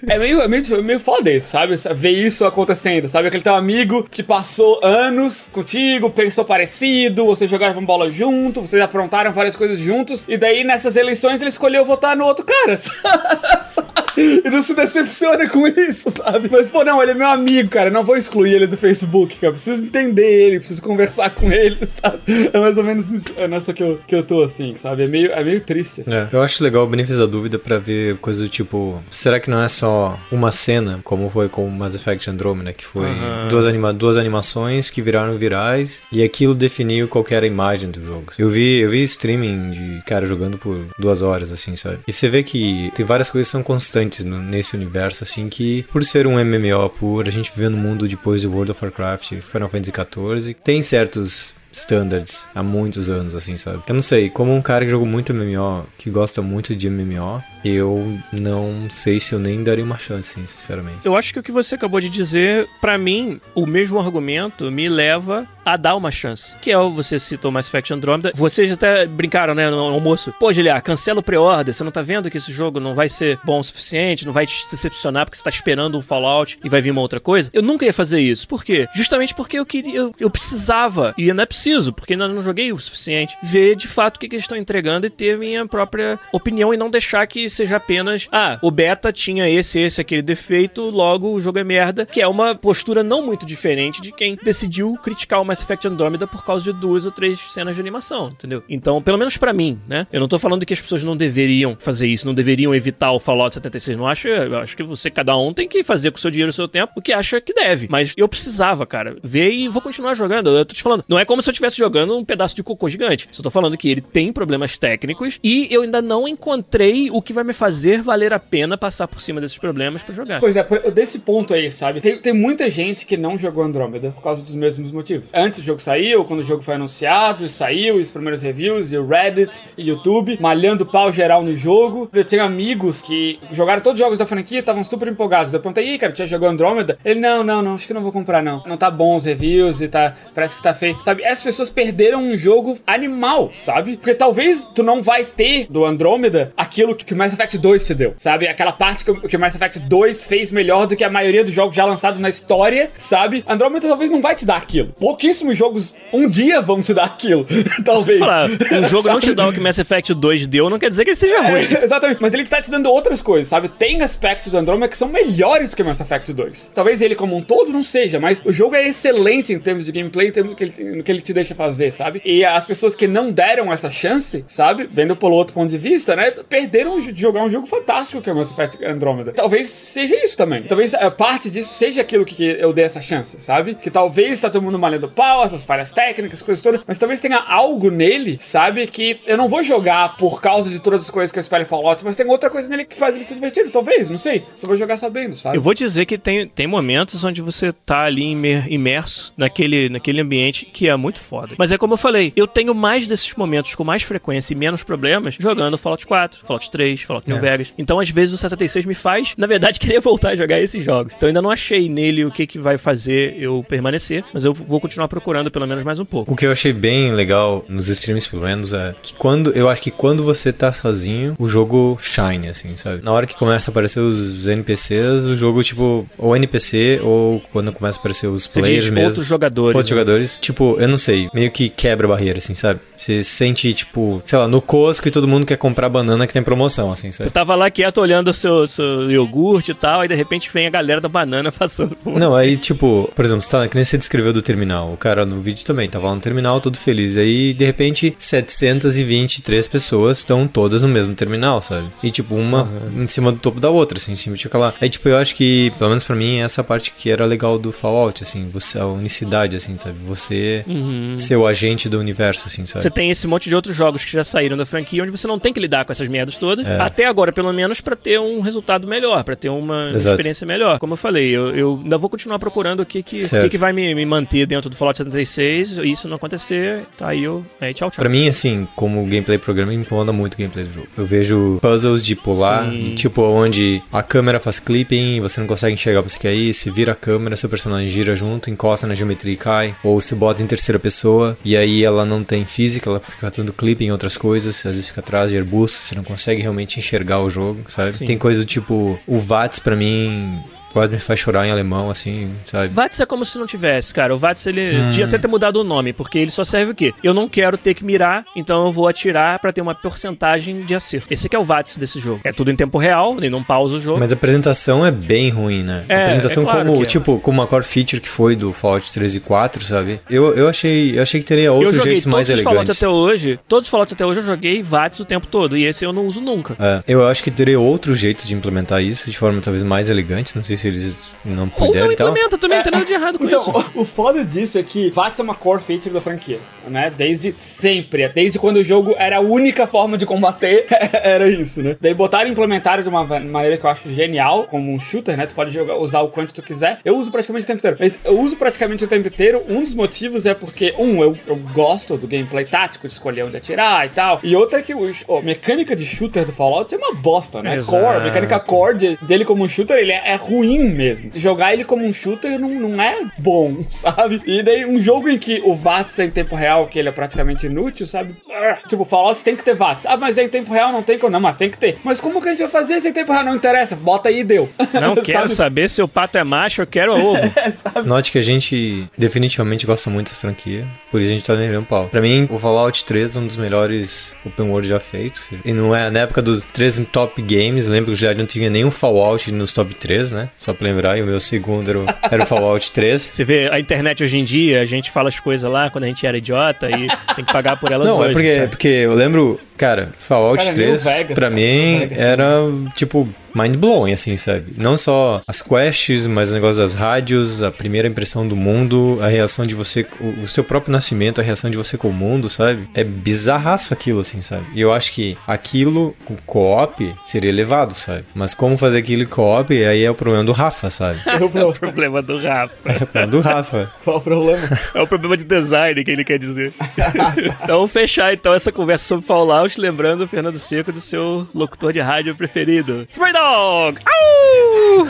É 0.05 0.19
meio, 0.19 0.41
é 0.41 0.47
meio, 0.49 0.63
é 0.75 0.81
meio 0.81 0.99
foda 0.99 1.31
isso, 1.31 1.47
sabe? 1.49 1.75
Ver 1.95 2.11
isso 2.11 2.45
acontecendo, 2.45 3.07
sabe? 3.07 3.29
Aquele 3.29 3.43
teu 3.43 3.55
amigo 3.55 4.03
que 4.03 4.21
passou 4.21 4.83
anos 4.83 5.12
contigo, 5.51 6.09
pensou 6.09 6.45
parecido, 6.45 7.25
vocês 7.25 7.49
jogaram 7.49 7.83
bola 7.83 8.09
junto, 8.09 8.61
vocês 8.61 8.81
aprontaram 8.81 9.31
várias 9.33 9.55
coisas 9.55 9.77
juntos, 9.77 10.25
e 10.27 10.37
daí 10.37 10.63
nessas 10.63 10.95
eleições 10.95 11.41
ele 11.41 11.49
escolheu 11.49 11.85
votar 11.85 12.15
no 12.15 12.25
outro 12.25 12.45
cara, 12.45 12.77
sabe? 12.77 13.93
e 14.17 14.49
não 14.49 14.61
se 14.61 14.75
decepciona 14.75 15.49
com 15.49 15.67
isso, 15.67 16.09
sabe? 16.11 16.49
Mas, 16.51 16.69
pô, 16.69 16.83
não, 16.83 17.01
ele 17.01 17.11
é 17.11 17.15
meu 17.15 17.27
amigo, 17.27 17.69
cara. 17.69 17.89
Eu 17.89 17.93
não 17.93 18.03
vou 18.03 18.15
excluir 18.15 18.53
ele 18.53 18.67
do 18.67 18.77
Facebook, 18.77 19.35
cara. 19.35 19.47
Eu 19.47 19.51
preciso 19.53 19.85
entender 19.85 20.45
ele, 20.45 20.59
preciso 20.59 20.81
conversar 20.81 21.31
com 21.31 21.51
ele, 21.51 21.83
sabe? 21.87 22.19
É 22.53 22.59
mais 22.59 22.77
ou 22.77 22.83
menos 22.83 23.11
isso, 23.11 23.27
é 23.37 23.47
nessa 23.47 23.73
que 23.73 23.81
eu, 23.81 23.99
que 24.07 24.15
eu 24.15 24.23
tô, 24.23 24.43
assim, 24.43 24.75
sabe? 24.75 25.03
É 25.03 25.07
meio, 25.07 25.31
é 25.31 25.43
meio 25.43 25.61
triste, 25.61 26.01
assim. 26.01 26.13
É, 26.13 26.27
eu 26.31 26.41
acho 26.41 26.63
legal 26.63 26.83
o 26.83 26.87
benefício 26.87 27.19
da 27.19 27.25
dúvida 27.25 27.57
pra 27.57 27.77
ver 27.77 28.17
coisa 28.17 28.43
do 28.43 28.49
tipo, 28.49 29.01
será 29.09 29.39
que 29.39 29.49
não 29.49 29.61
é 29.61 29.67
só 29.67 30.19
uma 30.31 30.51
cena, 30.51 30.99
como 31.03 31.29
foi 31.29 31.49
com 31.49 31.67
Mass 31.69 31.95
Effect 31.95 32.29
Andromeda, 32.29 32.73
que 32.73 32.85
foi 32.85 33.05
Aham. 33.05 33.47
duas, 33.49 33.65
anima 33.65 33.93
duas 33.93 34.17
animações 34.17 34.89
que 34.89 35.01
viraram 35.03 35.37
virais 35.37 36.01
e 36.11 36.23
aquilo 36.23 36.55
definiu 36.55 37.07
qual 37.07 37.23
que 37.23 37.33
era 37.35 37.45
a 37.45 37.47
imagem 37.47 37.91
do 37.91 38.01
jogo. 38.01 38.33
Eu 38.39 38.49
vi, 38.49 38.79
eu 38.79 38.89
vi 38.89 39.03
streaming 39.03 39.71
de 39.71 40.01
cara 40.07 40.25
jogando 40.25 40.57
por 40.57 40.87
duas 40.97 41.21
horas, 41.21 41.51
assim, 41.51 41.75
sabe? 41.75 41.99
E 42.07 42.11
você 42.13 42.27
vê 42.29 42.41
que 42.43 42.91
tem 42.95 43.05
várias 43.05 43.29
coisas 43.29 43.47
que 43.47 43.51
são 43.51 43.63
constantes 43.63 44.23
no- 44.25 44.39
nesse 44.41 44.75
universo, 44.75 45.23
assim, 45.23 45.49
que 45.49 45.83
por 45.91 46.03
ser 46.03 46.25
um 46.27 46.39
MMO, 46.39 46.89
por 46.89 47.27
a 47.27 47.31
gente 47.31 47.51
viver 47.55 47.69
no 47.69 47.77
mundo 47.77 48.07
depois 48.07 48.41
de 48.41 48.47
World 48.47 48.71
of 48.71 48.83
Warcraft, 48.83 49.41
Final 49.41 49.69
Fantasy 49.69 49.91
XIV, 49.91 50.53
tem 50.63 50.81
certos 50.81 51.53
standards 51.73 52.47
há 52.55 52.63
muitos 52.63 53.09
anos, 53.09 53.35
assim, 53.35 53.57
sabe? 53.57 53.83
Eu 53.87 53.93
não 53.93 54.01
sei, 54.01 54.29
como 54.29 54.53
um 54.53 54.61
cara 54.61 54.85
que 54.85 54.91
jogou 54.91 55.07
muito 55.07 55.33
MMO, 55.33 55.85
que 55.97 56.09
gosta 56.09 56.41
muito 56.41 56.75
de 56.75 56.89
MMO, 56.89 57.43
eu 57.65 58.19
não 58.31 58.89
sei 58.89 59.19
se 59.19 59.33
eu 59.33 59.39
nem 59.39 59.63
daria 59.63 59.83
uma 59.83 59.97
chance, 59.97 60.39
assim, 60.39 60.45
sinceramente. 60.45 61.05
Eu 61.05 61.15
acho 61.15 61.33
que 61.33 61.39
o 61.39 61.43
que 61.43 61.51
você 61.51 61.75
acabou 61.75 61.99
de 61.99 62.09
dizer, 62.09 62.69
pra 62.79 62.97
mim, 62.97 63.41
o 63.55 63.65
mesmo 63.65 63.99
argumento 63.99 64.71
me 64.71 64.87
leva 64.87 65.47
a 65.65 65.77
dar 65.77 65.95
uma 65.95 66.11
chance. 66.11 66.57
Que 66.59 66.71
é 66.71 66.77
o 66.77 66.91
você 66.91 67.19
citou 67.19 67.51
Mass 67.51 67.67
Effect 67.67 67.93
Andromeda. 67.93 68.31
Vocês 68.35 68.71
até 68.71 69.05
brincaram, 69.05 69.55
né, 69.55 69.69
no 69.69 69.79
almoço. 69.79 70.33
Pô, 70.39 70.51
Giliar, 70.51 70.81
cancela 70.81 71.19
o 71.19 71.23
pre-order. 71.23 71.73
Você 71.73 71.83
não 71.83 71.91
tá 71.91 72.01
vendo 72.01 72.29
que 72.29 72.37
esse 72.37 72.51
jogo 72.51 72.79
não 72.79 72.95
vai 72.95 73.09
ser 73.09 73.39
bom 73.43 73.59
o 73.59 73.63
suficiente, 73.63 74.25
não 74.25 74.33
vai 74.33 74.45
te 74.45 74.69
decepcionar 74.69 75.25
porque 75.25 75.37
você 75.37 75.43
tá 75.43 75.49
esperando 75.49 75.97
um 75.97 76.01
Fallout 76.01 76.57
e 76.63 76.69
vai 76.69 76.81
vir 76.81 76.91
uma 76.91 77.01
outra 77.01 77.19
coisa? 77.19 77.49
Eu 77.53 77.61
nunca 77.61 77.85
ia 77.85 77.93
fazer 77.93 78.19
isso. 78.19 78.47
Por 78.47 78.63
quê? 78.63 78.87
Justamente 78.93 79.33
porque 79.33 79.57
eu 79.57 79.65
queria, 79.65 79.95
eu, 79.95 80.13
eu 80.19 80.29
precisava, 80.29 81.13
e 81.17 81.31
não 81.33 81.43
é 81.43 81.45
preciso, 81.45 81.93
porque 81.93 82.13
ainda 82.13 82.27
não 82.27 82.41
joguei 82.41 82.71
o 82.71 82.77
suficiente, 82.77 83.37
ver 83.41 83.75
de 83.75 83.87
fato 83.87 84.17
o 84.17 84.19
que, 84.19 84.27
que 84.27 84.35
eles 84.35 84.43
estão 84.43 84.57
entregando 84.57 85.05
e 85.05 85.09
ter 85.09 85.37
minha 85.37 85.65
própria 85.65 86.19
opinião 86.31 86.73
e 86.73 86.77
não 86.77 86.89
deixar 86.89 87.25
que 87.27 87.49
seja 87.49 87.77
apenas, 87.77 88.27
ah, 88.31 88.59
o 88.61 88.71
beta 88.71 89.11
tinha 89.11 89.49
esse, 89.49 89.79
esse, 89.79 90.01
aquele 90.01 90.21
defeito, 90.21 90.89
logo 90.89 91.31
o 91.33 91.39
jogo 91.39 91.59
é 91.59 91.63
merda, 91.63 92.05
que 92.05 92.21
é 92.21 92.27
uma 92.27 92.55
postura 92.55 93.03
não 93.03 93.25
muito 93.25 93.45
diferente 93.45 94.01
de 94.01 94.11
quem 94.11 94.37
decidiu 94.43 94.97
criticar 95.01 95.41
o 95.41 95.45
Mass 95.53 95.61
Effect 95.61 95.87
Andromeda 95.87 96.25
por 96.25 96.43
causa 96.43 96.65
de 96.65 96.73
duas 96.73 97.05
ou 97.05 97.11
três 97.11 97.39
cenas 97.39 97.75
de 97.75 97.81
animação, 97.81 98.29
entendeu? 98.29 98.63
Então, 98.67 98.99
pelo 99.03 99.19
menos 99.19 99.37
pra 99.37 99.53
mim, 99.53 99.77
né? 99.87 100.07
Eu 100.11 100.19
não 100.19 100.27
tô 100.27 100.39
falando 100.39 100.65
que 100.65 100.73
as 100.73 100.81
pessoas 100.81 101.03
não 101.03 101.15
deveriam 101.15 101.77
fazer 101.79 102.07
isso, 102.07 102.25
não 102.25 102.33
deveriam 102.33 102.73
evitar 102.73 103.11
o 103.11 103.19
Fallout 103.19 103.53
76, 103.53 103.95
não 103.95 104.07
acho, 104.07 104.27
eu 104.27 104.57
acho 104.57 104.75
que 104.75 104.81
você, 104.81 105.11
cada 105.11 105.37
um 105.37 105.53
tem 105.53 105.67
que 105.67 105.83
fazer 105.83 106.09
com 106.09 106.17
o 106.17 106.19
seu 106.19 106.31
dinheiro 106.31 106.49
o 106.49 106.53
seu 106.53 106.67
tempo 106.67 106.93
o 106.95 107.01
que 107.01 107.13
acha 107.13 107.39
que 107.39 107.53
deve, 107.53 107.87
mas 107.87 108.13
eu 108.17 108.27
precisava, 108.27 108.85
cara, 108.87 109.15
ver 109.23 109.51
e 109.51 109.67
vou 109.67 109.81
continuar 109.81 110.15
jogando, 110.15 110.49
eu 110.49 110.65
tô 110.65 110.73
te 110.73 110.81
falando, 110.81 111.05
não 111.07 111.19
é 111.19 111.25
como 111.25 111.41
se 111.41 111.49
eu 111.49 111.51
estivesse 111.51 111.77
jogando 111.77 112.17
um 112.17 112.25
pedaço 112.25 112.55
de 112.55 112.63
cocô 112.63 112.89
gigante, 112.89 113.29
só 113.31 113.43
tô 113.43 113.51
falando 113.51 113.77
que 113.77 113.89
ele 113.89 114.01
tem 114.01 114.33
problemas 114.33 114.77
técnicos 114.79 115.39
e 115.43 115.67
eu 115.69 115.83
ainda 115.83 116.01
não 116.01 116.27
encontrei 116.27 117.11
o 117.11 117.21
que 117.21 117.31
vai 117.31 117.43
me 117.43 117.53
fazer 117.53 118.01
valer 118.01 118.33
a 118.33 118.39
pena 118.39 118.75
passar 118.75 119.07
por 119.07 119.21
cima 119.21 119.39
desses 119.39 119.59
problemas 119.59 120.01
pra 120.01 120.15
jogar. 120.15 120.39
Pois 120.39 120.55
é, 120.55 120.63
desse 120.91 121.19
ponto 121.19 121.53
aí, 121.53 121.69
sabe? 121.69 122.01
Tem, 122.01 122.17
tem 122.17 122.33
muita 122.33 122.69
gente 122.69 123.05
que 123.05 123.15
não 123.15 123.37
jogou 123.37 123.63
Andromeda 123.63 124.11
por 124.11 124.23
causa 124.23 124.41
dos 124.41 124.55
mesmos 124.55 124.91
motivos. 124.91 125.29
Antes 125.43 125.59
o 125.59 125.63
jogo 125.63 125.81
saiu, 125.81 126.23
quando 126.23 126.39
o 126.39 126.43
jogo 126.43 126.63
foi 126.63 126.75
anunciado, 126.75 127.43
e 127.43 127.49
saiu, 127.49 127.97
e 127.97 128.01
os 128.01 128.09
primeiros 128.09 128.41
reviews, 128.41 128.93
e 128.93 128.97
o 128.97 129.05
Reddit, 129.05 129.61
e 129.77 129.89
YouTube, 129.89 130.37
malhando 130.39 130.85
pau 130.85 131.11
geral 131.11 131.43
no 131.43 131.53
jogo. 131.53 132.09
Eu 132.13 132.23
tenho 132.23 132.41
amigos 132.41 133.01
que 133.01 133.41
jogaram 133.51 133.81
todos 133.81 133.99
os 133.99 134.05
jogos 134.05 134.17
da 134.17 134.25
franquia 134.25 134.61
estavam 134.61 134.85
super 134.85 135.09
empolgados. 135.09 135.51
Eu 135.51 135.59
perguntei, 135.59 135.85
Ih, 135.85 135.97
cara, 135.97 136.15
já 136.15 136.25
jogou 136.25 136.47
Andromeda? 136.47 136.97
Ele, 137.03 137.19
não, 137.19 137.43
não, 137.43 137.61
não, 137.61 137.73
acho 137.73 137.85
que 137.85 137.93
não 137.93 138.01
vou 138.01 138.13
comprar, 138.13 138.41
não. 138.41 138.63
Não 138.65 138.77
tá 138.77 138.89
bom 138.89 139.17
os 139.17 139.25
reviews 139.25 139.81
e 139.81 139.89
tá. 139.89 140.15
Parece 140.33 140.55
que 140.55 140.63
tá 140.63 140.73
feio. 140.73 140.97
Sabe? 141.03 141.23
Essas 141.23 141.43
pessoas 141.43 141.69
perderam 141.69 142.23
um 142.23 142.37
jogo 142.37 142.79
animal, 142.87 143.49
sabe? 143.51 143.97
Porque 143.97 144.15
talvez 144.15 144.63
tu 144.73 144.81
não 144.81 145.03
vai 145.03 145.25
ter 145.25 145.67
do 145.69 145.83
Andromeda 145.83 146.53
aquilo 146.55 146.95
que 146.95 147.13
o 147.13 147.17
Mass 147.17 147.33
Effect 147.33 147.57
2 147.57 147.85
te 147.85 147.93
deu, 147.93 148.13
sabe? 148.15 148.47
Aquela 148.47 148.71
parte 148.71 149.03
que 149.03 149.35
o, 149.35 149.39
Mass 149.39 149.55
Effect 149.55 149.79
2 149.79 150.23
fez 150.23 150.53
melhor 150.53 150.87
do 150.87 150.95
que 150.95 151.03
a 151.03 151.09
maioria 151.09 151.43
dos 151.43 151.51
jogos 151.51 151.75
já 151.75 151.83
lançados 151.83 152.17
na 152.17 152.29
história, 152.29 152.91
sabe? 152.97 153.43
Andromeda 153.45 153.89
talvez 153.89 154.09
não 154.09 154.21
vai 154.21 154.35
te 154.35 154.45
dar 154.45 154.55
aquilo. 154.55 154.93
Pouquíssimos 155.33 155.57
jogos 155.57 155.95
um 156.11 156.29
dia 156.29 156.61
vão 156.61 156.81
te 156.81 156.93
dar 156.93 157.05
aquilo, 157.05 157.45
talvez. 157.83 158.19
Falar, 158.19 158.49
um 158.49 158.83
jogo 158.83 159.07
não 159.09 159.19
te 159.19 159.33
dá 159.35 159.47
o 159.47 159.53
que 159.53 159.59
Mass 159.59 159.79
Effect 159.79 160.13
2 160.13 160.47
deu, 160.47 160.69
não 160.69 160.77
quer 160.77 160.89
dizer 160.89 161.03
que 161.03 161.09
ele 161.09 161.15
seja 161.15 161.41
ruim. 161.41 161.61
É, 161.61 161.81
exatamente, 161.83 162.21
mas 162.21 162.33
ele 162.33 162.45
tá 162.45 162.61
te 162.61 162.69
dando 162.69 162.87
outras 162.87 163.21
coisas, 163.21 163.47
sabe? 163.47 163.67
Tem 163.67 163.99
aspectos 164.01 164.51
do 164.51 164.57
Andromeda 164.57 164.89
que 164.89 164.97
são 164.97 165.07
melhores 165.07 165.73
que 165.73 165.81
o 165.81 165.85
Mass 165.85 165.99
Effect 165.99 166.31
2. 166.31 166.71
Talvez 166.75 167.01
ele 167.01 167.15
como 167.15 167.35
um 167.35 167.41
todo 167.41 167.73
não 167.73 167.83
seja, 167.83 168.19
mas 168.19 168.43
o 168.45 168.51
jogo 168.51 168.75
é 168.75 168.87
excelente 168.87 169.53
em 169.53 169.59
termos 169.59 169.85
de 169.85 169.91
gameplay, 169.91 170.27
em 170.27 170.31
termos 170.31 170.55
que 170.55 170.63
ele, 170.65 170.95
no 170.97 171.03
que 171.03 171.11
ele 171.11 171.21
te 171.21 171.33
deixa 171.33 171.55
fazer, 171.55 171.91
sabe? 171.91 172.21
E 172.23 172.45
as 172.45 172.67
pessoas 172.67 172.95
que 172.95 173.07
não 173.07 173.31
deram 173.31 173.73
essa 173.73 173.89
chance, 173.89 174.45
sabe? 174.47 174.87
Vendo 174.89 175.15
pelo 175.15 175.33
outro 175.33 175.55
ponto 175.55 175.69
de 175.69 175.79
vista, 175.79 176.15
né? 176.15 176.29
Perderam 176.47 176.99
de 176.99 177.19
jogar 177.19 177.43
um 177.43 177.49
jogo 177.49 177.65
fantástico 177.65 178.21
que 178.21 178.29
é 178.29 178.33
o 178.33 178.35
Mass 178.35 178.51
Effect 178.51 178.85
Andromeda. 178.85 179.33
Talvez 179.33 179.67
seja 179.69 180.15
isso 180.23 180.37
também. 180.37 180.61
Talvez 180.63 180.93
a 180.93 181.09
parte 181.09 181.49
disso 181.49 181.73
seja 181.73 182.01
aquilo 182.01 182.23
que 182.23 182.43
eu 182.43 182.71
dei 182.71 182.85
essa 182.85 183.01
chance, 183.01 183.39
sabe? 183.39 183.73
Que 183.73 183.89
talvez 183.89 184.39
tá 184.39 184.49
todo 184.49 184.61
mundo 184.61 184.77
malhando 184.77 185.07
pau, 185.07 185.22
essas 185.45 185.63
falhas 185.63 185.91
técnicas, 185.91 186.41
coisas 186.41 186.61
todas, 186.61 186.81
mas 186.87 186.97
talvez 186.99 187.19
tenha 187.19 187.37
algo 187.37 187.89
nele, 187.89 188.37
sabe? 188.41 188.85
Que 188.87 189.19
eu 189.25 189.37
não 189.37 189.47
vou 189.47 189.63
jogar 189.63 190.15
por 190.17 190.41
causa 190.41 190.69
de 190.69 190.79
todas 190.79 191.01
as 191.03 191.09
coisas 191.09 191.31
que 191.31 191.37
eu 191.39 191.41
espero 191.41 191.63
em 191.63 191.65
Fallout, 191.65 192.03
mas 192.03 192.15
tem 192.15 192.25
outra 192.27 192.49
coisa 192.49 192.67
nele 192.69 192.85
que 192.85 192.97
faz 192.97 193.15
ele 193.15 193.23
ser 193.23 193.35
divertido, 193.35 193.69
talvez, 193.69 194.09
não 194.09 194.17
sei. 194.17 194.43
Só 194.55 194.67
vou 194.67 194.75
jogar 194.75 194.97
sabendo, 194.97 195.35
sabe? 195.35 195.57
Eu 195.57 195.61
vou 195.61 195.73
dizer 195.73 196.05
que 196.05 196.17
tem, 196.17 196.47
tem 196.47 196.67
momentos 196.67 197.23
onde 197.23 197.41
você 197.41 197.71
tá 197.71 198.03
ali 198.03 198.23
imer- 198.31 198.71
imerso 198.71 199.33
naquele, 199.37 199.89
naquele 199.89 200.21
ambiente 200.21 200.65
que 200.65 200.87
é 200.87 200.95
muito 200.95 201.21
foda. 201.21 201.55
Mas 201.57 201.71
é 201.71 201.77
como 201.77 201.93
eu 201.93 201.97
falei, 201.97 202.33
eu 202.35 202.47
tenho 202.47 202.73
mais 202.75 203.07
desses 203.07 203.33
momentos 203.35 203.75
com 203.75 203.83
mais 203.83 204.03
frequência 204.03 204.53
e 204.53 204.57
menos 204.57 204.83
problemas 204.83 205.35
jogando 205.39 205.77
Fallout 205.77 206.05
4, 206.05 206.41
Fallout 206.45 206.69
3, 206.71 207.01
Fallout 207.01 207.27
New 207.27 207.37
É. 207.37 207.41
Vegas. 207.41 207.73
Então, 207.77 207.99
às 207.99 208.09
vezes, 208.09 208.33
o 208.33 208.37
76 208.37 208.85
me 208.85 208.93
faz, 208.93 209.33
na 209.37 209.47
verdade, 209.47 209.79
querer 209.79 209.99
voltar 209.99 210.29
a 210.29 210.35
jogar 210.35 210.59
esses 210.59 210.83
jogos. 210.83 211.13
Então, 211.15 211.27
ainda 211.27 211.41
não 211.41 211.49
achei 211.49 211.87
nele 211.89 212.25
o 212.25 212.31
que, 212.31 212.45
que 212.47 212.59
vai 212.59 212.77
fazer 212.77 213.35
eu 213.39 213.63
permanecer, 213.67 214.23
mas 214.33 214.45
eu 214.45 214.53
vou 214.53 214.79
continuar 214.79 215.07
procurando 215.13 215.51
pelo 215.51 215.67
menos 215.67 215.83
mais 215.83 215.99
um 215.99 216.05
pouco. 216.05 216.33
O 216.33 216.35
que 216.35 216.43
eu 216.43 216.51
achei 216.51 216.73
bem 216.73 217.13
legal 217.13 217.63
nos 217.69 217.87
streams, 217.87 218.27
pelo 218.27 218.41
menos, 218.41 218.73
é 218.73 218.95
que 218.99 219.13
quando 219.13 219.51
eu 219.51 219.69
acho 219.69 219.79
que 219.79 219.91
quando 219.91 220.23
você 220.23 220.51
tá 220.51 220.73
sozinho, 220.73 221.35
o 221.37 221.47
jogo 221.47 221.99
shine, 222.01 222.47
assim, 222.49 222.75
sabe? 222.75 223.03
Na 223.03 223.11
hora 223.11 223.27
que 223.27 223.37
começa 223.37 223.69
a 223.69 223.71
aparecer 223.71 223.99
os 223.99 224.47
NPCs, 224.47 225.25
o 225.25 225.35
jogo, 225.35 225.63
tipo, 225.63 226.07
ou 226.17 226.35
NPC, 226.35 226.99
ou 227.03 227.39
quando 227.51 227.71
começa 227.71 227.99
a 227.99 228.01
aparecer 228.01 228.25
os 228.25 228.47
players 228.47 228.89
mesmo. 228.89 229.07
outros 229.07 229.27
jogadores. 229.27 229.75
Outros 229.75 229.91
né? 229.91 229.99
jogadores, 229.99 230.37
tipo, 230.41 230.77
eu 230.79 230.87
não 230.87 230.97
sei, 230.97 231.29
meio 231.31 231.51
que 231.51 231.69
quebra 231.69 232.07
a 232.07 232.09
barreira, 232.09 232.39
assim, 232.39 232.55
sabe? 232.55 232.79
Você 233.03 233.21
sente, 233.23 233.73
tipo, 233.73 234.21
sei 234.23 234.39
lá, 234.39 234.47
no 234.47 234.61
Costco 234.61 235.07
e 235.07 235.11
todo 235.11 235.27
mundo 235.27 235.45
quer 235.45 235.57
comprar 235.57 235.89
banana 235.89 236.25
que 236.25 236.31
tem 236.33 236.41
promoção, 236.41 236.91
assim, 236.91 237.11
Você 237.11 237.17
sabe? 237.23 237.31
tava 237.31 237.53
lá 237.55 237.69
quieto 237.69 237.97
olhando 237.99 238.29
o 238.29 238.33
seu, 238.33 238.65
seu 238.65 239.11
iogurte 239.11 239.71
e 239.71 239.73
tal, 239.73 240.01
aí 240.01 240.07
de 240.07 240.15
repente 240.15 240.49
vem 240.53 240.67
a 240.67 240.69
galera 240.69 241.01
da 241.01 241.09
banana 241.09 241.51
passando 241.53 241.95
por 241.97 242.17
Não, 242.17 242.31
você. 242.31 242.39
aí, 242.41 242.55
tipo, 242.57 243.11
por 243.13 243.25
exemplo, 243.25 243.41
você 243.41 243.51
tá, 243.51 243.67
que 243.67 243.75
nem 243.75 243.83
você 243.83 243.97
descreveu 243.97 244.31
do 244.31 244.41
terminal. 244.41 244.93
O 244.93 244.97
cara 244.97 245.25
no 245.25 245.41
vídeo 245.41 245.65
também 245.65 245.89
tava 245.89 246.07
lá 246.07 246.15
no 246.15 246.21
terminal, 246.21 246.61
todo 246.61 246.77
feliz. 246.77 247.17
Aí, 247.17 247.53
de 247.53 247.65
repente, 247.65 248.15
723 248.17 249.67
pessoas 249.67 250.19
estão 250.19 250.47
todas 250.47 250.81
no 250.81 250.87
mesmo 250.87 251.13
terminal, 251.13 251.61
sabe? 251.61 251.87
E, 252.01 252.09
tipo, 252.09 252.35
uma 252.35 252.67
em 252.95 253.07
cima 253.07 253.31
do 253.31 253.39
topo 253.39 253.59
da 253.59 253.69
outra, 253.69 253.97
assim, 253.97 254.13
em 254.13 254.15
cima 254.15 254.35
de 254.35 254.49
lá. 254.53 254.73
Aí, 254.79 254.89
tipo, 254.89 255.07
eu 255.09 255.17
acho 255.17 255.35
que, 255.35 255.71
pelo 255.77 255.89
menos 255.89 256.03
pra 256.03 256.15
mim, 256.15 256.39
essa 256.39 256.63
parte 256.63 256.93
que 256.97 257.09
era 257.09 257.25
legal 257.25 257.57
do 257.59 257.71
Fallout, 257.71 258.23
assim, 258.23 258.49
você, 258.51 258.79
a 258.79 258.85
unicidade, 258.85 259.55
assim, 259.55 259.77
sabe? 259.77 259.97
Você 260.05 260.63
Uhum. 260.67 261.15
ser 261.17 261.35
o 261.35 261.45
agente 261.47 261.89
do 261.89 261.99
universo, 261.99 262.43
assim, 262.45 262.65
sabe? 262.65 262.83
Você 262.83 262.89
tem 262.93 263.09
esse 263.09 263.27
monte 263.27 263.49
de 263.49 263.55
outros 263.55 263.75
jogos 263.75 264.03
que 264.05 264.11
já 264.11 264.23
saíram 264.23 264.55
da 264.55 264.65
franquia 264.65 265.01
onde 265.03 265.11
você 265.11 265.27
não 265.27 265.39
tem 265.39 265.51
que 265.53 265.59
lidar 265.59 265.85
com 265.85 265.91
essas 265.91 266.07
merdas 266.07 266.37
todas, 266.37 266.67
É. 266.67 266.79
até 266.79 267.05
agora, 267.05 267.31
pelo 267.31 267.51
menos, 267.51 267.81
pra 267.81 267.95
ter 267.95 268.19
um 268.19 268.39
resultado 268.41 268.87
melhor, 268.87 269.23
pra 269.23 269.35
ter 269.35 269.49
uma 269.49 269.87
Exato. 269.87 270.15
experiência 270.15 270.45
melhor. 270.47 270.79
Como 270.79 270.93
eu 270.93 270.97
falei, 270.97 271.29
eu, 271.29 271.55
eu 271.55 271.79
ainda 271.83 271.97
vou 271.97 272.09
continuar 272.09 272.39
procurando 272.39 272.81
o 272.81 272.85
que 272.85 273.01
que, 273.03 273.19
que, 273.27 273.49
que 273.49 273.57
vai 273.57 273.73
me, 273.73 273.93
me 273.95 274.05
manter 274.05 274.45
dentro 274.45 274.69
do 274.69 274.75
Fallout 274.75 274.97
76, 274.97 275.77
e 275.79 275.91
isso 275.91 276.07
não 276.07 276.15
acontecer, 276.17 276.85
tá 276.97 277.09
aí 277.09 277.23
eu. 277.23 277.45
Aí, 277.59 277.73
tchau, 277.73 277.89
tchau. 277.89 278.01
Pra 278.01 278.09
mim, 278.09 278.27
assim, 278.27 278.67
como 278.75 279.03
gameplay 279.05 279.37
programa, 279.37 279.71
me 279.71 279.77
incomoda 279.77 280.11
muito 280.11 280.35
o 280.35 280.37
gameplay 280.37 280.65
do 280.65 280.73
jogo. 280.73 280.87
Eu 280.97 281.05
vejo 281.05 281.57
puzzles 281.61 282.05
de 282.05 282.15
pular, 282.15 282.73
e, 282.73 282.91
tipo, 282.95 283.21
onde 283.23 283.81
a 283.91 284.01
câmera 284.03 284.39
faz 284.39 284.59
clipping, 284.59 285.19
você 285.21 285.39
não 285.39 285.47
consegue 285.47 285.73
enxergar 285.73 286.01
pra 286.01 286.09
você 286.09 286.19
quer 286.19 286.33
ir, 286.33 286.53
se 286.53 286.69
vira 286.69 286.91
a 286.91 286.95
câmera, 286.95 287.35
seu 287.35 287.49
personagem 287.49 287.87
gira 287.89 288.15
junto, 288.15 288.49
encosta 288.49 288.87
na 288.87 288.93
geometria 288.93 289.33
e 289.33 289.37
cai, 289.37 289.75
ou 289.83 289.99
se 290.01 290.15
bota 290.15 290.41
em 290.43 290.47
terceira 290.47 290.79
pessoa, 290.79 291.37
e 291.43 291.55
aí 291.57 291.83
ela 291.83 292.05
não 292.05 292.23
tem 292.23 292.45
física, 292.45 292.72
ela 292.87 292.99
fica 292.99 293.29
dando 293.29 293.53
clipping 293.53 293.85
em 293.85 293.91
outras 293.91 294.17
coisas, 294.17 294.65
às 294.65 294.73
vezes 294.73 294.87
fica 294.87 295.01
atrás 295.01 295.31
de 295.31 295.37
arbustos, 295.37 295.81
você 295.81 295.95
não 295.95 296.03
consegue 296.03 296.41
realmente 296.41 296.79
enxergar 296.79 297.19
o 297.19 297.29
jogo, 297.29 297.63
sabe? 297.67 297.93
Sim. 297.93 298.05
Tem 298.05 298.17
coisa 298.17 298.41
do 298.41 298.45
tipo, 298.45 298.99
o 299.07 299.19
VATS 299.19 299.59
pra 299.59 299.75
mim 299.75 300.41
quase 300.73 300.91
me 300.91 300.99
faz 300.99 301.19
chorar 301.19 301.45
em 301.47 301.51
alemão, 301.51 301.89
assim, 301.89 302.31
sabe? 302.43 302.73
VATS 302.73 302.99
é 302.99 303.05
como 303.05 303.23
se 303.23 303.37
não 303.37 303.45
tivesse, 303.45 303.93
cara. 303.93 304.13
O 304.13 304.17
VATS, 304.17 304.47
ele 304.47 304.75
Hum. 304.77 304.89
devia 304.89 305.05
até 305.05 305.17
ter 305.17 305.27
mudado 305.27 305.57
o 305.57 305.63
nome, 305.63 305.93
porque 305.93 306.17
ele 306.17 306.31
só 306.31 306.43
serve 306.43 306.71
o 306.71 306.75
quê? 306.75 306.93
Eu 307.03 307.13
não 307.13 307.29
quero 307.29 307.57
ter 307.57 307.73
que 307.73 307.83
mirar, 307.85 308.25
então 308.35 308.65
eu 308.65 308.71
vou 308.71 308.87
atirar 308.87 309.39
pra 309.39 309.53
ter 309.53 309.61
uma 309.61 309.75
porcentagem 309.75 310.63
de 310.63 310.73
acerto. 310.75 311.07
Esse 311.09 311.29
que 311.29 311.35
é 311.35 311.39
o 311.39 311.43
VATS 311.43 311.77
desse 311.77 311.99
jogo. 311.99 312.21
É 312.23 312.31
tudo 312.31 312.51
em 312.51 312.55
tempo 312.55 312.77
real, 312.77 313.15
nem 313.15 313.29
não 313.29 313.43
pausa 313.43 313.75
o 313.75 313.79
jogo. 313.79 313.99
Mas 313.99 314.11
a 314.11 314.15
apresentação 314.15 314.85
é 314.85 314.91
bem 314.91 315.29
ruim, 315.29 315.63
né? 315.63 315.85
É, 315.87 315.95
a 315.95 316.01
apresentação 316.01 316.43
é 316.43 316.45
claro 316.45 316.65
como, 316.69 316.83
é. 316.83 316.85
tipo, 316.85 317.19
como 317.19 317.39
uma 317.41 317.47
core 317.47 317.63
feature 317.63 318.01
que 318.01 318.09
foi 318.09 318.35
do 318.35 318.51
Fallout 318.51 318.91
3 318.91 319.15
e 319.15 319.19
4, 319.19 319.63
sabe? 319.65 320.01
Eu, 320.09 320.33
eu 320.35 320.47
achei, 320.49 320.97
eu 320.97 321.01
achei 321.03 321.19
que 321.19 321.25
teria 321.25 321.45
eu 321.45 321.53
outros 321.53 321.75
joguei 321.75 321.91
jeitos 321.91 322.03
todos 322.05 322.13
mais 322.15 322.29
os 322.29 322.35
Fallout 322.41 322.57
elegantes. 322.69 322.77
até 322.83 322.89
hoje. 322.89 323.39
Todos 323.47 323.67
os 323.67 323.71
Fallout 323.71 323.93
até 323.93 324.05
hoje 324.05 324.19
eu 324.21 324.25
joguei 324.25 324.63
VATS 324.63 324.99
o 324.99 325.05
tempo 325.05 325.27
todo. 325.27 325.55
E 325.57 325.65
esse 325.65 325.85
eu 325.85 325.93
não 325.93 326.05
uso 326.05 326.19
nunca. 326.21 326.55
É, 326.59 326.81
eu 326.87 327.05
acho 327.05 327.23
que 327.23 327.29
teria 327.31 327.59
outro 327.59 327.93
jeito 327.95 328.25
de 328.25 328.33
implementar 328.33 328.81
isso 328.83 329.09
de 329.09 329.17
forma 329.17 329.39
talvez 329.41 329.63
mais 329.63 329.89
elegante. 329.89 330.35
Não 330.35 330.43
sei 330.43 330.57
se 330.57 330.62
eles 330.67 331.13
não 331.23 331.43
Ou 331.43 331.49
puderam 331.49 331.87
não 331.87 331.95
tal. 331.95 332.09
implementa 332.09 332.37
também, 332.37 332.57
não 332.57 332.63
tem 332.63 332.71
nada 332.71 332.85
de 332.85 332.93
errado 332.93 333.17
com 333.19 333.25
Então, 333.25 333.39
isso. 333.39 333.51
o, 333.75 333.81
o 333.81 333.85
foda 333.85 334.23
disso 334.25 334.57
é 334.57 334.63
que 334.63 334.89
VATS 334.91 335.19
é 335.19 335.23
uma 335.23 335.35
core 335.35 335.61
feature 335.61 335.93
da 335.93 336.01
franquia, 336.01 336.39
né? 336.67 336.91
Desde 336.95 337.33
sempre, 337.37 338.07
desde 338.09 338.39
quando 338.39 338.57
o 338.57 338.63
jogo 338.63 338.95
era 338.97 339.17
a 339.17 339.21
única 339.21 339.67
forma 339.67 339.97
de 339.97 340.05
combater, 340.05 340.65
era 340.93 341.27
isso, 341.29 341.61
né? 341.61 341.75
Daí 341.79 341.93
botaram 341.93 342.27
e 342.27 342.31
implementaram 342.31 342.83
de 342.83 342.89
uma 342.89 343.03
maneira 343.03 343.57
que 343.57 343.65
eu 343.65 343.69
acho 343.69 343.91
genial, 343.91 344.45
como 344.45 344.71
um 344.73 344.79
shooter, 344.79 345.17
né? 345.17 345.25
Tu 345.25 345.35
pode 345.35 345.51
jogar, 345.51 345.75
usar 345.77 346.01
o 346.01 346.09
quanto 346.09 346.33
tu 346.33 346.41
quiser. 346.41 346.79
Eu 346.83 346.97
uso 346.97 347.11
praticamente 347.11 347.45
o 347.45 347.47
tempo 347.47 347.59
inteiro. 347.59 347.77
Mas 347.79 347.97
eu 348.03 348.19
uso 348.19 348.35
praticamente 348.37 348.83
o 348.83 348.87
tempo 348.87 349.07
inteiro. 349.07 349.43
Um 349.47 349.61
dos 349.63 349.73
motivos 349.73 350.25
é 350.25 350.33
porque, 350.33 350.73
um, 350.77 351.01
eu, 351.03 351.17
eu 351.27 351.35
gosto 351.35 351.97
do 351.97 352.07
gameplay 352.07 352.45
tático, 352.45 352.87
de 352.87 352.93
escolher 352.93 353.23
onde 353.23 353.37
atirar 353.37 353.85
e 353.85 353.89
tal. 353.89 354.19
E 354.23 354.35
outra 354.35 354.59
é 354.59 354.61
que 354.61 354.73
o, 354.73 354.89
a 355.17 355.21
mecânica 355.21 355.75
de 355.75 355.85
shooter 355.85 356.25
do 356.25 356.31
Fallout 356.31 356.73
é 356.73 356.77
uma 356.77 356.93
bosta, 356.93 357.41
né? 357.41 357.55
Exato. 357.57 357.77
Core, 357.83 357.97
a 357.97 357.99
mecânica 357.99 358.39
core 358.39 358.77
de- 358.77 358.97
dele 359.01 359.25
como 359.25 359.43
um 359.43 359.47
shooter, 359.47 359.77
ele 359.77 359.91
é, 359.91 360.01
é 360.11 360.15
ruim 360.15 360.52
mesmo. 360.59 361.11
Jogar 361.15 361.53
ele 361.53 361.63
como 361.63 361.85
um 361.85 361.93
shooter 361.93 362.39
não, 362.39 362.49
não 362.49 362.81
é 362.81 363.05
bom, 363.17 363.63
sabe? 363.67 364.21
E 364.25 364.43
daí 364.43 364.65
um 364.65 364.81
jogo 364.81 365.09
em 365.09 365.17
que 365.17 365.41
o 365.45 365.55
VATS 365.55 365.99
é 365.99 366.05
em 366.05 366.11
tempo 366.11 366.35
real, 366.35 366.67
que 366.67 366.77
ele 366.79 366.89
é 366.89 366.91
praticamente 366.91 367.45
inútil, 367.45 367.87
sabe? 367.87 368.15
Ah, 368.31 368.57
Tipo, 368.67 368.85
Fallout 368.85 369.23
tem 369.23 369.35
que 369.35 369.43
ter 369.43 369.55
VATS. 369.55 369.85
Ah, 369.85 369.97
mas 369.97 370.17
é 370.17 370.23
em 370.23 370.29
tempo 370.29 370.51
real, 370.51 370.71
não 370.71 370.83
tem 370.83 370.97
como. 370.97 371.11
Não, 371.11 371.19
mas 371.19 371.37
tem 371.37 371.49
que 371.49 371.57
ter. 371.57 371.77
Mas 371.83 371.99
como 372.01 372.21
que 372.21 372.27
a 372.27 372.31
gente 372.31 372.39
vai 372.41 372.49
fazer 372.49 372.79
se 372.81 372.89
em 372.89 372.93
tempo 372.93 373.11
real 373.11 373.23
não 373.23 373.35
interessa? 373.35 373.75
Bota 373.75 374.09
aí 374.09 374.19
e 374.19 374.23
deu. 374.23 374.49
Não 374.73 374.95
quero 374.95 375.29
Sabe? 375.29 375.35
saber 375.35 375.69
se 375.69 375.81
o 375.81 375.87
pato 375.87 376.17
é 376.17 376.23
macho, 376.23 376.61
eu 376.61 376.67
quero 376.67 376.93
ovo. 376.93 377.21
É, 377.35 377.51
sabe? 377.51 377.87
Note 377.87 378.11
que 378.11 378.17
a 378.17 378.21
gente 378.21 378.87
definitivamente 378.97 379.65
gosta 379.65 379.89
muito 379.89 380.07
dessa 380.07 380.19
franquia, 380.19 380.65
por 380.91 381.01
isso 381.01 381.11
a 381.11 381.15
gente 381.15 381.23
tá 381.25 381.33
um 381.59 381.63
pau. 381.63 381.87
Pra 381.87 381.99
mim, 382.01 382.27
o 382.29 382.37
Fallout 382.37 382.85
3 382.85 383.15
é 383.15 383.19
um 383.19 383.27
dos 383.27 383.35
melhores 383.35 384.15
open 384.25 384.49
world 384.49 384.67
já 384.67 384.79
feitos. 384.79 385.29
E 385.43 385.51
não 385.51 385.75
é 385.75 385.89
na 385.89 386.01
época 386.01 386.21
dos 386.21 386.45
três 386.45 386.79
top 386.91 387.21
games, 387.21 387.67
lembro 387.67 387.87
que 387.87 387.91
o 387.91 387.95
Jared 387.95 388.17
não 388.19 388.25
tinha 388.25 388.49
nenhum 388.49 388.71
Fallout 388.71 389.31
nos 389.31 389.51
top 389.53 389.73
3, 389.75 390.11
né? 390.11 390.29
Só 390.43 390.53
pra 390.53 390.67
lembrar, 390.67 390.97
e 390.97 391.01
o 391.01 391.05
meu 391.05 391.21
segundo 391.21 391.69
era 391.69 391.79
o, 391.79 391.85
era 392.11 392.23
o 392.23 392.25
Fallout 392.25 392.69
3. 392.69 393.01
Você 393.01 393.23
vê 393.23 393.47
a 393.49 393.61
internet 393.61 394.03
hoje 394.03 394.17
em 394.17 394.25
dia, 394.25 394.59
a 394.59 394.65
gente 394.65 394.91
fala 394.91 395.07
as 395.07 395.17
coisas 395.17 395.49
lá 395.49 395.69
quando 395.69 395.85
a 395.85 395.87
gente 395.87 396.05
era 396.05 396.17
idiota 396.17 396.69
e 396.69 396.87
tem 397.15 397.23
que 397.23 397.31
pagar 397.31 397.57
por 397.57 397.71
elas 397.71 397.87
Não, 397.87 397.97
hoje. 397.99 398.09
é 398.09 398.11
porque, 398.11 398.35
sabe? 398.35 398.47
porque 398.49 398.67
eu 398.67 398.93
lembro, 398.93 399.39
cara, 399.57 399.91
Fallout 399.97 400.43
Cara, 400.43 400.55
3, 400.55 400.69
New 400.85 400.93
Vegas, 400.93 401.13
pra 401.13 401.29
cara, 401.29 401.29
mim, 401.35 401.79
Vegas. 401.79 401.97
era, 401.99 402.27
tipo, 402.75 403.07
mind-blowing, 403.35 403.91
assim, 403.93 404.15
sabe? 404.15 404.53
Não 404.57 404.77
só 404.77 405.21
as 405.27 405.41
quests, 405.41 406.05
mas 406.05 406.31
o 406.31 406.35
negócio 406.35 406.61
das 406.61 406.73
rádios, 406.75 407.41
a 407.41 407.49
primeira 407.51 407.87
impressão 407.87 408.27
do 408.27 408.35
mundo, 408.35 408.99
a 409.01 409.07
reação 409.07 409.43
de 409.45 409.55
você, 409.55 409.85
o, 409.99 410.21
o 410.21 410.27
seu 410.27 410.43
próprio 410.43 410.71
nascimento, 410.71 411.19
a 411.19 411.23
reação 411.23 411.49
de 411.49 411.57
você 411.57 411.75
com 411.77 411.89
o 411.89 411.93
mundo, 411.93 412.29
sabe? 412.29 412.69
É 412.75 412.83
bizarraço 412.83 413.73
aquilo, 413.73 413.99
assim, 414.01 414.21
sabe? 414.21 414.45
E 414.53 414.61
eu 414.61 414.71
acho 414.71 414.91
que 414.93 415.17
aquilo 415.25 415.95
com 416.05 416.15
co-op 416.25 416.95
seria 417.01 417.29
elevado, 417.29 417.73
sabe? 417.73 418.05
Mas 418.13 418.33
como 418.35 418.55
fazer 418.57 418.77
aquilo 418.79 419.01
em 419.03 419.07
co-op, 419.07 419.51
aí 419.51 419.83
é 419.83 419.89
o 419.89 419.95
problema 419.95 420.23
do 420.23 420.31
Rafa, 420.31 420.69
sabe? 420.69 420.99
O 420.99 421.09
É 421.23 421.25
o 421.25 421.29
problema? 421.29 421.53
problema 421.53 422.01
do 422.03 422.17
Rafa. 422.19 422.55
É 422.65 422.75
o 422.75 422.79
problema 422.81 423.07
do 423.07 423.19
Rafa. 423.21 423.71
Qual 423.83 423.97
o 423.97 424.01
problema? 424.01 424.59
É 424.75 424.81
o 424.81 424.87
problema 424.87 425.17
de 425.17 425.23
design 425.23 425.83
que 425.83 425.89
ele 425.89 426.03
quer 426.03 426.19
dizer. 426.19 426.53
então, 427.43 427.57
vamos 427.57 427.71
fechar 427.71 428.13
então 428.13 428.33
essa 428.33 428.51
conversa 428.51 428.85
sobre 428.85 429.05
Fallout, 429.05 429.42
lembrando 429.59 430.03
o 430.03 430.07
Fernando 430.07 430.37
Seco 430.37 430.71
do 430.71 430.79
seu 430.79 431.27
locutor 431.33 431.73
de 431.73 431.81
rádio 431.81 432.15
preferido. 432.15 432.85
Three 432.85 433.11
Dog! 433.11 433.79
Au! 433.85 434.87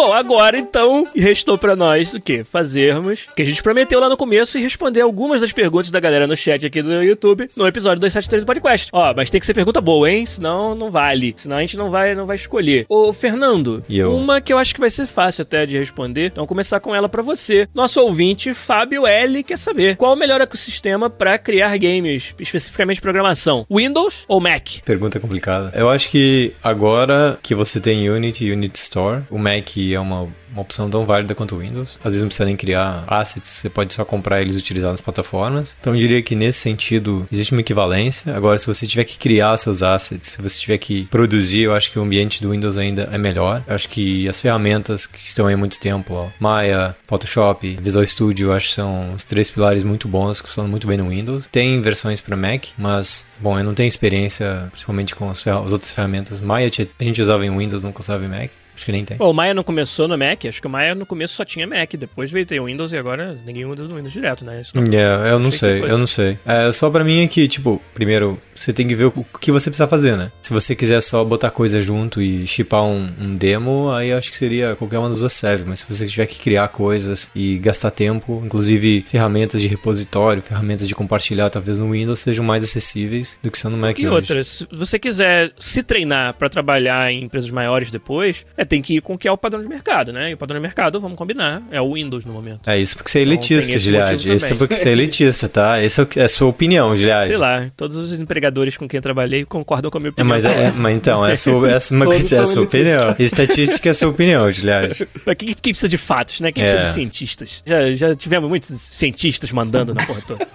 Bom, 0.00 0.14
agora 0.14 0.56
então 0.56 1.06
restou 1.14 1.58
pra 1.58 1.76
nós 1.76 2.14
o 2.14 2.20
quê? 2.22 2.42
Fazermos 2.42 3.26
o 3.30 3.34
que 3.34 3.42
a 3.42 3.44
gente 3.44 3.62
prometeu 3.62 4.00
lá 4.00 4.08
no 4.08 4.16
começo 4.16 4.56
e 4.56 4.62
responder 4.62 5.02
algumas 5.02 5.42
das 5.42 5.52
perguntas 5.52 5.90
da 5.90 6.00
galera 6.00 6.26
no 6.26 6.34
chat 6.34 6.64
aqui 6.64 6.80
do 6.80 7.02
YouTube 7.02 7.50
no 7.54 7.66
episódio 7.66 8.00
273 8.00 8.42
do 8.42 8.46
podcast. 8.46 8.88
Ó, 8.94 9.12
mas 9.14 9.28
tem 9.28 9.38
que 9.38 9.44
ser 9.44 9.52
pergunta 9.52 9.78
boa, 9.78 10.10
hein? 10.10 10.24
Senão 10.24 10.74
não 10.74 10.90
vale. 10.90 11.34
Senão 11.36 11.58
a 11.58 11.60
gente 11.60 11.76
não 11.76 11.90
vai, 11.90 12.14
não 12.14 12.24
vai 12.24 12.36
escolher. 12.36 12.86
Ô, 12.88 13.12
Fernando, 13.12 13.84
E 13.90 13.98
eu? 13.98 14.16
uma 14.16 14.40
que 14.40 14.50
eu 14.54 14.56
acho 14.56 14.72
que 14.74 14.80
vai 14.80 14.88
ser 14.88 15.06
fácil 15.06 15.42
até 15.42 15.66
de 15.66 15.76
responder. 15.76 16.28
Então, 16.28 16.46
começar 16.46 16.80
com 16.80 16.94
ela 16.94 17.06
pra 17.06 17.20
você. 17.20 17.68
Nosso 17.74 18.00
ouvinte, 18.00 18.54
Fábio 18.54 19.06
L, 19.06 19.42
quer 19.42 19.58
saber 19.58 19.96
qual 19.96 20.14
o 20.14 20.16
melhor 20.16 20.40
ecossistema 20.40 21.10
pra 21.10 21.36
criar 21.36 21.76
games, 21.76 22.34
especificamente 22.40 23.02
programação? 23.02 23.66
Windows 23.70 24.24
ou 24.26 24.40
Mac? 24.40 24.66
Pergunta 24.82 25.20
complicada. 25.20 25.72
Eu 25.76 25.90
acho 25.90 26.08
que 26.08 26.54
agora 26.62 27.38
que 27.42 27.54
você 27.54 27.78
tem 27.78 28.08
Unity 28.08 28.46
e 28.46 28.52
Unity 28.52 28.80
Store, 28.80 29.24
o 29.28 29.36
Mac 29.36 29.68
é 29.94 30.00
uma, 30.00 30.28
uma 30.52 30.62
opção 30.62 30.88
tão 30.90 31.04
válida 31.04 31.34
quanto 31.34 31.56
o 31.56 31.58
Windows. 31.58 31.98
Às 32.02 32.12
vezes 32.12 32.22
não 32.22 32.28
precisa 32.28 32.46
nem 32.46 32.56
criar 32.56 33.04
assets, 33.06 33.48
você 33.48 33.70
pode 33.70 33.94
só 33.94 34.04
comprar 34.04 34.40
eles 34.40 34.54
e 34.54 34.58
utilizar 34.58 34.90
nas 34.90 35.00
plataformas. 35.00 35.76
Então 35.80 35.94
eu 35.94 35.98
diria 35.98 36.22
que 36.22 36.34
nesse 36.34 36.58
sentido 36.58 37.26
existe 37.30 37.52
uma 37.52 37.60
equivalência. 37.60 38.34
Agora, 38.34 38.58
se 38.58 38.66
você 38.66 38.86
tiver 38.86 39.04
que 39.04 39.18
criar 39.18 39.56
seus 39.56 39.82
assets, 39.82 40.30
se 40.30 40.42
você 40.42 40.58
tiver 40.58 40.78
que 40.78 41.04
produzir, 41.06 41.62
eu 41.62 41.74
acho 41.74 41.90
que 41.90 41.98
o 41.98 42.02
ambiente 42.02 42.42
do 42.42 42.50
Windows 42.50 42.76
ainda 42.78 43.08
é 43.12 43.18
melhor. 43.18 43.62
Eu 43.66 43.74
acho 43.74 43.88
que 43.88 44.28
as 44.28 44.40
ferramentas 44.40 45.06
que 45.06 45.18
estão 45.18 45.46
aí 45.46 45.54
há 45.54 45.56
muito 45.56 45.78
tempo, 45.78 46.14
ó, 46.14 46.28
Maya, 46.38 46.96
Photoshop, 47.06 47.78
Visual 47.80 48.06
Studio, 48.06 48.48
eu 48.48 48.52
acho 48.52 48.68
que 48.68 48.74
são 48.74 49.14
os 49.14 49.24
três 49.24 49.50
pilares 49.50 49.82
muito 49.82 50.08
bons 50.08 50.40
que 50.40 50.48
funcionam 50.48 50.70
muito 50.70 50.86
bem 50.86 50.98
no 50.98 51.08
Windows. 51.08 51.48
Tem 51.50 51.80
versões 51.80 52.20
para 52.20 52.36
Mac, 52.36 52.66
mas, 52.76 53.24
bom, 53.38 53.58
eu 53.58 53.64
não 53.64 53.74
tenho 53.74 53.88
experiência, 53.88 54.68
principalmente 54.70 55.14
com 55.14 55.30
as, 55.30 55.46
as 55.46 55.72
outras 55.72 55.92
ferramentas. 55.92 56.40
Maya 56.40 56.70
a 56.98 57.04
gente 57.04 57.20
usava 57.20 57.44
em 57.44 57.56
Windows, 57.56 57.82
não 57.82 57.92
usava 57.98 58.24
em 58.24 58.28
Mac. 58.28 58.50
Acho 58.80 58.86
que 58.86 58.92
nem 58.92 59.04
tem. 59.04 59.18
Bom, 59.18 59.28
o 59.30 59.34
Maya 59.34 59.52
não 59.52 59.62
começou 59.62 60.08
no 60.08 60.16
Mac, 60.16 60.46
acho 60.46 60.58
que 60.58 60.66
o 60.66 60.70
Maya 60.70 60.94
no 60.94 61.04
começo 61.04 61.34
só 61.34 61.44
tinha 61.44 61.66
Mac, 61.66 61.92
depois 61.98 62.30
veio 62.30 62.46
ter 62.46 62.58
o 62.60 62.64
Windows 62.64 62.94
e 62.94 62.96
agora 62.96 63.36
ninguém 63.44 63.66
usa 63.66 63.82
no 63.84 63.94
Windows 63.96 64.10
direto, 64.12 64.42
né? 64.42 64.62
Isso 64.62 64.74
não- 64.74 64.84
É, 64.84 65.32
eu 65.32 65.38
não 65.38 65.50
sei, 65.50 65.82
eu 65.82 65.98
não 65.98 66.06
sei. 66.06 66.38
É, 66.46 66.72
só 66.72 66.88
pra 66.88 67.04
mim 67.04 67.22
é 67.22 67.26
que, 67.26 67.46
tipo, 67.46 67.78
primeiro, 67.92 68.40
você 68.54 68.72
tem 68.72 68.88
que 68.88 68.94
ver 68.94 69.04
o 69.04 69.26
que 69.38 69.52
você 69.52 69.68
precisa 69.68 69.86
fazer, 69.86 70.16
né? 70.16 70.32
Se 70.40 70.50
você 70.50 70.74
quiser 70.74 71.02
só 71.02 71.22
botar 71.22 71.50
coisa 71.50 71.78
junto 71.78 72.22
e 72.22 72.46
chipar 72.46 72.82
um, 72.84 73.10
um 73.20 73.34
demo, 73.36 73.90
aí 73.92 74.12
acho 74.14 74.30
que 74.30 74.36
seria 74.38 74.74
qualquer 74.76 74.98
uma 74.98 75.08
das 75.08 75.18
duas 75.18 75.34
serve. 75.34 75.64
Mas 75.66 75.80
se 75.80 75.86
você 75.88 76.06
tiver 76.06 76.24
que 76.26 76.38
criar 76.38 76.66
coisas 76.68 77.30
e 77.34 77.58
gastar 77.58 77.90
tempo, 77.90 78.42
inclusive 78.44 79.04
ferramentas 79.06 79.60
de 79.60 79.68
repositório, 79.68 80.40
ferramentas 80.42 80.88
de 80.88 80.94
compartilhar, 80.94 81.50
talvez 81.50 81.76
no 81.76 81.90
Windows 81.90 82.20
sejam 82.20 82.42
mais 82.44 82.64
acessíveis 82.64 83.38
do 83.42 83.50
que 83.50 83.58
são 83.58 83.70
no 83.70 83.76
Mac 83.76 83.98
E 83.98 84.06
hoje. 84.06 84.14
outra, 84.14 84.42
se 84.44 84.66
você 84.72 84.98
quiser 84.98 85.52
se 85.58 85.82
treinar 85.82 86.32
pra 86.34 86.48
trabalhar 86.48 87.12
em 87.12 87.24
empresas 87.24 87.50
maiores 87.50 87.90
depois, 87.90 88.46
é, 88.56 88.64
tem 88.70 88.80
que 88.80 88.96
ir 88.96 89.00
com 89.02 89.14
o 89.14 89.18
que 89.18 89.26
é 89.28 89.32
o 89.32 89.36
padrão 89.36 89.60
de 89.62 89.68
mercado, 89.68 90.12
né? 90.12 90.30
E 90.30 90.34
o 90.34 90.36
padrão 90.38 90.56
de 90.58 90.62
mercado, 90.62 90.98
vamos 91.00 91.18
combinar, 91.18 91.60
é 91.70 91.80
o 91.80 91.92
Windows 91.94 92.24
no 92.24 92.32
momento. 92.32 92.70
É 92.70 92.78
isso 92.78 92.96
porque 92.96 93.10
você 93.10 93.18
é 93.18 93.22
Então, 93.22 93.32
elitista, 93.34 93.78
Giliard. 93.78 94.12
motivo 94.12 94.34
Esse 94.34 94.52
é 94.52 94.54
porque 94.54 94.74
você 94.74 94.88
é 94.88 94.92
elitista, 94.92 95.48
tá? 95.48 95.78
Essa 95.78 96.02
é 96.16 96.20
é 96.20 96.24
a 96.24 96.28
sua 96.28 96.48
opinião, 96.48 96.94
Giliard. 96.96 97.28
Sei 97.28 97.36
lá, 97.36 97.66
todos 97.76 97.96
os 97.96 98.18
empregadores 98.20 98.76
com 98.76 98.88
quem 98.88 98.98
eu 98.98 99.02
trabalhei 99.02 99.44
concordam 99.44 99.90
com 99.90 99.98
a 99.98 100.00
minha 100.00 100.08
É, 100.10 100.12
opinião. 100.12 100.28
mas, 100.34 100.44
é, 100.46 100.70
mas 100.72 100.94
então, 100.96 101.26
é 101.26 101.32
a 101.32 101.36
sua, 101.36 101.70
é 101.72 101.80
sua, 101.80 102.14
é 102.14 102.20
são 102.20 102.46
sua 102.46 102.62
opinião. 102.62 103.14
Estatística 103.18 103.88
é 103.88 103.90
a 103.90 103.94
sua 103.94 104.08
opinião, 104.08 104.50
Giliard. 104.50 105.08
Mas 105.26 105.36
quem, 105.36 105.48
quem 105.48 105.72
precisa 105.72 105.88
de 105.88 105.98
fatos, 105.98 106.40
né? 106.40 106.52
Quem 106.52 106.62
É. 106.62 106.66
precisa 106.66 106.88
de 106.88 106.94
cientistas? 106.94 107.62
Já, 107.66 107.92
já 107.92 108.14
tivemos 108.14 108.48
muitos 108.48 108.68
cientistas 108.80 109.50
mandando 109.52 109.92
na 109.92 110.06
porra 110.06 110.20
toda. 110.26 110.46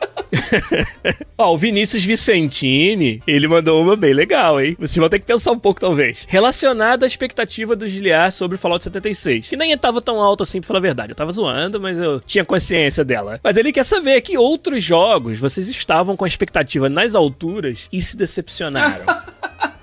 Ó, 1.38 1.54
o 1.54 1.58
Vinícius 1.58 2.04
Vicentini, 2.04 3.22
ele 3.28 3.48
mandou 3.48 3.82
uma 3.82 3.96
bem 3.96 4.14
legal, 4.14 4.60
hein? 4.60 4.76
Vocês 4.80 4.98
vão 4.98 5.10
ter 5.10 5.20
que 5.20 5.26
pensar 5.26 5.52
um 5.52 5.60
pouco, 5.60 5.80
talvez. 5.80 6.26
Relacionada 6.28 7.06
à 7.06 7.08
expectativa 7.08 7.76
do 7.76 7.88
Giliar 7.88 8.32
sobre 8.32 8.56
o 8.56 8.60
Fallout 8.60 8.84
76. 8.84 9.50
Que 9.50 9.58
nem 9.58 9.76
tava 9.78 10.02
tão 10.02 10.22
alto 10.22 10.44
assim, 10.44 10.62
pra 10.62 10.68
falar 10.68 10.80
a 10.80 10.82
verdade. 10.82 11.12
Eu 11.12 11.16
tava 11.16 11.32
zoando, 11.32 11.80
mas 11.80 11.98
eu 11.98 12.22
tinha 12.22 12.46
consciência 12.46 13.04
dela. 13.04 13.40
Mas 13.44 13.58
ele 13.58 13.72
quer 13.72 13.84
saber 13.84 14.22
que 14.22 14.38
outros 14.38 14.84
jogos 14.84 15.38
vocês 15.38 15.68
estavam 15.68 16.16
com 16.16 16.26
a 16.26 16.28
expectativa 16.28 16.90
nas 16.90 17.16
alturas 17.16 17.88
e 17.92 18.02
se 18.02 18.16
decepcionaram. 18.16 19.06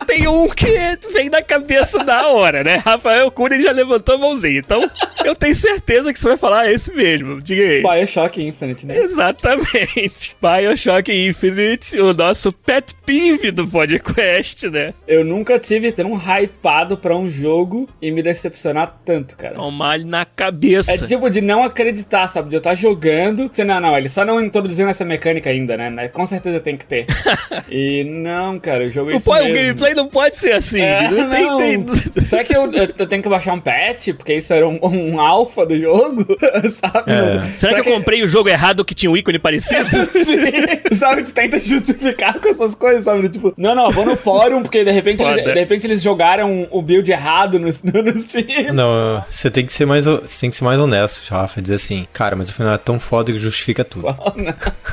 Tem 0.07 0.29
um 0.29 0.49
que 0.49 0.67
vem 1.13 1.29
na 1.29 1.43
cabeça 1.43 1.99
da 2.05 2.29
hora, 2.29 2.63
né? 2.63 2.77
Rafael 2.77 3.31
Cunha 3.31 3.61
já 3.61 3.73
levantou 3.73 4.15
a 4.15 4.19
mãozinha. 4.19 4.59
Então, 4.59 4.83
Eu 5.25 5.35
tenho 5.35 5.55
certeza 5.55 6.13
que 6.13 6.19
você 6.19 6.29
vai 6.29 6.37
falar 6.37 6.71
esse 6.71 6.93
mesmo. 6.93 7.41
Diga 7.41 7.63
aí. 7.63 7.83
Bioshock 7.83 8.43
Infinite, 8.43 8.87
né? 8.87 8.99
Exatamente. 8.99 10.37
Bioshock 10.43 11.13
Infinite, 11.13 11.99
o 12.01 12.13
nosso 12.13 12.53
pet 12.53 12.95
peeve 13.07 13.51
do 13.51 13.67
podcast, 13.69 14.69
né? 14.69 14.95
Eu 15.07 15.25
nunca 15.25 15.59
tive 15.59 15.93
tão 15.93 16.15
hypado 16.15 16.97
pra 16.97 17.17
um 17.17 17.31
jogo 17.31 17.89
e 18.01 18.11
me 18.11 18.23
decepcionar 18.23 19.01
tanto, 19.05 19.37
cara. 19.37 19.55
Tomar 19.55 19.97
ele 19.97 20.05
na 20.05 20.25
cabeça. 20.25 20.93
É 20.93 20.99
tipo 20.99 21.31
de 21.31 21.41
não 21.41 21.63
acreditar, 21.63 22.27
sabe? 22.29 22.49
De 22.49 22.57
eu 22.57 22.59
estar 22.59 22.75
jogando. 22.75 23.49
Você, 23.53 23.65
não, 23.65 23.81
não, 23.81 23.97
ele 23.97 24.09
só 24.09 24.25
não 24.25 24.41
introduziu 24.41 24.89
essa 24.89 25.05
mecânica 25.05 25.51
ainda, 25.51 25.77
né? 25.77 25.91
né? 25.91 26.09
Com 26.09 26.27
certeza 26.27 26.59
tem 26.61 26.77
que 26.77 26.87
ter. 26.87 27.07
e 27.71 28.05
não, 28.05 28.59
cara, 28.59 28.87
o 28.87 28.91
jogo 28.91 29.11
é 29.11 29.15
o, 29.15 29.17
isso 29.19 29.25
pô, 29.25 29.37
o 29.37 29.45
mesmo. 29.45 29.87
Não 29.95 30.07
pode 30.07 30.37
ser 30.37 30.53
assim. 30.53 30.81
É, 30.81 31.11
não 31.11 31.31
tem, 31.31 31.79
não. 31.79 31.87
tem- 31.87 32.25
Será 32.25 32.45
que 32.45 32.55
eu, 32.55 32.71
eu, 32.73 33.07
tenho 33.07 33.23
que 33.23 33.29
baixar 33.29 33.55
um 33.55 33.61
patch? 33.61 34.09
Porque 34.17 34.35
isso 34.35 34.53
era 34.53 34.67
um, 34.67 34.79
um 34.83 35.21
alfa 35.21 35.67
do 35.67 35.79
jogo? 35.79 36.27
sabe? 36.71 37.13
É. 37.13 37.57
Será, 37.57 37.75
que 37.75 37.89
eu 37.89 37.95
comprei 37.95 38.23
o 38.23 38.27
jogo 38.27 38.49
errado 38.49 38.85
que 38.85 38.95
tinha 38.95 39.11
um 39.11 39.17
ícone 39.17 39.39
parecido? 39.39 39.89
Sim, 40.07 40.95
sabe? 40.95 41.23
Tu 41.23 41.33
tenta 41.33 41.59
justificar 41.59 42.41
com 42.41 42.49
essas 42.49 42.75
coisas, 42.75 43.05
sabe? 43.05 43.29
Tipo, 43.29 43.53
não, 43.57 43.75
não, 43.75 43.91
vou 43.91 44.05
no 44.05 44.17
fórum, 44.17 44.63
porque 44.63 44.85
de 44.85 44.91
repente, 44.91 45.23
eles, 45.23 45.45
de 45.45 45.55
repente 45.55 45.87
eles 45.87 46.03
jogaram 46.03 46.67
o 46.71 46.83
build 46.83 47.11
errado 47.11 47.59
no, 47.59 47.67
no, 47.67 48.03
no 48.03 48.21
Steam. 48.21 48.73
Não, 48.73 49.25
você 49.29 49.51
tem 49.51 49.65
que 49.65 49.73
ser 49.73 49.87
mais, 49.87 50.05
você 50.05 50.41
tem 50.41 50.51
que 50.51 50.57
ser 50.57 50.65
mais 50.65 50.79
honesto, 50.79 51.29
Rafa, 51.31 51.61
dizer 51.61 51.77
assim, 51.77 52.07
cara, 52.13 52.37
mas 52.37 52.51
o 52.51 52.55
final 52.55 52.75
é 52.75 52.79
tão 52.79 52.99
foda 52.99 53.33
que 53.33 53.39
justifica 53.39 53.85
tudo. 53.85 54.15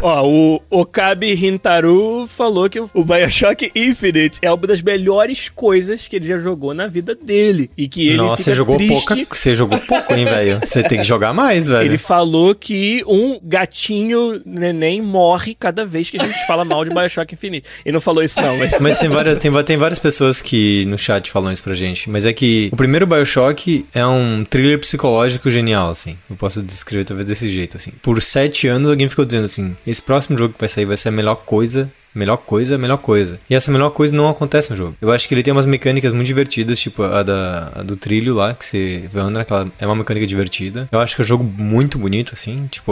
Ó, 0.02 0.28
o 0.28 0.62
Okabe 0.70 1.34
Hintaru 1.34 2.28
falou 2.28 2.70
que 2.70 2.80
o 2.80 3.04
Bioshock 3.04 3.72
Infinite 3.76 4.40
é 4.42 4.52
uma 4.52 4.68
das 4.68 4.82
melhores 4.90 5.50
coisas 5.50 6.08
que 6.08 6.16
ele 6.16 6.28
já 6.28 6.38
jogou 6.40 6.74
na 6.74 6.88
vida 6.88 7.14
dele. 7.14 7.70
E 7.78 7.88
que 7.88 8.08
ele 8.08 8.18
Nossa, 8.18 8.44
você 8.44 8.54
jogou 8.54 8.78
triste. 8.78 9.06
pouca, 9.06 9.36
você 9.36 9.54
jogou 9.54 9.78
pouco, 9.80 10.14
hein, 10.14 10.26
velho? 10.26 10.60
Você 10.70 10.84
tem 10.84 11.00
que 11.00 11.04
jogar 11.04 11.34
mais, 11.34 11.68
velho. 11.68 11.86
Ele 11.86 11.98
falou 11.98 12.54
que 12.54 13.04
um 13.08 13.40
gatinho 13.42 14.42
neném 14.46 15.02
morre 15.02 15.56
cada 15.56 15.86
vez 15.86 16.10
que 16.10 16.18
a 16.18 16.24
gente 16.24 16.48
fala 16.48 16.64
mal 16.64 16.84
de 16.84 16.92
Bioshock 16.92 17.34
Infinite. 17.34 17.66
Ele 17.86 17.94
não 17.94 18.02
falou 18.02 18.24
isso, 18.24 18.40
não, 18.42 18.58
mas. 18.58 18.80
Mas 18.80 19.00
tem 19.00 19.10
várias, 19.10 19.38
tem, 19.38 19.52
tem 19.64 19.78
várias 19.78 20.00
pessoas 20.00 20.42
que 20.42 20.86
no 20.86 20.98
chat 20.98 21.30
falam 21.32 21.52
isso 21.52 21.64
pra 21.64 21.74
gente. 21.74 22.10
Mas 22.10 22.26
é 22.26 22.34
que 22.34 22.70
o 22.72 22.76
primeiro 22.76 23.06
Bioshock 23.06 23.86
é 23.94 24.06
um 24.06 24.44
thriller 24.44 24.80
psicológico 24.80 25.50
genial, 25.50 25.90
assim. 25.90 26.18
Eu 26.30 26.36
posso 26.36 26.62
descrever 26.62 27.04
talvez 27.04 27.28
desse 27.28 27.50
jeito, 27.50 27.78
assim. 27.78 27.92
Por 28.02 28.22
sete 28.22 28.68
anos 28.68 28.90
alguém 28.90 29.10
ficou 29.10 29.26
dizendo 29.26 29.46
assim: 29.46 29.76
esse 29.86 30.02
próximo 30.02 30.38
jogo 30.38 30.54
que 30.54 30.60
vai 30.60 30.70
sair 30.70 30.86
vai 30.86 30.98
ser 30.98 31.10
a 31.10 31.12
melhor 31.12 31.36
coisa. 31.36 31.92
Melhor 32.14 32.38
coisa, 32.38 32.78
melhor 32.78 32.98
coisa. 32.98 33.40
E 33.50 33.56
essa 33.56 33.72
melhor 33.72 33.90
coisa 33.92 34.16
não 34.16 34.30
acontece 34.30 34.72
no 34.72 34.78
jogo. 34.78 34.96
Eu 35.02 35.12
acho 35.12 35.28
que 35.28 35.34
ele 35.34 35.44
tem 35.44 35.52
umas 35.52 35.66
mecânicas 35.66 36.12
muito 36.14 36.28
divertidas, 36.28 36.80
tipo 36.80 37.04
a, 37.04 37.24
da, 37.24 37.72
a 37.76 37.84
do 37.84 37.96
trilho 37.96 38.34
lá, 38.36 38.54
que 38.54 38.66
você 38.66 39.04
anda, 39.16 39.42
aquela 39.42 39.72
é 39.80 39.86
uma 39.86 39.96
mecânica 39.96 40.26
divertida. 40.26 40.88
Eu 40.92 41.00
acho 41.00 41.16
que 41.16 41.22
é 41.22 41.26
um 41.26 41.28
jogo 41.28 41.44
muito 41.44 41.98
bonito, 41.98 42.34
assim. 42.34 42.68
Tipo, 42.72 42.92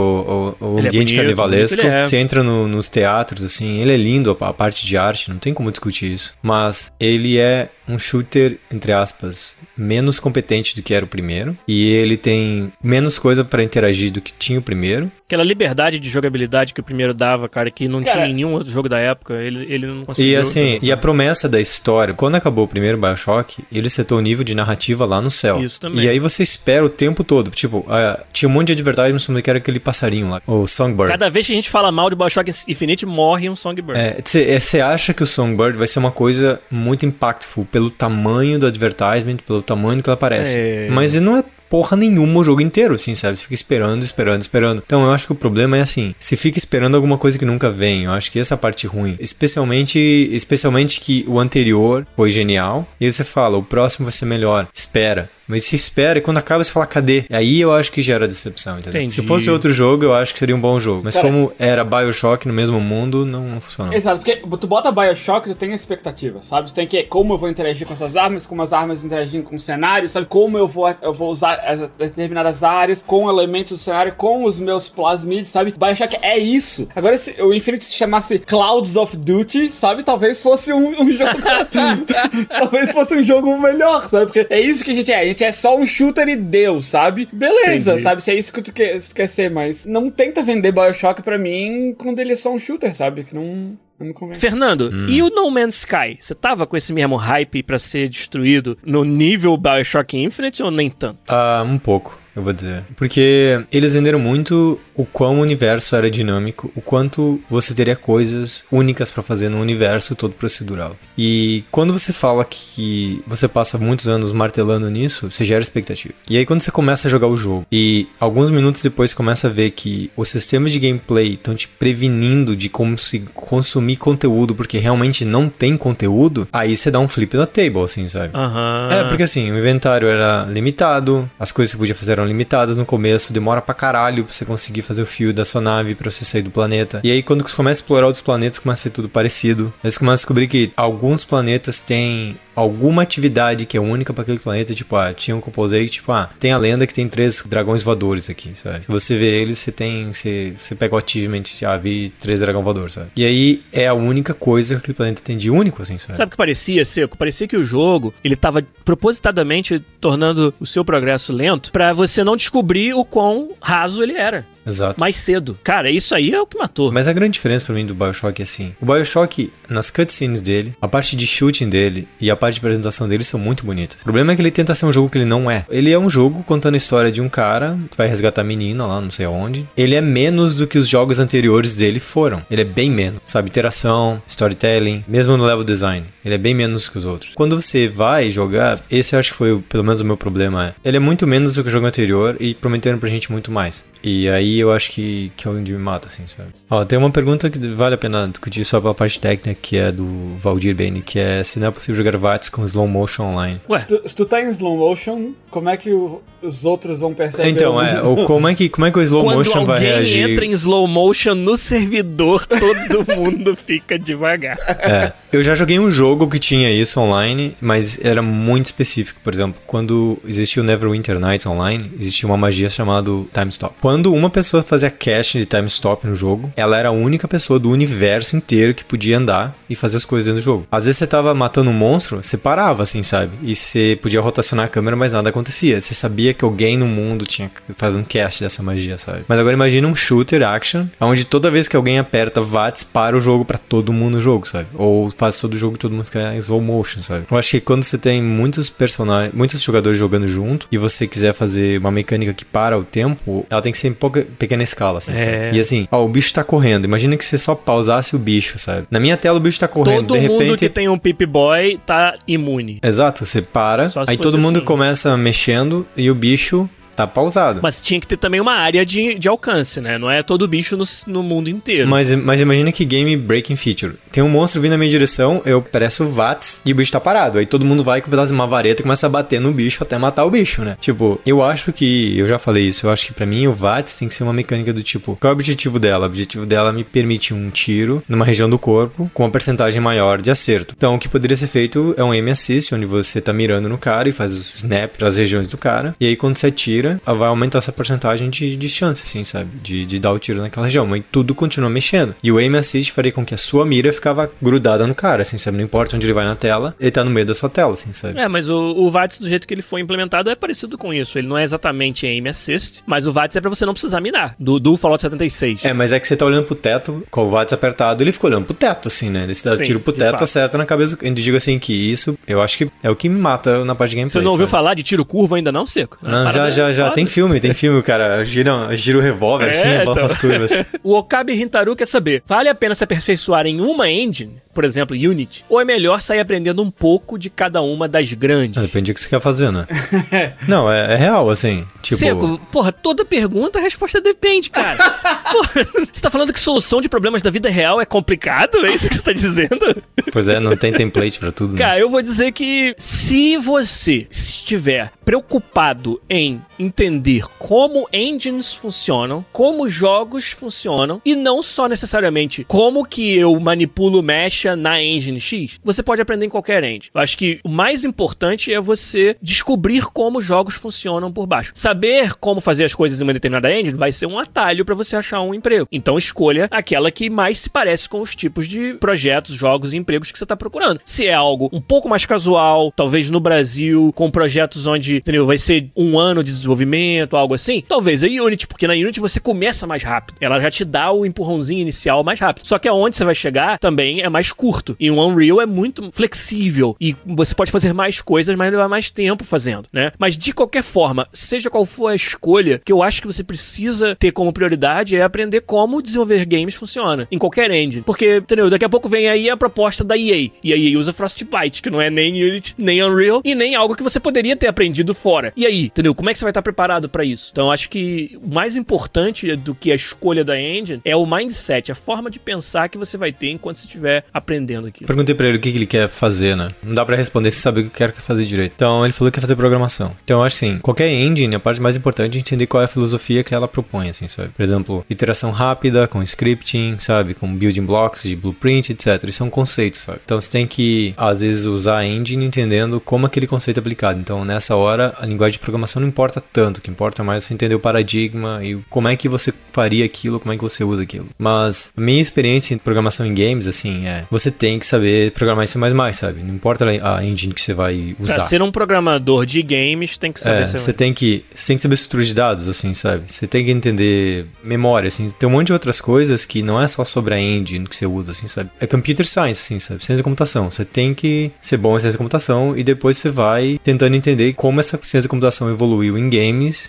o, 0.60 0.64
o 0.64 0.78
é 0.78 0.86
ambiente 0.86 1.08
bonito, 1.12 1.16
carnavalesco. 1.16 1.76
bonito 1.76 1.92
é. 1.94 2.02
Você 2.02 2.16
entra 2.16 2.42
no- 2.42 2.68
nos 2.68 2.88
teatros, 2.88 3.42
assim, 3.44 3.80
ele 3.80 3.92
é 3.92 3.96
lindo, 3.96 4.36
a, 4.40 4.48
a 4.48 4.52
parte 4.52 4.86
de 4.86 4.96
arte, 4.96 5.30
não 5.30 5.38
tem 5.38 5.52
como 5.54 5.70
discutir 5.70 6.12
isso. 6.12 6.34
Mas 6.42 6.92
ele 7.00 7.38
é 7.38 7.68
um 7.88 7.98
shooter, 7.98 8.58
entre 8.70 8.92
aspas, 8.92 9.56
menos 9.76 10.20
competente 10.20 10.76
do 10.76 10.82
que 10.82 10.92
era 10.92 11.04
o 11.04 11.08
primeiro. 11.08 11.56
E 11.66 11.88
ele 11.92 12.16
tem 12.16 12.70
menos 12.82 13.18
coisa 13.18 13.44
pra 13.44 13.62
interagir 13.62 14.10
do 14.12 14.20
que 14.20 14.32
tinha 14.32 14.58
o 14.58 14.62
primeiro. 14.62 15.10
Aquela 15.26 15.42
liberdade 15.44 15.98
de 15.98 16.08
jogabilidade 16.08 16.72
que 16.74 16.80
o 16.80 16.82
primeiro 16.82 17.12
dava, 17.14 17.48
cara, 17.48 17.70
que 17.70 17.88
não 17.88 18.02
Cara- 18.02 18.22
tinha 18.22 18.30
em 18.30 18.34
nenhum 18.34 18.52
outro 18.52 18.70
jogo 18.72 18.88
da 18.88 18.98
época, 18.98 19.07
ele, 19.30 19.72
ele 19.72 19.86
não 19.86 20.04
conseguiu. 20.04 20.32
E 20.32 20.36
assim, 20.36 20.78
e 20.82 20.90
a 20.92 20.96
promessa 20.96 21.48
da 21.48 21.60
história, 21.60 22.14
quando 22.14 22.34
acabou 22.34 22.64
o 22.64 22.68
primeiro 22.68 22.98
Bioshock, 22.98 23.62
ele 23.70 23.88
setou 23.88 24.18
o 24.18 24.20
nível 24.20 24.44
de 24.44 24.54
narrativa 24.54 25.04
lá 25.04 25.20
no 25.20 25.30
céu. 25.30 25.62
Isso 25.62 25.80
também. 25.80 26.04
E 26.04 26.08
aí 26.08 26.18
você 26.18 26.42
espera 26.42 26.84
o 26.84 26.88
tempo 26.88 27.22
todo. 27.24 27.50
Tipo, 27.50 27.84
ah, 27.88 28.20
tinha 28.32 28.48
um 28.48 28.52
monte 28.52 28.68
de 28.68 28.72
advertisement 28.74 29.18
sobre 29.18 29.42
que 29.42 29.50
era 29.50 29.58
aquele 29.58 29.80
passarinho 29.80 30.30
lá, 30.30 30.42
o 30.46 30.66
Songbird. 30.66 31.12
Cada 31.12 31.28
vez 31.28 31.46
que 31.46 31.52
a 31.52 31.56
gente 31.56 31.70
fala 31.70 31.90
mal 31.92 32.10
de 32.10 32.16
Bioshock 32.16 32.50
Infinite, 32.68 33.06
morre 33.06 33.48
um 33.48 33.56
Songbird. 33.56 33.98
Você 34.24 34.80
acha 34.80 35.12
que 35.14 35.22
o 35.22 35.26
Songbird 35.26 35.78
vai 35.78 35.86
ser 35.86 35.98
uma 35.98 36.10
coisa 36.10 36.60
muito 36.70 37.06
impactful 37.06 37.64
pelo 37.64 37.90
tamanho 37.90 38.58
do 38.58 38.66
advertisement, 38.66 39.38
pelo 39.46 39.62
tamanho 39.62 40.02
que 40.02 40.08
ela 40.08 40.14
aparece. 40.14 40.56
É. 40.56 40.88
Mas 40.90 41.14
ele 41.14 41.24
não 41.24 41.36
é 41.36 41.44
porra 41.68 41.96
nenhuma 41.96 42.40
o 42.40 42.44
jogo 42.44 42.60
inteiro, 42.60 42.94
assim, 42.94 43.14
sabe? 43.14 43.36
Você 43.36 43.42
fica 43.42 43.54
esperando, 43.54 44.02
esperando, 44.02 44.42
esperando. 44.42 44.82
Então 44.84 45.04
eu 45.04 45.12
acho 45.12 45.26
que 45.26 45.32
o 45.32 45.36
problema 45.36 45.76
é 45.76 45.80
assim, 45.80 46.14
se 46.18 46.36
fica 46.36 46.58
esperando 46.58 46.94
alguma 46.94 47.18
coisa 47.18 47.38
que 47.38 47.44
nunca 47.44 47.70
vem. 47.70 48.04
Eu 48.04 48.12
acho 48.12 48.30
que 48.30 48.38
essa 48.38 48.56
parte 48.56 48.86
ruim. 48.86 49.16
Especialmente, 49.18 49.98
especialmente 50.32 51.00
que 51.00 51.24
o 51.28 51.38
anterior 51.38 52.06
foi 52.16 52.30
genial. 52.30 52.86
E 53.00 53.06
aí 53.06 53.12
você 53.12 53.24
fala, 53.24 53.56
o 53.56 53.62
próximo 53.62 54.06
vai 54.06 54.12
ser 54.12 54.26
melhor. 54.26 54.68
Espera. 54.72 55.30
Mas 55.48 55.64
se 55.64 55.74
espera 55.74 56.18
e 56.18 56.22
quando 56.22 56.38
acaba 56.38 56.62
você 56.62 56.70
fala, 56.70 56.86
cadê? 56.86 57.24
E 57.28 57.34
aí 57.34 57.60
eu 57.60 57.72
acho 57.72 57.90
que 57.90 58.02
gera 58.02 58.28
decepção, 58.28 58.78
entendeu? 58.78 59.00
Entendi. 59.00 59.14
Se 59.14 59.22
fosse 59.22 59.50
outro 59.50 59.72
jogo, 59.72 60.04
eu 60.04 60.14
acho 60.14 60.32
que 60.32 60.38
seria 60.38 60.54
um 60.54 60.60
bom 60.60 60.78
jogo. 60.78 61.00
Mas 61.04 61.14
Cara- 61.14 61.26
como 61.26 61.52
era 61.58 61.82
Bioshock 61.84 62.46
no 62.46 62.52
mesmo 62.54 62.78
mundo, 62.80 63.24
não, 63.24 63.42
não 63.42 63.60
funcionou. 63.60 63.92
Exato, 63.92 64.18
porque 64.18 64.36
tu 64.58 64.66
bota 64.66 64.92
Bioshock, 64.92 65.48
tu 65.48 65.54
tem 65.54 65.72
expectativa, 65.72 66.42
sabe? 66.42 66.68
Tu 66.68 66.74
tem 66.74 66.86
que 66.86 67.02
como 67.04 67.34
eu 67.34 67.38
vou 67.38 67.48
interagir 67.48 67.86
com 67.86 67.94
essas 67.94 68.16
armas, 68.16 68.44
como 68.44 68.62
as 68.62 68.72
armas 68.72 69.04
interagindo 69.04 69.44
com 69.44 69.56
o 69.56 69.60
cenário, 69.60 70.08
sabe? 70.08 70.26
Como 70.26 70.58
eu 70.58 70.68
vou, 70.68 70.94
eu 71.00 71.14
vou 71.14 71.30
usar 71.30 71.54
as 71.54 71.80
determinadas 71.98 72.62
áreas, 72.62 73.02
com 73.02 73.28
elementos 73.28 73.72
do 73.72 73.78
cenário, 73.78 74.12
com 74.16 74.44
os 74.44 74.60
meus 74.60 74.88
plasmids, 74.88 75.50
sabe? 75.50 75.74
Bioshock 75.76 76.16
é 76.20 76.38
isso. 76.38 76.86
Agora, 76.94 77.16
se 77.16 77.40
o 77.40 77.54
Infinite 77.54 77.84
se 77.84 77.94
chamasse 77.94 78.38
Clouds 78.38 78.96
of 78.96 79.16
Duty, 79.16 79.70
sabe? 79.70 80.02
Talvez 80.02 80.42
fosse 80.42 80.72
um, 80.72 81.02
um 81.02 81.10
jogo. 81.10 81.38
talvez 82.48 82.92
fosse 82.92 83.14
um 83.14 83.22
jogo 83.22 83.58
melhor, 83.58 84.08
sabe? 84.08 84.26
Porque 84.26 84.46
é 84.50 84.60
isso 84.60 84.84
que 84.84 84.90
a 84.90 84.94
gente 84.94 85.12
é. 85.12 85.20
A 85.20 85.24
gente 85.24 85.37
é 85.44 85.52
só 85.52 85.76
um 85.76 85.86
shooter 85.86 86.28
e 86.28 86.36
deu, 86.36 86.80
sabe? 86.80 87.28
Beleza, 87.32 87.90
Entendi. 87.92 88.02
sabe? 88.02 88.22
Se 88.22 88.30
é 88.30 88.34
isso 88.34 88.52
que 88.52 88.62
tu 88.62 88.72
quer, 88.72 89.00
tu 89.00 89.14
quer 89.14 89.26
ser, 89.28 89.50
mas 89.50 89.84
não 89.86 90.10
tenta 90.10 90.42
vender 90.42 90.72
Bioshock 90.72 91.22
pra 91.22 91.38
mim 91.38 91.94
quando 91.98 92.18
ele 92.18 92.32
é 92.32 92.36
só 92.36 92.52
um 92.52 92.58
shooter, 92.58 92.94
sabe? 92.94 93.24
Que 93.24 93.34
não. 93.34 93.76
Não 93.98 94.06
me 94.06 94.14
convence. 94.14 94.38
Fernando, 94.40 94.90
Hum. 94.94 95.06
e 95.08 95.20
o 95.22 95.28
No 95.28 95.50
Man's 95.50 95.78
Sky? 95.78 96.16
Você 96.20 96.32
tava 96.32 96.68
com 96.68 96.76
esse 96.76 96.92
mesmo 96.92 97.16
hype 97.16 97.64
pra 97.64 97.80
ser 97.80 98.08
destruído 98.08 98.78
no 98.86 99.02
nível 99.04 99.56
Bioshock 99.56 100.16
Infinite 100.16 100.62
ou 100.62 100.70
nem 100.70 100.88
tanto? 100.88 101.20
Ah, 101.26 101.64
um 101.66 101.78
pouco, 101.78 102.20
eu 102.38 102.44
vou 102.44 102.52
dizer. 102.52 102.84
Porque 102.96 103.60
eles 103.72 103.92
venderam 103.92 104.18
muito 104.18 104.80
o 104.94 105.04
quão 105.04 105.38
o 105.38 105.42
universo 105.42 105.94
era 105.94 106.10
dinâmico, 106.10 106.70
o 106.74 106.80
quanto 106.80 107.40
você 107.50 107.74
teria 107.74 107.96
coisas 107.96 108.64
únicas 108.70 109.10
pra 109.10 109.22
fazer 109.22 109.48
no 109.48 109.60
universo 109.60 110.14
todo 110.14 110.34
procedural. 110.34 110.96
E 111.16 111.64
quando 111.70 111.92
você 111.92 112.12
fala 112.12 112.44
que 112.44 113.22
você 113.26 113.48
passa 113.48 113.78
muitos 113.78 114.08
anos 114.08 114.32
martelando 114.32 114.88
nisso, 114.90 115.30
você 115.30 115.44
gera 115.44 115.60
expectativa. 115.60 116.14
E 116.28 116.36
aí 116.36 116.46
quando 116.46 116.60
você 116.60 116.70
começa 116.70 117.08
a 117.08 117.10
jogar 117.10 117.26
o 117.26 117.36
jogo 117.36 117.66
e 117.70 118.08
alguns 118.20 118.50
minutos 118.50 118.82
depois 118.82 119.10
você 119.10 119.16
começa 119.16 119.48
a 119.48 119.50
ver 119.50 119.70
que 119.70 120.10
os 120.16 120.28
sistemas 120.28 120.72
de 120.72 120.78
gameplay 120.78 121.34
estão 121.34 121.54
te 121.54 121.66
prevenindo 121.66 122.54
de 122.54 122.68
como 122.68 122.96
se 122.96 123.20
consumir 123.34 123.96
conteúdo 123.96 124.54
porque 124.54 124.78
realmente 124.78 125.24
não 125.24 125.48
tem 125.48 125.76
conteúdo, 125.76 126.46
aí 126.52 126.76
você 126.76 126.90
dá 126.90 127.00
um 127.00 127.08
flip 127.08 127.36
da 127.36 127.46
table, 127.46 127.82
assim, 127.82 128.08
sabe? 128.08 128.30
Aham. 128.34 128.88
É, 128.90 129.04
porque 129.04 129.24
assim, 129.24 129.50
o 129.50 129.58
inventário 129.58 130.08
era 130.08 130.44
limitado, 130.44 131.28
as 131.38 131.50
coisas 131.50 131.72
que 131.72 131.76
você 131.76 131.80
podia 131.80 131.94
fazer 131.94 132.12
eram 132.12 132.27
limitadas 132.28 132.76
no 132.76 132.86
começo, 132.86 133.32
demora 133.32 133.60
pra 133.60 133.74
caralho 133.74 134.24
pra 134.24 134.32
você 134.32 134.44
conseguir 134.44 134.82
fazer 134.82 135.02
o 135.02 135.06
fio 135.06 135.32
da 135.32 135.44
sua 135.44 135.60
nave 135.60 135.94
pra 135.94 136.10
você 136.10 136.24
sair 136.24 136.42
do 136.42 136.50
planeta. 136.50 137.00
E 137.02 137.10
aí, 137.10 137.22
quando 137.22 137.46
você 137.46 137.56
começa 137.56 137.80
a 137.80 137.82
explorar 137.82 138.06
outros 138.06 138.22
planetas, 138.22 138.58
começa 138.58 138.80
a 138.80 138.82
ser 138.84 138.90
tudo 138.90 139.08
parecido. 139.08 139.72
Aí 139.82 139.90
você 139.90 139.98
começa 139.98 140.14
a 140.14 140.22
descobrir 140.22 140.46
que 140.46 140.72
alguns 140.76 141.24
planetas 141.24 141.80
têm 141.80 142.36
alguma 142.58 143.02
atividade 143.02 143.66
que 143.66 143.76
é 143.76 143.80
única 143.80 144.12
pra 144.12 144.22
aquele 144.22 144.40
planeta, 144.40 144.74
tipo, 144.74 144.96
ah, 144.96 145.14
tinha 145.14 145.36
um 145.36 145.40
composite, 145.40 145.92
tipo, 145.92 146.10
ah, 146.10 146.28
tem 146.40 146.50
a 146.50 146.58
lenda 146.58 146.88
que 146.88 146.92
tem 146.92 147.08
três 147.08 147.44
dragões 147.46 147.84
voadores 147.84 148.28
aqui, 148.28 148.50
sabe? 148.54 148.82
Se 148.82 148.88
você 148.88 149.16
vê 149.16 149.40
eles, 149.40 149.58
você 149.58 149.70
tem, 149.70 150.12
você, 150.12 150.52
você 150.56 150.74
pega 150.74 150.96
o 150.96 150.98
achievement, 150.98 151.44
ah, 151.64 151.76
vi 151.76 152.10
três 152.10 152.40
dragões 152.40 152.64
voadores, 152.64 152.94
sabe? 152.94 153.10
E 153.14 153.24
aí, 153.24 153.62
é 153.72 153.86
a 153.86 153.94
única 153.94 154.34
coisa 154.34 154.74
que 154.74 154.80
aquele 154.80 154.94
planeta 154.94 155.22
tem 155.22 155.36
de 155.36 155.50
único, 155.50 155.82
assim, 155.82 155.98
sabe? 155.98 156.16
Sabe 156.16 156.28
o 156.28 156.30
que 156.32 156.36
parecia, 156.36 156.84
Seco? 156.84 157.16
Parecia 157.16 157.46
que 157.46 157.56
o 157.56 157.64
jogo, 157.64 158.12
ele 158.24 158.34
tava 158.34 158.66
propositadamente 158.84 159.80
tornando 160.00 160.52
o 160.58 160.66
seu 160.66 160.84
progresso 160.84 161.32
lento 161.32 161.70
pra 161.70 161.92
você 161.92 162.17
não 162.24 162.36
descobrir 162.36 162.94
o 162.94 163.04
quão 163.04 163.50
raso 163.60 164.02
ele 164.02 164.14
era. 164.14 164.46
Exato. 164.68 165.00
Mais 165.00 165.16
cedo. 165.16 165.58
Cara, 165.64 165.90
isso 165.90 166.14
aí 166.14 166.32
é 166.32 166.40
o 166.40 166.46
que 166.46 166.58
matou. 166.58 166.92
Mas 166.92 167.08
a 167.08 167.12
grande 167.12 167.34
diferença 167.34 167.64
pra 167.64 167.74
mim 167.74 167.86
do 167.86 167.94
Bioshock 167.94 168.40
é 168.40 168.44
assim: 168.44 168.74
o 168.80 168.86
Bioshock, 168.86 169.52
nas 169.68 169.90
cutscenes 169.90 170.40
dele, 170.40 170.74
a 170.80 170.88
parte 170.88 171.16
de 171.16 171.26
shooting 171.26 171.68
dele 171.68 172.06
e 172.20 172.30
a 172.30 172.36
parte 172.36 172.54
de 172.54 172.60
apresentação 172.60 173.08
dele 173.08 173.24
são 173.24 173.40
muito 173.40 173.64
bonitas. 173.64 174.00
O 174.02 174.04
problema 174.04 174.32
é 174.32 174.36
que 174.36 174.42
ele 174.42 174.50
tenta 174.50 174.74
ser 174.74 174.86
um 174.86 174.92
jogo 174.92 175.08
que 175.08 175.18
ele 175.18 175.24
não 175.24 175.50
é. 175.50 175.64
Ele 175.68 175.90
é 175.90 175.98
um 175.98 176.10
jogo 176.10 176.42
contando 176.44 176.74
a 176.74 176.76
história 176.76 177.10
de 177.10 177.20
um 177.20 177.28
cara 177.28 177.78
que 177.90 177.96
vai 177.96 178.06
resgatar 178.06 178.42
a 178.42 178.44
menina 178.44 178.86
lá, 178.86 179.00
não 179.00 179.10
sei 179.10 179.26
aonde. 179.26 179.66
Ele 179.76 179.94
é 179.94 180.00
menos 180.00 180.54
do 180.54 180.66
que 180.66 180.78
os 180.78 180.88
jogos 180.88 181.18
anteriores 181.18 181.76
dele 181.76 182.00
foram. 182.00 182.42
Ele 182.50 182.62
é 182.62 182.64
bem 182.64 182.90
menos. 182.90 183.20
Sabe, 183.24 183.48
interação, 183.48 184.22
storytelling, 184.26 185.04
mesmo 185.08 185.36
no 185.36 185.44
level 185.44 185.64
design. 185.64 186.06
Ele 186.24 186.34
é 186.34 186.38
bem 186.38 186.54
menos 186.54 186.88
que 186.88 186.98
os 186.98 187.06
outros. 187.06 187.32
Quando 187.34 187.60
você 187.60 187.88
vai 187.88 188.30
jogar, 188.30 188.80
esse 188.90 189.14
eu 189.14 189.18
acho 189.20 189.32
que 189.32 189.36
foi 189.36 189.58
pelo 189.68 189.84
menos 189.84 190.00
o 190.00 190.04
meu 190.04 190.16
problema. 190.16 190.68
É. 190.68 190.74
Ele 190.84 190.96
é 190.96 191.00
muito 191.00 191.26
menos 191.26 191.54
do 191.54 191.62
que 191.62 191.68
o 191.68 191.72
jogo 191.72 191.86
anterior 191.86 192.36
e 192.38 192.54
prometendo 192.54 192.98
pra 192.98 193.08
gente 193.08 193.30
muito 193.30 193.50
mais. 193.50 193.86
E 194.02 194.28
aí 194.28 194.58
eu 194.58 194.72
acho 194.72 194.90
que, 194.90 195.32
que 195.36 195.46
é 195.46 195.50
onde 195.50 195.72
me 195.72 195.78
mata, 195.78 196.08
assim, 196.08 196.26
sabe? 196.26 196.50
Ó, 196.70 196.84
tem 196.84 196.98
uma 196.98 197.10
pergunta 197.10 197.48
que 197.50 197.58
vale 197.68 197.94
a 197.94 197.98
pena 197.98 198.28
discutir 198.28 198.64
só 198.64 198.80
pela 198.80 198.94
parte 198.94 199.18
técnica, 199.18 199.58
que 199.60 199.76
é 199.76 199.90
do 199.90 200.06
Valdir 200.38 200.74
Bene, 200.74 201.00
que 201.02 201.18
é 201.18 201.42
se 201.42 201.58
não 201.58 201.68
é 201.68 201.70
possível 201.70 201.94
jogar 201.96 202.16
VATS 202.16 202.48
com 202.48 202.64
slow 202.64 202.86
motion 202.86 203.24
online. 203.24 203.60
Ué, 203.68 203.78
Se 203.78 203.88
tu, 203.88 204.08
se 204.08 204.14
tu 204.14 204.24
tá 204.24 204.40
em 204.42 204.48
slow 204.50 204.76
motion, 204.76 205.32
como 205.50 205.68
é 205.68 205.76
que 205.76 205.90
o- 205.90 206.20
os 206.42 206.64
outros 206.64 207.00
vão 207.00 207.12
perceber? 207.14 207.48
Então, 207.50 207.80
é, 207.82 208.02
ou 208.02 208.24
como 208.24 208.46
é 208.48 208.54
que, 208.54 208.68
como 208.68 208.86
é 208.86 208.90
que 208.90 208.98
o 208.98 209.02
slow 209.02 209.24
quando 209.24 209.38
motion 209.38 209.64
vai 209.64 209.76
alguém 209.78 209.92
reagir? 209.94 210.30
entra 210.30 210.44
em 210.44 210.50
slow 210.52 210.86
motion 210.86 211.34
no 211.34 211.56
servidor, 211.56 212.46
todo 212.46 213.16
mundo 213.16 213.56
fica 213.56 213.98
devagar. 213.98 214.58
É, 214.58 215.12
eu 215.32 215.42
já 215.42 215.54
joguei 215.54 215.78
um 215.78 215.90
jogo 215.90 216.28
que 216.28 216.38
tinha 216.38 216.70
isso 216.70 217.00
online, 217.00 217.56
mas 217.60 217.98
era 218.02 218.20
muito 218.22 218.66
específico. 218.66 219.20
Por 219.24 219.32
exemplo, 219.34 219.60
quando 219.66 220.18
existia 220.26 220.62
o 220.62 220.66
Neverwinter 220.66 221.18
Nights 221.18 221.46
online, 221.46 221.90
existia 221.98 222.28
uma 222.28 222.36
magia 222.36 222.68
chamada 222.68 223.10
Time 223.32 223.48
Stop. 223.48 223.74
Quando 223.88 224.12
uma 224.12 224.28
pessoa 224.28 224.62
fazia 224.62 224.90
caching 224.90 225.38
de 225.38 225.46
Time 225.46 225.64
Stop 225.64 226.06
no 226.06 226.14
jogo, 226.14 226.52
ela 226.54 226.76
era 226.76 226.90
a 226.90 226.92
única 226.92 227.26
pessoa 227.26 227.58
do 227.58 227.70
universo 227.70 228.36
inteiro 228.36 228.74
que 228.74 228.84
podia 228.84 229.16
andar 229.16 229.56
e 229.66 229.74
fazer 229.74 229.96
as 229.96 230.04
coisas 230.04 230.34
do 230.34 230.42
jogo. 230.42 230.66
Às 230.70 230.84
vezes 230.84 230.98
você 230.98 231.06
tava 231.06 231.32
matando 231.32 231.70
um 231.70 231.72
monstro, 231.72 232.22
você 232.22 232.36
parava 232.36 232.82
assim, 232.82 233.02
sabe? 233.02 233.32
E 233.42 233.56
você 233.56 233.98
podia 234.02 234.20
rotacionar 234.20 234.66
a 234.66 234.68
câmera, 234.68 234.94
mas 234.94 235.14
nada 235.14 235.30
acontecia. 235.30 235.80
Você 235.80 235.94
sabia 235.94 236.34
que 236.34 236.44
alguém 236.44 236.76
no 236.76 236.86
mundo 236.86 237.24
tinha 237.24 237.48
que 237.48 237.72
fazer 237.72 237.96
um 237.96 238.04
cast 238.04 238.44
dessa 238.44 238.62
magia, 238.62 238.98
sabe? 238.98 239.24
Mas 239.26 239.38
agora 239.38 239.54
imagina 239.54 239.88
um 239.88 239.96
shooter 239.96 240.42
action, 240.42 240.84
onde 241.00 241.24
toda 241.24 241.50
vez 241.50 241.66
que 241.66 241.74
alguém 241.74 241.98
aperta 241.98 242.42
VATS, 242.42 242.84
para 242.84 243.16
o 243.16 243.20
jogo 243.22 243.42
pra 243.42 243.56
todo 243.56 243.90
mundo 243.90 244.16
no 244.16 244.20
jogo, 244.20 244.46
sabe? 244.46 244.68
Ou 244.74 245.10
faz 245.16 245.40
todo 245.40 245.54
o 245.54 245.56
jogo 245.56 245.76
e 245.76 245.78
todo 245.78 245.92
mundo 245.92 246.04
fica 246.04 246.34
em 246.34 246.36
slow 246.36 246.60
motion, 246.60 247.00
sabe? 247.00 247.24
Eu 247.30 247.38
acho 247.38 247.52
que 247.52 247.60
quando 247.62 247.82
você 247.82 247.96
tem 247.96 248.22
muitos 248.22 248.68
personagens, 248.68 249.32
muitos 249.34 249.62
jogadores 249.62 249.98
jogando 249.98 250.28
junto 250.28 250.68
e 250.70 250.76
você 250.76 251.06
quiser 251.06 251.32
fazer 251.32 251.80
uma 251.80 251.90
mecânica 251.90 252.34
que 252.34 252.44
para 252.44 252.78
o 252.78 252.84
tempo, 252.84 253.46
ela 253.48 253.62
tem 253.62 253.72
que 253.72 253.77
ser 253.78 253.88
em 253.88 253.92
pouca, 253.92 254.26
pequena 254.38 254.62
escala, 254.62 254.98
assim, 254.98 255.12
É. 255.14 255.50
E 255.52 255.60
assim, 255.60 255.86
ó, 255.90 256.04
o 256.04 256.08
bicho 256.08 256.32
tá 256.32 256.44
correndo. 256.44 256.84
Imagina 256.84 257.16
que 257.16 257.24
você 257.24 257.38
só 257.38 257.54
pausasse 257.54 258.14
o 258.14 258.18
bicho, 258.18 258.58
sabe? 258.58 258.86
Na 258.90 259.00
minha 259.00 259.16
tela 259.16 259.36
o 259.38 259.40
bicho 259.40 259.58
tá 259.58 259.68
correndo, 259.68 260.08
Todo 260.08 260.20
de 260.20 260.28
mundo 260.28 260.40
repente 260.40 260.58
que 260.58 260.68
tem 260.68 260.88
um 260.88 260.98
Pip 260.98 261.24
Boy 261.26 261.80
tá 261.84 262.16
imune. 262.26 262.78
Exato, 262.82 263.24
você 263.24 263.40
para, 263.42 263.88
aí 264.06 264.16
todo 264.16 264.38
mundo 264.38 264.58
assim. 264.58 264.66
começa 264.66 265.16
mexendo 265.16 265.86
e 265.96 266.10
o 266.10 266.14
bicho 266.14 266.68
tá 266.98 267.06
pausado. 267.06 267.60
Mas 267.62 267.82
tinha 267.82 268.00
que 268.00 268.06
ter 268.06 268.16
também 268.16 268.40
uma 268.40 268.54
área 268.54 268.84
de, 268.84 269.14
de 269.18 269.28
alcance, 269.28 269.80
né? 269.80 269.98
Não 269.98 270.10
é 270.10 270.22
todo 270.22 270.48
bicho 270.48 270.76
no, 270.76 270.84
no 271.06 271.22
mundo 271.22 271.48
inteiro. 271.48 271.88
Mas, 271.88 272.12
mas 272.12 272.40
imagina 272.40 272.72
que 272.72 272.84
game 272.84 273.16
breaking 273.16 273.56
feature. 273.56 273.94
Tem 274.10 274.22
um 274.22 274.28
monstro 274.28 274.60
vindo 274.60 274.72
na 274.72 274.78
minha 274.78 274.90
direção, 274.90 275.42
eu 275.44 275.62
presto 275.62 276.04
VATS 276.04 276.62
e 276.64 276.72
o 276.72 276.74
bicho 276.74 276.90
tá 276.90 277.00
parado. 277.00 277.38
Aí 277.38 277.46
todo 277.46 277.64
mundo 277.64 277.84
vai 277.84 278.00
com 278.00 278.08
um 278.08 278.10
pedaço 278.10 278.32
de 278.32 278.34
uma 278.34 278.46
vareta 278.46 278.82
e 278.82 278.84
começa 278.84 279.06
a 279.06 279.10
bater 279.10 279.40
no 279.40 279.52
bicho 279.52 279.82
até 279.82 279.96
matar 279.98 280.24
o 280.24 280.30
bicho, 280.30 280.62
né? 280.62 280.76
Tipo, 280.80 281.20
eu 281.24 281.42
acho 281.42 281.72
que. 281.72 282.16
Eu 282.18 282.26
já 282.26 282.38
falei 282.38 282.66
isso, 282.66 282.86
eu 282.86 282.90
acho 282.90 283.06
que 283.06 283.12
pra 283.12 283.26
mim 283.26 283.46
o 283.46 283.52
VATS 283.52 283.94
tem 283.94 284.08
que 284.08 284.14
ser 284.14 284.24
uma 284.24 284.32
mecânica 284.32 284.72
do 284.72 284.82
tipo: 284.82 285.16
qual 285.20 285.30
é 285.30 285.32
o 285.32 285.36
objetivo 285.36 285.78
dela? 285.78 286.04
O 286.04 286.08
objetivo 286.08 286.46
dela 286.46 286.72
me 286.72 286.84
permite 286.84 287.32
um 287.32 287.50
tiro 287.50 288.02
numa 288.08 288.24
região 288.24 288.48
do 288.48 288.58
corpo 288.58 289.10
com 289.14 289.22
uma 289.22 289.30
percentagem 289.30 289.80
maior 289.80 290.20
de 290.20 290.30
acerto. 290.30 290.74
Então 290.76 290.94
o 290.94 290.98
que 290.98 291.08
poderia 291.08 291.36
ser 291.36 291.46
feito 291.46 291.94
é 291.96 292.02
um 292.02 292.10
aim 292.10 292.30
assist, 292.30 292.74
onde 292.74 292.86
você 292.86 293.20
tá 293.20 293.32
mirando 293.32 293.68
no 293.68 293.78
cara 293.78 294.08
e 294.08 294.12
faz 294.12 294.32
snap 294.32 294.96
pras 294.96 295.16
regiões 295.16 295.46
do 295.46 295.56
cara. 295.56 295.94
E 296.00 296.06
aí 296.06 296.16
quando 296.16 296.36
você 296.36 296.48
atira, 296.48 296.87
vai 297.04 297.28
aumentar 297.28 297.58
essa 297.58 297.72
porcentagem 297.72 298.30
de, 298.30 298.56
de 298.56 298.68
chance, 298.68 299.02
assim, 299.04 299.24
sabe? 299.24 299.50
De, 299.62 299.86
de 299.86 299.98
dar 299.98 300.12
o 300.12 300.18
tiro 300.18 300.40
naquela 300.40 300.66
região. 300.66 300.86
Mas 300.86 301.02
tudo 301.10 301.34
continua 301.34 301.70
mexendo. 301.70 302.14
E 302.22 302.30
o 302.30 302.38
aim 302.38 302.54
assist 302.56 302.92
faria 302.92 303.12
com 303.12 303.24
que 303.24 303.34
a 303.34 303.38
sua 303.38 303.64
mira 303.64 303.92
ficava 303.92 304.30
grudada 304.40 304.86
no 304.86 304.94
cara, 304.94 305.22
assim, 305.22 305.38
sabe? 305.38 305.56
Não 305.58 305.64
importa 305.64 305.96
onde 305.96 306.06
ele 306.06 306.12
vai 306.12 306.24
na 306.24 306.34
tela, 306.34 306.74
ele 306.78 306.90
tá 306.90 307.04
no 307.04 307.10
meio 307.10 307.26
da 307.26 307.34
sua 307.34 307.48
tela, 307.48 307.74
assim, 307.74 307.92
sabe? 307.92 308.18
É, 308.18 308.28
mas 308.28 308.48
o, 308.48 308.56
o 308.76 308.90
VATS, 308.90 309.18
do 309.18 309.28
jeito 309.28 309.46
que 309.46 309.54
ele 309.54 309.62
foi 309.62 309.80
implementado, 309.80 310.30
é 310.30 310.34
parecido 310.34 310.78
com 310.78 310.92
isso. 310.92 311.18
Ele 311.18 311.26
não 311.26 311.36
é 311.38 311.42
exatamente 311.42 312.06
aim 312.06 312.26
assist, 312.28 312.82
mas 312.86 313.06
o 313.06 313.12
VATS 313.12 313.36
é 313.36 313.40
pra 313.40 313.50
você 313.50 313.64
não 313.64 313.72
precisar 313.72 314.00
mirar. 314.00 314.34
Do, 314.38 314.58
do 314.58 314.76
Fallout 314.76 315.02
76. 315.02 315.64
É, 315.64 315.72
mas 315.72 315.92
é 315.92 316.00
que 316.00 316.06
você 316.06 316.16
tá 316.16 316.24
olhando 316.24 316.44
pro 316.44 316.54
teto, 316.54 317.04
com 317.10 317.26
o 317.26 317.30
VATS 317.30 317.52
apertado, 317.52 318.02
ele 318.02 318.12
ficou 318.12 318.30
olhando 318.30 318.44
pro 318.44 318.54
teto, 318.54 318.88
assim, 318.88 319.10
né? 319.10 319.24
Ele 319.24 319.34
se 319.34 319.44
dá 319.44 319.56
Sim, 319.56 319.62
tiro 319.62 319.80
pro 319.80 319.92
teto, 319.92 320.12
fato. 320.12 320.24
acerta 320.24 320.58
na 320.58 320.66
cabeça. 320.66 320.96
Eu 321.00 321.14
digo 321.14 321.36
assim 321.36 321.58
que 321.58 321.72
isso, 321.72 322.18
eu 322.26 322.40
acho 322.40 322.58
que 322.58 322.70
é 322.82 322.90
o 322.90 322.96
que 322.96 323.08
me 323.08 323.18
mata 323.18 323.64
na 323.64 323.74
parte 323.74 323.90
de 323.90 323.96
gameplay. 323.96 324.20
Você 324.20 324.24
não 324.24 324.32
ouviu 324.32 324.46
sabe? 324.46 324.50
falar 324.50 324.74
de 324.74 324.82
tiro 324.82 325.04
curvo 325.04 325.34
ainda 325.34 325.50
não, 325.50 325.66
Seco? 325.66 325.98
Não, 326.02 326.24
já, 326.26 326.32
Parada 326.32 326.50
já, 326.50 326.72
já. 326.78 326.90
Tem 326.90 327.06
filme, 327.06 327.38
tem 327.40 327.52
filme, 327.52 327.82
cara. 327.82 328.24
Gira, 328.24 328.74
gira 328.76 328.98
o 328.98 329.00
revólver, 329.00 329.50
assim, 329.50 329.68
É, 329.68 329.84
bola 329.84 329.96
então. 329.98 330.06
as 330.06 330.16
curvas. 330.16 330.52
O 330.82 330.94
Okabe 330.94 331.34
Hintaru 331.34 331.76
quer 331.76 331.86
saber: 331.86 332.22
vale 332.26 332.48
a 332.48 332.54
pena 332.54 332.74
se 332.74 332.82
aperfeiçoar 332.84 333.46
em 333.46 333.60
uma 333.60 333.90
engine, 333.90 334.40
por 334.54 334.64
exemplo, 334.64 334.96
Unity, 334.96 335.44
ou 335.48 335.60
é 335.60 335.64
melhor 335.64 336.00
sair 336.00 336.20
aprendendo 336.20 336.62
um 336.62 336.70
pouco 336.70 337.18
de 337.18 337.28
cada 337.28 337.60
uma 337.62 337.86
das 337.88 338.12
grandes? 338.12 338.58
Ah, 338.58 338.62
Depende 338.62 338.92
do 338.92 338.94
que 338.94 339.00
você 339.00 339.08
quer 339.08 339.20
fazer, 339.20 339.50
né? 339.52 339.66
não, 340.48 340.70
é, 340.70 340.94
é 340.94 340.96
real, 340.96 341.28
assim. 341.30 341.66
Tipo. 341.82 341.98
Seco, 341.98 342.38
porra, 342.50 342.72
toda 342.72 343.04
pergunta 343.04 343.58
a 343.58 343.62
resposta 343.62 344.00
depende, 344.00 344.50
cara. 344.50 344.76
porra, 345.30 345.66
você 345.92 346.00
tá 346.00 346.10
falando 346.10 346.32
que 346.32 346.40
solução 346.40 346.80
de 346.80 346.88
problemas 346.88 347.22
da 347.22 347.30
vida 347.30 347.48
real 347.50 347.80
é 347.80 347.84
complicado? 347.84 348.64
É 348.64 348.70
isso 348.74 348.88
que 348.88 348.96
você 348.96 349.02
tá 349.02 349.12
dizendo? 349.12 349.82
Pois 350.12 350.28
é, 350.28 350.40
não 350.40 350.56
tem 350.56 350.72
template 350.72 351.18
pra 351.18 351.32
tudo, 351.32 351.52
né? 351.52 351.58
Cara, 351.58 351.78
eu 351.78 351.90
vou 351.90 352.00
dizer 352.02 352.32
que 352.32 352.74
se 352.78 353.36
você 353.36 354.06
estiver 354.10 354.90
preocupado 355.04 356.00
em 356.08 356.40
entender 356.68 357.24
como 357.38 357.88
engines 357.92 358.54
funcionam, 358.54 359.24
como 359.32 359.68
jogos 359.68 360.30
funcionam 360.30 361.00
e 361.04 361.16
não 361.16 361.42
só 361.42 361.66
necessariamente 361.66 362.44
como 362.44 362.84
que 362.84 363.16
eu 363.16 363.38
manipulo 363.40 364.02
mecha 364.02 364.54
na 364.54 364.82
engine 364.82 365.20
X, 365.20 365.58
você 365.64 365.82
pode 365.82 366.02
aprender 366.02 366.26
em 366.26 366.28
qualquer 366.28 366.62
engine. 366.62 366.90
Eu 366.94 367.00
acho 367.00 367.16
que 367.16 367.40
o 367.42 367.48
mais 367.48 367.84
importante 367.84 368.52
é 368.52 368.60
você 368.60 369.16
descobrir 369.22 369.86
como 369.86 370.20
jogos 370.20 370.54
funcionam 370.54 371.10
por 371.10 371.26
baixo. 371.26 371.52
Saber 371.54 372.14
como 372.16 372.40
fazer 372.40 372.64
as 372.64 372.74
coisas 372.74 373.00
em 373.00 373.04
uma 373.04 373.12
determinada 373.12 373.50
engine 373.50 373.76
vai 373.76 373.90
ser 373.90 374.06
um 374.06 374.18
atalho 374.18 374.64
para 374.64 374.74
você 374.74 374.96
achar 374.96 375.22
um 375.22 375.34
emprego. 375.34 375.66
Então 375.72 375.96
escolha 375.96 376.48
aquela 376.50 376.90
que 376.90 377.08
mais 377.08 377.38
se 377.38 377.50
parece 377.50 377.88
com 377.88 378.00
os 378.00 378.14
tipos 378.14 378.46
de 378.46 378.74
projetos, 378.74 379.34
jogos 379.34 379.72
e 379.72 379.76
empregos 379.76 380.12
que 380.12 380.18
você 380.18 380.24
está 380.24 380.36
procurando. 380.36 380.80
Se 380.84 381.06
é 381.06 381.14
algo 381.14 381.48
um 381.52 381.60
pouco 381.60 381.88
mais 381.88 382.04
casual, 382.04 382.70
talvez 382.72 383.10
no 383.10 383.20
Brasil, 383.20 383.92
com 383.94 384.10
projetos 384.10 384.66
onde 384.66 384.96
entendeu, 384.96 385.26
vai 385.26 385.38
ser 385.38 385.70
um 385.76 385.98
ano 385.98 386.22
de 386.22 386.32
desenvolvimento, 386.48 387.16
algo 387.16 387.34
assim, 387.34 387.62
talvez 387.68 388.02
a 388.02 388.06
Unity, 388.06 388.46
porque 388.46 388.66
na 388.66 388.72
Unity 388.72 389.00
você 389.00 389.20
começa 389.20 389.66
mais 389.66 389.82
rápido. 389.82 390.16
Ela 390.20 390.40
já 390.40 390.50
te 390.50 390.64
dá 390.64 390.90
o 390.90 391.04
empurrãozinho 391.04 391.60
inicial 391.60 392.02
mais 392.02 392.18
rápido. 392.18 392.46
Só 392.46 392.58
que 392.58 392.66
aonde 392.66 392.96
você 392.96 393.04
vai 393.04 393.14
chegar 393.14 393.58
também 393.58 394.00
é 394.00 394.08
mais 394.08 394.32
curto. 394.32 394.76
E 394.80 394.90
o 394.90 394.94
Unreal 394.94 395.40
é 395.40 395.46
muito 395.46 395.90
flexível 395.92 396.76
e 396.80 396.96
você 397.04 397.34
pode 397.34 397.50
fazer 397.50 397.72
mais 397.72 398.00
coisas, 398.00 398.34
mas 398.34 398.50
levar 398.50 398.68
mais 398.68 398.90
tempo 398.90 399.24
fazendo, 399.24 399.66
né? 399.72 399.92
Mas 399.98 400.16
de 400.16 400.32
qualquer 400.32 400.62
forma, 400.62 401.06
seja 401.12 401.50
qual 401.50 401.66
for 401.66 401.88
a 401.88 401.94
escolha, 401.94 402.60
que 402.64 402.72
eu 402.72 402.82
acho 402.82 403.00
que 403.00 403.06
você 403.06 403.22
precisa 403.22 403.94
ter 403.96 404.12
como 404.12 404.32
prioridade 404.32 404.96
é 404.96 405.02
aprender 405.02 405.42
como 405.42 405.82
desenvolver 405.82 406.24
games 406.24 406.54
funciona 406.54 407.06
em 407.10 407.18
qualquer 407.18 407.50
engine. 407.50 407.82
Porque, 407.84 408.16
entendeu? 408.16 408.48
Daqui 408.48 408.64
a 408.64 408.68
pouco 408.68 408.88
vem 408.88 409.08
aí 409.08 409.28
a 409.28 409.36
proposta 409.36 409.84
da 409.84 409.96
EA. 409.96 410.30
E 410.42 410.52
a 410.52 410.56
EA 410.56 410.78
usa 410.78 410.92
Frostbite, 410.92 411.62
que 411.62 411.70
não 411.70 411.80
é 411.80 411.90
nem 411.90 412.12
Unity, 412.22 412.54
nem 412.58 412.82
Unreal 412.82 413.20
e 413.24 413.34
nem 413.34 413.54
algo 413.54 413.74
que 413.74 413.82
você 413.82 414.00
poderia 414.00 414.36
ter 414.36 414.46
aprendido 414.46 414.94
fora. 414.94 415.32
E 415.36 415.46
aí, 415.46 415.66
entendeu? 415.66 415.94
Como 415.94 416.08
é 416.08 416.12
que 416.12 416.18
você 416.18 416.24
vai 416.24 416.32
estar 416.38 416.42
preparado 416.42 416.88
para 416.88 417.04
isso? 417.04 417.30
Então, 417.32 417.50
acho 417.50 417.68
que 417.68 418.18
o 418.22 418.32
mais 418.32 418.56
importante 418.56 419.34
do 419.36 419.54
que 419.54 419.70
a 419.72 419.74
escolha 419.74 420.24
da 420.24 420.40
engine 420.40 420.80
é 420.84 420.96
o 420.96 421.06
mindset, 421.06 421.70
a 421.72 421.74
forma 421.74 422.10
de 422.10 422.18
pensar 422.18 422.68
que 422.68 422.78
você 422.78 422.96
vai 422.96 423.12
ter 423.12 423.30
enquanto 423.30 423.56
você 423.56 423.66
estiver 423.66 424.04
aprendendo 424.12 424.66
aquilo. 424.66 424.86
Perguntei 424.86 425.14
pra 425.14 425.28
ele 425.28 425.38
o 425.38 425.40
que, 425.40 425.48
ele 425.48 425.66
quer 425.66 425.88
fazer, 425.88 426.36
né? 426.36 426.48
Não 426.62 426.74
dá 426.74 426.84
pra 426.84 426.96
responder 426.96 427.30
se 427.30 427.40
sabe 427.40 427.60
o 427.60 427.62
que 427.64 427.68
eu 427.68 427.74
quero 427.74 427.92
que 427.92 428.00
fazer 428.00 428.24
direito. 428.24 428.52
Então 428.54 428.84
ele 428.84 428.92
falou 428.92 429.10
que 429.10 429.16
quer 429.16 429.20
fazer 429.20 429.36
programação. 429.36 429.94
Então 430.04 430.22
acho 430.22 430.36
assim, 430.36 430.58
qualquer 430.58 430.88
engine, 430.90 431.34
a 431.34 431.40
parte 431.40 431.60
mais 431.60 431.76
importante 431.76 432.16
é 432.16 432.20
entender 432.20 432.46
qual 432.46 432.60
é 432.60 432.64
a 432.64 432.68
filosofia 432.68 433.24
que 433.24 433.34
ela 433.34 433.48
propõe, 433.48 433.90
assim, 433.90 434.06
sabe? 434.08 434.30
Por 434.30 434.42
exemplo, 434.42 434.84
iteração 434.88 435.30
rápida, 435.30 435.88
com 435.88 436.02
scripting, 436.02 436.76
sabe? 436.78 437.14
Com 437.14 437.34
building 437.34 437.64
blocks 437.64 438.04
de 438.04 438.14
blueprint, 438.14 438.70
etc. 438.70 439.04
Isso 439.04 439.18
são 439.18 439.30
conceitos, 439.30 439.80
sabe? 439.80 440.00
Então 440.04 440.20
você 440.20 440.30
tem 440.30 440.46
que, 440.46 440.94
às 440.96 441.20
vezes, 441.20 441.46
usar 441.46 441.78
a 441.78 441.86
engine 441.86 442.24
entendendo 442.24 442.80
como 442.80 443.06
aquele 443.06 443.26
conceito 443.26 443.58
é 443.58 443.60
aplicado. 443.60 443.98
Então 444.00 444.24
nessa 444.24 444.54
hora, 444.54 444.94
a 445.00 445.06
linguagem 445.06 445.34
de 445.34 445.40
programação 445.40 445.80
não 445.80 445.88
importa 445.88 446.20
tanto. 446.32 446.58
O 446.58 446.60
que 446.60 446.70
importa 446.70 447.02
mais 447.04 447.24
é 447.24 447.26
você 447.28 447.34
entender 447.34 447.54
o 447.54 447.60
paradigma 447.60 448.40
e 448.44 448.56
como 448.70 448.88
é 448.88 448.96
que 448.96 449.08
você 449.08 449.32
faria 449.52 449.84
aquilo, 449.84 450.20
como 450.20 450.32
é 450.32 450.36
que 450.36 450.42
você 450.42 450.62
usa 450.64 450.82
aquilo. 450.82 451.06
Mas 451.18 451.72
a 451.76 451.80
minha 451.80 452.00
experiência 452.00 452.54
em 452.54 452.58
programação 452.58 453.04
em 453.06 453.14
games, 453.14 453.46
assim, 453.46 453.86
é 453.86 454.04
você 454.10 454.30
tem 454.30 454.58
que 454.58 454.66
saber 454.66 455.12
programar 455.12 455.44
em 455.44 455.46
C++, 455.46 455.58
sabe? 455.94 456.22
Não 456.22 456.34
importa 456.34 456.64
a 456.82 457.04
engine 457.04 457.32
que 457.34 457.40
você 457.40 457.54
vai 457.54 457.94
Pra 457.96 458.04
usar. 458.04 458.20
ser 458.22 458.42
um 458.42 458.50
programador 458.52 459.26
de 459.26 459.42
games, 459.42 459.96
tem 459.98 460.12
que 460.12 460.20
saber 460.20 460.42
É, 460.42 460.44
ser 460.44 460.58
você 460.58 460.72
tem 460.72 460.92
que 460.92 461.24
você 461.34 461.48
tem 461.48 461.56
que 461.56 461.62
saber 461.62 461.74
estrutura 461.74 462.04
de 462.04 462.14
dados, 462.14 462.48
assim, 462.48 462.72
sabe? 462.74 463.04
Você 463.10 463.26
tem 463.26 463.44
que 463.44 463.50
entender 463.50 464.26
memória, 464.42 464.88
assim. 464.88 465.10
Tem 465.10 465.28
um 465.28 465.32
monte 465.32 465.48
de 465.48 465.52
outras 465.52 465.80
coisas 465.80 466.24
que 466.26 466.42
não 466.42 466.60
é 466.60 466.66
só 466.66 466.84
sobre 466.84 467.14
a 467.14 467.20
engine 467.20 467.66
que 467.66 467.74
você 467.76 467.86
usa, 467.86 468.12
assim, 468.12 468.28
sabe? 468.28 468.50
É 468.60 468.66
computer 468.66 469.06
science, 469.06 469.40
assim, 469.42 469.58
sabe? 469.58 469.84
Ciência 469.84 469.96
da 469.98 470.02
computação. 470.02 470.50
Você 470.50 470.64
tem 470.64 470.94
que 470.94 471.30
ser 471.40 471.56
bom 471.56 471.76
em 471.76 471.80
ciência 471.80 471.92
da 471.92 471.98
computação 471.98 472.56
e 472.56 472.62
depois 472.62 472.96
você 472.96 473.08
vai 473.08 473.58
tentando 473.62 473.94
entender 473.96 474.32
como 474.34 474.60
essa 474.60 474.78
ciência 474.82 475.02
da 475.02 475.10
computação 475.10 475.50
evoluiu 475.50 475.96
em 475.98 476.08
games 476.10 476.17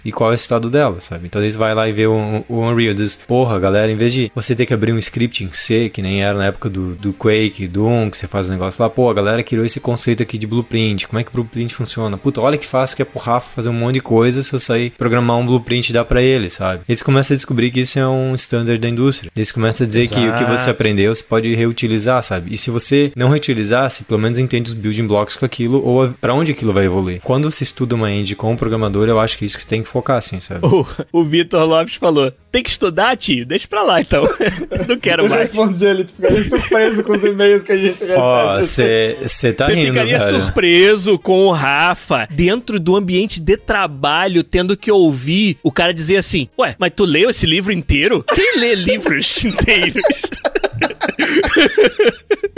e 0.05 0.11
qual 0.11 0.29
é 0.29 0.33
o 0.33 0.35
estado 0.35 0.69
dela, 0.69 0.99
sabe? 0.99 1.25
Então 1.27 1.41
eles 1.41 1.55
vai 1.55 1.73
lá 1.73 1.87
e 1.89 1.91
vê 1.91 2.07
o, 2.07 2.45
o 2.47 2.61
Unreal, 2.61 2.93
diz, 2.93 3.17
porra, 3.27 3.59
galera, 3.59 3.91
em 3.91 3.95
vez 3.95 4.13
de 4.13 4.31
você 4.35 4.55
ter 4.55 4.65
que 4.65 4.73
abrir 4.73 4.93
um 4.93 4.99
script 4.99 5.43
em 5.43 5.51
C, 5.51 5.89
que 5.89 6.01
nem 6.01 6.23
era 6.23 6.37
na 6.37 6.45
época 6.45 6.69
do, 6.69 6.95
do 6.95 7.13
Quake, 7.13 7.67
do 7.67 7.79
Doom, 7.79 8.09
que 8.09 8.17
você 8.17 8.27
faz 8.27 8.49
um 8.49 8.53
negócio 8.53 8.81
lá, 8.81 8.89
pô, 8.89 9.09
a 9.09 9.13
galera 9.13 9.41
criou 9.41 9.65
esse 9.65 9.79
conceito 9.79 10.21
aqui 10.21 10.37
de 10.37 10.45
blueprint, 10.45 11.07
como 11.07 11.19
é 11.19 11.23
que 11.23 11.29
o 11.29 11.33
blueprint 11.33 11.73
funciona? 11.73 12.17
Puta, 12.17 12.41
olha 12.41 12.57
que 12.57 12.65
fácil 12.65 12.95
que 12.95 13.01
é 13.01 13.05
pro 13.05 13.19
Rafa 13.19 13.49
fazer 13.49 13.69
um 13.69 13.73
monte 13.73 13.95
de 13.95 14.01
coisa 14.01 14.43
se 14.43 14.53
eu 14.53 14.59
sair 14.59 14.91
programar 14.91 15.37
um 15.37 15.45
blueprint 15.45 15.89
e 15.89 15.93
dar 15.93 16.05
pra 16.05 16.21
ele, 16.21 16.49
sabe? 16.49 16.83
Eles 16.87 17.01
começam 17.01 17.33
a 17.33 17.37
descobrir 17.37 17.71
que 17.71 17.79
isso 17.79 17.97
é 17.97 18.07
um 18.07 18.35
standard 18.35 18.79
da 18.79 18.89
indústria. 18.89 19.31
Eles 19.35 19.51
começam 19.51 19.85
a 19.85 19.87
dizer 19.87 20.01
Exato. 20.01 20.19
que 20.19 20.27
o 20.27 20.35
que 20.35 20.43
você 20.45 20.69
aprendeu 20.69 21.13
você 21.15 21.23
pode 21.23 21.53
reutilizar, 21.55 22.21
sabe? 22.21 22.53
E 22.53 22.57
se 22.57 22.69
você 22.69 23.11
não 23.15 23.29
reutilizar, 23.29 23.89
se 23.89 24.03
pelo 24.03 24.19
menos 24.19 24.39
entende 24.39 24.69
os 24.69 24.73
building 24.73 25.07
blocks 25.07 25.35
com 25.35 25.45
aquilo 25.45 25.83
ou 25.83 26.09
para 26.09 26.33
onde 26.33 26.51
aquilo 26.51 26.73
vai 26.73 26.85
evoluir. 26.85 27.21
Quando 27.23 27.49
se 27.51 27.63
estuda 27.63 27.95
uma 27.95 28.11
engine 28.11 28.35
com 28.35 28.51
um 28.51 28.57
programador, 28.57 29.07
eu 29.07 29.19
acho 29.19 29.37
que 29.39 29.45
é 29.45 29.47
isso 29.47 29.57
que 29.57 29.65
tem 29.65 29.81
que 29.81 29.87
focar, 29.87 30.17
assim, 30.17 30.41
sabe? 30.41 30.67
O, 30.67 30.85
o 31.13 31.23
Vitor 31.23 31.65
Lopes 31.65 31.95
falou: 31.95 32.29
tem 32.51 32.61
que 32.61 32.69
estudar, 32.69 33.15
tio? 33.15 33.45
Deixa 33.45 33.69
pra 33.69 33.81
lá 33.83 34.01
então. 34.01 34.27
não 34.85 34.97
quero 34.97 35.23
eu 35.23 35.29
mais. 35.29 35.55
Eu 35.55 35.63
respondi 35.63 35.85
ele, 35.85 36.05
ficaria 36.05 36.49
surpreso 36.49 37.03
com 37.03 37.13
os 37.13 37.23
e-mails 37.23 37.63
que 37.63 37.71
a 37.71 37.77
gente 37.77 37.99
recebe. 37.99 38.17
Ó, 38.17 38.57
oh, 38.57 38.61
você 38.61 39.53
tá 39.55 39.67
cê 39.67 39.75
rindo, 39.75 39.93
ficaria 39.93 40.19
velho. 40.19 40.39
surpreso 40.41 41.17
com 41.17 41.45
o 41.45 41.51
Rafa 41.51 42.27
dentro 42.29 42.81
do 42.81 42.97
ambiente 42.97 43.39
de 43.39 43.55
trabalho, 43.55 44.43
tendo 44.43 44.75
que 44.75 44.91
ouvir 44.91 45.57
o 45.63 45.71
cara 45.71 45.93
dizer 45.93 46.17
assim: 46.17 46.49
Ué, 46.59 46.75
mas 46.77 46.91
tu 46.93 47.05
leu 47.05 47.29
esse 47.29 47.45
livro 47.45 47.71
inteiro? 47.71 48.25
Quem 48.35 48.59
lê 48.59 48.75
livros 48.75 49.45
inteiros? 49.45 50.03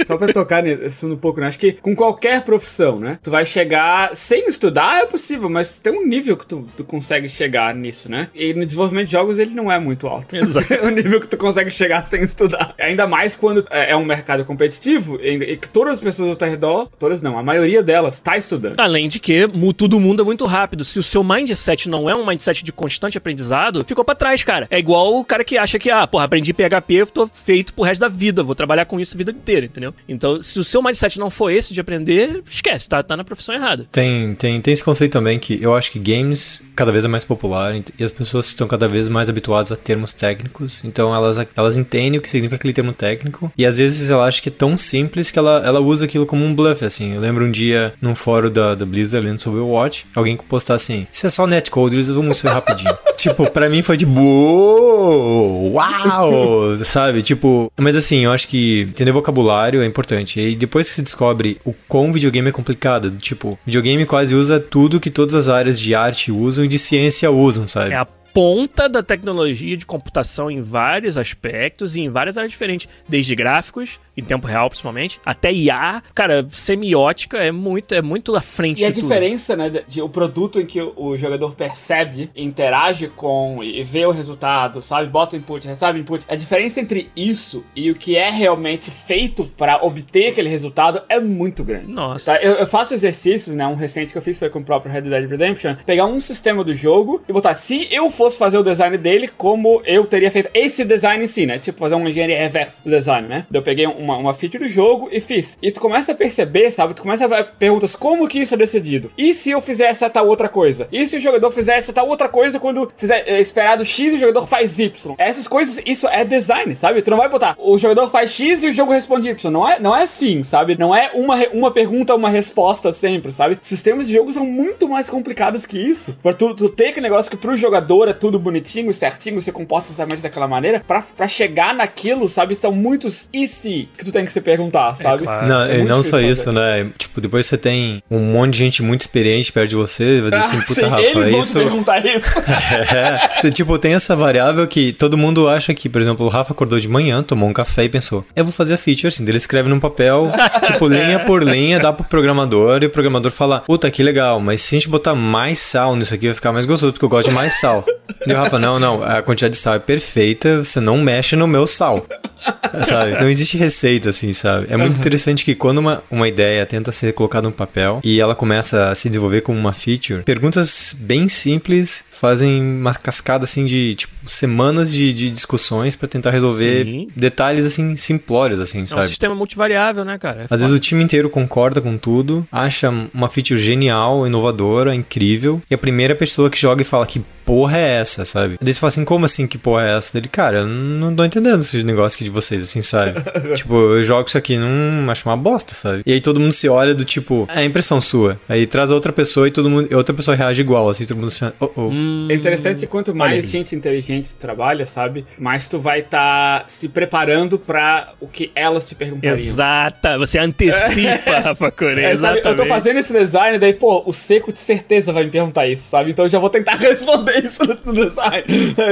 Só 0.07 0.17
pra 0.17 0.34
tocar 0.34 0.63
nisso 0.63 1.07
um 1.07 1.17
pouco, 1.17 1.39
né? 1.39 1.47
Acho 1.47 1.59
que 1.59 1.73
com 1.73 1.95
qualquer 1.95 2.43
profissão, 2.43 2.99
né? 2.99 3.19
Tu 3.21 3.29
vai 3.29 3.45
chegar 3.45 4.15
sem 4.15 4.47
estudar, 4.47 5.03
é 5.03 5.05
possível, 5.05 5.49
mas 5.49 5.77
tem 5.77 5.93
um 5.93 6.05
nível 6.05 6.36
que 6.38 6.47
tu, 6.47 6.65
tu 6.78 6.84
consegue 6.84 7.28
chegar 7.30 7.74
nisso, 7.76 8.09
né? 8.09 8.30
E 8.34 8.53
no 8.53 8.65
desenvolvimento 8.65 9.07
de 9.07 9.11
jogos 9.13 9.39
ele 9.39 9.51
não 9.51 9.72
é 9.72 9.80
muito 9.80 10.07
alto. 10.07 10.36
Exato. 10.36 10.74
o 10.86 10.89
nível 10.89 11.19
que 11.19 11.28
tu 11.28 11.38
consegue 11.38 11.69
chegar 11.69 12.03
sem 12.03 12.22
estudar. 12.22 12.74
Ainda 12.78 13.07
mais 13.07 13.36
quando 13.36 13.65
é, 13.69 13.91
é 13.91 13.95
um 13.95 14.05
mercado 14.05 14.45
competitivo 14.45 15.19
e, 15.22 15.57
que 15.57 15.69
todas 15.69 15.93
as 15.93 15.99
pessoas 15.99 16.30
ao 16.30 16.36
teu 16.36 16.47
redor, 16.47 16.89
todas 16.99 17.22
não, 17.22 17.38
a 17.38 17.43
maioria 17.43 17.84
delas 17.84 18.19
tá 18.19 18.38
estudando. 18.38 18.80
Além 18.80 19.07
de 19.07 19.19
que 19.19 19.47
tudo 19.78 19.99
muda 19.99 20.24
muito 20.24 20.45
rápido. 20.45 20.84
Se 20.84 20.99
o 20.99 21.03
seu 21.03 21.24
mindset 21.24 21.89
não 21.89 22.09
é 22.09 22.15
um 22.15 22.26
mindset 22.26 22.63
de 22.63 22.72
constante 22.72 23.17
aprendizado, 23.17 23.84
ficou 23.88 24.03
para 24.03 24.15
trás, 24.15 24.43
cara. 24.43 24.67
É 24.69 24.80
igual 24.80 25.15
o 25.15 25.26
cara 25.26 25.43
que 25.43 25.57
acha 25.57 25.80
que, 25.80 25.89
ah, 25.89 26.05
porra, 26.05 26.26
aprendi 26.26 26.53
PHP, 26.53 26.93
eu 26.93 27.07
tô 27.07 27.28
feito 27.28 27.74
pro 27.74 27.84
resto 27.84 28.01
da 28.01 28.07
vida, 28.07 28.43
vou 28.43 28.55
trabalhar 28.55 28.86
com 28.86 28.99
isso 28.99 29.15
a 29.15 29.17
vida 29.17 29.32
inteira, 29.32 29.65
entendeu? 29.65 29.93
Então, 30.07 30.41
se 30.41 30.59
o 30.59 30.63
seu 30.63 30.82
mindset 30.82 31.19
não 31.19 31.30
for 31.30 31.49
esse 31.49 31.74
de 31.74 31.82
aprender, 31.82 32.43
esquece, 32.49 32.88
tá, 32.88 33.01
tá 33.01 33.15
na 33.17 33.24
profissão 33.24 33.55
errada. 33.55 33.88
Tem, 33.91 34.36
tem, 34.36 34.61
tem 34.61 34.72
esse 34.72 34.84
conceito 34.84 35.13
também 35.13 35.39
que 35.39 35.61
eu 35.61 35.74
acho 35.76 35.91
que 35.91 35.99
games 35.99 36.61
cada 36.76 36.91
vez 36.91 37.05
é 37.05 37.07
mais 37.07 37.24
popular 37.24 37.76
e 37.76 38.03
as 38.03 38.12
pessoas 38.12 38.47
estão 38.47 38.68
cada 38.68 38.88
vez 38.88 39.09
mais 39.09 39.30
habituadas 39.30 39.72
a 39.72 39.76
termos 39.76 40.14
técnicos, 40.14 40.82
então 40.84 41.14
elas, 41.14 41.38
elas 41.55 41.78
entendem 41.78 42.20
o 42.20 42.22
que 42.22 42.30
significa 42.30 42.55
aquele 42.55 42.74
termo 42.74 42.93
técnico 42.93 43.51
e 43.57 43.66
às 43.66 43.78
vezes 43.78 44.09
ela 44.09 44.26
acha 44.26 44.41
que 44.41 44.49
é 44.49 44.51
tão 44.51 44.78
simples 44.78 45.32
que 45.32 45.39
ela, 45.39 45.62
ela 45.66 45.80
usa 45.80 46.05
aquilo 46.05 46.26
como 46.26 46.43
um 46.45 46.53
bluff, 46.53 46.84
assim. 46.84 47.14
Eu 47.14 47.22
lembro 47.22 47.45
um 47.45 47.51
dia 47.51 47.93
num 48.01 48.16
fórum 48.16 48.49
da, 48.49 48.76
da 48.76 48.86
Blizzard 48.86 49.26
lendo 49.26 49.39
sobre 49.39 49.59
o 49.59 49.68
Watch, 49.68 50.05
alguém 50.16 50.38
que 50.38 50.43
postar 50.43 50.76
assim, 50.76 51.07
isso 51.12 51.28
é 51.28 51.30
só 51.30 51.45
netcode, 51.47 51.95
eles 51.95 52.09
vão 52.09 52.32
isso 52.32 52.47
rapidinho. 52.47 52.95
tipo, 53.16 53.49
pra 53.49 53.70
mim 53.70 53.82
foi 53.82 53.97
de 53.97 54.05
boa, 54.05 55.72
uau, 55.72 56.78
sabe? 56.84 57.22
Tipo, 57.22 57.72
mas 57.78 57.95
assim, 57.95 58.26
eu 58.26 58.32
acho 58.32 58.47
que 58.47 58.82
entender 58.82 59.12
vocabulário 59.12 59.82
é 59.82 59.86
importante. 59.86 60.39
E 60.39 60.55
depois 60.55 60.89
que 60.89 60.95
você 60.95 61.01
descobre 61.01 61.59
o 61.66 61.74
quão 61.88 62.12
videogame 62.12 62.49
é 62.49 62.51
complicado, 62.51 63.12
tipo, 63.12 63.57
videogame 63.66 64.05
quase 64.05 64.36
usa 64.36 64.59
tudo 64.59 64.99
que 64.99 65.09
todas 65.09 65.36
as 65.36 65.47
áreas 65.47 65.80
de 65.80 65.93
arte 65.93 66.32
usam 66.32 66.51
e 66.58 66.68
de 66.68 66.80
ciência 66.80 67.32
usam, 67.32 67.68
sabe? 67.68 67.91
É 67.91 67.97
a 67.97 68.08
ponta 68.34 68.88
da 68.88 69.03
tecnologia 69.03 69.75
de 69.75 69.86
computação 69.86 70.49
em 70.49 70.61
vários 70.61 71.17
aspectos 71.17 71.95
e 71.95 72.01
em 72.01 72.09
várias 72.09 72.38
áreas 72.38 72.51
diferentes, 72.51 72.88
desde 73.07 73.36
gráficos, 73.36 73.99
em 74.15 74.23
tempo 74.23 74.47
real 74.47 74.69
principalmente, 74.69 75.19
até 75.25 75.51
IA, 75.51 76.01
cara, 76.13 76.47
semiótica 76.51 77.38
é 77.38 77.51
muito 77.51 77.93
é 77.93 78.01
muito 78.01 78.36
à 78.36 78.41
frente 78.41 78.82
E 78.82 78.86
a 78.86 78.91
diferença, 78.91 79.55
né, 79.55 79.84
de, 79.88 80.01
o 80.01 80.09
produto 80.09 80.59
em 80.59 80.65
que 80.65 80.82
o, 80.82 80.93
o, 80.95 81.17
jogador 81.17 81.53
percebe, 81.55 82.29
interage 82.36 83.07
com 83.07 83.63
e 83.63 83.84
vê 83.84 84.05
o 84.05 84.11
resultado, 84.11 84.82
sabe, 84.82 85.07
bota 85.07 85.36
o 85.36 85.39
input, 85.39 85.67
recebe 85.67 85.99
o 85.99 86.01
input, 86.01 86.23
a 86.27 86.36
diferença 86.36 86.79
entre 86.79 87.09
isso 87.15 87.63
e 87.75 87.91
o 87.91 87.95
que 87.95 88.15
é 88.15 88.29
realmente 88.29 88.91
feito 88.91 89.45
para 89.57 89.84
obter 89.84 90.29
aquele 90.29 90.49
resultado 90.49 91.01
é 91.09 91.19
muito 91.19 91.63
grande. 91.63 91.91
Nossa. 91.91 92.34
Tá? 92.34 92.43
Eu, 92.43 92.53
eu, 92.53 92.67
faço 92.67 92.93
exercícios, 92.93 93.55
né, 93.55 93.65
um 93.67 93.75
recente 93.75 94.11
que 94.11 94.17
eu 94.17 94.21
fiz 94.21 94.38
foi 94.38 94.49
com 94.49 94.59
o 94.59 94.63
próprio 94.63 94.91
Red 94.91 95.01
Dead 95.01 95.29
Redemption, 95.29 95.75
pegar 95.86 96.05
um 96.05 96.21
sistema 96.21 96.63
do 96.63 96.73
jogo 96.73 97.21
e 97.27 97.34
botar, 97.34 97.53
se 97.53 97.88
eu 97.91 98.09
fosse 98.22 98.38
fazer 98.38 98.59
o 98.59 98.63
design 98.63 98.97
dele, 98.99 99.28
como 99.28 99.82
eu 99.84 100.05
teria 100.05 100.30
feito 100.30 100.49
esse 100.53 100.86
design 100.86 101.24
em 101.24 101.28
si, 101.28 101.47
né, 101.47 101.57
tipo 101.57 101.80
fazer 101.80 101.95
uma 101.95 102.07
engenharia 102.07 102.38
reversa 102.38 102.84
do 102.84 102.89
design, 102.89 103.28
né, 103.28 103.47
eu 103.51 103.63
peguei 103.63 103.88
uma 103.88 104.11
uma, 104.22 104.34
feature 104.34 104.63
do 104.63 104.69
jogo 104.69 105.09
e 105.11 105.19
fiz. 105.19 105.57
E 105.61 105.72
tu 105.72 105.80
começa 105.80 106.11
a 106.11 106.15
perceber, 106.15 106.69
sabe? 106.72 106.93
Tu 106.93 107.01
começa 107.01 107.26
a 107.26 107.28
ver 107.28 107.51
perguntas 107.57 107.95
como 107.95 108.28
que 108.28 108.39
isso 108.39 108.53
é 108.53 108.57
decidido? 108.57 109.11
E 109.17 109.34
se 109.34 109.49
eu 109.49 109.59
fizer 109.59 109.86
essa 109.86 110.09
tal 110.09 110.28
outra 110.28 110.47
coisa? 110.47 110.88
E 110.91 111.05
se 111.07 111.17
o 111.17 111.19
jogador 111.19 111.51
fizer 111.51 111.78
essa 111.78 111.91
tal 111.91 112.07
outra 112.07 112.30
coisa 112.30 112.59
quando 112.59 112.91
fizer 112.95 113.24
é, 113.28 113.39
esperado 113.39 113.84
X 113.84 114.13
e 114.13 114.17
o 114.17 114.19
jogador 114.19 114.47
faz 114.47 114.80
Y? 114.80 115.15
Essas 115.17 115.47
coisas, 115.47 115.82
isso 115.86 116.07
é 116.07 116.24
design, 116.24 116.76
sabe? 116.76 117.01
Tu 117.01 117.09
não 117.09 117.17
vai 117.17 117.30
botar 117.30 117.55
o 117.57 117.78
jogador 117.78 118.09
faz 118.11 118.32
X 118.32 118.63
e 118.63 118.67
o 118.67 118.74
jogo 118.74 118.91
responde 118.91 119.30
Y. 119.30 119.51
Não 119.51 119.67
é, 119.67 119.80
não 119.80 119.95
é 119.95 120.03
assim, 120.03 120.43
sabe? 120.43 120.78
Não 120.78 120.95
é 120.95 121.11
uma, 121.13 121.36
uma 121.53 121.72
pergunta, 121.72 122.15
uma 122.15 122.30
resposta 122.30 122.91
sempre, 122.91 123.32
sabe? 123.32 123.57
Sistemas 123.61 124.07
de 124.07 124.13
jogo 124.13 124.32
são 124.32 124.45
muito 124.45 124.88
mais 124.88 125.09
complicados 125.09 125.65
que 125.65 125.78
isso. 125.78 126.17
Pra 126.22 126.34
tu, 126.34 126.53
tu 126.55 126.69
ter 126.69 126.88
aquele 126.88 127.07
negócio 127.07 127.32
que 127.32 127.38
pro 127.38 127.57
jogador 127.57 128.11
é 128.12 128.14
tudo 128.14 128.38
bonitinho, 128.38 128.93
certinho, 128.93 129.41
você 129.41 129.51
comporta 129.51 129.89
exatamente 129.89 130.22
daquela 130.22 130.47
maneira, 130.47 130.84
pra, 130.86 131.01
pra 131.01 131.28
chegar 131.28 131.74
naquilo, 131.74 132.28
sabe? 132.28 132.55
São 132.55 132.72
muitos 132.72 133.30
e 133.34 133.47
se 133.47 133.89
que 133.97 134.05
tu 134.05 134.12
tem 134.12 134.26
que 134.26 134.32
se 134.32 134.41
perguntar, 134.41 134.91
é, 134.91 134.95
sabe? 134.95 135.24
É, 135.24 135.26
claro. 135.26 135.47
Não, 135.47 135.62
é 135.64 135.84
não 135.84 136.03
só 136.03 136.20
isso, 136.20 136.51
né? 136.51 136.89
Tipo, 136.97 137.20
depois 137.22 137.45
você 137.45 137.57
tem 137.57 138.03
um 138.09 138.20
monte 138.20 138.53
de 138.53 138.59
gente 138.59 138.84
muito 138.84 139.01
experiente 139.01 139.51
perto 139.51 139.70
de 139.70 139.76
você, 139.76 140.22
vai 140.22 140.32
dizer 140.32 140.43
assim, 140.43 140.62
puta, 140.62 140.82
sim, 140.82 140.88
Rafa, 140.88 141.01
eles 141.01 141.32
vão 141.32 141.39
isso. 141.39 141.57
Te 141.57 141.64
perguntar 141.64 142.05
isso. 142.05 142.39
é, 142.49 143.30
você, 143.34 143.51
tipo, 143.51 143.78
tem 143.80 143.93
essa 143.93 144.16
variável 144.16 144.68
que 144.68 144.93
todo 144.93 145.18
mundo 145.18 145.47
acha 145.47 145.74
que, 145.74 145.89
por 145.89 146.01
exemplo, 146.01 146.26
o 146.26 146.30
Rafa 146.30 146.53
acordou 146.53 146.80
de 146.80 146.88
manhã, 146.88 147.24
tomou 147.24 147.49
um 147.49 147.53
café 147.53 147.84
e 147.86 147.89
pensou, 147.89 148.26
eu 148.36 148.43
vou 148.43 148.53
fazer 148.53 148.74
a 148.74 148.78
feature 148.78 149.07
assim, 149.07 149.24
ele 149.28 149.38
escreve 149.38 149.70
num 149.70 149.80
papel, 149.80 150.32
tipo, 150.64 150.88
linha 150.88 151.20
por 151.20 151.43
linha, 151.43 151.80
dá 151.80 151.93
pro 151.93 152.05
programador 152.05 152.84
e 152.84 152.86
o 152.86 152.89
programador 152.89 153.32
fala, 153.32 153.62
puta, 153.62 153.89
que 153.89 154.03
legal, 154.03 154.39
mas 154.39 154.62
se 154.62 154.76
a 154.76 154.80
gente 154.80 154.89
botar 154.89 155.16
mais 155.16 155.59
sal 155.59 155.95
nisso 155.95 156.14
aqui 156.14 156.28
vai 156.28 156.36
ficar 156.36 156.51
mais 156.51 156.66
gostoso, 156.66 156.93
porque 156.93 157.05
eu 157.05 157.09
gosto 157.09 157.30
de 157.30 157.34
mais 157.34 157.59
sal. 157.59 157.86
E 158.28 158.34
o 158.34 158.36
Rafa, 158.36 158.59
não, 158.59 158.80
não, 158.80 159.03
a 159.03 159.22
quantidade 159.22 159.53
de 159.53 159.59
sal 159.59 159.76
é 159.76 159.80
perfeita, 159.80 160.64
você 160.64 160.80
não 160.80 160.97
mexe 160.97 161.36
no 161.36 161.47
meu 161.47 161.66
sal. 161.66 162.05
sabe? 162.85 163.19
Não 163.19 163.29
existe 163.29 163.57
receita, 163.57 164.09
assim, 164.09 164.33
sabe? 164.33 164.67
É 164.69 164.77
muito 164.77 164.95
uhum. 164.95 165.01
interessante 165.01 165.45
que 165.45 165.55
quando 165.55 165.79
uma, 165.79 166.03
uma 166.09 166.27
ideia 166.27 166.65
tenta 166.65 166.91
ser 166.91 167.13
colocada 167.13 167.47
no 167.47 167.53
papel 167.53 167.99
e 168.03 168.19
ela 168.19 168.35
começa 168.35 168.89
a 168.89 168.95
se 168.95 169.09
desenvolver 169.09 169.41
como 169.41 169.57
uma 169.57 169.73
feature, 169.73 170.23
perguntas 170.23 170.95
bem 170.97 171.27
simples 171.27 172.05
fazem 172.11 172.61
uma 172.61 172.93
cascada, 172.93 173.45
assim, 173.45 173.65
de, 173.65 173.95
tipo, 173.95 174.13
semanas 174.27 174.91
de, 174.91 175.11
de 175.11 175.31
discussões 175.31 175.95
para 175.95 176.07
tentar 176.07 176.29
resolver 176.29 176.85
Sim. 176.85 177.07
detalhes, 177.15 177.65
assim, 177.65 177.95
simplórios, 177.95 178.59
assim, 178.59 178.85
sabe? 178.85 179.01
É 179.01 179.05
um 179.05 179.07
sistema 179.07 179.35
multivariável, 179.35 180.05
né, 180.05 180.19
cara? 180.19 180.41
É 180.41 180.43
Às 180.43 180.49
foda. 180.49 180.57
vezes 180.59 180.75
o 180.75 180.79
time 180.79 181.03
inteiro 181.03 181.31
concorda 181.31 181.81
com 181.81 181.97
tudo, 181.97 182.47
acha 182.51 182.93
uma 183.11 183.27
feature 183.27 183.59
genial, 183.59 184.27
inovadora, 184.27 184.93
incrível, 184.93 185.61
e 185.69 185.73
a 185.73 185.77
primeira 185.77 186.15
pessoa 186.15 186.49
que 186.49 186.59
joga 186.59 186.83
e 186.83 186.85
fala 186.85 187.07
que 187.07 187.23
porra 187.45 187.77
é 187.77 187.99
essa, 187.99 188.23
sabe? 188.23 188.57
Daí 188.61 188.73
você 188.73 188.79
fala 188.79 188.89
assim, 188.89 189.05
como 189.05 189.25
assim 189.25 189.47
que 189.47 189.57
porra 189.57 189.85
é 189.85 189.97
essa? 189.97 190.13
Dele, 190.13 190.29
cara, 190.29 190.59
eu 190.59 190.67
não 190.67 191.15
tô 191.15 191.25
entendendo 191.25 191.59
esse 191.59 191.83
negócio 191.83 192.15
aqui 192.15 192.23
de 192.23 192.29
vocês, 192.32 192.63
assim, 192.63 192.82
sabe? 192.82 193.21
tipo, 193.55 193.73
eu 193.73 194.03
jogo 194.03 194.25
isso 194.27 194.38
aqui 194.38 194.57
não 194.57 195.09
acho 195.09 195.27
uma 195.27 195.38
bosta, 195.38 195.73
sabe? 195.73 196.03
E 196.05 196.13
aí 196.13 196.21
todo 196.21 196.39
mundo 196.39 196.51
se 196.51 196.67
olha 196.69 196.93
do 196.93 197.03
tipo, 197.03 197.47
é 197.53 197.63
impressão 197.63 197.99
sua. 198.01 198.39
Aí 198.47 198.65
traz 198.65 198.91
a 198.91 198.95
outra 198.95 199.11
pessoa 199.11 199.47
e 199.47 199.51
todo 199.51 199.69
mundo, 199.69 199.95
outra 199.95 200.13
pessoa 200.13 200.36
reage 200.36 200.61
igual, 200.61 200.89
assim, 200.89 201.05
todo 201.05 201.17
mundo 201.17 201.27
assim, 201.27 201.51
oh, 201.59 201.69
oh. 201.75 201.82
Hum, 201.89 202.27
é 202.29 202.36
interessante 202.36 202.79
que 202.79 202.88
quanto 202.88 203.13
mais 203.13 203.49
gente 203.49 203.75
inteligente 203.75 204.29
trabalha, 204.39 204.86
sabe? 204.86 205.25
Mais 205.38 205.67
tu 205.67 205.79
vai 205.79 205.99
estar 205.99 206.61
tá 206.61 206.65
se 206.67 206.88
preparando 206.88 207.57
pra 207.57 208.13
o 208.19 208.27
que 208.27 208.51
elas 208.55 208.88
te 208.88 208.95
perguntariam. 208.95 209.34
Exata, 209.34 210.17
você 210.17 210.39
antecipa, 210.39 211.39
Rafa 211.43 211.71
Correia, 211.71 212.07
é, 212.07 212.47
Eu 212.47 212.55
tô 212.55 212.65
fazendo 212.65 212.97
esse 212.97 213.13
design, 213.13 213.57
daí, 213.57 213.73
pô, 213.73 214.03
o 214.05 214.13
seco 214.13 214.51
de 214.51 214.59
certeza 214.59 215.11
vai 215.11 215.23
me 215.23 215.32
perguntar 215.32 215.67
isso, 215.67 215.84
sabe? 215.84 216.11
Então 216.11 216.25
eu 216.25 216.29
já 216.29 216.39
vou 216.39 216.49
tentar 216.49 216.75
responder 216.79 217.45
isso 217.45 217.63
no, 217.65 217.77
no 217.86 218.05
design. 218.05 218.43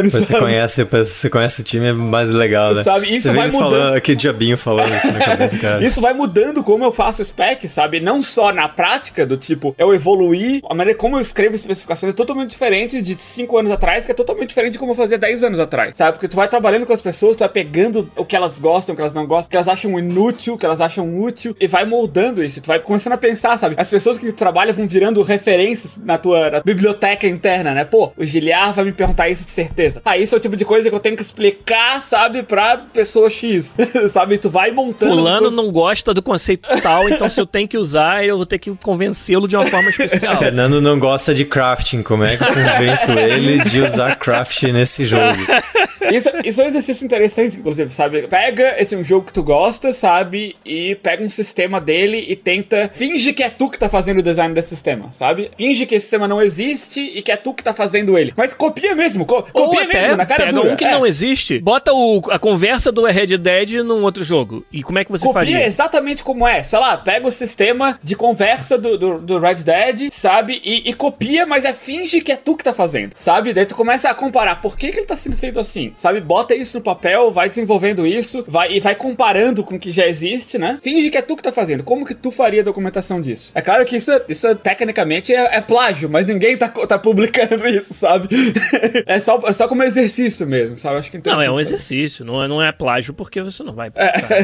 Você 0.09 0.21
sabe? 0.21 0.39
conhece, 0.39 0.83
você 0.83 1.29
conhece 1.29 1.61
o 1.61 1.63
time, 1.63 1.87
é 1.87 1.93
mais 1.93 2.29
legal, 2.29 2.73
né? 2.73 2.83
Sabe, 2.83 3.11
isso 3.11 3.28
você 3.31 3.37
vai 3.37 3.49
mudando. 3.49 4.03
falando, 4.03 4.15
diabinho 4.15 4.57
falando 4.57 4.95
isso 4.95 5.11
na 5.11 5.19
cabeça, 5.19 5.57
cara. 5.59 5.83
Isso 5.83 6.01
vai 6.01 6.13
mudando 6.13 6.63
como 6.63 6.83
eu 6.83 6.91
faço 6.91 7.23
spec, 7.23 7.67
sabe? 7.67 7.99
Não 7.99 8.21
só 8.21 8.51
na 8.51 8.67
prática, 8.67 9.25
do 9.25 9.37
tipo, 9.37 9.75
eu 9.77 9.93
evoluir, 9.93 10.61
a 10.69 10.73
maneira 10.73 10.97
como 10.97 11.17
eu 11.17 11.21
escrevo 11.21 11.55
especificações 11.55 12.13
é 12.13 12.15
totalmente 12.15 12.49
diferente 12.49 13.01
de 13.01 13.15
5 13.15 13.57
anos 13.57 13.71
atrás, 13.71 14.05
que 14.05 14.11
é 14.11 14.15
totalmente 14.15 14.49
diferente 14.49 14.73
de 14.73 14.79
como 14.79 14.91
eu 14.91 14.95
fazia 14.95 15.17
10 15.17 15.43
anos 15.43 15.59
atrás, 15.59 15.95
sabe? 15.95 16.13
Porque 16.13 16.27
tu 16.27 16.35
vai 16.35 16.47
trabalhando 16.47 16.85
com 16.85 16.93
as 16.93 17.01
pessoas, 17.01 17.35
tu 17.35 17.39
vai 17.39 17.49
pegando 17.49 18.09
o 18.15 18.25
que 18.25 18.35
elas 18.35 18.59
gostam, 18.59 18.93
o 18.93 18.95
que 18.95 19.01
elas 19.01 19.13
não 19.13 19.25
gostam, 19.25 19.47
o 19.47 19.51
que 19.51 19.57
elas 19.57 19.67
acham 19.67 19.97
inútil, 19.97 20.55
o 20.55 20.57
que 20.57 20.65
elas 20.65 20.81
acham 20.81 21.19
útil, 21.19 21.55
e 21.59 21.67
vai 21.67 21.85
moldando 21.85 22.43
isso. 22.43 22.61
Tu 22.61 22.67
vai 22.67 22.79
começando 22.79 23.13
a 23.13 23.17
pensar, 23.17 23.57
sabe? 23.57 23.75
As 23.77 23.89
pessoas 23.89 24.17
que 24.17 24.25
tu 24.27 24.33
trabalha 24.33 24.73
vão 24.73 24.87
virando 24.87 25.21
referências 25.21 25.95
na 25.97 26.17
tua 26.17 26.49
na 26.49 26.59
biblioteca 26.61 27.27
interna, 27.27 27.73
né? 27.73 27.85
Pô, 27.85 28.11
o 28.17 28.23
Giliar 28.23 28.73
vai 28.73 28.85
me 28.85 28.91
perguntar 28.91 29.29
isso 29.29 29.45
de 29.45 29.51
certeza. 29.51 30.01
Ah, 30.03 30.17
isso 30.17 30.35
é 30.35 30.37
o 30.37 30.41
tipo 30.41 30.55
de 30.55 30.65
coisa 30.65 30.89
que 30.89 30.95
eu 30.95 30.99
tenho 30.99 31.15
que 31.15 31.21
explicar, 31.21 32.01
sabe, 32.01 32.43
pra 32.43 32.77
pessoa 32.77 33.18
X, 33.27 33.75
sabe? 34.11 34.37
Tu 34.37 34.49
vai 34.49 34.69
montando. 34.71 35.11
Fulano 35.15 35.49
não 35.49 35.71
gosta 35.71 36.13
do 36.13 36.21
conceito 36.21 36.69
tal, 36.83 37.09
então 37.09 37.27
se 37.27 37.41
eu 37.41 37.45
tenho 37.45 37.67
que 37.67 37.77
usar, 37.77 38.23
eu 38.23 38.37
vou 38.37 38.45
ter 38.45 38.59
que 38.59 38.69
convencê-lo 38.83 39.47
de 39.47 39.55
uma 39.55 39.65
forma 39.65 39.89
especial. 39.89 40.37
Fernando 40.37 40.79
não 40.79 40.99
gosta 40.99 41.33
de 41.33 41.43
crafting, 41.45 42.03
como 42.03 42.23
é 42.23 42.37
que 42.37 42.43
eu 42.43 42.47
convenço 42.47 43.11
ele 43.13 43.59
de 43.63 43.81
usar 43.81 44.15
craft 44.17 44.63
nesse 44.63 45.05
jogo? 45.05 45.23
Isso, 46.11 46.29
isso 46.43 46.59
é 46.61 46.65
um 46.65 46.67
exercício 46.69 47.05
interessante, 47.05 47.57
inclusive, 47.57 47.89
sabe? 47.91 48.23
Pega 48.27 48.75
esse 48.81 48.95
um 48.95 49.03
jogo 49.03 49.27
que 49.27 49.33
tu 49.33 49.43
gosta, 49.43 49.93
sabe? 49.93 50.55
E 50.65 50.95
pega 51.03 51.23
um 51.23 51.29
sistema 51.29 51.79
dele 51.79 52.25
e 52.27 52.35
tenta. 52.35 52.89
Finge 52.91 53.31
que 53.31 53.43
é 53.43 53.49
tu 53.49 53.69
que 53.69 53.77
tá 53.77 53.87
fazendo 53.87 54.17
o 54.19 54.23
design 54.23 54.51
desse 54.55 54.69
sistema, 54.69 55.11
sabe? 55.11 55.51
Finge 55.55 55.85
que 55.85 55.93
esse 55.95 56.05
sistema 56.05 56.27
não 56.27 56.41
existe 56.41 56.99
e 56.99 57.21
que 57.21 57.31
é 57.31 57.35
tu 57.35 57.53
que 57.53 57.63
tá 57.63 57.75
fazendo 57.75 58.17
ele. 58.17 58.33
Mas 58.35 58.55
copia 58.55 58.95
mesmo, 58.95 59.23
co 59.23 59.45
Ou 59.53 59.65
copia 59.65 59.83
até 59.83 60.01
mesmo, 60.01 60.15
na 60.17 60.25
cara 60.25 60.45
pega 60.45 60.53
dura. 60.59 60.73
um 60.73 60.75
que 60.75 60.85
É. 60.85 60.91
não 60.91 61.05
existe, 61.05 61.59
bota 61.59 61.93
o, 61.93 62.21
a 62.31 62.39
conversa 62.39 62.91
do 62.91 63.01
Red 63.11 63.37
Dead 63.37 63.71
num 63.83 64.03
outro 64.03 64.23
jogo. 64.23 64.65
E 64.71 64.83
como 64.83 64.99
é 64.99 65.03
que 65.03 65.11
você 65.11 65.25
Copia 65.25 65.41
faria? 65.41 65.65
exatamente 65.65 66.23
como 66.23 66.47
é. 66.47 66.63
Sei 66.63 66.77
lá, 66.79 66.97
pega 66.97 67.27
o 67.27 67.31
sistema 67.31 67.99
de 68.03 68.15
conversa 68.15 68.77
do, 68.77 68.97
do, 68.97 69.17
do 69.19 69.39
Red 69.39 69.55
Dead, 69.55 70.09
sabe? 70.11 70.61
E, 70.63 70.89
e 70.89 70.93
copia, 70.93 71.45
mas 71.45 71.65
é 71.65 71.73
finge 71.73 72.21
que 72.21 72.31
é 72.31 72.35
tu 72.35 72.55
que 72.55 72.63
tá 72.63 72.73
fazendo, 72.73 73.11
sabe? 73.15 73.53
Daí 73.53 73.65
tu 73.65 73.75
começa 73.75 74.09
a 74.09 74.13
comparar 74.13 74.61
por 74.61 74.77
que, 74.77 74.91
que 74.91 74.99
ele 74.99 75.05
tá 75.05 75.15
sendo 75.15 75.37
feito 75.37 75.59
assim, 75.59 75.93
sabe? 75.95 76.19
Bota 76.21 76.53
isso 76.55 76.77
no 76.77 76.83
papel, 76.83 77.31
vai 77.31 77.47
desenvolvendo 77.49 78.05
isso, 78.05 78.43
vai 78.47 78.73
e 78.73 78.79
vai 78.79 78.95
comparando 78.95 79.63
com 79.63 79.75
o 79.75 79.79
que 79.79 79.91
já 79.91 80.05
existe, 80.07 80.57
né? 80.57 80.79
Finge 80.81 81.09
que 81.09 81.17
é 81.17 81.21
tu 81.21 81.35
que 81.35 81.43
tá 81.43 81.51
fazendo. 81.51 81.83
Como 81.83 82.05
que 82.05 82.13
tu 82.15 82.31
faria 82.31 82.61
a 82.61 82.63
documentação 82.65 83.21
disso? 83.21 83.51
É 83.55 83.61
claro 83.61 83.85
que 83.85 83.95
isso, 83.97 84.11
isso 84.27 84.47
é- 84.47 84.55
tecnicamente 84.55 85.33
é, 85.33 85.57
é 85.57 85.61
plágio, 85.61 86.09
mas 86.09 86.25
ninguém 86.25 86.57
tá, 86.57 86.67
tá 86.67 86.97
publicando 86.99 87.65
isso, 87.67 87.93
sabe? 87.93 88.27
é, 89.05 89.19
só, 89.19 89.39
é 89.45 89.53
só 89.53 89.67
como 89.67 89.83
exercício 89.83 90.45
mesmo, 90.47 90.77
sabe? 90.77 90.97
Acho 90.97 91.09
que 91.11 91.17
Não, 91.17 91.33
é 91.33 91.49
um 91.49 91.53
interessante. 91.59 91.61
exercício, 91.73 92.25
não 92.25 92.43
é, 92.43 92.47
não 92.47 92.61
é 92.61 92.71
plágio 92.71 92.98
porque 93.07 93.41
você 93.41 93.63
não 93.63 93.73
vai. 93.73 93.91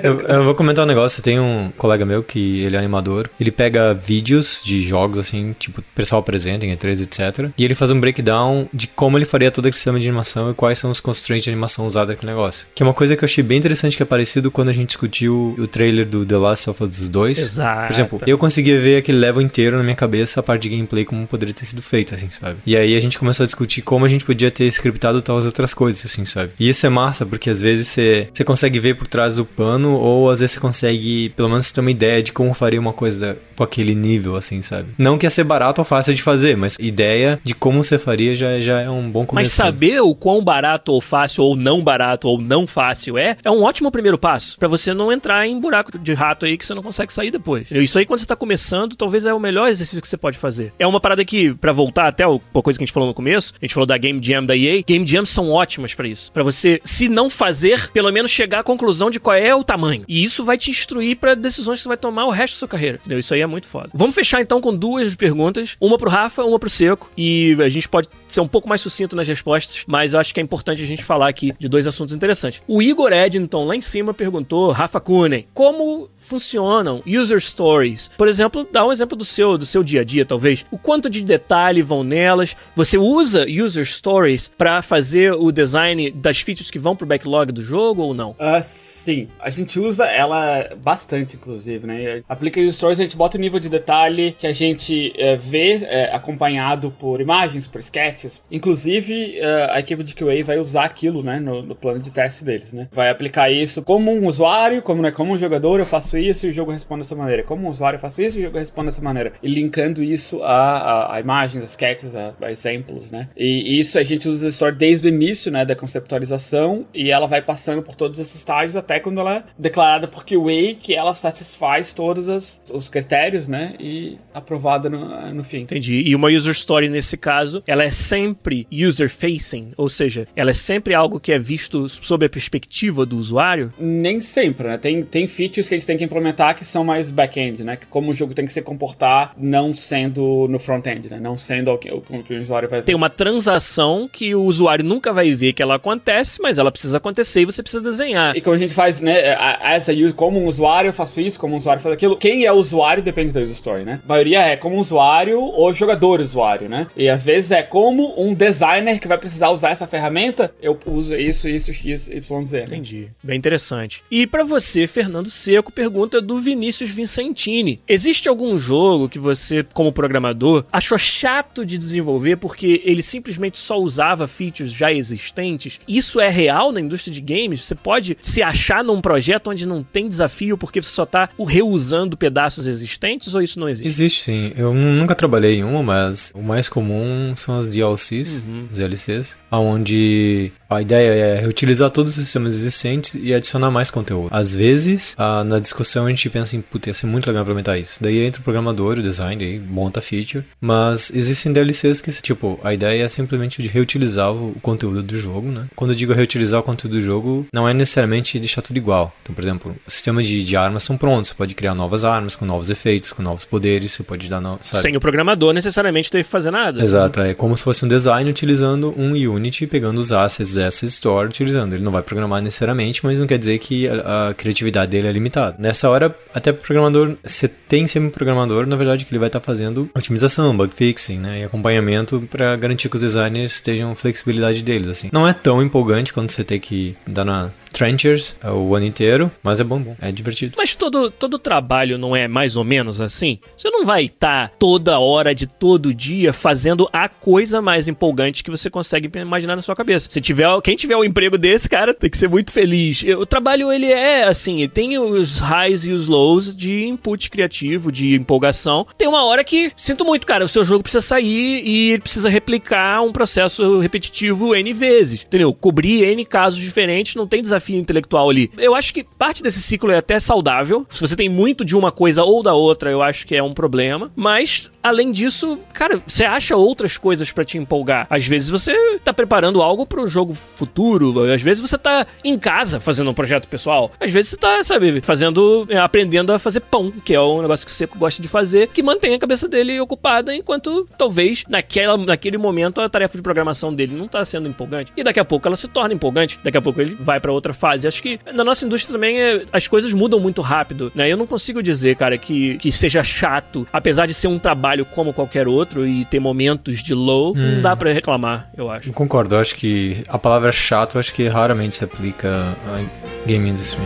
Eu, 0.04 0.20
eu 0.22 0.44
vou 0.44 0.56
comentar 0.56 0.86
um 0.86 0.88
negócio. 0.88 1.22
Tem 1.22 1.40
um 1.40 1.72
colega 1.78 2.06
meu 2.06 2.24
que 2.24 2.64
ele 2.64 2.76
é 2.76 2.80
animador. 2.80 3.30
Ele 3.40 3.52
pega 3.52 3.94
vídeos 3.94 4.62
de 4.64 4.82
jogos, 4.82 5.18
assim, 5.18 5.54
tipo, 5.58 5.82
o 5.82 5.84
pessoal 5.96 6.22
apresenta 6.22 6.66
em 6.66 6.76
E3, 6.76 7.02
etc. 7.02 7.52
E 7.58 7.64
ele 7.64 7.76
faz 7.76 7.92
um 7.92 8.00
breakdown 8.00 8.68
de 8.74 8.88
como 8.88 9.18
ele 9.18 9.26
faria 9.26 9.52
todo 9.52 9.66
aquele 9.66 9.76
sistema 9.76 10.00
de 10.00 10.08
animação 10.08 10.52
e 10.52 10.54
quais 10.54 10.80
são 10.80 10.92
os 10.92 11.00
constraints 11.00 11.44
de 11.44 11.50
animação 11.50 11.86
usados 11.86 12.10
naquele 12.10 12.32
negócio. 12.32 12.68
Que 12.74 12.84
é 12.84 12.86
uma 12.86 12.94
coisa 12.94 13.16
que 13.16 13.24
eu 13.24 13.26
achei 13.26 13.44
bem 13.44 13.58
interessante 13.58 13.98
que 13.98 14.04
é 14.04 14.06
parecido 14.06 14.52
quando 14.52 14.70
a 14.70 14.74
gente 14.74 14.88
discutiu 14.88 15.56
o 15.58 15.68
trailer 15.68 16.06
do 16.06 16.26
The 16.26 16.38
Last 16.38 16.70
of 16.70 16.84
Us 16.84 17.10
2. 17.10 17.38
Exato. 17.38 17.88
Por 17.88 17.94
exemplo, 17.94 18.22
eu 18.28 18.38
conseguia 18.38 18.80
ver 18.80 18.98
aquele 18.98 19.18
level 19.18 19.42
inteiro 19.42 19.78
na 19.78 19.84
minha 19.84 19.96
cabeça, 19.96 20.40
a 20.40 20.44
parte 20.44 20.64
de 20.64 20.70
gameplay, 20.70 21.06
como 21.06 21.26
poderia 21.28 21.54
ter 21.54 21.66
sido 21.66 21.82
feito, 21.82 22.16
assim, 22.16 22.30
sabe? 22.32 22.58
E 22.66 22.76
aí 22.76 22.96
a 22.96 23.00
gente 23.00 23.18
começou 23.20 23.44
a 23.44 23.48
discutir 23.48 23.82
como 23.82 24.06
a 24.06 24.08
gente 24.08 24.24
podia 24.24 24.52
ter 24.52 24.66
scriptado 24.68 25.22
tal 25.22 25.38
as 25.38 25.46
outras 25.46 25.74
coisas, 25.74 26.06
assim, 26.06 26.26
sabe? 26.26 26.52
E 26.60 26.70
isso 26.70 26.86
é 26.86 26.90
massa, 26.90 27.26
porque 27.26 27.50
às 27.50 27.60
vezes 27.60 27.88
você, 27.88 28.30
você 28.34 28.44
consegue 28.46 28.80
ver 28.80 28.96
por 28.96 29.08
trás 29.08 29.36
do 29.36 29.46
pano, 29.46 29.94
ou 29.94 30.30
às 30.30 30.40
vezes 30.40 30.54
você 30.54 30.60
consegue, 30.60 31.30
pelo 31.30 31.50
menos, 31.50 31.72
ter 31.72 31.82
uma 31.82 31.92
ideia 31.92 32.24
de 32.24 32.32
como 32.32 32.54
faria 32.54 32.80
uma 32.80 32.94
coisa 32.94 33.38
com 33.56 33.64
aquele 33.64 33.96
nível, 33.96 34.36
assim, 34.36 34.62
sabe? 34.62 34.90
Não 34.98 35.18
que 35.18 35.26
ia 35.26 35.30
ser 35.30 35.44
barato 35.44 35.82
ou 35.82 35.86
fácil 35.86 36.14
de 36.14 36.22
fazer, 36.22 36.56
mas 36.58 36.76
ideia 36.80 37.40
de 37.44 37.54
como 37.56 37.84
você 37.84 37.98
faria 37.98 38.36
já, 38.36 38.60
já 38.60 38.82
é 38.82 38.90
um 38.90 39.10
bom 39.10 39.22
Mas 39.22 39.28
começo. 39.30 39.56
sabe? 39.56 39.66
saber 39.76 40.02
o 40.02 40.14
quão 40.16 40.44
barato 40.44 40.92
ou 40.92 41.02
fácil 41.02 41.44
ou 41.44 41.56
não 41.56 41.84
barato 41.84 42.28
ou 42.28 42.40
não 42.40 42.68
fácil 42.68 43.18
é, 43.18 43.36
é 43.44 43.52
um 43.52 43.64
ótimo 43.64 43.92
primeiro 43.92 44.18
passo 44.18 44.58
Pra 44.60 44.68
você 44.68 44.94
não 44.94 45.12
entrar 45.12 45.46
em 45.48 45.60
buraco 45.60 45.98
de 45.98 46.14
rato 46.14 46.46
aí 46.46 46.58
que 46.58 46.66
você 46.66 46.74
não 46.74 46.84
consegue 46.84 47.12
sair 47.12 47.32
depois. 47.32 47.70
Isso 47.72 47.98
aí 47.98 48.06
quando 48.06 48.20
você 48.20 48.26
tá 48.26 48.36
começando, 48.36 48.96
talvez 48.96 49.26
é 49.26 49.34
o 49.34 49.40
melhor 49.40 49.68
exercício 49.68 50.02
que 50.02 50.08
você 50.08 50.18
pode 50.18 50.38
fazer. 50.38 50.74
É 50.78 50.86
uma 50.86 51.00
parada 51.00 51.24
que, 51.26 51.54
pra 51.56 51.72
voltar 51.72 52.08
até 52.08 52.26
uma 52.28 52.40
coisa 52.62 52.78
que 52.78 52.84
a 52.84 52.86
gente 52.86 52.94
falou 52.94 53.08
no 53.08 53.14
começo, 53.14 53.54
a 53.62 53.66
gente 53.66 53.74
falou 53.74 53.88
da 53.88 53.98
Game 53.98 54.20
Jam 54.22 54.44
da 54.46 54.56
EA, 54.56 54.82
Game 54.86 55.06
Jams 55.06 55.30
são 55.30 55.50
ótimas 55.52 55.94
pra 55.94 56.08
isso. 56.08 56.32
Pra 56.32 56.44
você, 56.44 56.80
se 56.84 57.08
não 57.10 57.30
fazer, 57.30 57.92
pelo 57.92 58.12
menos 58.12 58.32
chegar 58.32 58.60
à 58.60 58.64
conclusão 58.64 59.10
de 59.10 59.20
qual 59.20 59.36
é 59.36 59.54
o 59.56 59.64
tamanho. 59.64 60.04
E 60.08 60.24
isso 60.24 60.44
vai 60.44 60.58
te 60.58 60.70
instruir 60.70 61.18
pra 61.18 61.34
decisões 61.36 61.80
que 61.80 61.84
você 61.84 61.90
vai 61.90 61.98
tomar 61.98 62.26
o 62.26 62.30
resto 62.32 62.56
da 62.56 62.60
sua 62.60 62.68
carreira. 62.68 62.98
Entendeu? 62.98 63.20
Isso 63.20 63.34
aí 63.34 63.42
é 63.42 63.45
muito 63.48 63.68
foda. 63.68 63.90
Vamos 63.94 64.16
fechar 64.16 64.42
então 64.42 64.62
com 64.62 64.76
duas 64.76 65.16
perguntas, 65.16 65.78
uma 65.80 65.98
pro 65.98 66.10
Rafa, 66.10 66.44
uma 66.44 66.60
pro 66.60 66.70
Seco, 66.70 67.10
e 67.18 67.56
a 67.60 67.70
gente 67.70 67.88
pode 67.88 68.08
ser 68.28 68.42
um 68.42 68.48
pouco 68.48 68.68
mais 68.68 68.82
sucinto 68.82 69.16
nas 69.16 69.28
respostas, 69.28 69.84
mas 69.88 70.14
eu 70.14 70.20
acho 70.20 70.34
que 70.34 70.40
é 70.40 70.44
importante 70.44 70.82
a 70.82 70.88
gente 70.88 71.04
falar 71.04 71.28
aqui 71.28 71.54
de 71.60 71.68
dois 71.68 71.88
assuntos 71.88 72.16
interessantes. 72.16 72.62
O 72.68 72.82
Igor 72.82 73.12
Eddington 73.12 73.66
lá 73.66 73.76
em 73.76 73.82
cima 73.82 74.14
perguntou, 74.14 74.72
Rafa 74.72 75.00
Kunen, 75.00 75.46
como 75.54 76.10
funcionam 76.26 77.02
user 77.06 77.40
stories? 77.40 78.10
Por 78.18 78.28
exemplo, 78.28 78.68
dá 78.70 78.86
um 78.86 78.92
exemplo 78.92 79.16
do 79.16 79.24
seu, 79.24 79.58
do 79.58 79.66
seu 79.66 79.84
dia 79.84 80.02
a 80.02 80.04
dia, 80.04 80.26
talvez. 80.26 80.66
O 80.72 80.78
quanto 80.78 81.10
de 81.10 81.24
detalhe 81.24 81.82
vão 81.82 82.04
nelas? 82.04 82.56
Você 82.76 82.98
usa 82.98 83.46
user 83.48 83.86
stories 83.86 84.52
pra 84.58 84.82
fazer 84.82 85.34
o 85.34 85.52
design 85.52 86.12
das 86.12 86.40
features 86.42 86.72
que 86.72 86.80
vão 86.80 86.96
pro 86.96 87.06
backlog 87.06 87.52
do 87.52 87.62
jogo 87.62 88.02
ou 88.02 88.14
não? 88.14 88.36
Ah, 88.40 88.62
sim. 88.62 89.28
A 89.40 89.50
gente 89.50 89.80
usa 89.80 90.06
ela 90.06 90.76
bastante, 90.84 91.36
inclusive, 91.36 91.86
né? 91.86 92.24
Aplica 92.28 92.60
os 92.60 92.76
stories, 92.76 93.00
a 93.00 93.04
gente 93.04 93.16
bota 93.16 93.38
o 93.38 93.42
nível 93.42 93.60
de 93.60 93.70
detalhe 93.70 94.36
que 94.38 94.48
a 94.48 94.52
gente 94.52 95.14
eh, 95.18 95.36
vê 95.36 95.76
eh, 95.84 96.10
acompanhado 96.14 96.92
por 96.92 97.22
imagens, 97.22 97.68
por 97.68 97.80
sketches. 97.80 98.44
Inclusive, 98.52 99.38
eh, 99.38 99.68
a 99.72 99.80
equipe 99.80 100.04
de 100.04 100.16
QA 100.16 100.44
vai 100.44 100.58
usar 100.58 100.86
aquilo, 100.86 101.22
né? 101.22 101.40
No, 101.40 101.62
no 101.62 101.76
plano 101.76 102.00
de 102.00 102.12
teste 102.12 102.44
deles, 102.44 102.74
né? 102.74 102.88
Vai 102.92 103.10
aplicar 103.10 103.52
isso 103.52 103.82
como 103.82 104.12
um 104.12 104.28
usuário, 104.28 104.82
como, 104.82 105.02
né, 105.02 105.12
como 105.12 105.34
um 105.34 105.38
jogador, 105.38 105.80
eu 105.80 105.86
faço 105.86 106.15
isso 106.18 106.46
e 106.46 106.50
o 106.50 106.54
jogo 106.54 106.72
responde 106.72 107.02
dessa 107.04 107.16
maneira. 107.16 107.44
Como 107.44 107.70
usuário, 107.70 107.98
eu 107.98 108.02
faço 108.02 108.22
isso 108.22 108.38
e 108.38 108.42
o 108.42 108.46
jogo 108.46 108.58
responde 108.58 108.88
dessa 108.88 109.02
maneira. 109.02 109.34
E 109.42 109.48
linkando 109.48 110.04
isso 110.04 110.44
a, 110.44 110.52
a, 110.52 111.16
a 111.16 111.20
imagens, 111.20 111.64
a 111.64 111.66
sketches, 111.66 112.16
a, 112.16 112.34
a 112.42 112.52
exemplos, 112.52 113.12
né? 113.12 113.30
E, 113.36 113.76
e 113.76 113.80
isso 113.80 113.98
a 114.00 114.04
gente 114.04 114.28
usa 114.28 114.48
a 114.48 114.50
story 114.50 114.76
desde 114.76 115.08
o 115.08 115.10
início, 115.10 115.52
né? 115.52 115.66
Da 115.66 115.76
conceptualização 115.76 116.86
e 116.94 117.12
ela 117.12 117.28
vai 117.28 117.42
passando 117.42 117.82
por 117.82 117.96
todos 117.96 118.20
esses 118.20 118.36
estágios 118.36 118.76
até 118.76 119.00
quando 119.00 119.20
ela 119.20 119.38
é 119.38 119.44
declarada 119.58 120.08
por 120.08 120.26
QA 120.26 120.76
que 120.80 120.94
ela 120.96 121.14
satisfaz 121.14 121.94
todos 121.94 122.30
as- 122.30 122.62
os 122.74 122.90
critérios, 122.90 123.48
né? 123.48 123.76
E 123.80 124.18
aprovada 124.34 124.90
no, 124.90 125.34
no 125.34 125.44
fim. 125.44 125.62
Entendi. 125.62 126.02
E 126.02 126.16
uma 126.16 126.30
user 126.30 126.54
story 126.54 126.90
nesse 126.90 127.18
caso, 127.18 127.64
ela 127.68 127.84
é 127.84 127.92
sempre 127.92 128.68
user 128.72 129.10
facing, 129.10 129.72
ou 129.78 129.90
seja, 129.90 130.28
ela 130.36 130.52
é 130.52 130.54
sempre 130.54 130.94
algo 130.94 131.20
que 131.20 131.32
é 131.32 131.40
visto 131.40 131.88
sob 131.90 132.26
a 132.26 132.30
perspectiva 132.30 133.06
do 133.06 133.18
usuário. 133.18 133.74
Nem 133.80 134.22
sempre, 134.22 134.68
né? 134.68 134.78
Tem, 134.78 135.04
tem 135.04 135.28
features 135.28 135.68
que 135.68 135.76
a 135.76 135.78
gente 135.78 135.88
tem 135.88 135.98
que 135.98 136.04
implementar 136.06 136.56
que 136.56 136.64
são 136.64 136.84
mais 136.84 137.10
back-end, 137.10 137.64
né? 137.64 137.78
Como 137.90 138.12
o 138.12 138.14
jogo 138.14 138.34
tem 138.34 138.46
que 138.46 138.54
se 138.54 138.62
comportar 138.62 139.34
não 139.38 139.74
sendo 139.74 140.48
no 140.50 140.60
front-end, 140.60 141.10
né? 141.10 141.20
Não 141.20 141.38
sendo 141.38 141.72
o 141.72 141.78
que 141.78 141.92
o, 141.92 142.02
que 142.02 142.34
o 142.34 142.42
usuário 142.42 142.70
vai 142.70 142.80
ver. 142.80 142.86
Tem 142.86 142.96
uma 142.96 143.10
transação 143.10 144.10
que 144.12 144.34
o 144.34 144.44
usuário 144.44 144.84
nunca 144.84 145.12
vai 145.14 145.34
ver 145.34 145.54
que 145.54 145.62
ela 145.62 145.76
acontece, 145.76 146.42
mas 146.42 146.58
ela 146.58 146.72
precisa 146.72 146.98
acontecer 146.98 147.42
e 147.42 147.46
você 147.46 147.62
precisa 147.62 147.84
desenhar. 147.84 148.36
E 148.36 148.42
como 148.42 148.56
a 148.56 148.60
gente 148.60 148.74
faz, 148.74 149.02
né, 149.02 149.34
a- 149.36 149.74
essa 149.74 149.94
use, 149.94 150.14
como 150.14 150.40
um 150.40 150.48
usuário 150.48 150.90
eu 150.90 150.94
faço 150.94 151.20
isso, 151.22 151.40
como 151.40 151.54
um 151.54 151.58
usuário 151.58 151.82
faz 151.82 151.94
aquilo. 151.94 152.18
Quem 152.18 152.46
é 152.46 152.52
o 152.52 152.56
usuário 152.56 153.04
depende 153.04 153.32
da 153.32 153.42
user 153.42 153.54
story, 153.56 153.84
né? 153.84 154.00
A 154.06 154.08
maioria 154.08 154.42
é 154.42 154.56
como 154.56 154.78
usuário 154.78 155.40
ou 155.40 155.72
jogador 155.74 156.20
usuário, 156.22 156.70
né? 156.70 156.88
E 156.96 157.08
às 157.10 157.24
vezes 157.24 157.52
é 157.52 157.62
como 157.64 158.14
um 158.22 158.34
designer 158.34 159.00
que 159.00 159.08
vai 159.08 159.18
precisar 159.18 159.50
usar 159.50 159.70
essa 159.72 159.88
ferramenta, 159.88 160.54
eu 160.62 160.78
uso 160.86 161.16
isso, 161.16 161.48
isso, 161.50 161.74
x, 161.74 162.08
y, 162.08 162.44
z. 162.44 162.58
né? 162.60 162.64
Entendi. 162.66 163.10
Bem 163.24 163.38
interessante. 163.38 164.04
E 164.10 164.26
pra 164.28 164.44
você, 164.44 164.88
Fernando 164.88 165.30
Seco, 165.30 165.72
pergunta 165.72 165.95
do 166.22 166.42
Vinícius 166.42 166.90
Vincentini. 166.92 167.80
Existe 167.88 168.28
algum 168.28 168.60
jogo 168.60 169.08
que 169.08 169.18
você, 169.18 169.66
como 169.74 169.92
programador, 169.92 170.66
achou 170.72 170.98
chato 170.98 171.66
de 171.66 171.78
desenvolver 171.78 172.36
porque 172.38 172.82
ele 172.84 173.02
simplesmente 173.02 173.58
só 173.58 173.78
usava 173.80 174.28
features 174.28 174.72
já 174.72 174.92
existentes? 174.92 175.80
Isso 175.88 176.20
é 176.20 176.30
real 176.30 176.72
na 176.72 176.82
indústria 176.82 177.14
de 177.14 177.22
games? 177.22 177.62
Você 177.64 177.76
pode 177.76 178.18
se 178.20 178.44
achar 178.44 178.84
num 178.84 179.00
projeto 179.00 179.50
onde 179.50 179.66
não 179.66 179.82
tem 179.84 180.10
desafio 180.10 180.58
porque 180.58 180.82
você 180.82 180.90
só 180.90 181.06
tá 181.06 181.30
reusando 181.48 182.18
pedaços 182.18 182.68
existentes 182.68 183.34
ou 183.34 183.42
isso 183.42 183.60
não 183.60 183.70
existe? 183.70 183.88
Existe 183.88 184.24
sim. 184.24 184.52
Eu 184.58 184.74
nu- 184.74 184.94
nunca 184.94 185.16
trabalhei 185.16 185.56
em 185.60 185.64
uma, 185.64 185.82
mas 185.82 186.32
o 186.36 186.42
mais 186.42 186.68
comum 186.68 187.34
são 187.36 187.58
as 187.58 187.68
DLCs, 187.68 188.44
Uhum. 188.46 188.68
os 188.70 188.78
DLCs, 188.78 189.38
onde 189.52 190.52
A 190.70 190.82
ideia 190.82 191.12
é 191.12 191.40
reutilizar 191.40 191.90
todos 191.90 192.18
os 192.18 192.24
sistemas 192.24 192.56
existentes 192.56 193.20
e 193.22 193.34
adicionar 193.34 193.70
mais 193.70 193.92
conteúdo. 193.92 194.30
Às 194.32 194.54
vezes, 194.54 195.16
ah, 195.18 195.44
na 195.44 195.60
discussão 195.60 196.06
a 196.06 196.10
gente 196.10 196.30
pensa 196.30 196.56
em, 196.56 196.62
puta, 196.62 196.90
ia 196.90 196.94
ser 196.94 197.06
muito 197.06 197.28
legal 197.28 197.44
implementar 197.44 197.78
isso. 197.78 198.02
Daí 198.02 198.26
entra 198.26 198.42
o 198.42 198.44
programador, 198.44 198.98
o 198.98 199.04
design, 199.04 199.44
aí 199.44 199.60
monta 199.60 200.00
a 200.00 200.02
feature. 200.02 200.44
Mas 200.60 201.12
existem 201.14 201.54
DLCs 201.54 202.02
que, 202.02 202.12
tipo, 202.22 202.60
a 202.64 202.74
ideia 202.74 203.04
é 203.04 203.10
simplesmente 203.10 203.62
de 203.62 203.68
reutilizar 203.68 204.32
o 204.32 204.56
conteúdo 204.62 205.04
do 205.04 205.18
jogo, 205.18 205.52
né? 205.52 205.66
Quando 205.76 205.92
eu 205.92 205.96
digo 205.96 206.14
reutilizar 206.14 206.60
o 206.60 206.64
conteúdo 206.64 206.94
do 206.94 207.02
jogo, 207.02 207.46
não 207.54 207.68
é 207.68 207.74
necessariamente 207.74 208.40
deixar 208.40 208.62
tudo 208.62 208.78
igual. 208.78 209.14
Então, 209.22 209.36
por 209.36 209.42
exemplo, 209.42 209.76
os 209.86 209.94
sistemas 209.94 210.26
de, 210.26 210.44
de 210.44 210.58
armas 210.58 210.84
são 210.84 210.98
prontos. 210.98 211.30
Você 211.30 211.36
pode 211.36 211.54
criar 211.54 211.76
novas 211.76 212.04
armas, 212.04 212.36
com 212.36 212.46
novos 212.46 212.70
efeitos, 212.70 213.14
com 213.14 213.22
novos 213.22 213.46
poderes, 213.46 213.92
você 213.92 214.04
pode 214.04 214.28
dar, 214.28 214.42
no, 214.42 214.58
sabe? 214.62 214.82
Sem 214.82 214.98
o 214.98 215.00
programador 215.00 215.54
necessariamente 215.54 216.10
ter 216.10 216.24
que 216.24 216.30
fazer 216.30 216.52
nada. 216.52 216.84
Exato, 216.84 217.20
é 217.20 217.36
como 217.36 217.56
se 217.56 217.64
fosse 217.64 217.86
um 217.86 217.88
design 217.88 218.30
utilizando 218.30 218.94
um 218.98 219.12
Unity, 219.12 219.68
pegando 219.68 220.00
os 220.00 220.12
assets 220.12 220.55
dessa 220.56 220.86
store, 220.86 221.28
utilizando. 221.28 221.74
Ele 221.74 221.84
não 221.84 221.92
vai 221.92 222.04
programar 222.04 222.42
necessariamente, 222.42 223.06
mas 223.06 223.20
não 223.20 223.28
quer 223.28 223.38
dizer 223.38 223.60
que 223.60 223.88
a, 223.88 224.30
a 224.30 224.34
criatividade 224.34 224.92
dele 224.92 225.08
é 225.08 225.12
limitada. 225.12 225.56
Nessa 225.60 225.90
hora, 225.90 226.16
até 226.34 226.52
programador, 226.52 227.16
você 227.24 227.48
tem 227.48 227.88
sempre 227.88 228.10
um 228.10 228.12
programador, 228.12 228.66
na 228.66 228.76
verdade, 228.76 229.06
que 229.06 229.12
ele 229.12 229.20
vai 229.20 229.28
estar 229.28 229.42
fazendo 229.42 229.90
otimização, 229.94 230.56
bug 230.56 230.74
fixing, 230.74 231.18
né, 231.18 231.42
e 231.42 231.44
acompanhamento 231.44 232.28
para 232.30 232.56
garantir 232.56 232.90
que 232.90 232.96
os 232.96 233.02
designers 233.02 233.62
tenham 233.62 233.94
flexibilidade 233.96 234.64
deles, 234.64 234.88
assim. 234.88 235.10
Não 235.12 235.28
é 235.28 235.34
tão 235.34 235.62
empolgante 235.62 236.14
quando 236.14 236.32
você 236.32 236.44
tem 236.44 236.60
que 236.60 236.96
dar 237.08 237.26
na 237.26 237.52
Trenchers 237.76 238.38
é 238.42 238.50
o 238.50 238.74
ano 238.74 238.86
inteiro, 238.86 239.30
mas 239.44 239.60
é 239.60 239.64
bom, 239.64 239.78
bom, 239.78 239.98
é 240.02 240.10
divertido. 240.10 240.56
Mas 240.58 240.74
todo, 240.74 241.12
todo 241.12 241.38
trabalho 241.38 241.98
não 241.98 242.16
é 242.16 242.26
mais 242.26 242.56
ou 242.56 242.64
menos 242.64 243.02
assim? 243.02 243.38
Você 243.58 243.70
não 243.70 243.86
vai 243.86 244.06
estar 244.06 244.48
tá 244.48 244.56
toda 244.58 244.98
hora 244.98 245.36
de 245.36 245.46
todo 245.46 245.94
dia 245.94 246.32
fazendo 246.32 246.88
a 246.94 247.10
coisa 247.10 247.62
mais 247.62 247.90
empolgante 247.90 248.46
que 248.46 248.50
você 248.50 248.70
consegue 248.70 249.12
imaginar 249.20 249.58
na 249.58 249.62
sua 249.62 249.76
cabeça. 249.76 250.08
Se 250.10 250.22
tiver, 250.22 250.48
quem 250.62 250.78
tiver 250.78 250.96
um 250.96 251.04
emprego 251.04 251.38
desse, 251.38 251.68
cara, 251.68 251.94
tem 251.94 252.10
que 252.10 252.18
ser 252.18 252.30
muito 252.30 252.54
feliz. 252.54 253.04
O 253.18 253.26
trabalho 253.26 253.70
ele 253.70 253.92
é 253.92 254.24
assim, 254.24 254.66
tem 254.70 254.98
os 254.98 255.40
highs 255.40 255.84
e 255.84 255.92
os 255.92 256.08
lows 256.08 256.56
de 256.56 256.86
input 256.86 257.30
criativo, 257.30 257.92
de 257.92 258.16
empolgação. 258.16 258.88
Tem 258.98 259.08
uma 259.08 259.26
hora 259.26 259.44
que 259.44 259.74
sinto 259.76 260.06
muito, 260.06 260.26
cara, 260.26 260.46
o 260.46 260.48
seu 260.48 260.64
jogo 260.64 260.84
precisa 260.84 261.02
sair 261.02 261.62
e 261.66 262.00
precisa 262.00 262.30
replicar 262.30 263.02
um 263.02 263.12
processo 263.12 263.80
repetitivo 263.80 264.56
N 264.56 264.72
vezes, 264.72 265.26
entendeu? 265.26 265.54
Cobrir 265.54 266.04
N 266.06 266.24
casos 266.24 266.60
diferentes, 266.60 267.16
não 267.16 267.28
tem 267.28 267.42
desafio 267.42 267.65
desafio 267.66 267.80
intelectual 267.80 268.30
ali. 268.30 268.52
Eu 268.58 268.76
acho 268.76 268.94
que 268.94 269.04
parte 269.04 269.42
desse 269.42 269.62
ciclo 269.62 269.92
é 269.92 269.98
até 269.98 270.20
saudável. 270.20 270.86
Se 270.90 271.02
você 271.02 271.16
tem 271.16 271.28
muito 271.28 271.66
de 271.66 271.76
uma 271.76 271.92
coisa 271.92 272.24
ou 272.24 272.44
da 272.44 272.54
outra, 272.54 272.92
eu 272.92 273.02
acho 273.02 273.26
que 273.26 273.36
é 273.36 273.42
um 273.42 273.54
problema. 273.54 274.12
Mas, 274.16 274.70
além 274.84 275.12
disso, 275.12 275.60
cara, 275.74 276.02
você 276.06 276.24
acha 276.24 276.56
outras 276.56 276.98
coisas 276.98 277.32
para 277.32 277.44
te 277.44 277.58
empolgar. 277.58 278.06
Às 278.10 278.26
vezes 278.28 278.50
você 278.50 279.00
tá 279.04 279.14
preparando 279.14 279.62
algo 279.62 279.86
para 279.86 280.02
o 280.02 280.08
jogo 280.08 280.34
futuro. 280.34 281.32
Às 281.32 281.42
vezes 281.42 281.62
você 281.62 281.78
tá 281.78 282.06
em 282.24 282.38
casa 282.38 282.80
fazendo 282.80 283.10
um 283.10 283.14
projeto 283.14 283.48
pessoal. 283.48 283.92
Às 284.00 284.12
vezes 284.12 284.32
você 284.32 284.38
tá, 284.38 284.64
sabe, 284.64 285.02
fazendo, 285.02 285.66
é, 285.70 285.78
aprendendo 285.78 286.32
a 286.32 286.40
fazer 286.40 286.60
pão, 286.60 286.92
que 286.92 287.14
é 287.14 287.22
um 287.22 287.42
negócio 287.42 287.66
que 287.66 287.72
o 287.72 287.76
Seco 287.76 287.98
gosta 287.98 288.22
de 288.22 288.28
fazer, 288.28 288.68
que 288.68 288.84
mantém 288.84 289.16
a 289.16 289.20
cabeça 289.20 289.48
dele 289.48 289.80
ocupada, 289.80 290.36
enquanto 290.36 290.88
talvez 290.98 291.44
naquela, 291.48 291.98
naquele 291.98 292.38
momento 292.38 292.82
a 292.82 292.90
tarefa 292.90 293.18
de 293.18 293.24
programação 293.24 293.74
dele 293.74 293.96
não 293.96 294.08
tá 294.08 294.24
sendo 294.24 294.48
empolgante. 294.48 294.92
E 294.96 295.04
daqui 295.04 295.20
a 295.20 295.26
pouco 295.26 295.48
ela 295.48 295.56
se 295.56 295.68
torna 295.68 295.94
empolgante. 295.94 296.40
Daqui 296.44 296.58
a 296.58 296.62
pouco 296.62 296.82
ele 296.82 296.96
vai 297.00 297.20
para 297.20 297.32
outra 297.32 297.54
fase. 297.56 297.88
Acho 297.88 298.02
que 298.02 298.20
na 298.34 298.44
nossa 298.44 298.66
indústria 298.66 298.94
também 298.94 299.20
é, 299.20 299.46
as 299.52 299.68
coisas 299.68 299.94
mudam 299.94 300.20
muito 300.20 300.42
rápido, 300.42 300.92
né? 300.94 301.12
Eu 301.12 301.18
não 301.18 301.26
consigo 301.26 301.64
dizer, 301.64 301.96
cara, 301.96 302.18
que, 302.18 302.58
que 302.58 302.72
seja 302.72 303.04
chato, 303.04 303.68
apesar 303.72 304.06
de 304.06 304.14
ser 304.14 304.28
um 304.28 304.38
trabalho 304.38 304.86
como 304.86 305.14
qualquer 305.14 305.48
outro 305.48 305.88
e 305.88 306.06
ter 306.06 306.20
momentos 306.20 306.84
de 306.84 306.94
low, 306.94 307.32
hum. 307.32 307.56
não 307.56 307.62
dá 307.62 307.76
para 307.76 307.92
reclamar, 307.92 308.52
eu 308.56 308.70
acho. 308.70 308.90
Eu 308.90 308.94
concordo, 308.94 309.36
eu 309.36 309.40
acho 309.40 309.56
que 309.56 310.04
a 310.08 310.18
palavra 310.18 310.52
chato, 310.52 311.00
acho 311.00 311.14
que 311.14 311.28
raramente 311.28 311.76
se 311.76 311.84
aplica 311.84 312.56
a 312.68 313.26
game 313.28 313.50
industry. 313.50 313.82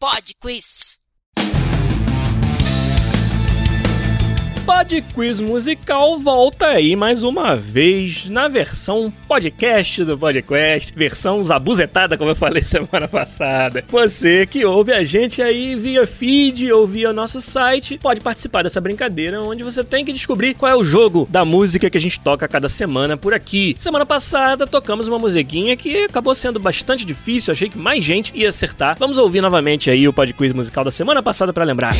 Pod 0.00 0.32
Quiz. 0.40 1.07
Pod 4.68 5.00
Quiz 5.14 5.40
Musical 5.40 6.18
volta 6.18 6.66
aí 6.66 6.94
mais 6.94 7.22
uma 7.22 7.56
vez 7.56 8.28
na 8.28 8.48
versão 8.48 9.10
podcast 9.26 10.04
do 10.04 10.18
podcast, 10.18 10.92
versão 10.94 11.42
zabuzetada, 11.42 12.18
como 12.18 12.32
eu 12.32 12.34
falei 12.34 12.60
semana 12.60 13.08
passada. 13.08 13.82
Você 13.88 14.44
que 14.44 14.66
ouve 14.66 14.92
a 14.92 15.02
gente 15.02 15.40
aí 15.40 15.74
via 15.74 16.06
feed 16.06 16.70
ou 16.70 16.86
via 16.86 17.14
nosso 17.14 17.40
site, 17.40 17.96
pode 17.96 18.20
participar 18.20 18.62
dessa 18.62 18.78
brincadeira 18.78 19.40
onde 19.40 19.64
você 19.64 19.82
tem 19.82 20.04
que 20.04 20.12
descobrir 20.12 20.52
qual 20.52 20.70
é 20.70 20.76
o 20.76 20.84
jogo 20.84 21.26
da 21.30 21.46
música 21.46 21.88
que 21.88 21.96
a 21.96 22.00
gente 22.00 22.20
toca 22.20 22.46
cada 22.46 22.68
semana 22.68 23.16
por 23.16 23.32
aqui. 23.32 23.74
Semana 23.78 24.04
passada 24.04 24.66
tocamos 24.66 25.08
uma 25.08 25.18
musiquinha 25.18 25.78
que 25.78 26.04
acabou 26.04 26.34
sendo 26.34 26.60
bastante 26.60 27.06
difícil, 27.06 27.52
achei 27.52 27.70
que 27.70 27.78
mais 27.78 28.04
gente 28.04 28.36
ia 28.36 28.50
acertar. 28.50 28.98
Vamos 28.98 29.16
ouvir 29.16 29.40
novamente 29.40 29.90
aí 29.90 30.06
o 30.06 30.12
Pod 30.12 30.30
Quiz 30.34 30.52
Musical 30.52 30.84
da 30.84 30.90
semana 30.90 31.22
passada 31.22 31.54
para 31.54 31.64
lembrar. 31.64 31.96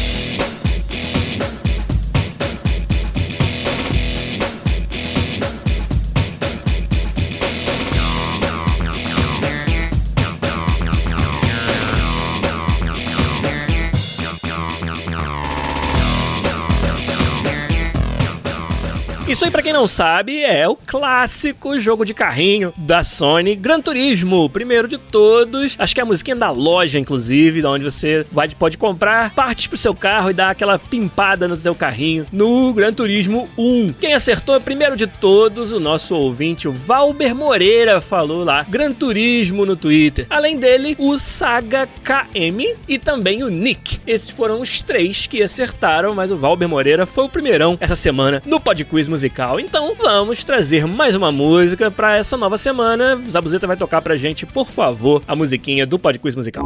Isso 19.39 19.45
aí, 19.45 19.53
pra 19.53 19.63
quem 19.63 19.73
não 19.73 19.87
sabe, 19.87 20.43
é 20.43 20.69
o 20.69 20.75
clássico 20.75 21.79
jogo 21.79 22.05
de 22.05 22.13
carrinho 22.13 22.75
da 22.77 23.05
Sony, 23.05 23.55
Gran 23.55 23.81
Turismo, 23.81 24.51
primeiro 24.51 24.89
de 24.89 24.99
todos. 24.99 25.77
Acho 25.79 25.95
que 25.95 26.01
é 26.01 26.03
a 26.03 26.07
musiquinha 26.07 26.35
da 26.35 26.51
loja, 26.51 26.99
inclusive, 26.99 27.65
onde 27.65 27.85
você 27.85 28.27
vai, 28.33 28.49
pode 28.49 28.77
comprar 28.77 29.33
partes 29.35 29.69
pro 29.69 29.79
seu 29.79 29.95
carro 29.95 30.31
e 30.31 30.35
dar 30.35 30.51
aquela 30.51 30.77
pimpada 30.77 31.47
no 31.47 31.55
seu 31.55 31.73
carrinho 31.73 32.27
no 32.33 32.73
Gran 32.73 32.93
Turismo 32.93 33.49
1. 33.57 33.93
Quem 34.01 34.13
acertou 34.13 34.61
primeiro 34.61 34.97
de 34.97 35.07
todos, 35.07 35.73
o 35.73 35.79
nosso 35.79 36.17
ouvinte, 36.17 36.67
o 36.67 36.73
Valber 36.73 37.33
Moreira, 37.33 38.01
falou 38.01 38.43
lá, 38.43 38.67
Gran 38.69 38.91
Turismo 38.91 39.65
no 39.65 39.77
Twitter. 39.77 40.27
Além 40.29 40.59
dele, 40.59 40.97
o 40.99 41.17
Saga 41.17 41.89
KM 42.03 42.75
e 42.89 42.99
também 42.99 43.45
o 43.45 43.49
Nick. 43.49 44.01
Esses 44.05 44.31
foram 44.31 44.61
os 44.61 44.83
três 44.83 45.29
que 45.29 45.41
acertaram, 45.41 46.13
mas 46.13 46.33
o 46.33 46.37
Valber 46.37 46.69
Moreira 46.69 47.07
foi 47.07 47.23
o 47.23 47.29
primeirão 47.29 47.79
essa 47.81 47.95
semana 47.95 48.43
no 48.45 48.59
Pod 48.59 48.85
Quiz 48.85 49.07
musical. 49.07 49.28
Então 49.61 49.95
vamos 49.95 50.43
trazer 50.43 50.87
mais 50.87 51.15
uma 51.15 51.31
música 51.31 51.91
para 51.91 52.17
essa 52.17 52.37
nova 52.37 52.57
semana. 52.57 53.21
Zabuzeta 53.29 53.67
vai 53.67 53.77
tocar 53.77 54.01
pra 54.01 54.17
gente, 54.17 54.47
por 54.47 54.69
favor, 54.71 55.23
a 55.29 55.37
musiquinha 55.37 55.87
do 55.87 55.99
Pod 55.99 56.19
Quiz 56.19 56.35
Musical. 56.35 56.65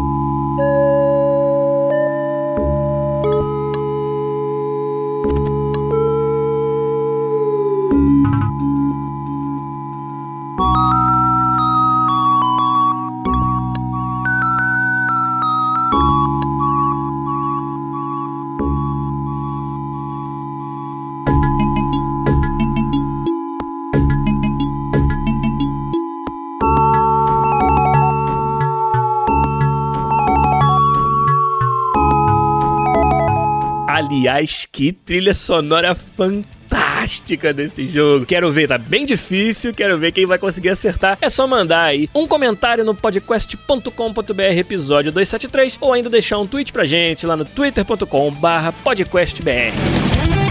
Aliás, 34.22 34.68
que 34.70 34.92
trilha 34.92 35.34
sonora 35.34 35.96
fantástica 35.96 37.52
desse 37.52 37.88
jogo. 37.88 38.24
Quero 38.24 38.52
ver, 38.52 38.68
tá 38.68 38.78
bem 38.78 39.04
difícil, 39.04 39.74
quero 39.74 39.98
ver 39.98 40.12
quem 40.12 40.26
vai 40.26 40.38
conseguir 40.38 40.68
acertar. 40.68 41.18
É 41.20 41.28
só 41.28 41.44
mandar 41.44 41.86
aí 41.86 42.08
um 42.14 42.28
comentário 42.28 42.84
no 42.84 42.94
podcast.com.br 42.94 44.56
episódio 44.56 45.10
273 45.10 45.76
ou 45.80 45.92
ainda 45.92 46.08
deixar 46.08 46.38
um 46.38 46.46
tweet 46.46 46.72
pra 46.72 46.84
gente 46.84 47.26
lá 47.26 47.36
no 47.36 47.44
twitter.com/podcastbr. 47.44 50.41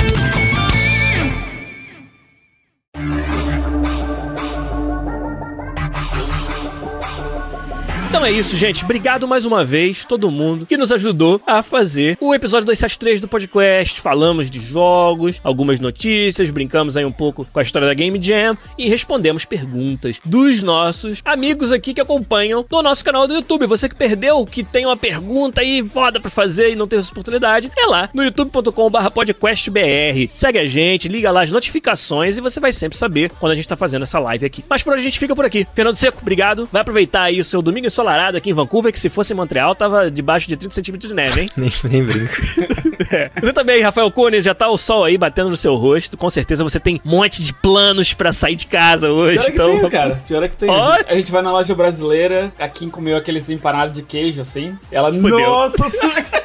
Então 8.12 8.26
é 8.26 8.32
isso, 8.32 8.58
gente. 8.58 8.84
Obrigado 8.84 9.26
mais 9.26 9.46
uma 9.46 9.64
vez, 9.64 10.04
todo 10.04 10.30
mundo 10.30 10.66
que 10.66 10.76
nos 10.76 10.92
ajudou 10.92 11.42
a 11.48 11.64
fazer 11.64 12.18
o 12.20 12.36
episódio 12.36 12.66
273 12.66 13.22
do 13.22 13.28
podcast. 13.30 14.02
Falamos 14.02 14.50
de 14.50 14.60
jogos, 14.60 15.40
algumas 15.42 15.80
notícias, 15.80 16.50
brincamos 16.50 16.98
aí 16.98 17.06
um 17.06 17.12
pouco 17.12 17.46
com 17.46 17.58
a 17.58 17.64
história 17.64 17.88
da 17.88 17.94
Game 17.94 18.22
Jam 18.22 18.58
e 18.78 18.90
respondemos 18.90 19.46
perguntas 19.46 20.20
dos 20.26 20.62
nossos 20.62 21.22
amigos 21.24 21.72
aqui 21.72 21.94
que 21.94 22.02
acompanham 22.02 22.66
no 22.70 22.84
nosso 22.84 23.06
canal 23.06 23.26
do 23.26 23.34
YouTube. 23.34 23.66
Você 23.66 23.88
que 23.88 23.96
perdeu, 23.96 24.46
que 24.46 24.62
tem 24.62 24.86
uma 24.86 24.98
pergunta 24.98 25.62
aí 25.62 25.82
foda 25.82 26.20
pra 26.20 26.30
fazer 26.30 26.74
e 26.74 26.76
não 26.76 26.90
teve 26.90 27.00
essa 27.00 27.12
oportunidade, 27.12 27.72
é 27.78 27.86
lá 27.86 28.10
no 28.14 28.26
youtube.com/podcastbr. 28.26 30.32
Segue 30.34 30.60
a 30.60 30.66
gente, 30.66 31.08
liga 31.08 31.32
lá 31.32 31.44
as 31.44 31.52
notificações 31.52 32.38
e 32.38 32.42
você 32.42 32.60
vai 32.60 32.74
sempre 32.74 32.98
saber 32.98 33.32
quando 33.40 33.54
a 33.54 33.56
gente 33.56 33.70
tá 33.70 33.78
fazendo 33.78 34.04
essa 34.04 34.20
live 34.20 34.46
aqui. 34.46 34.66
Mas 34.70 34.84
por 34.84 34.92
hoje 34.92 35.00
a 35.00 35.06
gente 35.06 35.18
fica 35.18 35.34
por 35.34 35.46
aqui. 35.46 35.66
Fernando 35.74 35.96
Seco, 35.96 36.18
obrigado. 36.22 36.68
Vai 36.74 36.82
aproveitar 36.82 37.22
aí 37.22 37.40
o 37.40 37.46
seu 37.46 37.62
domingo 37.62 37.88
ensolarado 38.02 38.38
aqui 38.38 38.50
em 38.50 38.54
Vancouver, 38.54 38.92
que 38.92 39.00
se 39.00 39.10
fosse 39.10 39.34
em 39.34 39.36
Montreal 39.36 39.76
tava 39.76 40.10
debaixo 40.10 40.48
de 40.48 40.58
30 40.58 40.74
centímetros 40.74 41.10
de 41.10 41.16
neve, 41.16 41.42
hein? 41.42 41.50
Nem, 41.56 41.72
nem 41.86 42.04
brinco. 42.04 42.32
É. 43.12 43.32
Você 43.42 43.52
também, 43.52 43.82
Rafael 43.82 44.10
Cone, 44.12 44.42
já 44.42 44.54
tá 44.54 44.70
o 44.70 44.78
sol 44.78 45.04
aí 45.04 45.18
batendo 45.18 45.50
no 45.50 45.58
seu 45.58 45.76
rosto. 45.76 46.16
Com 46.16 46.30
certeza 46.30 46.64
você 46.64 46.80
tem 46.80 47.02
um 47.04 47.10
monte 47.10 47.44
de 47.44 47.52
planos 47.52 48.14
pra 48.14 48.32
sair 48.32 48.56
de 48.56 48.68
casa 48.68 49.12
hoje. 49.12 49.38
Pior 49.38 49.42
é 49.42 49.46
que 49.48 49.52
então, 49.52 49.80
tem, 49.80 49.90
cara. 49.90 50.24
Pior 50.28 50.44
é 50.44 50.48
que 50.48 50.56
tem. 50.56 50.70
Olha. 50.70 51.06
A 51.08 51.16
gente 51.16 51.32
vai 51.32 51.42
na 51.42 51.52
loja 51.52 51.74
brasileira, 51.76 52.54
a 52.58 52.70
Kim 52.70 52.90
comeu 52.90 53.18
aqueles 53.18 53.50
empanados 53.50 53.96
de 53.96 54.04
queijo, 54.04 54.42
assim. 54.42 54.78
Ela, 54.92 55.12
Fudeu. 55.12 55.40
nossa 55.40 55.90
senhora! 55.90 56.41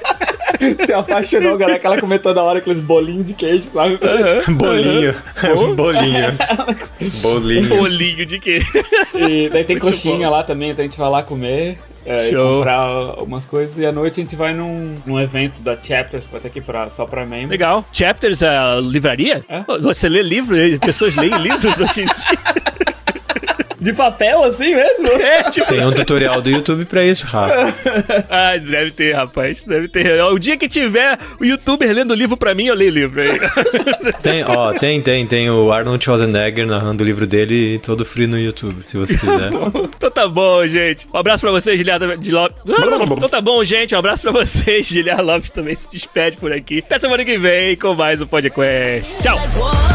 Se 0.85 0.93
apaixonou, 0.93 1.59
cara, 1.59 1.79
que 1.79 1.87
ela 1.87 1.99
comeu 2.01 2.19
toda 2.19 2.43
hora 2.43 2.59
aqueles 2.59 2.81
bolinhos 2.81 3.27
de 3.27 3.35
queijo, 3.35 3.65
sabe? 3.65 3.99
Bolinho. 4.49 5.15
Bolinho. 5.77 6.39
Bolinho. 7.23 7.69
bolinho 7.69 8.27
de 8.27 8.39
quê? 8.39 8.59
E 9.15 9.49
daí 9.51 9.65
tem 9.65 9.77
Muito 9.77 9.81
coxinha 9.93 10.29
bom. 10.29 10.33
lá 10.35 10.43
também, 10.43 10.71
então 10.71 10.85
a 10.85 10.89
gente 10.89 10.99
vai 10.99 11.11
lá 11.11 11.23
comer. 11.23 11.79
é, 12.05 12.29
e 12.29 12.35
comprar 12.37 13.23
umas 13.23 13.45
coisas 13.45 13.77
e 13.79 13.85
à 13.87 13.91
noite 13.93 14.21
a 14.21 14.25
gente 14.25 14.37
vai 14.37 14.55
num, 14.55 14.95
num 15.05 15.21
evento 15.21 15.61
da 15.63 15.77
Chapters 15.77 16.27
que 16.27 16.33
vai 16.33 16.41
ter 16.41 16.49
aqui 16.49 16.61
pra, 16.61 16.89
só 16.89 17.05
pra 17.05 17.25
membros. 17.27 17.51
Legal. 17.51 17.85
Chapters, 17.93 18.43
a 18.43 18.77
livraria? 18.81 19.45
É. 19.49 19.65
Você 19.81 20.09
lê 20.09 20.23
livro? 20.23 20.57
Pessoas 20.81 21.17
leem 21.17 21.37
livros 21.39 21.81
hoje 21.81 22.03
em 22.03 22.07
dia. 22.07 22.66
De 23.81 23.93
papel 23.93 24.43
assim 24.43 24.75
mesmo? 24.75 25.09
É, 25.09 25.51
tipo... 25.51 25.67
Tem 25.67 25.85
um 25.85 25.93
tutorial 25.93 26.41
do 26.41 26.51
YouTube 26.51 26.85
pra 26.85 27.05
isso, 27.05 27.27
Rafa. 27.27 27.75
Ah, 28.31 28.57
deve 28.57 28.91
ter, 28.91 29.15
rapaz. 29.15 29.65
Deve 29.65 29.89
ter. 29.89 30.23
O 30.25 30.39
dia 30.39 30.57
que 30.57 30.69
tiver 30.69 31.19
o 31.41 31.45
youtuber 31.45 31.93
lendo 31.93 32.15
livro 32.15 32.37
pra 32.37 32.55
mim, 32.55 32.67
eu 32.67 32.75
leio 32.75 32.91
livro 32.91 33.21
aí. 33.21 33.39
Tem, 34.23 34.45
ó, 34.45 34.73
tem, 34.73 35.01
tem, 35.01 35.27
tem 35.27 35.51
o 35.51 35.73
Arnold 35.73 36.03
Schwarzenegger 36.03 36.67
narrando 36.67 37.03
o 37.03 37.07
livro 37.07 37.27
dele 37.27 37.79
todo 37.79 38.05
free 38.05 38.27
no 38.27 38.39
YouTube, 38.39 38.83
se 38.85 38.97
você 38.97 39.15
quiser. 39.15 39.51
então 39.97 40.11
tá 40.11 40.27
bom, 40.29 40.67
gente. 40.67 41.07
Um 41.13 41.19
abraço 41.19 41.43
pra 41.43 41.51
vocês, 41.51 41.79
Giliar 41.79 41.99
de 42.17 42.31
Lopes. 42.31 42.57
Então 42.67 43.29
tá 43.29 43.41
bom, 43.41 43.63
gente. 43.65 43.95
Um 43.95 43.99
abraço 43.99 44.23
pra 44.23 44.33
vocês. 44.33 44.87
Giliar 44.87 45.21
Lopes 45.21 45.51
também 45.51 45.75
se 45.75 45.91
despede 45.91 46.37
por 46.37 46.53
aqui. 46.53 46.79
Até 46.79 46.99
semana 46.99 47.25
que 47.25 47.39
vem 47.39 47.77
com 47.77 47.95
mais 47.95 48.21
um 48.21 48.27
podcast. 48.27 49.11
Tchau. 49.23 49.86